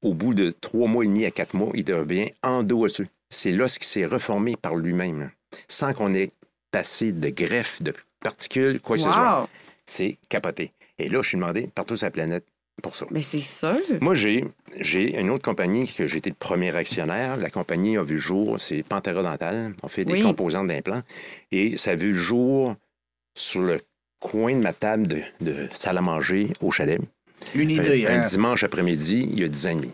au 0.00 0.14
bout 0.14 0.34
de 0.34 0.50
trois 0.50 0.88
mois 0.88 1.04
et 1.04 1.08
demi 1.08 1.24
à 1.24 1.30
quatre 1.30 1.54
mois, 1.54 1.70
il 1.74 1.84
devient 1.84 2.30
endo-osseux. 2.42 3.06
c'est 3.28 3.52
l'os 3.52 3.78
qui 3.78 3.86
s'est 3.86 4.06
reformé 4.06 4.56
par 4.56 4.74
lui-même, 4.74 5.30
sans 5.68 5.92
qu'on 5.94 6.14
ait 6.14 6.30
passé 6.72 7.12
de 7.12 7.28
greffe, 7.28 7.82
de 7.82 7.92
particules, 8.22 8.80
quoi 8.80 8.96
que 8.96 9.02
ce 9.02 9.10
soit. 9.12 9.48
C'est 9.86 10.18
capoté. 10.28 10.72
Et 10.98 11.08
là, 11.08 11.20
je 11.22 11.28
suis 11.28 11.36
demandé 11.38 11.68
partout 11.74 11.96
sur 11.96 12.06
la 12.06 12.10
planète 12.10 12.44
pour 12.82 12.94
ça. 12.94 13.06
Mais 13.10 13.22
c'est 13.22 13.40
sûr. 13.40 13.76
Moi, 14.00 14.14
j'ai, 14.14 14.44
j'ai 14.78 15.18
une 15.18 15.30
autre 15.30 15.44
compagnie 15.44 15.86
que 15.92 16.06
j'ai 16.06 16.18
été 16.18 16.30
le 16.30 16.36
premier 16.36 16.74
actionnaire. 16.76 17.36
La 17.36 17.50
compagnie 17.50 17.96
a 17.98 18.02
vu 18.02 18.14
le 18.14 18.20
jour, 18.20 18.60
c'est 18.60 18.82
Pantera 18.82 19.22
Dental. 19.22 19.72
On 19.82 19.88
fait 19.88 20.04
des 20.04 20.14
Oui. 20.14 20.22
composants 20.22 20.64
d'implants. 20.64 21.02
Et 21.50 21.76
ça 21.76 21.90
a 21.92 21.94
vu 21.96 22.12
le 22.12 22.18
jour 22.18 22.74
sur 23.36 23.60
le 23.62 23.80
coin 24.20 24.54
de 24.54 24.62
ma 24.62 24.72
table 24.72 25.06
de, 25.08 25.20
de 25.40 25.68
salle 25.74 25.98
à 25.98 26.00
manger 26.00 26.48
au 26.60 26.70
chalet. 26.70 27.00
Une 27.54 27.70
idée, 27.70 28.06
un 28.06 28.20
hein? 28.22 28.24
dimanche 28.24 28.62
après-midi, 28.62 29.28
il 29.32 29.40
y 29.40 29.44
a 29.44 29.48
10 29.48 29.66
ans 29.66 29.70
et 29.70 29.74
demi. 29.74 29.92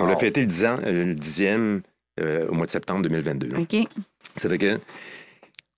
On 0.00 0.06
l'a 0.06 0.16
fêté 0.16 0.40
le, 0.40 0.46
10 0.46 0.64
ans, 0.66 0.76
euh, 0.84 1.04
le 1.04 1.14
10e 1.14 1.80
euh, 2.20 2.48
au 2.48 2.54
mois 2.54 2.66
de 2.66 2.70
septembre 2.70 3.02
2022. 3.02 3.48
là. 3.48 3.60
OK. 3.60 3.76
Ça 4.36 4.48
fait 4.48 4.58
que 4.58 4.80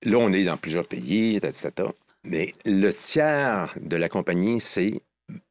là, 0.04 0.18
on 0.18 0.32
est 0.32 0.44
dans 0.44 0.56
plusieurs 0.56 0.86
pays, 0.86 1.40
tata, 1.40 1.92
mais 2.24 2.52
le 2.64 2.90
tiers 2.90 3.74
de 3.80 3.96
la 3.96 4.08
compagnie, 4.08 4.60
c'est 4.60 5.00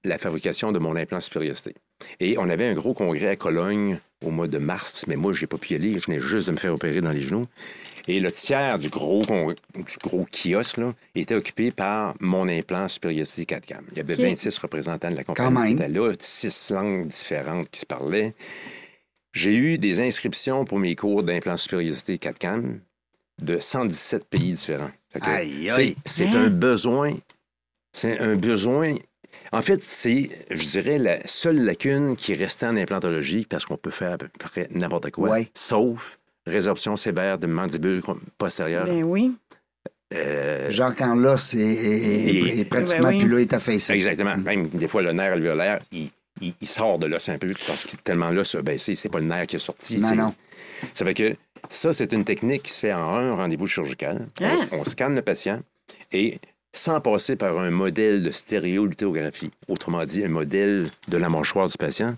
la 0.03 0.17
fabrication 0.17 0.71
de 0.71 0.79
mon 0.79 0.95
implant 0.95 1.21
supériorité. 1.21 1.73
Et 2.19 2.37
on 2.37 2.49
avait 2.49 2.67
un 2.67 2.73
gros 2.73 2.93
congrès 2.93 3.27
à 3.27 3.35
Cologne 3.35 3.99
au 4.25 4.31
mois 4.31 4.47
de 4.47 4.57
mars, 4.57 5.05
mais 5.07 5.15
moi, 5.15 5.33
j'ai 5.33 5.47
pas 5.47 5.57
pu 5.57 5.73
y 5.73 5.75
aller, 5.75 5.99
je 5.99 6.05
venais 6.05 6.19
juste 6.19 6.47
de 6.47 6.51
me 6.51 6.57
faire 6.57 6.73
opérer 6.73 7.01
dans 7.01 7.11
les 7.11 7.21
genoux. 7.21 7.45
Et 8.07 8.19
le 8.19 8.31
tiers 8.31 8.79
du 8.79 8.89
gros, 8.89 9.21
du 9.23 9.97
gros 10.03 10.25
kiosque 10.25 10.77
là, 10.77 10.93
était 11.15 11.35
occupé 11.35 11.71
par 11.71 12.15
mon 12.19 12.47
implant 12.49 12.87
supériorité 12.87 13.45
4 13.45 13.65
cam. 13.65 13.85
Il 13.91 13.97
y 13.97 14.01
avait 14.01 14.15
OK. 14.15 14.21
26 14.21 14.57
représentants 14.57 15.11
de 15.11 15.15
la 15.15 15.23
compagnie 15.23 15.75
qui 15.75 15.83
étaient 15.83 15.87
là, 15.87 16.11
six 16.19 16.71
langues 16.71 17.07
différentes 17.07 17.69
qui 17.69 17.81
se 17.81 17.85
parlaient. 17.85 18.33
J'ai 19.31 19.55
eu 19.55 19.77
des 19.77 19.99
inscriptions 19.99 20.65
pour 20.65 20.79
mes 20.79 20.95
cours 20.95 21.23
d'implant 21.23 21.55
supériorité 21.55 22.17
4 22.17 22.39
cam 22.39 22.79
de 23.41 23.59
117 23.59 24.25
pays 24.25 24.53
différents. 24.53 24.91
C'est 26.05 26.25
Hein? 26.27 26.35
un 26.35 26.49
besoin. 26.49 27.15
C'est 27.93 28.19
un 28.19 28.35
besoin. 28.35 28.95
En 29.51 29.61
fait, 29.61 29.81
c'est, 29.81 30.29
je 30.51 30.63
dirais, 30.67 30.97
la 30.99 31.25
seule 31.27 31.63
lacune 31.63 32.15
qui 32.15 32.35
restait 32.35 32.67
en 32.67 32.75
implantologie 32.77 33.45
parce 33.49 33.65
qu'on 33.65 33.77
peut 33.77 33.89
faire 33.91 34.13
à 34.13 34.17
peu 34.17 34.27
près 34.39 34.67
n'importe 34.71 35.09
quoi, 35.11 35.29
Ouais. 35.29 35.49
sauf 35.55 36.19
résorption 36.45 36.95
sévère 36.95 37.37
de 37.39 37.47
mandibule 37.47 38.01
postérieure. 38.37 38.85
Ben 38.85 39.03
oui. 39.03 39.33
Euh, 40.13 40.69
Genre 40.71 40.93
quand 40.95 41.13
l'os 41.15 41.53
est, 41.53 41.59
est- 41.59 42.33
Et- 42.33 42.59
est 42.61 42.65
pratiquement 42.65 43.09
Ben 43.09 43.15
oui. 43.15 43.17
plus 43.19 43.29
là, 43.29 43.39
est 43.41 43.53
affaissé. 43.53 43.93
Exactement. 43.93 44.35
Même 44.37 44.67
des 44.67 44.87
fois, 44.87 45.01
le 45.03 45.11
nerf 45.11 45.33
alvéolaire, 45.33 45.79
il, 45.91 46.09
il- 46.41 46.53
il 46.59 46.67
sort 46.67 46.97
de 46.97 47.05
l'os 47.05 47.29
un 47.29 47.37
peu 47.37 47.47
parce 47.67 47.85
que 47.85 47.95
tellement 47.97 48.31
l'os 48.31 48.55
a 48.55 48.61
baissé. 48.63 48.95
C'est 48.95 49.09
pas 49.09 49.19
le 49.19 49.25
nerf 49.25 49.45
qui 49.45 49.57
est 49.57 49.59
sorti. 49.59 49.97
Non, 49.97 50.09
c'est- 50.09 50.15
non. 50.15 50.33
Ça 50.95 51.05
fait 51.05 51.13
que 51.13 51.35
ça, 51.69 51.93
c'est 51.93 52.13
une 52.13 52.25
technique 52.25 52.63
qui 52.63 52.71
se 52.71 52.79
fait 52.81 52.93
en 52.93 53.15
un 53.15 53.35
rendez-vous 53.35 53.67
chirurgical. 53.67 54.27
Hein? 54.41 54.67
On, 54.71 54.79
on 54.79 54.85
scanne 54.85 55.15
le 55.15 55.21
patient 55.21 55.61
et 56.11 56.39
sans 56.73 57.01
passer 57.01 57.35
par 57.35 57.57
un 57.59 57.71
modèle 57.71 58.23
de 58.23 58.31
stéréolithographie, 58.31 59.51
autrement 59.67 60.05
dit, 60.05 60.23
un 60.23 60.29
modèle 60.29 60.89
de 61.07 61.17
la 61.17 61.29
mâchoire 61.29 61.67
du 61.67 61.77
patient, 61.77 62.15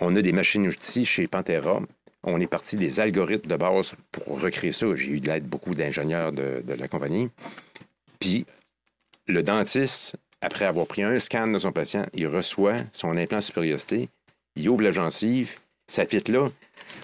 on 0.00 0.14
a 0.14 0.22
des 0.22 0.32
machines-outils 0.32 1.06
chez 1.06 1.26
Pantera. 1.26 1.80
On 2.22 2.40
est 2.40 2.46
parti 2.46 2.76
des 2.76 3.00
algorithmes 3.00 3.48
de 3.48 3.56
base 3.56 3.94
pour 4.12 4.40
recréer 4.40 4.72
ça. 4.72 4.94
J'ai 4.94 5.12
eu 5.12 5.20
de 5.20 5.28
l'aide 5.28 5.46
beaucoup 5.46 5.74
d'ingénieurs 5.74 6.32
de, 6.32 6.62
de 6.66 6.74
la 6.74 6.88
compagnie. 6.88 7.30
Puis 8.18 8.44
le 9.26 9.42
dentiste, 9.42 10.16
après 10.40 10.64
avoir 10.64 10.86
pris 10.86 11.02
un 11.02 11.18
scan 11.18 11.48
de 11.48 11.58
son 11.58 11.72
patient, 11.72 12.04
il 12.14 12.26
reçoit 12.26 12.76
son 12.92 13.16
implant 13.16 13.40
supériorité, 13.40 14.08
il 14.54 14.68
ouvre 14.68 14.82
la 14.82 14.90
gencive, 14.90 15.56
ça 15.86 16.06
fit 16.06 16.22
là. 16.28 16.48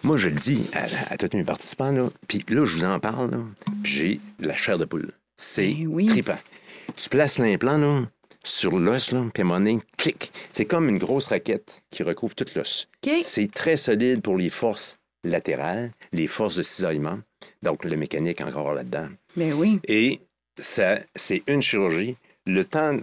Moi, 0.05 0.17
je 0.17 0.29
le 0.29 0.35
dis 0.37 0.65
à, 0.73 1.13
à 1.13 1.17
tous 1.17 1.37
mes 1.37 1.45
participants, 1.45 1.91
là, 1.93 2.09
puis 2.29 2.45
là, 2.49 2.65
je 2.65 2.77
vous 2.77 2.85
en 2.85 3.01
parle, 3.01 3.31
là, 3.31 3.39
puis 3.83 3.93
j'ai 3.93 4.21
la 4.39 4.55
chair 4.57 4.79
de 4.79 4.85
poule. 4.85 5.11
C'est 5.37 5.73
Ben 5.75 5.87
oui. 5.89 6.07
trippant. 6.07 6.39
Tu 6.97 7.09
places 7.09 7.39
l'implant 7.39 7.79
là, 7.79 8.03
sur 8.45 8.79
l'os, 8.79 9.13
là, 9.13 9.25
puis 9.33 9.43
à 9.43 9.45
un 9.45 9.49
moment 9.49 9.61
donné, 9.61 9.79
clic. 9.97 10.33
C'est 10.53 10.67
comme 10.67 10.89
une 10.89 10.99
grosse 10.99 11.27
raquette 11.29 11.83
qui 11.91 12.03
recouvre 12.03 12.35
toute 12.35 12.55
l'os. 12.55 12.89
C'est 13.23 13.51
très 13.51 13.77
solide 13.77 14.23
pour 14.23 14.37
les 14.37 14.51
forces 14.51 14.99
latérales, 15.25 15.91
les 16.13 16.27
forces 16.27 16.57
de 16.57 16.63
cisaillement, 16.63 17.19
donc 17.63 17.85
le 17.85 17.97
mécanique 17.97 18.41
encore 18.41 18.75
là-dedans. 18.75 19.09
Ben 19.37 19.53
oui. 19.55 19.81
Et 19.89 20.21
ça, 20.59 20.99
c'est 21.17 21.43
une 21.47 21.63
chirurgie. 21.63 22.17
Le 22.47 22.65
temps, 22.65 22.97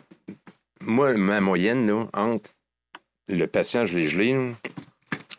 moi, 0.81 1.13
ma 1.13 1.39
moyenne, 1.41 1.87
là, 1.87 2.07
entre 2.13 2.51
le 3.27 3.47
patient, 3.47 3.85
je 3.85 3.97
l'ai 3.97 4.07
gelé, 4.07 4.37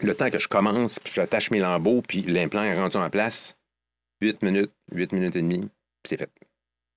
le 0.03 0.15
temps 0.15 0.31
que 0.31 0.39
je 0.39 0.49
commence, 0.49 0.99
puis 0.99 1.13
j'attache 1.15 1.51
mes 1.51 1.59
lambeaux, 1.59 2.03
puis 2.03 2.23
l'implant 2.23 2.63
est 2.63 2.75
rendu 2.75 2.97
en 2.97 3.11
place, 3.11 3.57
8 4.21 4.43
minutes, 4.43 4.73
8 4.93 5.13
minutes 5.13 5.37
et 5.37 5.43
demie, 5.43 5.61
puis 6.03 6.09
c'est 6.09 6.17
fait. 6.17 6.31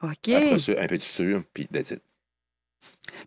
OK. 0.01 0.30
Après 0.30 0.58
ça, 0.58 0.74
un 0.78 0.88
peu 0.88 0.97
de 0.97 1.04
suture, 1.04 1.43
puis 1.54 1.68
that's 1.68 1.91
it. 1.91 2.01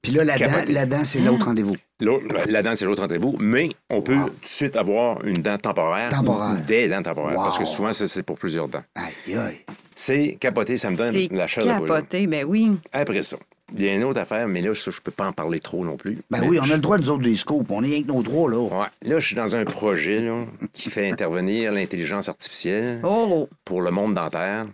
Puis 0.03 0.13
là, 0.13 0.25
la 0.25 0.37
dent, 0.39 0.47
Capoté. 0.47 0.73
la 0.73 0.87
dent, 0.87 1.05
c'est 1.05 1.21
l'autre 1.21 1.47
rendez-vous. 1.47 1.77
L'autre- 2.01 2.25
La 2.51 2.63
dent, 2.63 2.75
c'est 2.77 2.85
l'autre 2.85 3.03
rendez-vous, 3.03 3.37
mais 3.41 3.71
on 3.89 4.03
peut 4.03 4.17
Wow. 4.17 4.25
tout 4.29 4.41
de 4.43 4.47
suite 4.47 4.77
avoir 4.77 5.25
une 5.25 5.41
dent 5.43 5.57
temporaire. 5.57 6.11
Temporaire. 6.11 6.61
Des 6.67 6.89
dents 6.89 7.03
temporaires, 7.03 7.39
Wow. 7.39 7.45
parce 7.45 7.59
que 7.59 7.65
souvent, 7.65 7.93
ça, 7.93 8.07
c'est 8.07 8.23
pour 8.23 8.39
plusieurs 8.39 8.69
dents. 8.69 8.83
Aïe, 8.95 9.35
aïe. 9.37 9.61
C'est 9.95 10.37
capoté, 10.39 10.77
ça 10.77 10.91
me 10.91 10.97
donne 10.97 11.15
la 11.31 11.47
chair 11.47 11.65
de 11.65 11.71
poule. 11.79 11.89
capoté. 11.89 12.27
Ben 12.27 12.45
oui. 12.45 12.71
Après 12.93 13.23
ça, 13.23 13.39
il 13.73 13.83
y 13.83 13.89
a 13.89 13.95
une 13.95 14.05
autre 14.05 14.21
affaire, 14.21 14.47
mais 14.47 14.61
là, 14.61 14.75
ça, 14.75 14.91
je 14.91 15.01
peux 15.01 15.11
pas 15.11 15.27
en 15.29 15.33
parler 15.33 15.59
trop 15.61 15.85
non 15.87 15.97
plus. 15.97 16.19
Ben 16.31 16.41
Mais 16.43 16.49
oui, 16.49 16.59
on 16.61 16.65
je- 16.65 16.73
a 16.73 16.77
le 16.77 16.83
droit, 16.83 16.99
nous 16.99 17.11
autres, 17.11 17.23
des 17.23 17.35
scopes. 17.35 17.71
On 17.71 17.83
est 17.83 17.93
avec 17.93 18.07
nos 18.07 18.23
droits, 18.23 18.51
là. 18.51 18.59
Ouais. 18.59 18.87
Là, 19.03 19.19
je 19.19 19.27
suis 19.27 19.37
dans 19.37 19.57
un 19.57 19.65
projet 19.65 20.21
là, 20.21 20.45
qui 20.75 20.91
fait 20.91 21.09
intervenir 21.11 21.73
l'intelligence 21.73 22.29
artificielle 22.29 23.01
Oh. 23.05 23.49
pour 23.65 23.81
le 23.81 23.91
monde 23.91 24.13
dentaire 24.13 24.67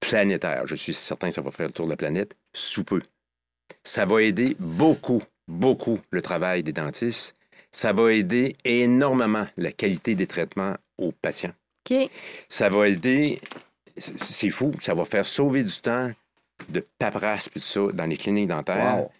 planétaire. 0.00 0.62
Je 0.66 0.74
suis 0.74 0.94
certain 0.94 1.28
que 1.28 1.34
ça 1.34 1.40
va 1.42 1.50
faire 1.50 1.66
le 1.66 1.72
tour 1.72 1.84
de 1.86 1.90
la 1.90 1.96
planète 1.96 2.34
sous 2.54 2.84
peu. 2.84 3.00
Ça 3.82 4.06
va 4.06 4.22
aider 4.22 4.56
beaucoup, 4.58 5.22
beaucoup 5.48 5.98
le 6.10 6.22
travail 6.22 6.62
des 6.62 6.72
dentistes. 6.72 7.34
Ça 7.72 7.92
va 7.92 8.12
aider 8.12 8.56
énormément 8.64 9.46
la 9.56 9.72
qualité 9.72 10.14
des 10.14 10.26
traitements 10.26 10.74
aux 10.98 11.12
patients. 11.12 11.52
OK. 11.90 12.08
Ça 12.48 12.68
va 12.68 12.88
aider, 12.88 13.40
c'est 13.96 14.50
fou, 14.50 14.72
ça 14.80 14.94
va 14.94 15.04
faire 15.04 15.26
sauver 15.26 15.64
du 15.64 15.76
temps 15.80 16.10
de 16.68 16.84
paperasse 16.98 17.48
puis 17.48 17.60
tout 17.60 17.66
ça 17.66 17.92
dans 17.92 18.06
les 18.06 18.16
cliniques 18.16 18.48
dentaires. 18.48 18.98
Wow. 18.98 19.10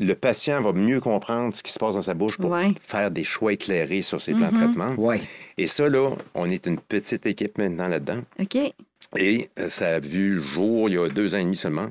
Le 0.00 0.14
patient 0.14 0.60
va 0.60 0.72
mieux 0.72 1.00
comprendre 1.00 1.54
ce 1.54 1.62
qui 1.62 1.70
se 1.72 1.78
passe 1.78 1.94
dans 1.94 2.02
sa 2.02 2.14
bouche 2.14 2.36
pour 2.38 2.50
Ouais. 2.50 2.72
faire 2.80 3.10
des 3.10 3.22
choix 3.24 3.52
éclairés 3.52 4.02
sur 4.02 4.20
ses 4.20 4.32
plans 4.32 4.50
de 4.50 4.54
Mhm. 4.56 4.62
traitement. 4.62 4.94
Ouais. 4.96 5.20
Et 5.58 5.66
ça, 5.66 5.88
là, 5.88 6.10
on 6.34 6.48
est 6.50 6.66
une 6.66 6.78
petite 6.80 7.26
équipe 7.26 7.58
maintenant 7.58 7.86
là-dedans. 7.88 8.22
OK. 8.40 8.56
Et 9.16 9.48
euh, 9.58 9.68
ça 9.68 9.96
a 9.96 9.98
vu 10.00 10.34
le 10.34 10.40
jour 10.40 10.88
il 10.88 10.94
y 10.94 10.98
a 10.98 11.08
deux 11.08 11.34
ans 11.34 11.38
et 11.38 11.44
demi 11.44 11.56
seulement. 11.56 11.90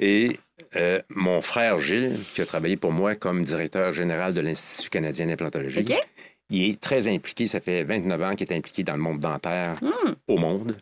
Et 0.00 0.38
euh, 0.76 1.00
mon 1.08 1.40
frère 1.40 1.80
Gilles, 1.80 2.16
qui 2.34 2.40
a 2.40 2.46
travaillé 2.46 2.76
pour 2.76 2.92
moi 2.92 3.14
comme 3.14 3.44
directeur 3.44 3.92
général 3.92 4.34
de 4.34 4.40
l'Institut 4.40 4.90
canadien 4.90 5.26
d'implantologie, 5.26 5.80
OK. 5.80 5.94
il 6.50 6.70
est 6.70 6.80
très 6.80 7.08
impliqué. 7.08 7.46
Ça 7.46 7.60
fait 7.60 7.84
29 7.84 8.22
ans 8.22 8.34
qu'il 8.36 8.50
est 8.50 8.56
impliqué 8.56 8.82
dans 8.84 8.94
le 8.96 9.02
monde 9.02 9.20
dentaire 9.20 9.76
Hmm. 9.82 10.14
au 10.28 10.36
monde. 10.38 10.76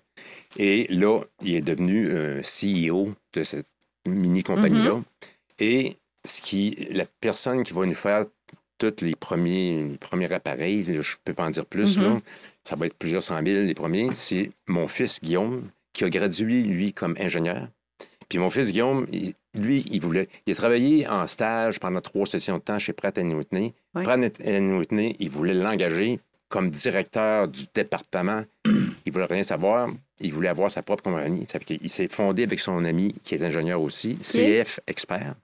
Et 0.58 0.86
là, 0.90 1.20
il 1.42 1.56
est 1.56 1.60
devenu 1.60 2.08
euh, 2.10 2.40
CEO 2.42 3.12
de 3.34 3.44
cette 3.44 3.66
mini-compagnie-là. 4.08 4.90
Mm-hmm. 4.92 5.02
Et 5.60 5.96
ce 6.26 6.40
qui, 6.40 6.88
la 6.90 7.04
personne 7.20 7.62
qui 7.62 7.72
va 7.72 7.84
nous 7.86 7.94
faire 7.94 8.24
tous 8.78 9.00
les 9.02 9.14
premiers, 9.14 9.82
les 9.90 9.98
premiers 9.98 10.32
appareils, 10.32 10.82
je 10.84 10.92
ne 10.92 11.02
peux 11.24 11.34
pas 11.34 11.44
en 11.46 11.50
dire 11.50 11.66
plus, 11.66 11.96
Mhm. 11.98 12.04
là, 12.04 12.16
ça 12.64 12.76
va 12.76 12.86
être 12.86 12.96
plusieurs 12.98 13.22
cent 13.22 13.40
mille 13.42 13.64
les 13.66 13.74
premiers, 13.74 14.10
c'est 14.14 14.50
mon 14.66 14.86
fils 14.88 15.20
Guillaume, 15.22 15.68
qui 15.92 16.04
a 16.04 16.10
gradué, 16.10 16.62
lui, 16.62 16.92
comme 16.92 17.14
ingénieur. 17.18 17.68
Puis 18.28 18.38
mon 18.38 18.50
fils 18.50 18.72
Guillaume, 18.72 19.06
il- 19.12 19.34
lui, 19.56 19.84
il 19.90 20.00
voulait. 20.00 20.28
Il 20.46 20.52
a 20.52 20.56
travaillé 20.56 21.06
en 21.08 21.26
stage 21.26 21.80
pendant 21.80 22.00
trois 22.00 22.26
sessions 22.26 22.58
de 22.58 22.62
temps 22.62 22.78
chez 22.78 22.92
Pratt 22.92 23.16
Whitney. 23.18 23.74
Ouais. 23.94 24.02
Pratt 24.04 24.18
Whitney, 24.20 25.16
il 25.18 25.30
voulait 25.30 25.54
l'engager 25.54 26.20
comme 26.48 26.70
directeur 26.70 27.48
du 27.48 27.64
département. 27.74 28.44
il 29.06 29.12
voulait 29.12 29.24
rien 29.26 29.42
savoir. 29.42 29.88
Il 30.20 30.32
voulait 30.32 30.48
avoir 30.48 30.70
sa 30.70 30.82
propre 30.82 31.02
compagnie. 31.02 31.46
Qu'il 31.64 31.90
s'est 31.90 32.08
fondé 32.08 32.44
avec 32.44 32.60
son 32.60 32.84
ami, 32.84 33.14
qui 33.22 33.34
est 33.34 33.42
ingénieur 33.42 33.80
aussi, 33.82 34.16
CF 34.16 34.80
Expert, 34.86 35.34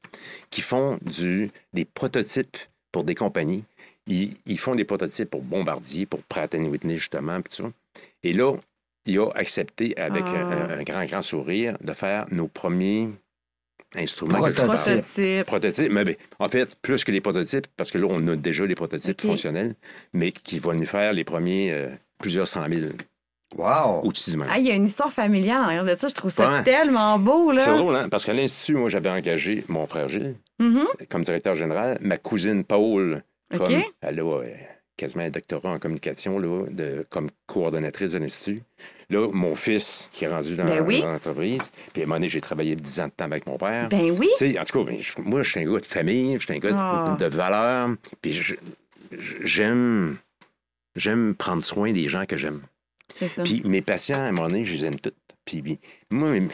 qui 0.50 0.60
font 0.60 0.98
du, 1.02 1.50
des 1.72 1.84
prototypes 1.84 2.56
pour 2.90 3.04
des 3.04 3.14
compagnies. 3.14 3.64
Ils, 4.06 4.34
ils 4.46 4.58
font 4.58 4.74
des 4.74 4.84
prototypes 4.84 5.30
pour 5.30 5.42
Bombardier, 5.42 6.06
pour 6.06 6.22
Pratt 6.22 6.54
Whitney, 6.54 6.96
justement, 6.96 7.40
puis 7.40 7.56
tout 7.56 7.62
ça. 7.64 7.72
Et 8.22 8.32
là, 8.32 8.54
il 9.04 9.18
a 9.18 9.28
accepté 9.34 9.96
avec 9.98 10.22
Ah. 10.26 10.46
un, 10.46 10.78
un 10.78 10.82
grand, 10.84 11.04
grand 11.04 11.22
sourire 11.22 11.76
de 11.82 11.92
faire 11.92 12.26
nos 12.30 12.48
premiers 12.48 13.08
parle. 13.92 14.52
Prototype. 14.54 15.46
Prototypes, 15.46 15.90
mais 15.92 16.04
ben, 16.04 16.16
en 16.38 16.48
fait, 16.48 16.68
plus 16.80 17.04
que 17.04 17.12
les 17.12 17.20
prototypes, 17.20 17.66
parce 17.76 17.90
que 17.90 17.98
là, 17.98 18.06
on 18.08 18.26
a 18.28 18.36
déjà 18.36 18.64
les 18.66 18.74
prototypes 18.74 19.20
fonctionnels, 19.20 19.74
mais 20.12 20.32
qui 20.32 20.58
vont 20.58 20.74
nous 20.74 20.86
faire 20.86 21.12
les 21.12 21.24
premiers 21.24 21.72
euh, 21.72 21.88
plusieurs 22.18 22.48
cent 22.48 22.68
mille 22.68 22.92
Wow. 23.54 24.02
Ah, 24.48 24.58
il 24.58 24.64
y 24.66 24.70
a 24.70 24.74
une 24.74 24.86
histoire 24.86 25.12
familiale 25.12 25.58
en 25.60 25.64
arrière 25.64 25.84
de 25.84 25.94
ça. 25.98 26.08
Je 26.08 26.14
trouve 26.14 26.30
ça 26.30 26.50
Ouais. 26.50 26.64
tellement 26.64 27.18
beau, 27.18 27.52
là. 27.52 27.60
C'est 27.60 27.76
drôle, 27.76 27.94
hein? 27.96 28.08
Parce 28.08 28.24
qu'à 28.24 28.32
l'Institut, 28.32 28.76
moi, 28.76 28.88
j'avais 28.88 29.10
engagé 29.10 29.62
mon 29.68 29.84
frère 29.84 30.08
Gilles 30.08 30.36
Mhm. 30.58 30.86
comme 31.10 31.22
directeur 31.22 31.54
général, 31.54 31.98
ma 32.00 32.16
cousine 32.16 32.64
Paul, 32.64 33.22
comme 33.54 33.66
OK. 33.74 33.90
elle 34.00 34.20
a 34.20 34.22
euh, 34.22 34.46
quasiment 34.96 35.24
un 35.24 35.30
doctorat 35.30 35.70
en 35.70 35.78
communication 35.78 36.38
là, 36.38 36.64
de, 36.70 37.04
comme 37.10 37.28
coordonnatrice 37.46 38.12
de 38.12 38.18
l'Institut. 38.18 38.62
Là, 39.10 39.28
mon 39.32 39.54
fils, 39.54 40.08
qui 40.12 40.24
est 40.24 40.28
rendu 40.28 40.56
dans, 40.56 40.64
Ben 40.64 40.80
oui. 40.80 41.00
dans 41.00 41.12
l'entreprise, 41.12 41.70
puis 41.92 42.02
à 42.02 42.04
un 42.04 42.06
moment 42.08 42.16
donné, 42.16 42.28
j'ai 42.30 42.40
travaillé 42.40 42.76
10 42.76 43.00
ans 43.00 43.06
de 43.06 43.12
temps 43.12 43.24
avec 43.24 43.46
mon 43.46 43.58
père. 43.58 43.88
Ben 43.88 44.10
oui. 44.10 44.28
En 44.58 44.64
tout 44.64 44.84
cas, 44.84 44.90
ben, 44.90 44.98
moi, 45.24 45.42
je 45.42 45.50
suis 45.50 45.60
un 45.60 45.72
gars 45.72 45.80
de 45.80 45.84
famille, 45.84 46.34
je 46.38 46.44
suis 46.44 46.54
un 46.54 46.58
gars 46.58 46.70
de- 46.70 46.76
Ah. 46.78 47.16
de, 47.18 47.26
valeur, 47.26 47.90
puis 48.20 48.32
j'aime, 49.44 50.16
j'aime 50.96 51.34
prendre 51.34 51.64
soin 51.64 51.92
des 51.92 52.08
gens 52.08 52.26
que 52.26 52.36
j'aime. 52.36 52.60
C'est 53.16 53.28
ça. 53.28 53.42
Puis 53.42 53.62
mes 53.64 53.82
patients, 53.82 54.18
à 54.18 54.22
un 54.28 54.32
moment 54.32 54.48
donné, 54.48 54.64
je 54.64 54.72
les 54.72 54.84
aime 54.86 54.98
toutes. 54.98 55.14
Puis 55.44 55.78
moi, 56.10 56.30
mes, 56.30 56.48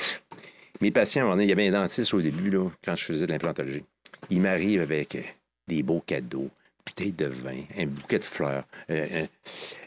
mes 0.81 0.91
patients, 0.91 1.21
à 1.21 1.25
un 1.25 1.27
moment 1.27 1.37
donné, 1.37 1.47
il 1.47 1.51
y 1.51 1.53
avait 1.53 1.69
un 1.69 1.73
dentiste 1.83 2.15
au 2.15 2.21
début, 2.21 2.51
là, 2.51 2.67
quand 2.85 2.97
je 2.97 3.05
faisais 3.05 3.27
de 3.27 3.33
l'implantologie. 3.33 3.85
Il 4.31 4.41
m'arrive 4.41 4.81
avec 4.81 5.15
euh, 5.15 5.21
des 5.69 5.83
beaux 5.83 6.03
cadeaux, 6.05 6.49
bouteille 6.89 7.13
de 7.13 7.27
vin, 7.27 7.61
un 7.79 7.87
bouquet 7.87 8.19
de 8.19 8.25
fleurs, 8.25 8.65
euh, 8.91 9.27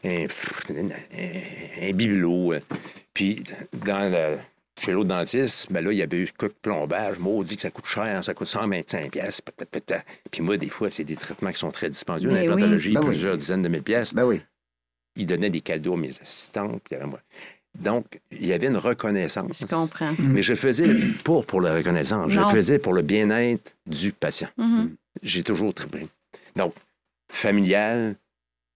un, 0.03 0.09
un, 0.09 0.25
un- 0.25 1.89
un 1.89 1.91
bibelot. 1.93 2.53
euh. 2.53 2.59
Puis 3.13 3.43
dans 3.85 4.11
le- 4.11 4.37
chez 4.79 4.93
l'autre 4.93 5.09
dentiste, 5.09 5.71
ben 5.71 5.83
là, 5.83 5.91
il 5.91 5.97
y 5.97 6.01
avait 6.01 6.17
eu 6.17 6.29
quoi 6.37 6.47
de 6.47 6.53
plombage. 6.61 7.19
Maudit 7.19 7.55
que 7.55 7.61
ça 7.61 7.69
coûte 7.69 7.85
cher, 7.85 8.23
ça 8.23 8.33
coûte 8.33 8.47
125 8.47 9.11
pièces. 9.11 9.41
Puis 10.31 10.41
moi, 10.41 10.57
des 10.57 10.69
fois, 10.69 10.89
c'est 10.89 11.03
des 11.03 11.15
traitements 11.15 11.51
qui 11.51 11.59
sont 11.59 11.71
très 11.71 11.89
dispendieux. 11.89 12.29
Ben 12.29 12.35
oui. 12.35 12.47
L'implantologie, 12.47 12.93
Ben 12.93 13.01
oui. 13.01 13.07
plusieurs 13.07 13.37
dizaines 13.37 13.61
de 13.61 13.67
mille 13.69 13.83
pièces 13.83 14.13
Ben 14.13 14.25
oui. 14.25 14.41
il 15.15 15.27
donnait 15.27 15.49
des 15.51 15.61
cadeaux 15.61 15.93
à 15.93 15.97
mes 15.97 16.09
assistantes. 16.19 16.81
Puis 16.83 16.95
à 16.95 17.05
moi. 17.05 17.19
Donc, 17.77 18.19
il 18.31 18.45
y 18.45 18.53
avait 18.53 18.67
une 18.67 18.77
reconnaissance. 18.77 19.59
Je 19.61 19.65
comprends. 19.65 20.13
Mais 20.19 20.41
je 20.41 20.51
le 20.53 20.57
faisais 20.57 20.87
pas 21.23 21.41
pour 21.43 21.61
la 21.61 21.73
reconnaissance. 21.75 22.29
Je 22.31 22.39
Non. 22.39 22.49
faisais 22.49 22.79
pour 22.79 22.93
le 22.93 23.01
bien-être 23.01 23.75
du 23.85 24.11
patient. 24.13 24.49
Mhm. 24.57 24.95
J'ai 25.23 25.43
toujours 25.43 25.73
triplé. 25.73 26.07
Donc, 26.55 26.73
familial 27.31 28.15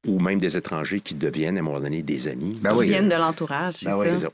ou 0.07 0.19
même 0.19 0.39
des 0.39 0.55
étrangers 0.57 0.99
qui 0.99 1.15
deviennent 1.15 1.57
à 1.57 1.61
un 1.61 1.63
moment 1.63 1.79
doné 1.79 2.03
des 2.03 2.27
amis. 2.27 2.57
Ben 2.61 2.71
Qui 2.71 2.77
oui. 2.77 2.87
viennent 2.87 3.09
de 3.09 3.15
l'entourage, 3.15 3.75
c'est 3.75 3.85
Ben 3.87 3.97
oui, 3.97 4.07
ça. 4.19 4.29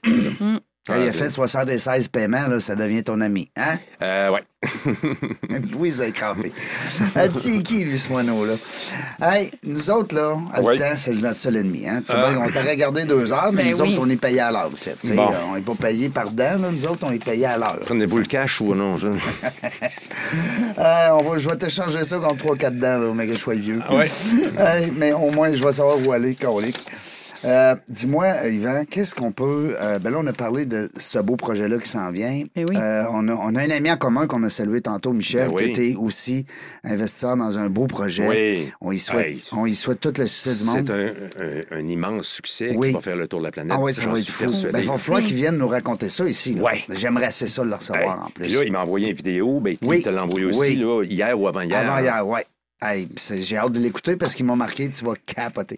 Quand 0.88 0.96
il 0.96 1.04
a 1.04 1.06
Ah, 1.10 1.12
fait 1.12 1.26
c'est- 1.26 1.30
76 1.36 2.08
paiements, 2.08 2.48
là, 2.48 2.60
ça 2.60 2.76
devient 2.76 3.04
ton 3.04 3.22
ami. 3.22 3.52
Hein? 3.56 3.78
Euh, 4.02 4.32
ouais. 4.32 4.42
Louise 5.72 6.02
a 6.02 6.08
écrampé. 6.08 6.52
Elle 7.16 7.30
dit, 7.30 7.38
c'est 7.40 7.62
qui, 7.64 7.84
lui, 7.84 8.00
ce 8.00 8.10
moineau-là? 8.10 8.54
Hey, 9.22 9.52
nous 9.64 9.92
autres, 9.92 10.16
là, 10.16 10.36
à 10.52 10.62
temps, 10.62 10.96
c'est 10.96 11.12
notre 11.14 11.36
seul 11.38 11.58
ennemi. 11.58 11.88
Hein? 11.88 12.02
Tu 12.02 12.12
sais 12.12 12.18
Ah. 12.18 12.30
bien, 12.32 12.42
on 12.44 12.50
t'aurait 12.50 12.76
gardé 12.76 13.06
deux 13.06 13.32
heures, 13.32 13.52
mais 13.54 13.64
Ben 13.66 13.72
nous 13.74 13.82
oui. 13.82 13.94
autres, 13.94 14.02
on 14.02 14.10
est 14.10 14.16
payé 14.16 14.40
à 14.40 14.52
l'heure 14.52 14.72
aussi. 14.74 14.90
tu. 15.04 15.14
Bon. 15.14 15.30
Euh, 15.32 15.36
On 15.52 15.56
n'est 15.56 15.62
pas 15.62 15.76
payé 15.76 16.10
par 16.10 16.32
dent, 16.32 16.58
là. 16.60 16.70
nous 16.72 16.86
autres, 16.88 17.06
on 17.08 17.12
est 17.12 17.24
payé 17.24 17.46
à 17.46 17.58
l'heure. 17.60 17.78
Prenez-vous 17.86 18.18
le 18.18 18.26
cash 18.26 18.60
ou 18.62 18.74
non, 18.74 18.98
ça? 18.98 19.08
Euh, 20.80 21.10
on 21.12 21.24
va, 21.30 21.38
je 21.38 21.48
vais 21.50 21.56
t'échanger 21.58 22.04
ça 22.06 22.18
contre 22.18 22.38
3-4 22.56 22.80
dents, 22.80 22.98
là, 23.00 23.12
mais 23.14 23.28
que 23.28 23.34
je 23.34 23.38
sois 23.38 23.54
vieux. 23.56 23.82
Ah 23.88 23.96
ouais. 23.96 24.10
Hey, 24.58 24.92
mais 24.96 25.12
au 25.14 25.30
moins, 25.32 25.54
je 25.54 25.64
vais 25.64 25.72
savoir 25.72 25.98
où 26.04 26.12
aller, 26.12 26.34
colique. 26.36 26.80
Euh, 27.44 27.76
Dis-moi, 27.90 28.26
euh, 28.44 28.52
Yvan, 28.52 28.84
qu'est-ce 28.90 29.16
qu'on 29.16 29.32
peut. 29.32 29.76
euh, 29.82 29.98
ben 30.00 30.12
là, 30.12 30.18
on 30.20 30.28
a 30.28 30.34
parlé 30.34 30.66
de 30.66 30.90
ce 30.98 31.18
beau 31.20 31.36
projet-là 31.36 31.78
qui 31.80 31.90
s'en 31.90 32.12
vient. 32.12 32.44
Ben 32.56 32.66
oui. 32.70 32.76
Euh, 32.78 33.04
on, 33.12 33.28
a, 33.28 33.34
on 33.34 33.56
a 33.56 33.62
un 33.64 33.70
ami 33.72 33.90
en 33.92 33.98
commun 33.98 34.28
qu'on 34.28 34.44
a 34.44 34.50
salué 34.50 34.82
tantôt, 34.82 35.12
Michel, 35.12 35.50
Ben 35.50 35.58
qui 35.58 35.64
oui. 35.64 35.70
était 35.72 35.96
aussi 35.96 36.46
investisseur 36.84 37.36
dans 37.38 37.58
un 37.58 37.68
beau 37.70 37.88
projet. 37.88 38.28
Oui. 38.28 38.72
On 38.82 38.92
y 38.92 39.00
souhaite, 39.00 39.26
Hey. 39.28 39.44
on 39.54 39.66
y 39.66 39.74
souhaite 39.74 40.00
tout 40.00 40.14
le 40.18 40.28
succès 40.28 40.56
du 40.64 40.70
monde. 40.70 40.86
C'est 40.88 41.42
un, 41.42 41.78
un- 41.78 41.80
un 41.84 41.88
immense 41.88 42.28
succès 42.28 42.74
Oui. 42.76 42.90
qui 42.90 42.94
va 42.94 43.02
faire 43.02 43.16
le 43.16 43.28
tour 43.28 43.40
de 43.40 43.46
la 43.46 43.52
planète. 43.52 43.74
Ah 43.76 43.82
oui, 43.82 43.92
ça 43.92 44.06
va 44.06 44.20
être 44.20 44.30
fou. 44.30 44.46
Ben, 44.72 44.80
il 44.80 44.88
va 44.88 44.98
falloir 44.98 45.24
qu'il 45.24 45.36
vienne 45.36 45.58
nous 45.58 45.68
raconter 45.68 46.10
ça 46.10 46.26
ici. 46.28 46.58
Ouais. 46.60 46.84
J'aimerais 46.90 47.26
assez 47.26 47.48
ça 47.48 47.64
le 47.64 47.70
Hey, 47.72 47.76
recevoir 47.78 48.26
en 48.26 48.30
plus. 48.30 48.46
Puis 48.46 48.54
là, 48.54 48.64
il 48.64 48.72
m'a 48.72 48.82
envoyé 48.82 49.10
une 49.10 49.16
vidéo. 49.16 49.60
Ben, 49.60 49.76
Oui. 49.84 49.98
il 50.00 50.04
te 50.04 50.10
l'a 50.10 50.24
envoyé 50.24 50.46
aussi, 50.46 50.60
Oui. 50.60 50.76
là, 50.76 51.04
hier 51.04 51.40
ou 51.40 51.48
avant-hier. 51.48 51.80
Avant 51.80 52.00
hier, 52.00 52.28
ouais. 52.28 52.46
Hey, 52.84 53.08
J'ai 53.36 53.58
hâte 53.58 53.74
de 53.74 53.80
l'écouter 53.80 54.16
parce 54.18 54.34
qu'il 54.34 54.46
m'a 54.46 54.56
marqué, 54.56 54.90
tu 54.90 55.06
vas 55.06 55.14
capoter. 55.26 55.78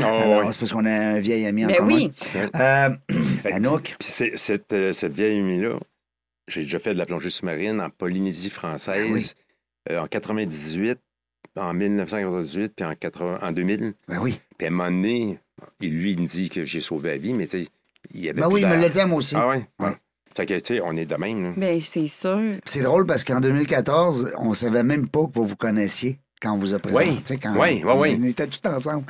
Oh, 0.00 0.04
Alors, 0.04 0.40
oui. 0.40 0.46
c'est 0.52 0.58
parce 0.60 0.72
qu'on 0.72 0.86
a 0.86 0.90
un 0.90 1.18
vieil 1.18 1.44
ami 1.46 1.64
en 1.66 1.68
Ben 1.68 1.76
commun. 1.76 1.94
oui. 1.94 2.10
Euh, 2.54 2.88
Anouk, 3.52 3.96
Puis 3.98 4.32
cette, 4.36 4.72
euh, 4.72 4.94
cette 4.94 5.12
vieille 5.12 5.38
amie-là, 5.40 5.78
j'ai 6.48 6.62
déjà 6.62 6.78
fait 6.78 6.94
de 6.94 6.98
la 6.98 7.04
plongée 7.04 7.28
sous-marine 7.28 7.80
en 7.82 7.90
Polynésie 7.90 8.48
française 8.48 9.04
Ah 9.06 9.12
oui. 9.12 9.30
euh, 9.90 10.00
en 10.00 10.06
98, 10.06 10.98
en 11.56 11.74
1998, 11.74 12.72
puis 12.74 12.84
en, 12.86 12.94
80 12.94 13.38
en 13.42 13.52
2000. 13.52 13.92
ben 14.08 14.18
oui. 14.22 14.40
Puis 14.56 14.66
à 14.66 14.70
un 14.70 14.72
moment 14.72 14.90
donné, 14.90 15.38
il, 15.80 15.92
lui, 15.92 16.12
il 16.12 16.20
me 16.22 16.26
dit 16.26 16.48
que 16.48 16.64
j'ai 16.64 16.80
sauvé 16.80 17.10
la 17.10 17.18
vie, 17.18 17.34
mais 17.34 17.46
tu 17.46 17.64
sais, 17.64 17.68
il 18.14 18.20
y 18.22 18.30
avait 18.30 18.40
Ben 18.40 18.48
oui, 18.48 18.62
il 18.62 18.68
me 18.68 18.76
l'a 18.76 18.88
dit 18.88 19.00
à 19.00 19.06
moi 19.06 19.18
aussi. 19.18 19.34
Ah 19.36 19.46
ouais? 19.48 19.68
Ouais. 19.78 19.88
ouais. 19.88 19.92
Fait 20.34 20.46
que, 20.46 20.54
tu 20.60 20.76
sais, 20.76 20.80
on 20.80 20.96
est 20.96 21.04
de 21.04 21.16
même, 21.16 21.42
là. 21.44 21.52
Ben, 21.56 21.78
c'est 21.80 22.06
sûr. 22.06 22.40
C'est 22.64 22.80
drôle 22.82 23.04
parce 23.04 23.24
qu'en 23.24 23.40
2014, 23.40 24.32
on 24.38 24.54
savait 24.54 24.82
même 24.84 25.08
pas 25.08 25.26
que 25.26 25.32
vous 25.34 25.44
vous 25.44 25.56
connaissiez 25.56 26.18
quand 26.40 26.52
on 26.52 26.58
vous 26.58 26.74
a 26.74 26.78
présenté. 26.78 27.04
Oui. 27.08 27.16
Tu 27.16 27.22
sais, 27.34 27.36
Quand 27.38 27.52
Oui, 27.56 27.82
oui, 27.82 27.84
on, 27.86 28.00
oui. 28.00 28.18
on 28.20 28.24
était 28.24 28.46
tous 28.46 28.60
ensemble 28.68 29.04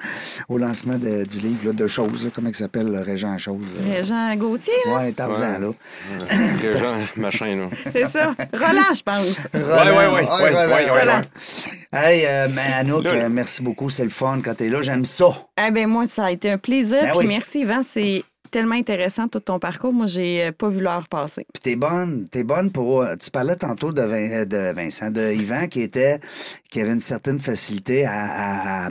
au 0.49 0.59
lancement 0.59 0.97
de- 0.99 1.25
du 1.25 1.39
livre 1.41 1.67
là, 1.67 1.73
de 1.73 1.87
choses, 1.87 2.25
là, 2.25 2.31
comment 2.35 2.49
il 2.49 2.55
s'appelle, 2.55 2.87
le 2.87 3.01
Régent 3.01 3.37
Chose. 3.39 3.75
euh, 3.81 4.05
Jean 4.05 4.35
Gauthier, 4.37 4.73
là, 4.87 4.95
Ouais, 4.97 5.13
Tarzan, 5.13 5.55
Ouais. 5.55 5.59
là. 5.61 6.73
Genre, 6.79 6.97
machin, 7.17 7.57
là. 7.57 7.67
c'est 7.93 8.07
ça. 8.07 8.35
Roland, 8.53 8.95
je 8.95 9.03
pense. 9.03 9.39
Ouais, 9.55 9.63
ah, 10.31 10.69
ouais, 10.69 10.91
Roland. 10.91 11.23
Hey, 11.93 12.25
euh, 12.27 12.49
mais 12.55 12.73
Anouk, 12.75 13.05
Là, 13.05 13.15
là. 13.15 13.25
euh, 13.25 13.29
merci 13.31 13.63
beaucoup. 13.63 13.89
C'est 13.91 14.03
le 14.05 14.09
fun 14.11 14.41
quand 14.45 14.55
t'es 14.55 14.69
là. 14.69 14.83
J'aime 14.83 15.05
ça. 15.05 15.29
Eh 15.67 15.71
ben 15.71 15.87
moi, 15.87 16.07
ça 16.07 16.27
a 16.27 16.31
été 16.31 16.51
un 16.51 16.59
plaisir. 16.59 17.01
Ben 17.03 17.11
Puis 17.11 17.19
oui. 17.21 17.27
merci, 17.29 17.61
Yvan. 17.61 17.83
C'est 17.83 18.25
tellement 18.49 18.75
intéressant 18.77 19.29
tout 19.29 19.41
ton 19.41 19.59
parcours. 19.59 19.93
Moi, 19.93 20.07
j'ai 20.07 20.47
euh, 20.47 20.53
pas 20.53 20.69
vu 20.69 20.81
l'heure 20.81 21.09
passer. 21.09 21.47
Puis 21.53 21.63
t'es 21.63 21.77
bonne, 21.77 22.29
t'es 22.29 22.45
bonne 22.45 22.71
pour. 22.73 23.03
euh, 23.03 23.15
Tu 23.17 23.31
parlais 23.31 23.57
tantôt 23.57 23.93
de, 23.93 24.03
Vin- 24.03 24.31
euh, 24.41 24.45
de 24.45 24.73
Vincent, 24.75 25.11
de 25.11 25.33
Yvan 25.33 25.67
qui 25.69 25.83
était, 25.83 26.21
qui 26.71 26.81
avait 26.81 26.93
une 26.93 27.01
certaine 27.01 27.39
facilité 27.39 28.05
à, 28.07 28.87
à, 28.87 28.91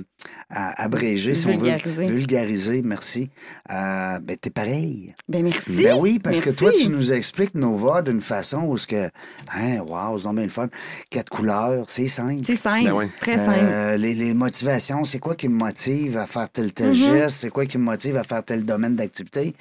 à- 0.49 0.83
abréger, 0.83 1.33
si 1.33 1.47
on 1.47 1.51
Vulgariser. 1.51 2.05
veut. 2.07 2.13
Vulgariser, 2.13 2.81
merci. 2.83 3.29
Euh, 3.71 4.19
ben 4.19 4.37
t'es 4.39 4.49
pareil. 4.49 5.13
Ben 5.27 5.43
merci. 5.43 5.71
Ben 5.83 5.95
oui, 5.99 6.19
parce 6.19 6.39
que 6.39 6.49
toi, 6.49 6.71
tu 6.71 6.89
nous 6.89 7.11
expliques 7.13 7.55
Nova 7.55 8.01
d'une 8.01 8.21
façon 8.21 8.63
où 8.63 8.77
ce 8.77 8.87
que. 8.87 9.09
Hein, 9.53 9.79
wow, 9.87 10.17
c'est 10.17 10.29
bien 10.33 10.43
le 10.43 10.49
fun. 10.49 10.69
Quatre 11.09 11.29
couleurs, 11.29 11.85
c'est 11.89 12.07
simple. 12.07 12.41
C'est 12.43 12.55
simple. 12.55 12.85
Ben 12.85 12.93
oui. 12.93 13.05
Très 13.19 13.37
simple. 13.37 13.59
Euh, 13.61 13.97
les, 13.97 14.13
les 14.13 14.33
motivations, 14.33 15.03
c'est 15.03 15.19
quoi 15.19 15.35
qui 15.35 15.47
me 15.49 15.55
motive 15.55 16.17
à 16.17 16.25
faire 16.25 16.49
tel 16.49 16.71
tel 16.73 16.87
Mm-hmm. 16.91 16.93
geste, 16.93 17.37
c'est 17.41 17.49
quoi 17.49 17.65
qui 17.65 17.77
me 17.77 17.83
motive 17.83 18.15
à 18.17 18.23
faire 18.23 18.43
tel 18.43 18.63
domaine 18.63 18.95
d'activité? 18.95 19.53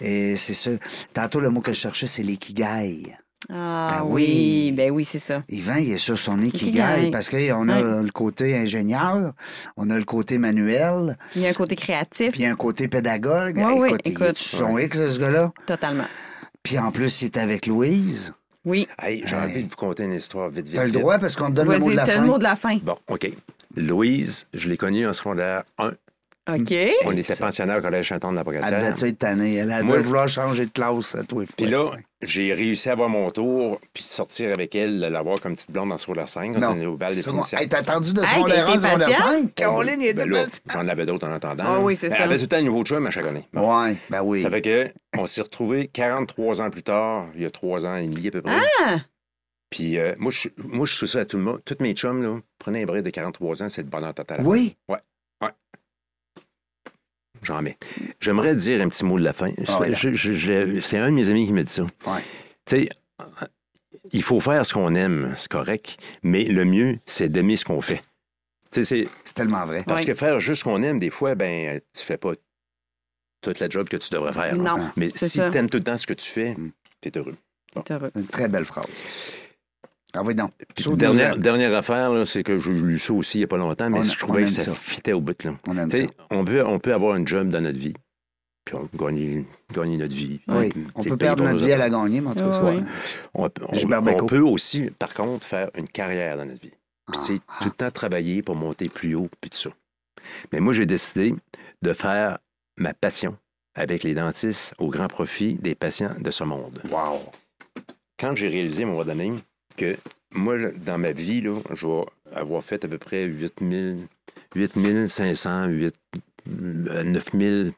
Et 0.00 0.36
c'est 0.36 0.52
ça. 0.54 0.70
Tantôt, 1.14 1.40
le 1.40 1.48
mot 1.50 1.60
que 1.60 1.72
je 1.72 1.78
cherchais, 1.78 2.06
c'est 2.06 2.22
l'ikigai. 2.22 3.14
Ah 3.52 3.98
ben 4.00 4.06
oui. 4.08 4.24
oui. 4.68 4.72
ben 4.76 4.90
oui, 4.90 5.04
c'est 5.04 5.18
ça. 5.18 5.42
Yvan, 5.48 5.76
il 5.76 5.92
est 5.92 5.98
sur 5.98 6.18
son 6.18 6.40
ikigai, 6.40 6.80
Ikigai. 6.80 7.10
parce 7.10 7.28
qu'on 7.28 7.68
a 7.68 7.80
le 7.80 8.10
côté 8.10 8.56
ingénieur, 8.56 9.32
on 9.76 9.90
a 9.90 9.98
le 9.98 10.04
côté 10.04 10.38
manuel, 10.38 11.16
Il 11.36 11.42
y 11.42 11.46
a 11.46 11.50
un 11.50 11.54
côté 11.54 11.76
créatif, 11.76 12.32
puis 12.32 12.40
il 12.40 12.44
y 12.44 12.46
a 12.46 12.52
un 12.52 12.56
côté 12.56 12.88
pédagogue. 12.88 13.56
Ouais, 13.56 13.64
ouais, 13.78 13.88
écoute, 13.88 14.00
il 14.06 14.12
écoute. 14.12 14.26
est 14.28 14.38
son 14.38 14.78
X, 14.78 15.06
ce 15.14 15.20
gars-là? 15.20 15.52
totalement. 15.66 16.04
Puis 16.62 16.78
en 16.78 16.90
plus, 16.90 17.22
il 17.22 17.26
est 17.26 17.36
avec 17.36 17.66
Louise. 17.66 18.32
Oui. 18.64 18.88
Hey, 19.02 19.22
j'ai 19.26 19.36
envie 19.36 19.62
de 19.64 19.68
vous 19.68 19.76
conter 19.76 20.04
une 20.04 20.14
histoire 20.14 20.48
vite, 20.48 20.66
vite. 20.66 20.76
T'as 20.76 20.84
le 20.84 20.90
droit 20.90 21.18
parce 21.18 21.36
qu'on 21.36 21.48
te 21.50 21.52
donne 21.56 21.68
le 21.70 21.78
mot 21.78 21.90
de 21.90 21.96
la 21.96 22.06
fin. 22.06 22.20
le 22.22 22.26
mot 22.26 22.38
de 22.38 22.44
la 22.44 22.56
fin. 22.56 22.78
Bon, 22.82 22.96
OK. 23.08 23.30
Louise, 23.76 24.46
je 24.54 24.68
l'ai 24.70 24.76
connue 24.78 25.06
en 25.06 25.12
secondaire 25.12 25.64
1. 25.78 25.90
OK. 26.46 26.74
On 27.06 27.12
était 27.12 27.36
pensionnaire 27.36 27.78
au 27.78 27.80
collège 27.80 28.06
Chanton 28.06 28.30
de 28.30 28.34
la 28.36 28.40
Elle 28.42 28.44
Pocatière. 28.44 28.92
devait 28.94 29.08
être 29.08 29.18
tannée? 29.18 29.54
Elle 29.54 29.66
Moi, 29.68 29.80
devait 29.82 29.94
je- 30.02 30.06
vouloir 30.06 30.28
changer 30.28 30.66
de 30.66 30.70
classe 30.70 31.14
à 31.14 31.24
tous 31.24 31.40
les 31.40 31.46
Puis 31.46 31.64
là, 31.66 31.90
j'ai 32.20 32.52
réussi 32.52 32.90
à 32.90 32.92
avoir 32.92 33.08
mon 33.08 33.30
tour, 33.30 33.80
puis 33.94 34.02
sortir 34.04 34.52
avec 34.52 34.74
elle, 34.74 35.00
l'avoir 35.00 35.40
comme 35.40 35.54
petite 35.54 35.70
blonde 35.70 35.88
dans 35.88 35.96
secondaire 35.96 36.28
5. 36.28 36.60
quand 36.60 36.76
on 36.76 36.80
est 36.80 36.84
au 36.84 36.98
bal 36.98 37.14
des 37.14 37.22
Second- 37.22 37.38
finissants. 37.42 37.56
Hey, 37.56 37.68
t'as 37.70 37.78
attendu 37.78 38.12
de 38.12 38.20
Hey, 38.20 38.26
secondaire 38.26 38.56
t'as 38.66 38.72
1 38.72 38.74
été 38.74 38.78
secondaire 38.78 39.08
patient? 39.08 39.24
5? 39.24 39.54
Caroline, 39.54 40.00
il 40.00 40.06
était 40.08 40.26
Ben 40.26 40.46
j'en 40.70 40.86
avais 40.88 41.06
d'autres 41.06 41.26
en 41.26 41.32
attendant. 41.32 41.64
Ah 41.66 41.80
oui, 41.80 41.96
c'est 41.96 42.08
Elle 42.08 42.12
ça. 42.12 42.24
avait 42.24 42.36
tout 42.36 42.42
le 42.42 42.48
temps 42.48 42.56
un 42.58 42.62
nouveau 42.62 42.84
chum 42.84 43.06
à 43.06 43.10
chaque 43.10 43.26
année. 43.26 43.48
Bon. 43.54 43.82
Ouais, 43.82 43.96
ben 44.10 44.22
oui. 44.22 44.42
Ça 44.42 44.50
fait 44.50 44.60
que 44.60 44.92
on 45.16 45.24
s'est 45.26 45.40
retrouvés 45.40 45.88
43 45.88 46.60
ans 46.60 46.68
plus 46.68 46.82
tard, 46.82 47.28
il 47.36 47.40
y 47.42 47.46
a 47.46 47.50
3 47.50 47.86
ans 47.86 47.96
et 47.96 48.06
demi 48.06 48.28
à 48.28 48.30
peu 48.30 48.42
près. 48.42 48.54
Ah! 48.84 48.96
Puis 49.70 49.98
euh, 49.98 50.12
moi, 50.18 50.30
je, 50.30 50.48
moi, 50.58 50.84
je 50.86 50.92
suis 50.92 51.08
ça 51.08 51.20
à 51.20 51.24
tout 51.24 51.38
le 51.38 51.42
monde. 51.42 51.60
Toutes 51.64 51.80
mes 51.80 51.94
chums, 51.94 52.22
là, 52.22 52.38
prenez 52.58 52.82
un 52.82 52.86
break 52.86 53.02
de 53.02 53.08
43 53.10 53.62
ans, 53.62 53.68
c'est 53.70 53.80
le 53.82 53.88
bonheur 53.88 54.12
total. 54.12 54.42
Oui? 54.44 54.76
J'en 57.44 57.62
mets. 57.62 57.76
J'aimerais 58.20 58.56
dire 58.56 58.80
un 58.82 58.88
petit 58.88 59.04
mot 59.04 59.18
de 59.18 59.24
la 59.24 59.32
fin. 59.32 59.50
Ah 59.68 59.80
ouais, 59.80 59.94
c'est 59.94 60.98
un 60.98 61.10
de 61.10 61.14
mes 61.14 61.28
amis 61.28 61.46
qui 61.46 61.52
me 61.52 61.62
dit 61.62 61.72
ça. 61.72 61.82
Ouais. 61.82 62.22
Tu 62.66 62.76
sais, 62.76 62.88
il 64.12 64.22
faut 64.22 64.40
faire 64.40 64.64
ce 64.66 64.74
qu'on 64.74 64.94
aime, 64.94 65.34
c'est 65.36 65.50
correct, 65.50 65.98
mais 66.22 66.44
le 66.44 66.64
mieux, 66.64 66.98
c'est 67.06 67.28
d'aimer 67.28 67.56
ce 67.56 67.64
qu'on 67.64 67.80
fait. 67.80 68.02
C'est 68.72 68.84
C'est 68.84 69.06
tellement 69.34 69.64
vrai. 69.66 69.84
parce 69.86 70.00
Ouais. 70.00 70.06
que 70.06 70.14
faire 70.14 70.40
juste 70.40 70.60
ce 70.60 70.64
qu'on 70.64 70.82
aime, 70.82 70.98
des 70.98 71.10
fois, 71.10 71.34
ben, 71.36 71.80
tu 71.96 72.02
fais 72.02 72.16
pas 72.16 72.32
toute 73.40 73.60
la 73.60 73.68
job 73.68 73.88
que 73.88 73.96
tu 73.98 74.08
devrais 74.10 74.32
faire. 74.32 74.56
Non, 74.56 74.76
Mais 74.96 75.10
c'est 75.14 75.28
si 75.28 75.38
tu 75.50 75.56
aimes 75.56 75.70
tout 75.70 75.76
le 75.78 75.84
temps 75.84 75.96
ce 75.98 76.06
que 76.06 76.14
tu 76.14 76.28
fais, 76.28 76.54
Mm. 76.54 76.72
tu 77.00 77.08
es 77.08 77.18
heureux. 77.18 77.34
T'es 77.84 77.92
heureux. 77.94 78.10
Une 78.16 78.26
très 78.26 78.48
belle 78.48 78.64
phrase. 78.64 78.86
Ah 80.14 80.22
oui. 80.24 80.34
Dernière, 80.96 81.36
dernière 81.38 81.74
affaire, 81.74 82.26
c'est 82.26 82.42
que 82.42 82.58
j'ai 82.58 82.72
lu 82.72 82.98
ça 82.98 83.12
aussi 83.12 83.38
il 83.38 83.40
n'y 83.40 83.44
a 83.44 83.48
pas 83.48 83.56
longtemps, 83.56 83.90
mais 83.90 83.98
On- 83.98 84.02
je 84.04 84.18
trouvais 84.18 84.42
que 84.42 84.48
ça, 84.50 84.64
ça. 84.66 84.74
fitait 84.74 85.12
au 85.12 85.20
bout. 85.20 85.42
Là. 85.44 85.54
On 85.68 85.76
aime 85.76 85.90
ça. 85.90 86.04
On, 86.30 86.44
peut, 86.44 86.64
on 86.64 86.78
peut 86.78 86.94
avoir 86.94 87.14
un 87.16 87.26
job 87.26 87.48
dans 87.50 87.60
notre 87.60 87.78
vie, 87.78 87.94
puis 88.64 88.76
on 88.76 88.88
gagner, 88.96 89.44
gagner 89.72 89.96
notre 89.98 90.14
vie. 90.14 90.40
Oui, 90.48 90.72
on 90.94 91.02
peut 91.02 91.16
perdre 91.16 91.42
notre 91.44 91.64
vie 91.64 91.72
à 91.72 91.78
la 91.78 91.90
gagner, 91.90 92.20
mais 92.20 92.28
en 92.28 92.34
tout 92.34 92.44
cas. 92.48 92.62
On, 93.34 93.48
peut- 93.50 93.64
on- 93.68 93.74
Gilbert 93.74 94.02
on 94.02 94.04
Bécaud. 94.04 94.26
peut 94.26 94.40
aussi, 94.40 94.84
par 94.98 95.12
contre, 95.14 95.46
faire 95.46 95.70
une 95.76 95.88
carrière 95.88 96.36
dans 96.36 96.46
notre 96.46 96.60
vie. 96.62 96.72
Puis, 97.10 97.18
tu 97.20 97.34
sais, 97.34 97.40
Ah, 97.48 97.52
tout 97.58 97.64
le 97.66 97.70
temps 97.72 97.90
travailler 97.90 98.42
pour 98.42 98.56
monter 98.56 98.88
plus 98.88 99.14
haut, 99.14 99.28
puis 99.40 99.50
tout 99.50 99.58
ça. 99.58 99.70
Mais 100.52 100.60
moi, 100.60 100.72
j'ai 100.72 100.86
décidé 100.86 101.34
de 101.82 101.92
faire 101.92 102.38
ma 102.78 102.94
passion 102.94 103.36
avec 103.74 104.04
les 104.04 104.14
dentistes 104.14 104.72
au 104.78 104.88
grand 104.88 105.08
profit 105.08 105.54
des 105.56 105.74
patients 105.74 106.14
de 106.18 106.30
ce 106.30 106.44
monde. 106.44 106.80
Wow. 106.90 107.20
Quand 108.18 108.34
j'ai 108.36 108.46
réalisé 108.48 108.84
à 108.84 108.86
un 108.86 108.90
moment 108.90 109.04
donné 109.04 109.32
que 109.76 109.96
moi, 110.34 110.56
dans 110.84 110.98
ma 110.98 111.12
vie, 111.12 111.40
là, 111.40 111.54
je 111.74 111.86
vais 111.86 112.02
avoir 112.34 112.62
fait 112.62 112.84
à 112.84 112.88
peu 112.88 112.98
près 112.98 113.24
8000, 113.24 114.06
8500, 114.54 115.66
8, 115.68 115.94
euh, 116.88 117.02
9000 117.04 117.72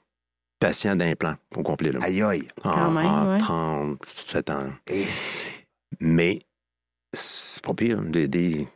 patients 0.58 0.96
d'implants 0.96 1.36
au 1.54 1.62
complet. 1.62 1.92
Là, 1.92 2.00
Aïe, 2.02 2.22
aïe. 2.22 2.48
en, 2.64 2.70
Quand 2.74 2.90
même, 2.90 3.06
en 3.06 3.32
ouais. 3.34 3.38
37 3.38 4.50
ans. 4.50 4.70
Et 4.88 5.04
Mais 6.00 6.40
c'est 7.14 7.62
pas 7.62 7.74
pire 7.74 8.00
d'aider 8.00 8.66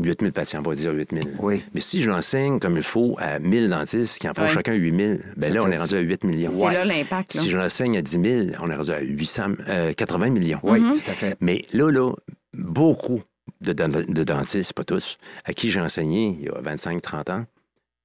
8000 0.00 0.32
patients, 0.32 0.60
on 0.64 0.68
va 0.68 0.74
dire 0.76 0.92
8000. 0.92 1.36
oui. 1.40 1.64
Mais 1.74 1.80
si 1.80 2.02
j'enseigne 2.02 2.60
comme 2.60 2.76
il 2.76 2.82
faut 2.84 3.16
à 3.18 3.38
1000 3.40 3.68
dentistes 3.70 4.18
qui 4.20 4.28
en 4.28 4.34
font 4.34 4.42
Ouais. 4.42 4.48
chacun 4.52 4.74
8000, 4.74 5.24
ben 5.36 5.52
là, 5.54 5.62
on 5.64 5.68
est 5.70 5.76
rendu 5.76 5.94
à 5.96 6.00
8 6.00 6.24
millions. 6.24 6.52
C'est 6.68 6.74
là 6.74 6.84
l'impact. 6.84 7.32
Si 7.36 7.48
je 7.50 7.56
l'enseigne 7.56 7.96
à 7.98 8.02
10 8.02 8.20
000, 8.20 8.46
on 8.60 8.68
est 8.70 8.76
rendu 8.76 8.90
à 8.92 9.00
800, 9.00 9.52
euh, 9.68 9.92
80 9.92 10.30
millions. 10.30 10.60
Oui, 10.62 10.80
Mhm. 10.80 10.92
tout 10.92 11.10
à 11.10 11.14
fait. 11.14 11.36
Mais 11.40 11.64
là, 11.72 11.90
là, 11.90 12.12
beaucoup 12.54 13.22
de, 13.60 13.72
dent- 13.72 13.88
de 13.88 14.24
dentistes, 14.24 14.72
pas 14.72 14.84
tous, 14.84 15.16
à 15.44 15.52
qui 15.52 15.70
j'ai 15.70 15.80
enseigné 15.80 16.36
il 16.40 16.44
y 16.46 16.48
a 16.48 16.60
25-30 16.60 17.30
ans, 17.32 17.46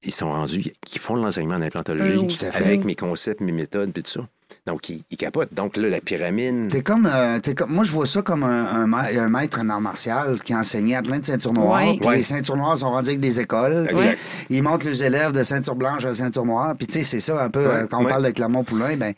ils 0.04 0.14
sont 0.14 0.30
rendus, 0.32 0.74
qui 0.86 1.00
font 1.00 1.16
de 1.18 1.22
l'enseignement 1.22 1.56
en 1.56 1.62
implantologie 1.62 2.18
aussi. 2.26 2.46
avec 2.66 2.84
mes 2.86 2.96
concepts, 2.96 3.42
mes 3.42 3.52
méthodes, 3.52 3.92
puis 3.94 4.04
tout 4.04 4.12
ça. 4.12 4.28
Donc, 4.66 4.90
ils, 4.90 5.04
ils 5.12 5.18
capotent. 5.18 5.54
Donc, 5.54 5.78
là, 5.78 5.90
la 5.90 6.00
pyramide. 6.02 6.70
T'es 6.70 6.82
comme, 6.82 7.10
euh, 7.12 7.40
t'es 7.40 7.54
comme, 7.54 7.72
moi, 7.72 7.84
je 7.84 7.92
vois 7.92 8.06
ça 8.06 8.22
comme 8.22 8.44
un, 8.44 8.66
un 8.66 8.88
ma- 8.88 9.08
un 9.10 9.30
maître 9.30 9.60
en 9.62 9.70
art 9.70 9.82
martial 9.82 10.42
qui 10.44 10.56
enseignait 10.56 10.96
à 10.96 11.02
plein 11.02 11.20
de 11.20 11.26
ceintures 11.26 11.54
noires. 11.54 11.84
Ouais. 11.84 11.98
Puis 11.98 12.08
Ouais. 12.08 12.18
les 12.18 12.24
ceintures 12.24 12.56
noires 12.58 12.78
sont 12.78 12.90
rendues 12.92 13.10
avec 13.10 13.20
des 13.22 13.40
écoles. 13.40 13.88
Exact. 13.90 14.18
Ils 14.50 14.64
montent 14.64 14.84
les 14.84 15.04
élèves 15.04 15.32
de 15.32 15.44
ceinture 15.44 15.76
blanche 15.76 16.06
à 16.06 16.14
ceinture 16.14 16.46
noire. 16.46 16.74
Puis, 16.78 16.88
tu 16.88 16.94
sais, 17.00 17.04
c'est 17.04 17.20
ça 17.20 17.42
un 17.44 17.50
peu, 17.50 17.60
Ouais, 17.62 17.74
euh, 17.76 17.88
quand 17.88 18.00
on 18.00 18.04
ouais. 18.06 18.10
parle 18.10 18.26
de 18.26 18.32
Clermont-Poulain, 18.32 18.96
ben, 18.98 19.14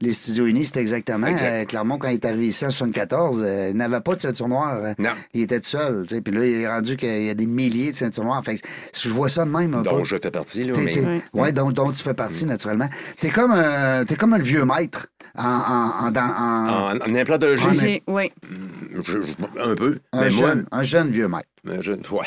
les 0.00 0.12
studios 0.12 0.46
unis, 0.46 0.64
c'était 0.66 0.80
exactement. 0.80 1.26
Exact. 1.26 1.46
euh, 1.46 1.64
Clermont, 1.64 1.98
quand 1.98 2.08
il 2.08 2.14
est 2.14 2.24
arrivé 2.24 2.48
ici 2.48 2.64
en 2.66 2.70
74, 2.70 3.42
euh, 3.44 3.68
il 3.70 3.76
n'avait 3.76 4.00
pas 4.00 4.14
de 4.14 4.20
ceinture 4.20 4.48
noire. 4.48 4.76
Euh, 4.82 4.94
Non. 4.98 5.10
Il 5.34 5.42
était 5.42 5.60
tout 5.60 5.68
seul. 5.68 6.06
tu 6.08 6.14
sais. 6.16 6.20
Puis 6.20 6.32
là, 6.34 6.44
il 6.46 6.52
est 6.62 6.68
rendu 6.68 6.96
qu'il 6.96 7.22
y 7.24 7.30
a 7.30 7.34
des 7.34 7.46
milliers 7.46 7.92
de 7.92 7.96
ceintures 7.96 8.24
noires. 8.24 8.42
Fait 8.44 8.56
que 8.56 8.66
je 8.94 9.08
vois 9.08 9.28
ça 9.28 9.44
de 9.44 9.50
même 9.50 9.74
un 9.74 9.82
peu. 9.82 9.90
dont 9.90 10.04
je 10.04 10.16
fais 10.16 10.30
partie, 10.30 10.64
là. 10.64 10.72
Mais- 10.76 11.20
ouais, 11.34 11.52
dont, 11.52 11.70
dont 11.70 11.90
tu 11.92 12.02
fais 12.02 12.14
partie, 12.14 12.44
naturellement. 12.46 12.88
T'es 13.20 13.28
comme, 13.30 13.50
un- 13.52 14.04
t'es 14.04 14.16
comme 14.16 14.32
un 14.32 14.38
vieux 14.38 14.64
maître 14.64 14.77
en, 15.36 15.42
en, 15.44 16.08
en, 16.08 16.16
en- 16.16 16.96
En, 16.96 16.96
en 16.96 17.14
implantologie, 17.14 18.02
Oui. 18.06 18.32
je- 19.04 19.22
je- 19.22 19.60
un 19.60 19.74
peu. 19.74 19.98
un, 20.12 20.20
mais 20.20 20.30
moi, 20.30 20.48
jeune, 20.48 20.66
un 20.70 20.82
jeune 20.82 21.10
vieux 21.10 21.28
maître. 21.28 21.44
un 21.66 21.82
jeune- 21.82 22.02
ouais. 22.12 22.26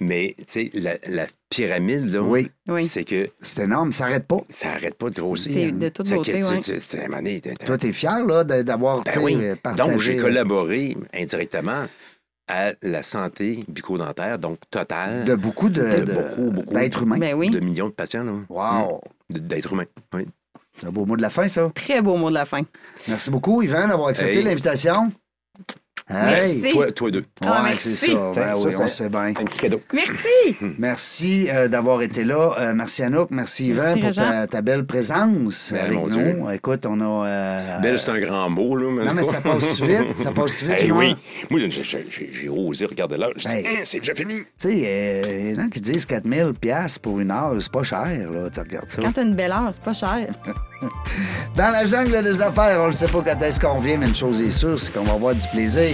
Mais, 0.00 0.34
tu 0.38 0.44
sais, 0.48 0.70
la, 0.74 0.96
la 1.06 1.26
pyramide, 1.48 2.12
là, 2.12 2.22
Oui. 2.22 2.48
Oui. 2.68 2.84
c'est 2.84 3.04
que 3.04 3.28
C'est 3.40 3.64
énorme, 3.64 3.92
ça 3.92 4.04
s'arrête 4.06 4.26
pas. 4.26 4.38
ça 4.48 4.70
arrête 4.70 4.94
pas 4.96 5.10
de 5.10 5.14
grossir. 5.20 5.52
C'est 5.52 5.70
de 5.72 5.88
toute 5.88 6.06
Ça, 6.06 6.16
beauté, 6.16 6.32
t'as- 7.40 7.54
Toi, 7.66 7.78
t'es 7.78 7.92
fier, 7.92 8.24
là, 8.26 8.42
d'avoir, 8.44 9.02
Ben 9.04 9.12
oui. 9.22 9.36
euh, 9.40 9.54
partagé. 9.62 9.90
Donc, 9.90 10.00
j'ai 10.00 10.16
collaboré 10.16 10.96
indirectement 11.14 11.84
à 12.48 12.72
la 12.82 13.02
santé 13.02 13.64
bucco-dentaire, 13.68 14.38
donc 14.38 14.58
totale, 14.70 15.24
de 15.24 15.34
beaucoup 15.34 15.70
de, 15.70 15.80
de 15.80 16.04
de- 16.04 16.12
beaucoup, 16.12 16.50
beaucoup 16.50 16.74
d'êtres 16.74 17.02
humains. 17.04 17.18
Ben 17.18 17.34
oui. 17.34 17.48
de 17.48 17.60
millions 17.60 17.88
de 17.88 17.92
patients. 17.94 18.24
Là. 18.24 18.32
Wow. 18.50 19.00
De- 19.30 19.38
D'êtres 19.38 19.72
humains, 19.72 19.86
oui. 20.12 20.26
C'est 20.80 20.86
un 20.86 20.90
beau 20.90 21.06
mot 21.06 21.16
de 21.16 21.22
la 21.22 21.30
fin, 21.30 21.46
ça. 21.48 21.70
Très 21.74 22.02
beau 22.02 22.16
mot 22.16 22.28
de 22.28 22.34
la 22.34 22.44
fin. 22.44 22.62
Merci 23.08 23.30
beaucoup, 23.30 23.62
Yvan, 23.62 23.88
d'avoir 23.88 24.08
accepté 24.08 24.38
Hey. 24.38 24.44
l'invitation. 24.44 25.12
Hey. 26.06 26.58
Merci. 26.60 26.72
Toi, 26.74 26.92
toi 26.92 27.10
deux. 27.10 27.24
Ah, 27.46 27.50
Ouais, 27.50 27.58
merci. 27.70 27.96
c'est 27.96 28.12
ça. 28.12 28.32
Ben 28.34 28.54
Ça, 28.54 28.58
oui, 28.58 28.66
c'est- 28.72 28.76
on 28.76 28.88
sait 28.88 29.08
bien. 29.08 29.20
Un 29.28 29.32
petit 29.32 29.58
cadeau. 29.58 29.80
Merci. 29.90 30.56
Merci 30.78 31.48
euh, 31.50 31.66
d'avoir 31.66 32.02
été 32.02 32.24
là. 32.24 32.52
Euh, 32.58 32.72
merci 32.74 33.02
Anouk, 33.02 33.30
merci 33.30 33.68
Yvan 33.68 33.94
Merci, 33.96 34.20
pour 34.20 34.48
ta, 34.50 34.60
belle 34.60 34.84
présence 34.84 35.72
Ben, 35.72 35.80
avec 35.80 35.98
nous. 36.02 36.08
Dieu. 36.10 36.36
Écoute, 36.52 36.84
on 36.86 37.00
a. 37.00 37.26
euh, 37.26 37.80
Belle, 37.80 37.98
c'est 37.98 38.10
un 38.10 38.20
grand 38.20 38.50
mot, 38.50 38.76
là. 38.76 39.02
Non, 39.06 39.14
mais 39.14 39.22
ça 39.22 39.40
passe 39.40 39.80
vite. 39.80 40.18
Ça 40.18 40.30
passe 40.30 40.62
vite. 40.62 40.76
Eh 40.82 40.92
oui. 40.92 41.16
Moi, 41.50 41.60
j'ai- 41.68 41.82
j'ai 41.82 42.04
j'ai 42.10 42.48
osé 42.50 42.84
regarder 42.84 43.16
l'heure. 43.16 43.32
J'ai 43.36 43.48
dit, 43.48 43.54
Hey. 43.54 43.66
Hein, 43.66 43.80
c'est 43.84 44.00
déjà 44.00 44.14
fini. 44.14 44.34
Tu 44.40 44.44
sais, 44.58 44.82
euh, 44.84 45.22
il 45.52 45.56
y 45.56 45.58
en 45.60 45.64
a 45.64 45.68
qui 45.70 45.80
disent 45.80 46.04
4000 46.04 46.52
pièces 46.60 46.98
pour 46.98 47.18
une 47.18 47.30
heure, 47.30 47.54
c'est 47.58 47.72
pas 47.72 47.82
cher, 47.82 48.30
là, 48.30 48.50
tu 48.50 48.60
regardes 48.60 48.90
ça. 48.90 49.00
Quand 49.00 49.12
t'as 49.12 49.22
une 49.22 49.34
belle 49.34 49.52
heure, 49.52 49.70
c'est 49.72 49.82
pas 49.82 49.94
cher. 49.94 50.28
Dans 51.56 51.72
la 51.72 51.86
jungle 51.86 52.22
des 52.22 52.42
affaires, 52.42 52.80
on 52.82 52.88
ne 52.88 52.92
sait 52.92 53.06
pas 53.08 53.22
quand 53.24 53.42
est-ce 53.42 53.58
qu'on 53.58 53.78
vient, 53.78 53.96
mais 53.96 54.06
une 54.06 54.14
chose 54.14 54.38
est 54.42 54.50
sûre, 54.50 54.78
c'est 54.78 54.92
qu'on 54.92 55.04
va 55.04 55.14
avoir 55.14 55.34
du 55.34 55.46
plaisir. 55.48 55.93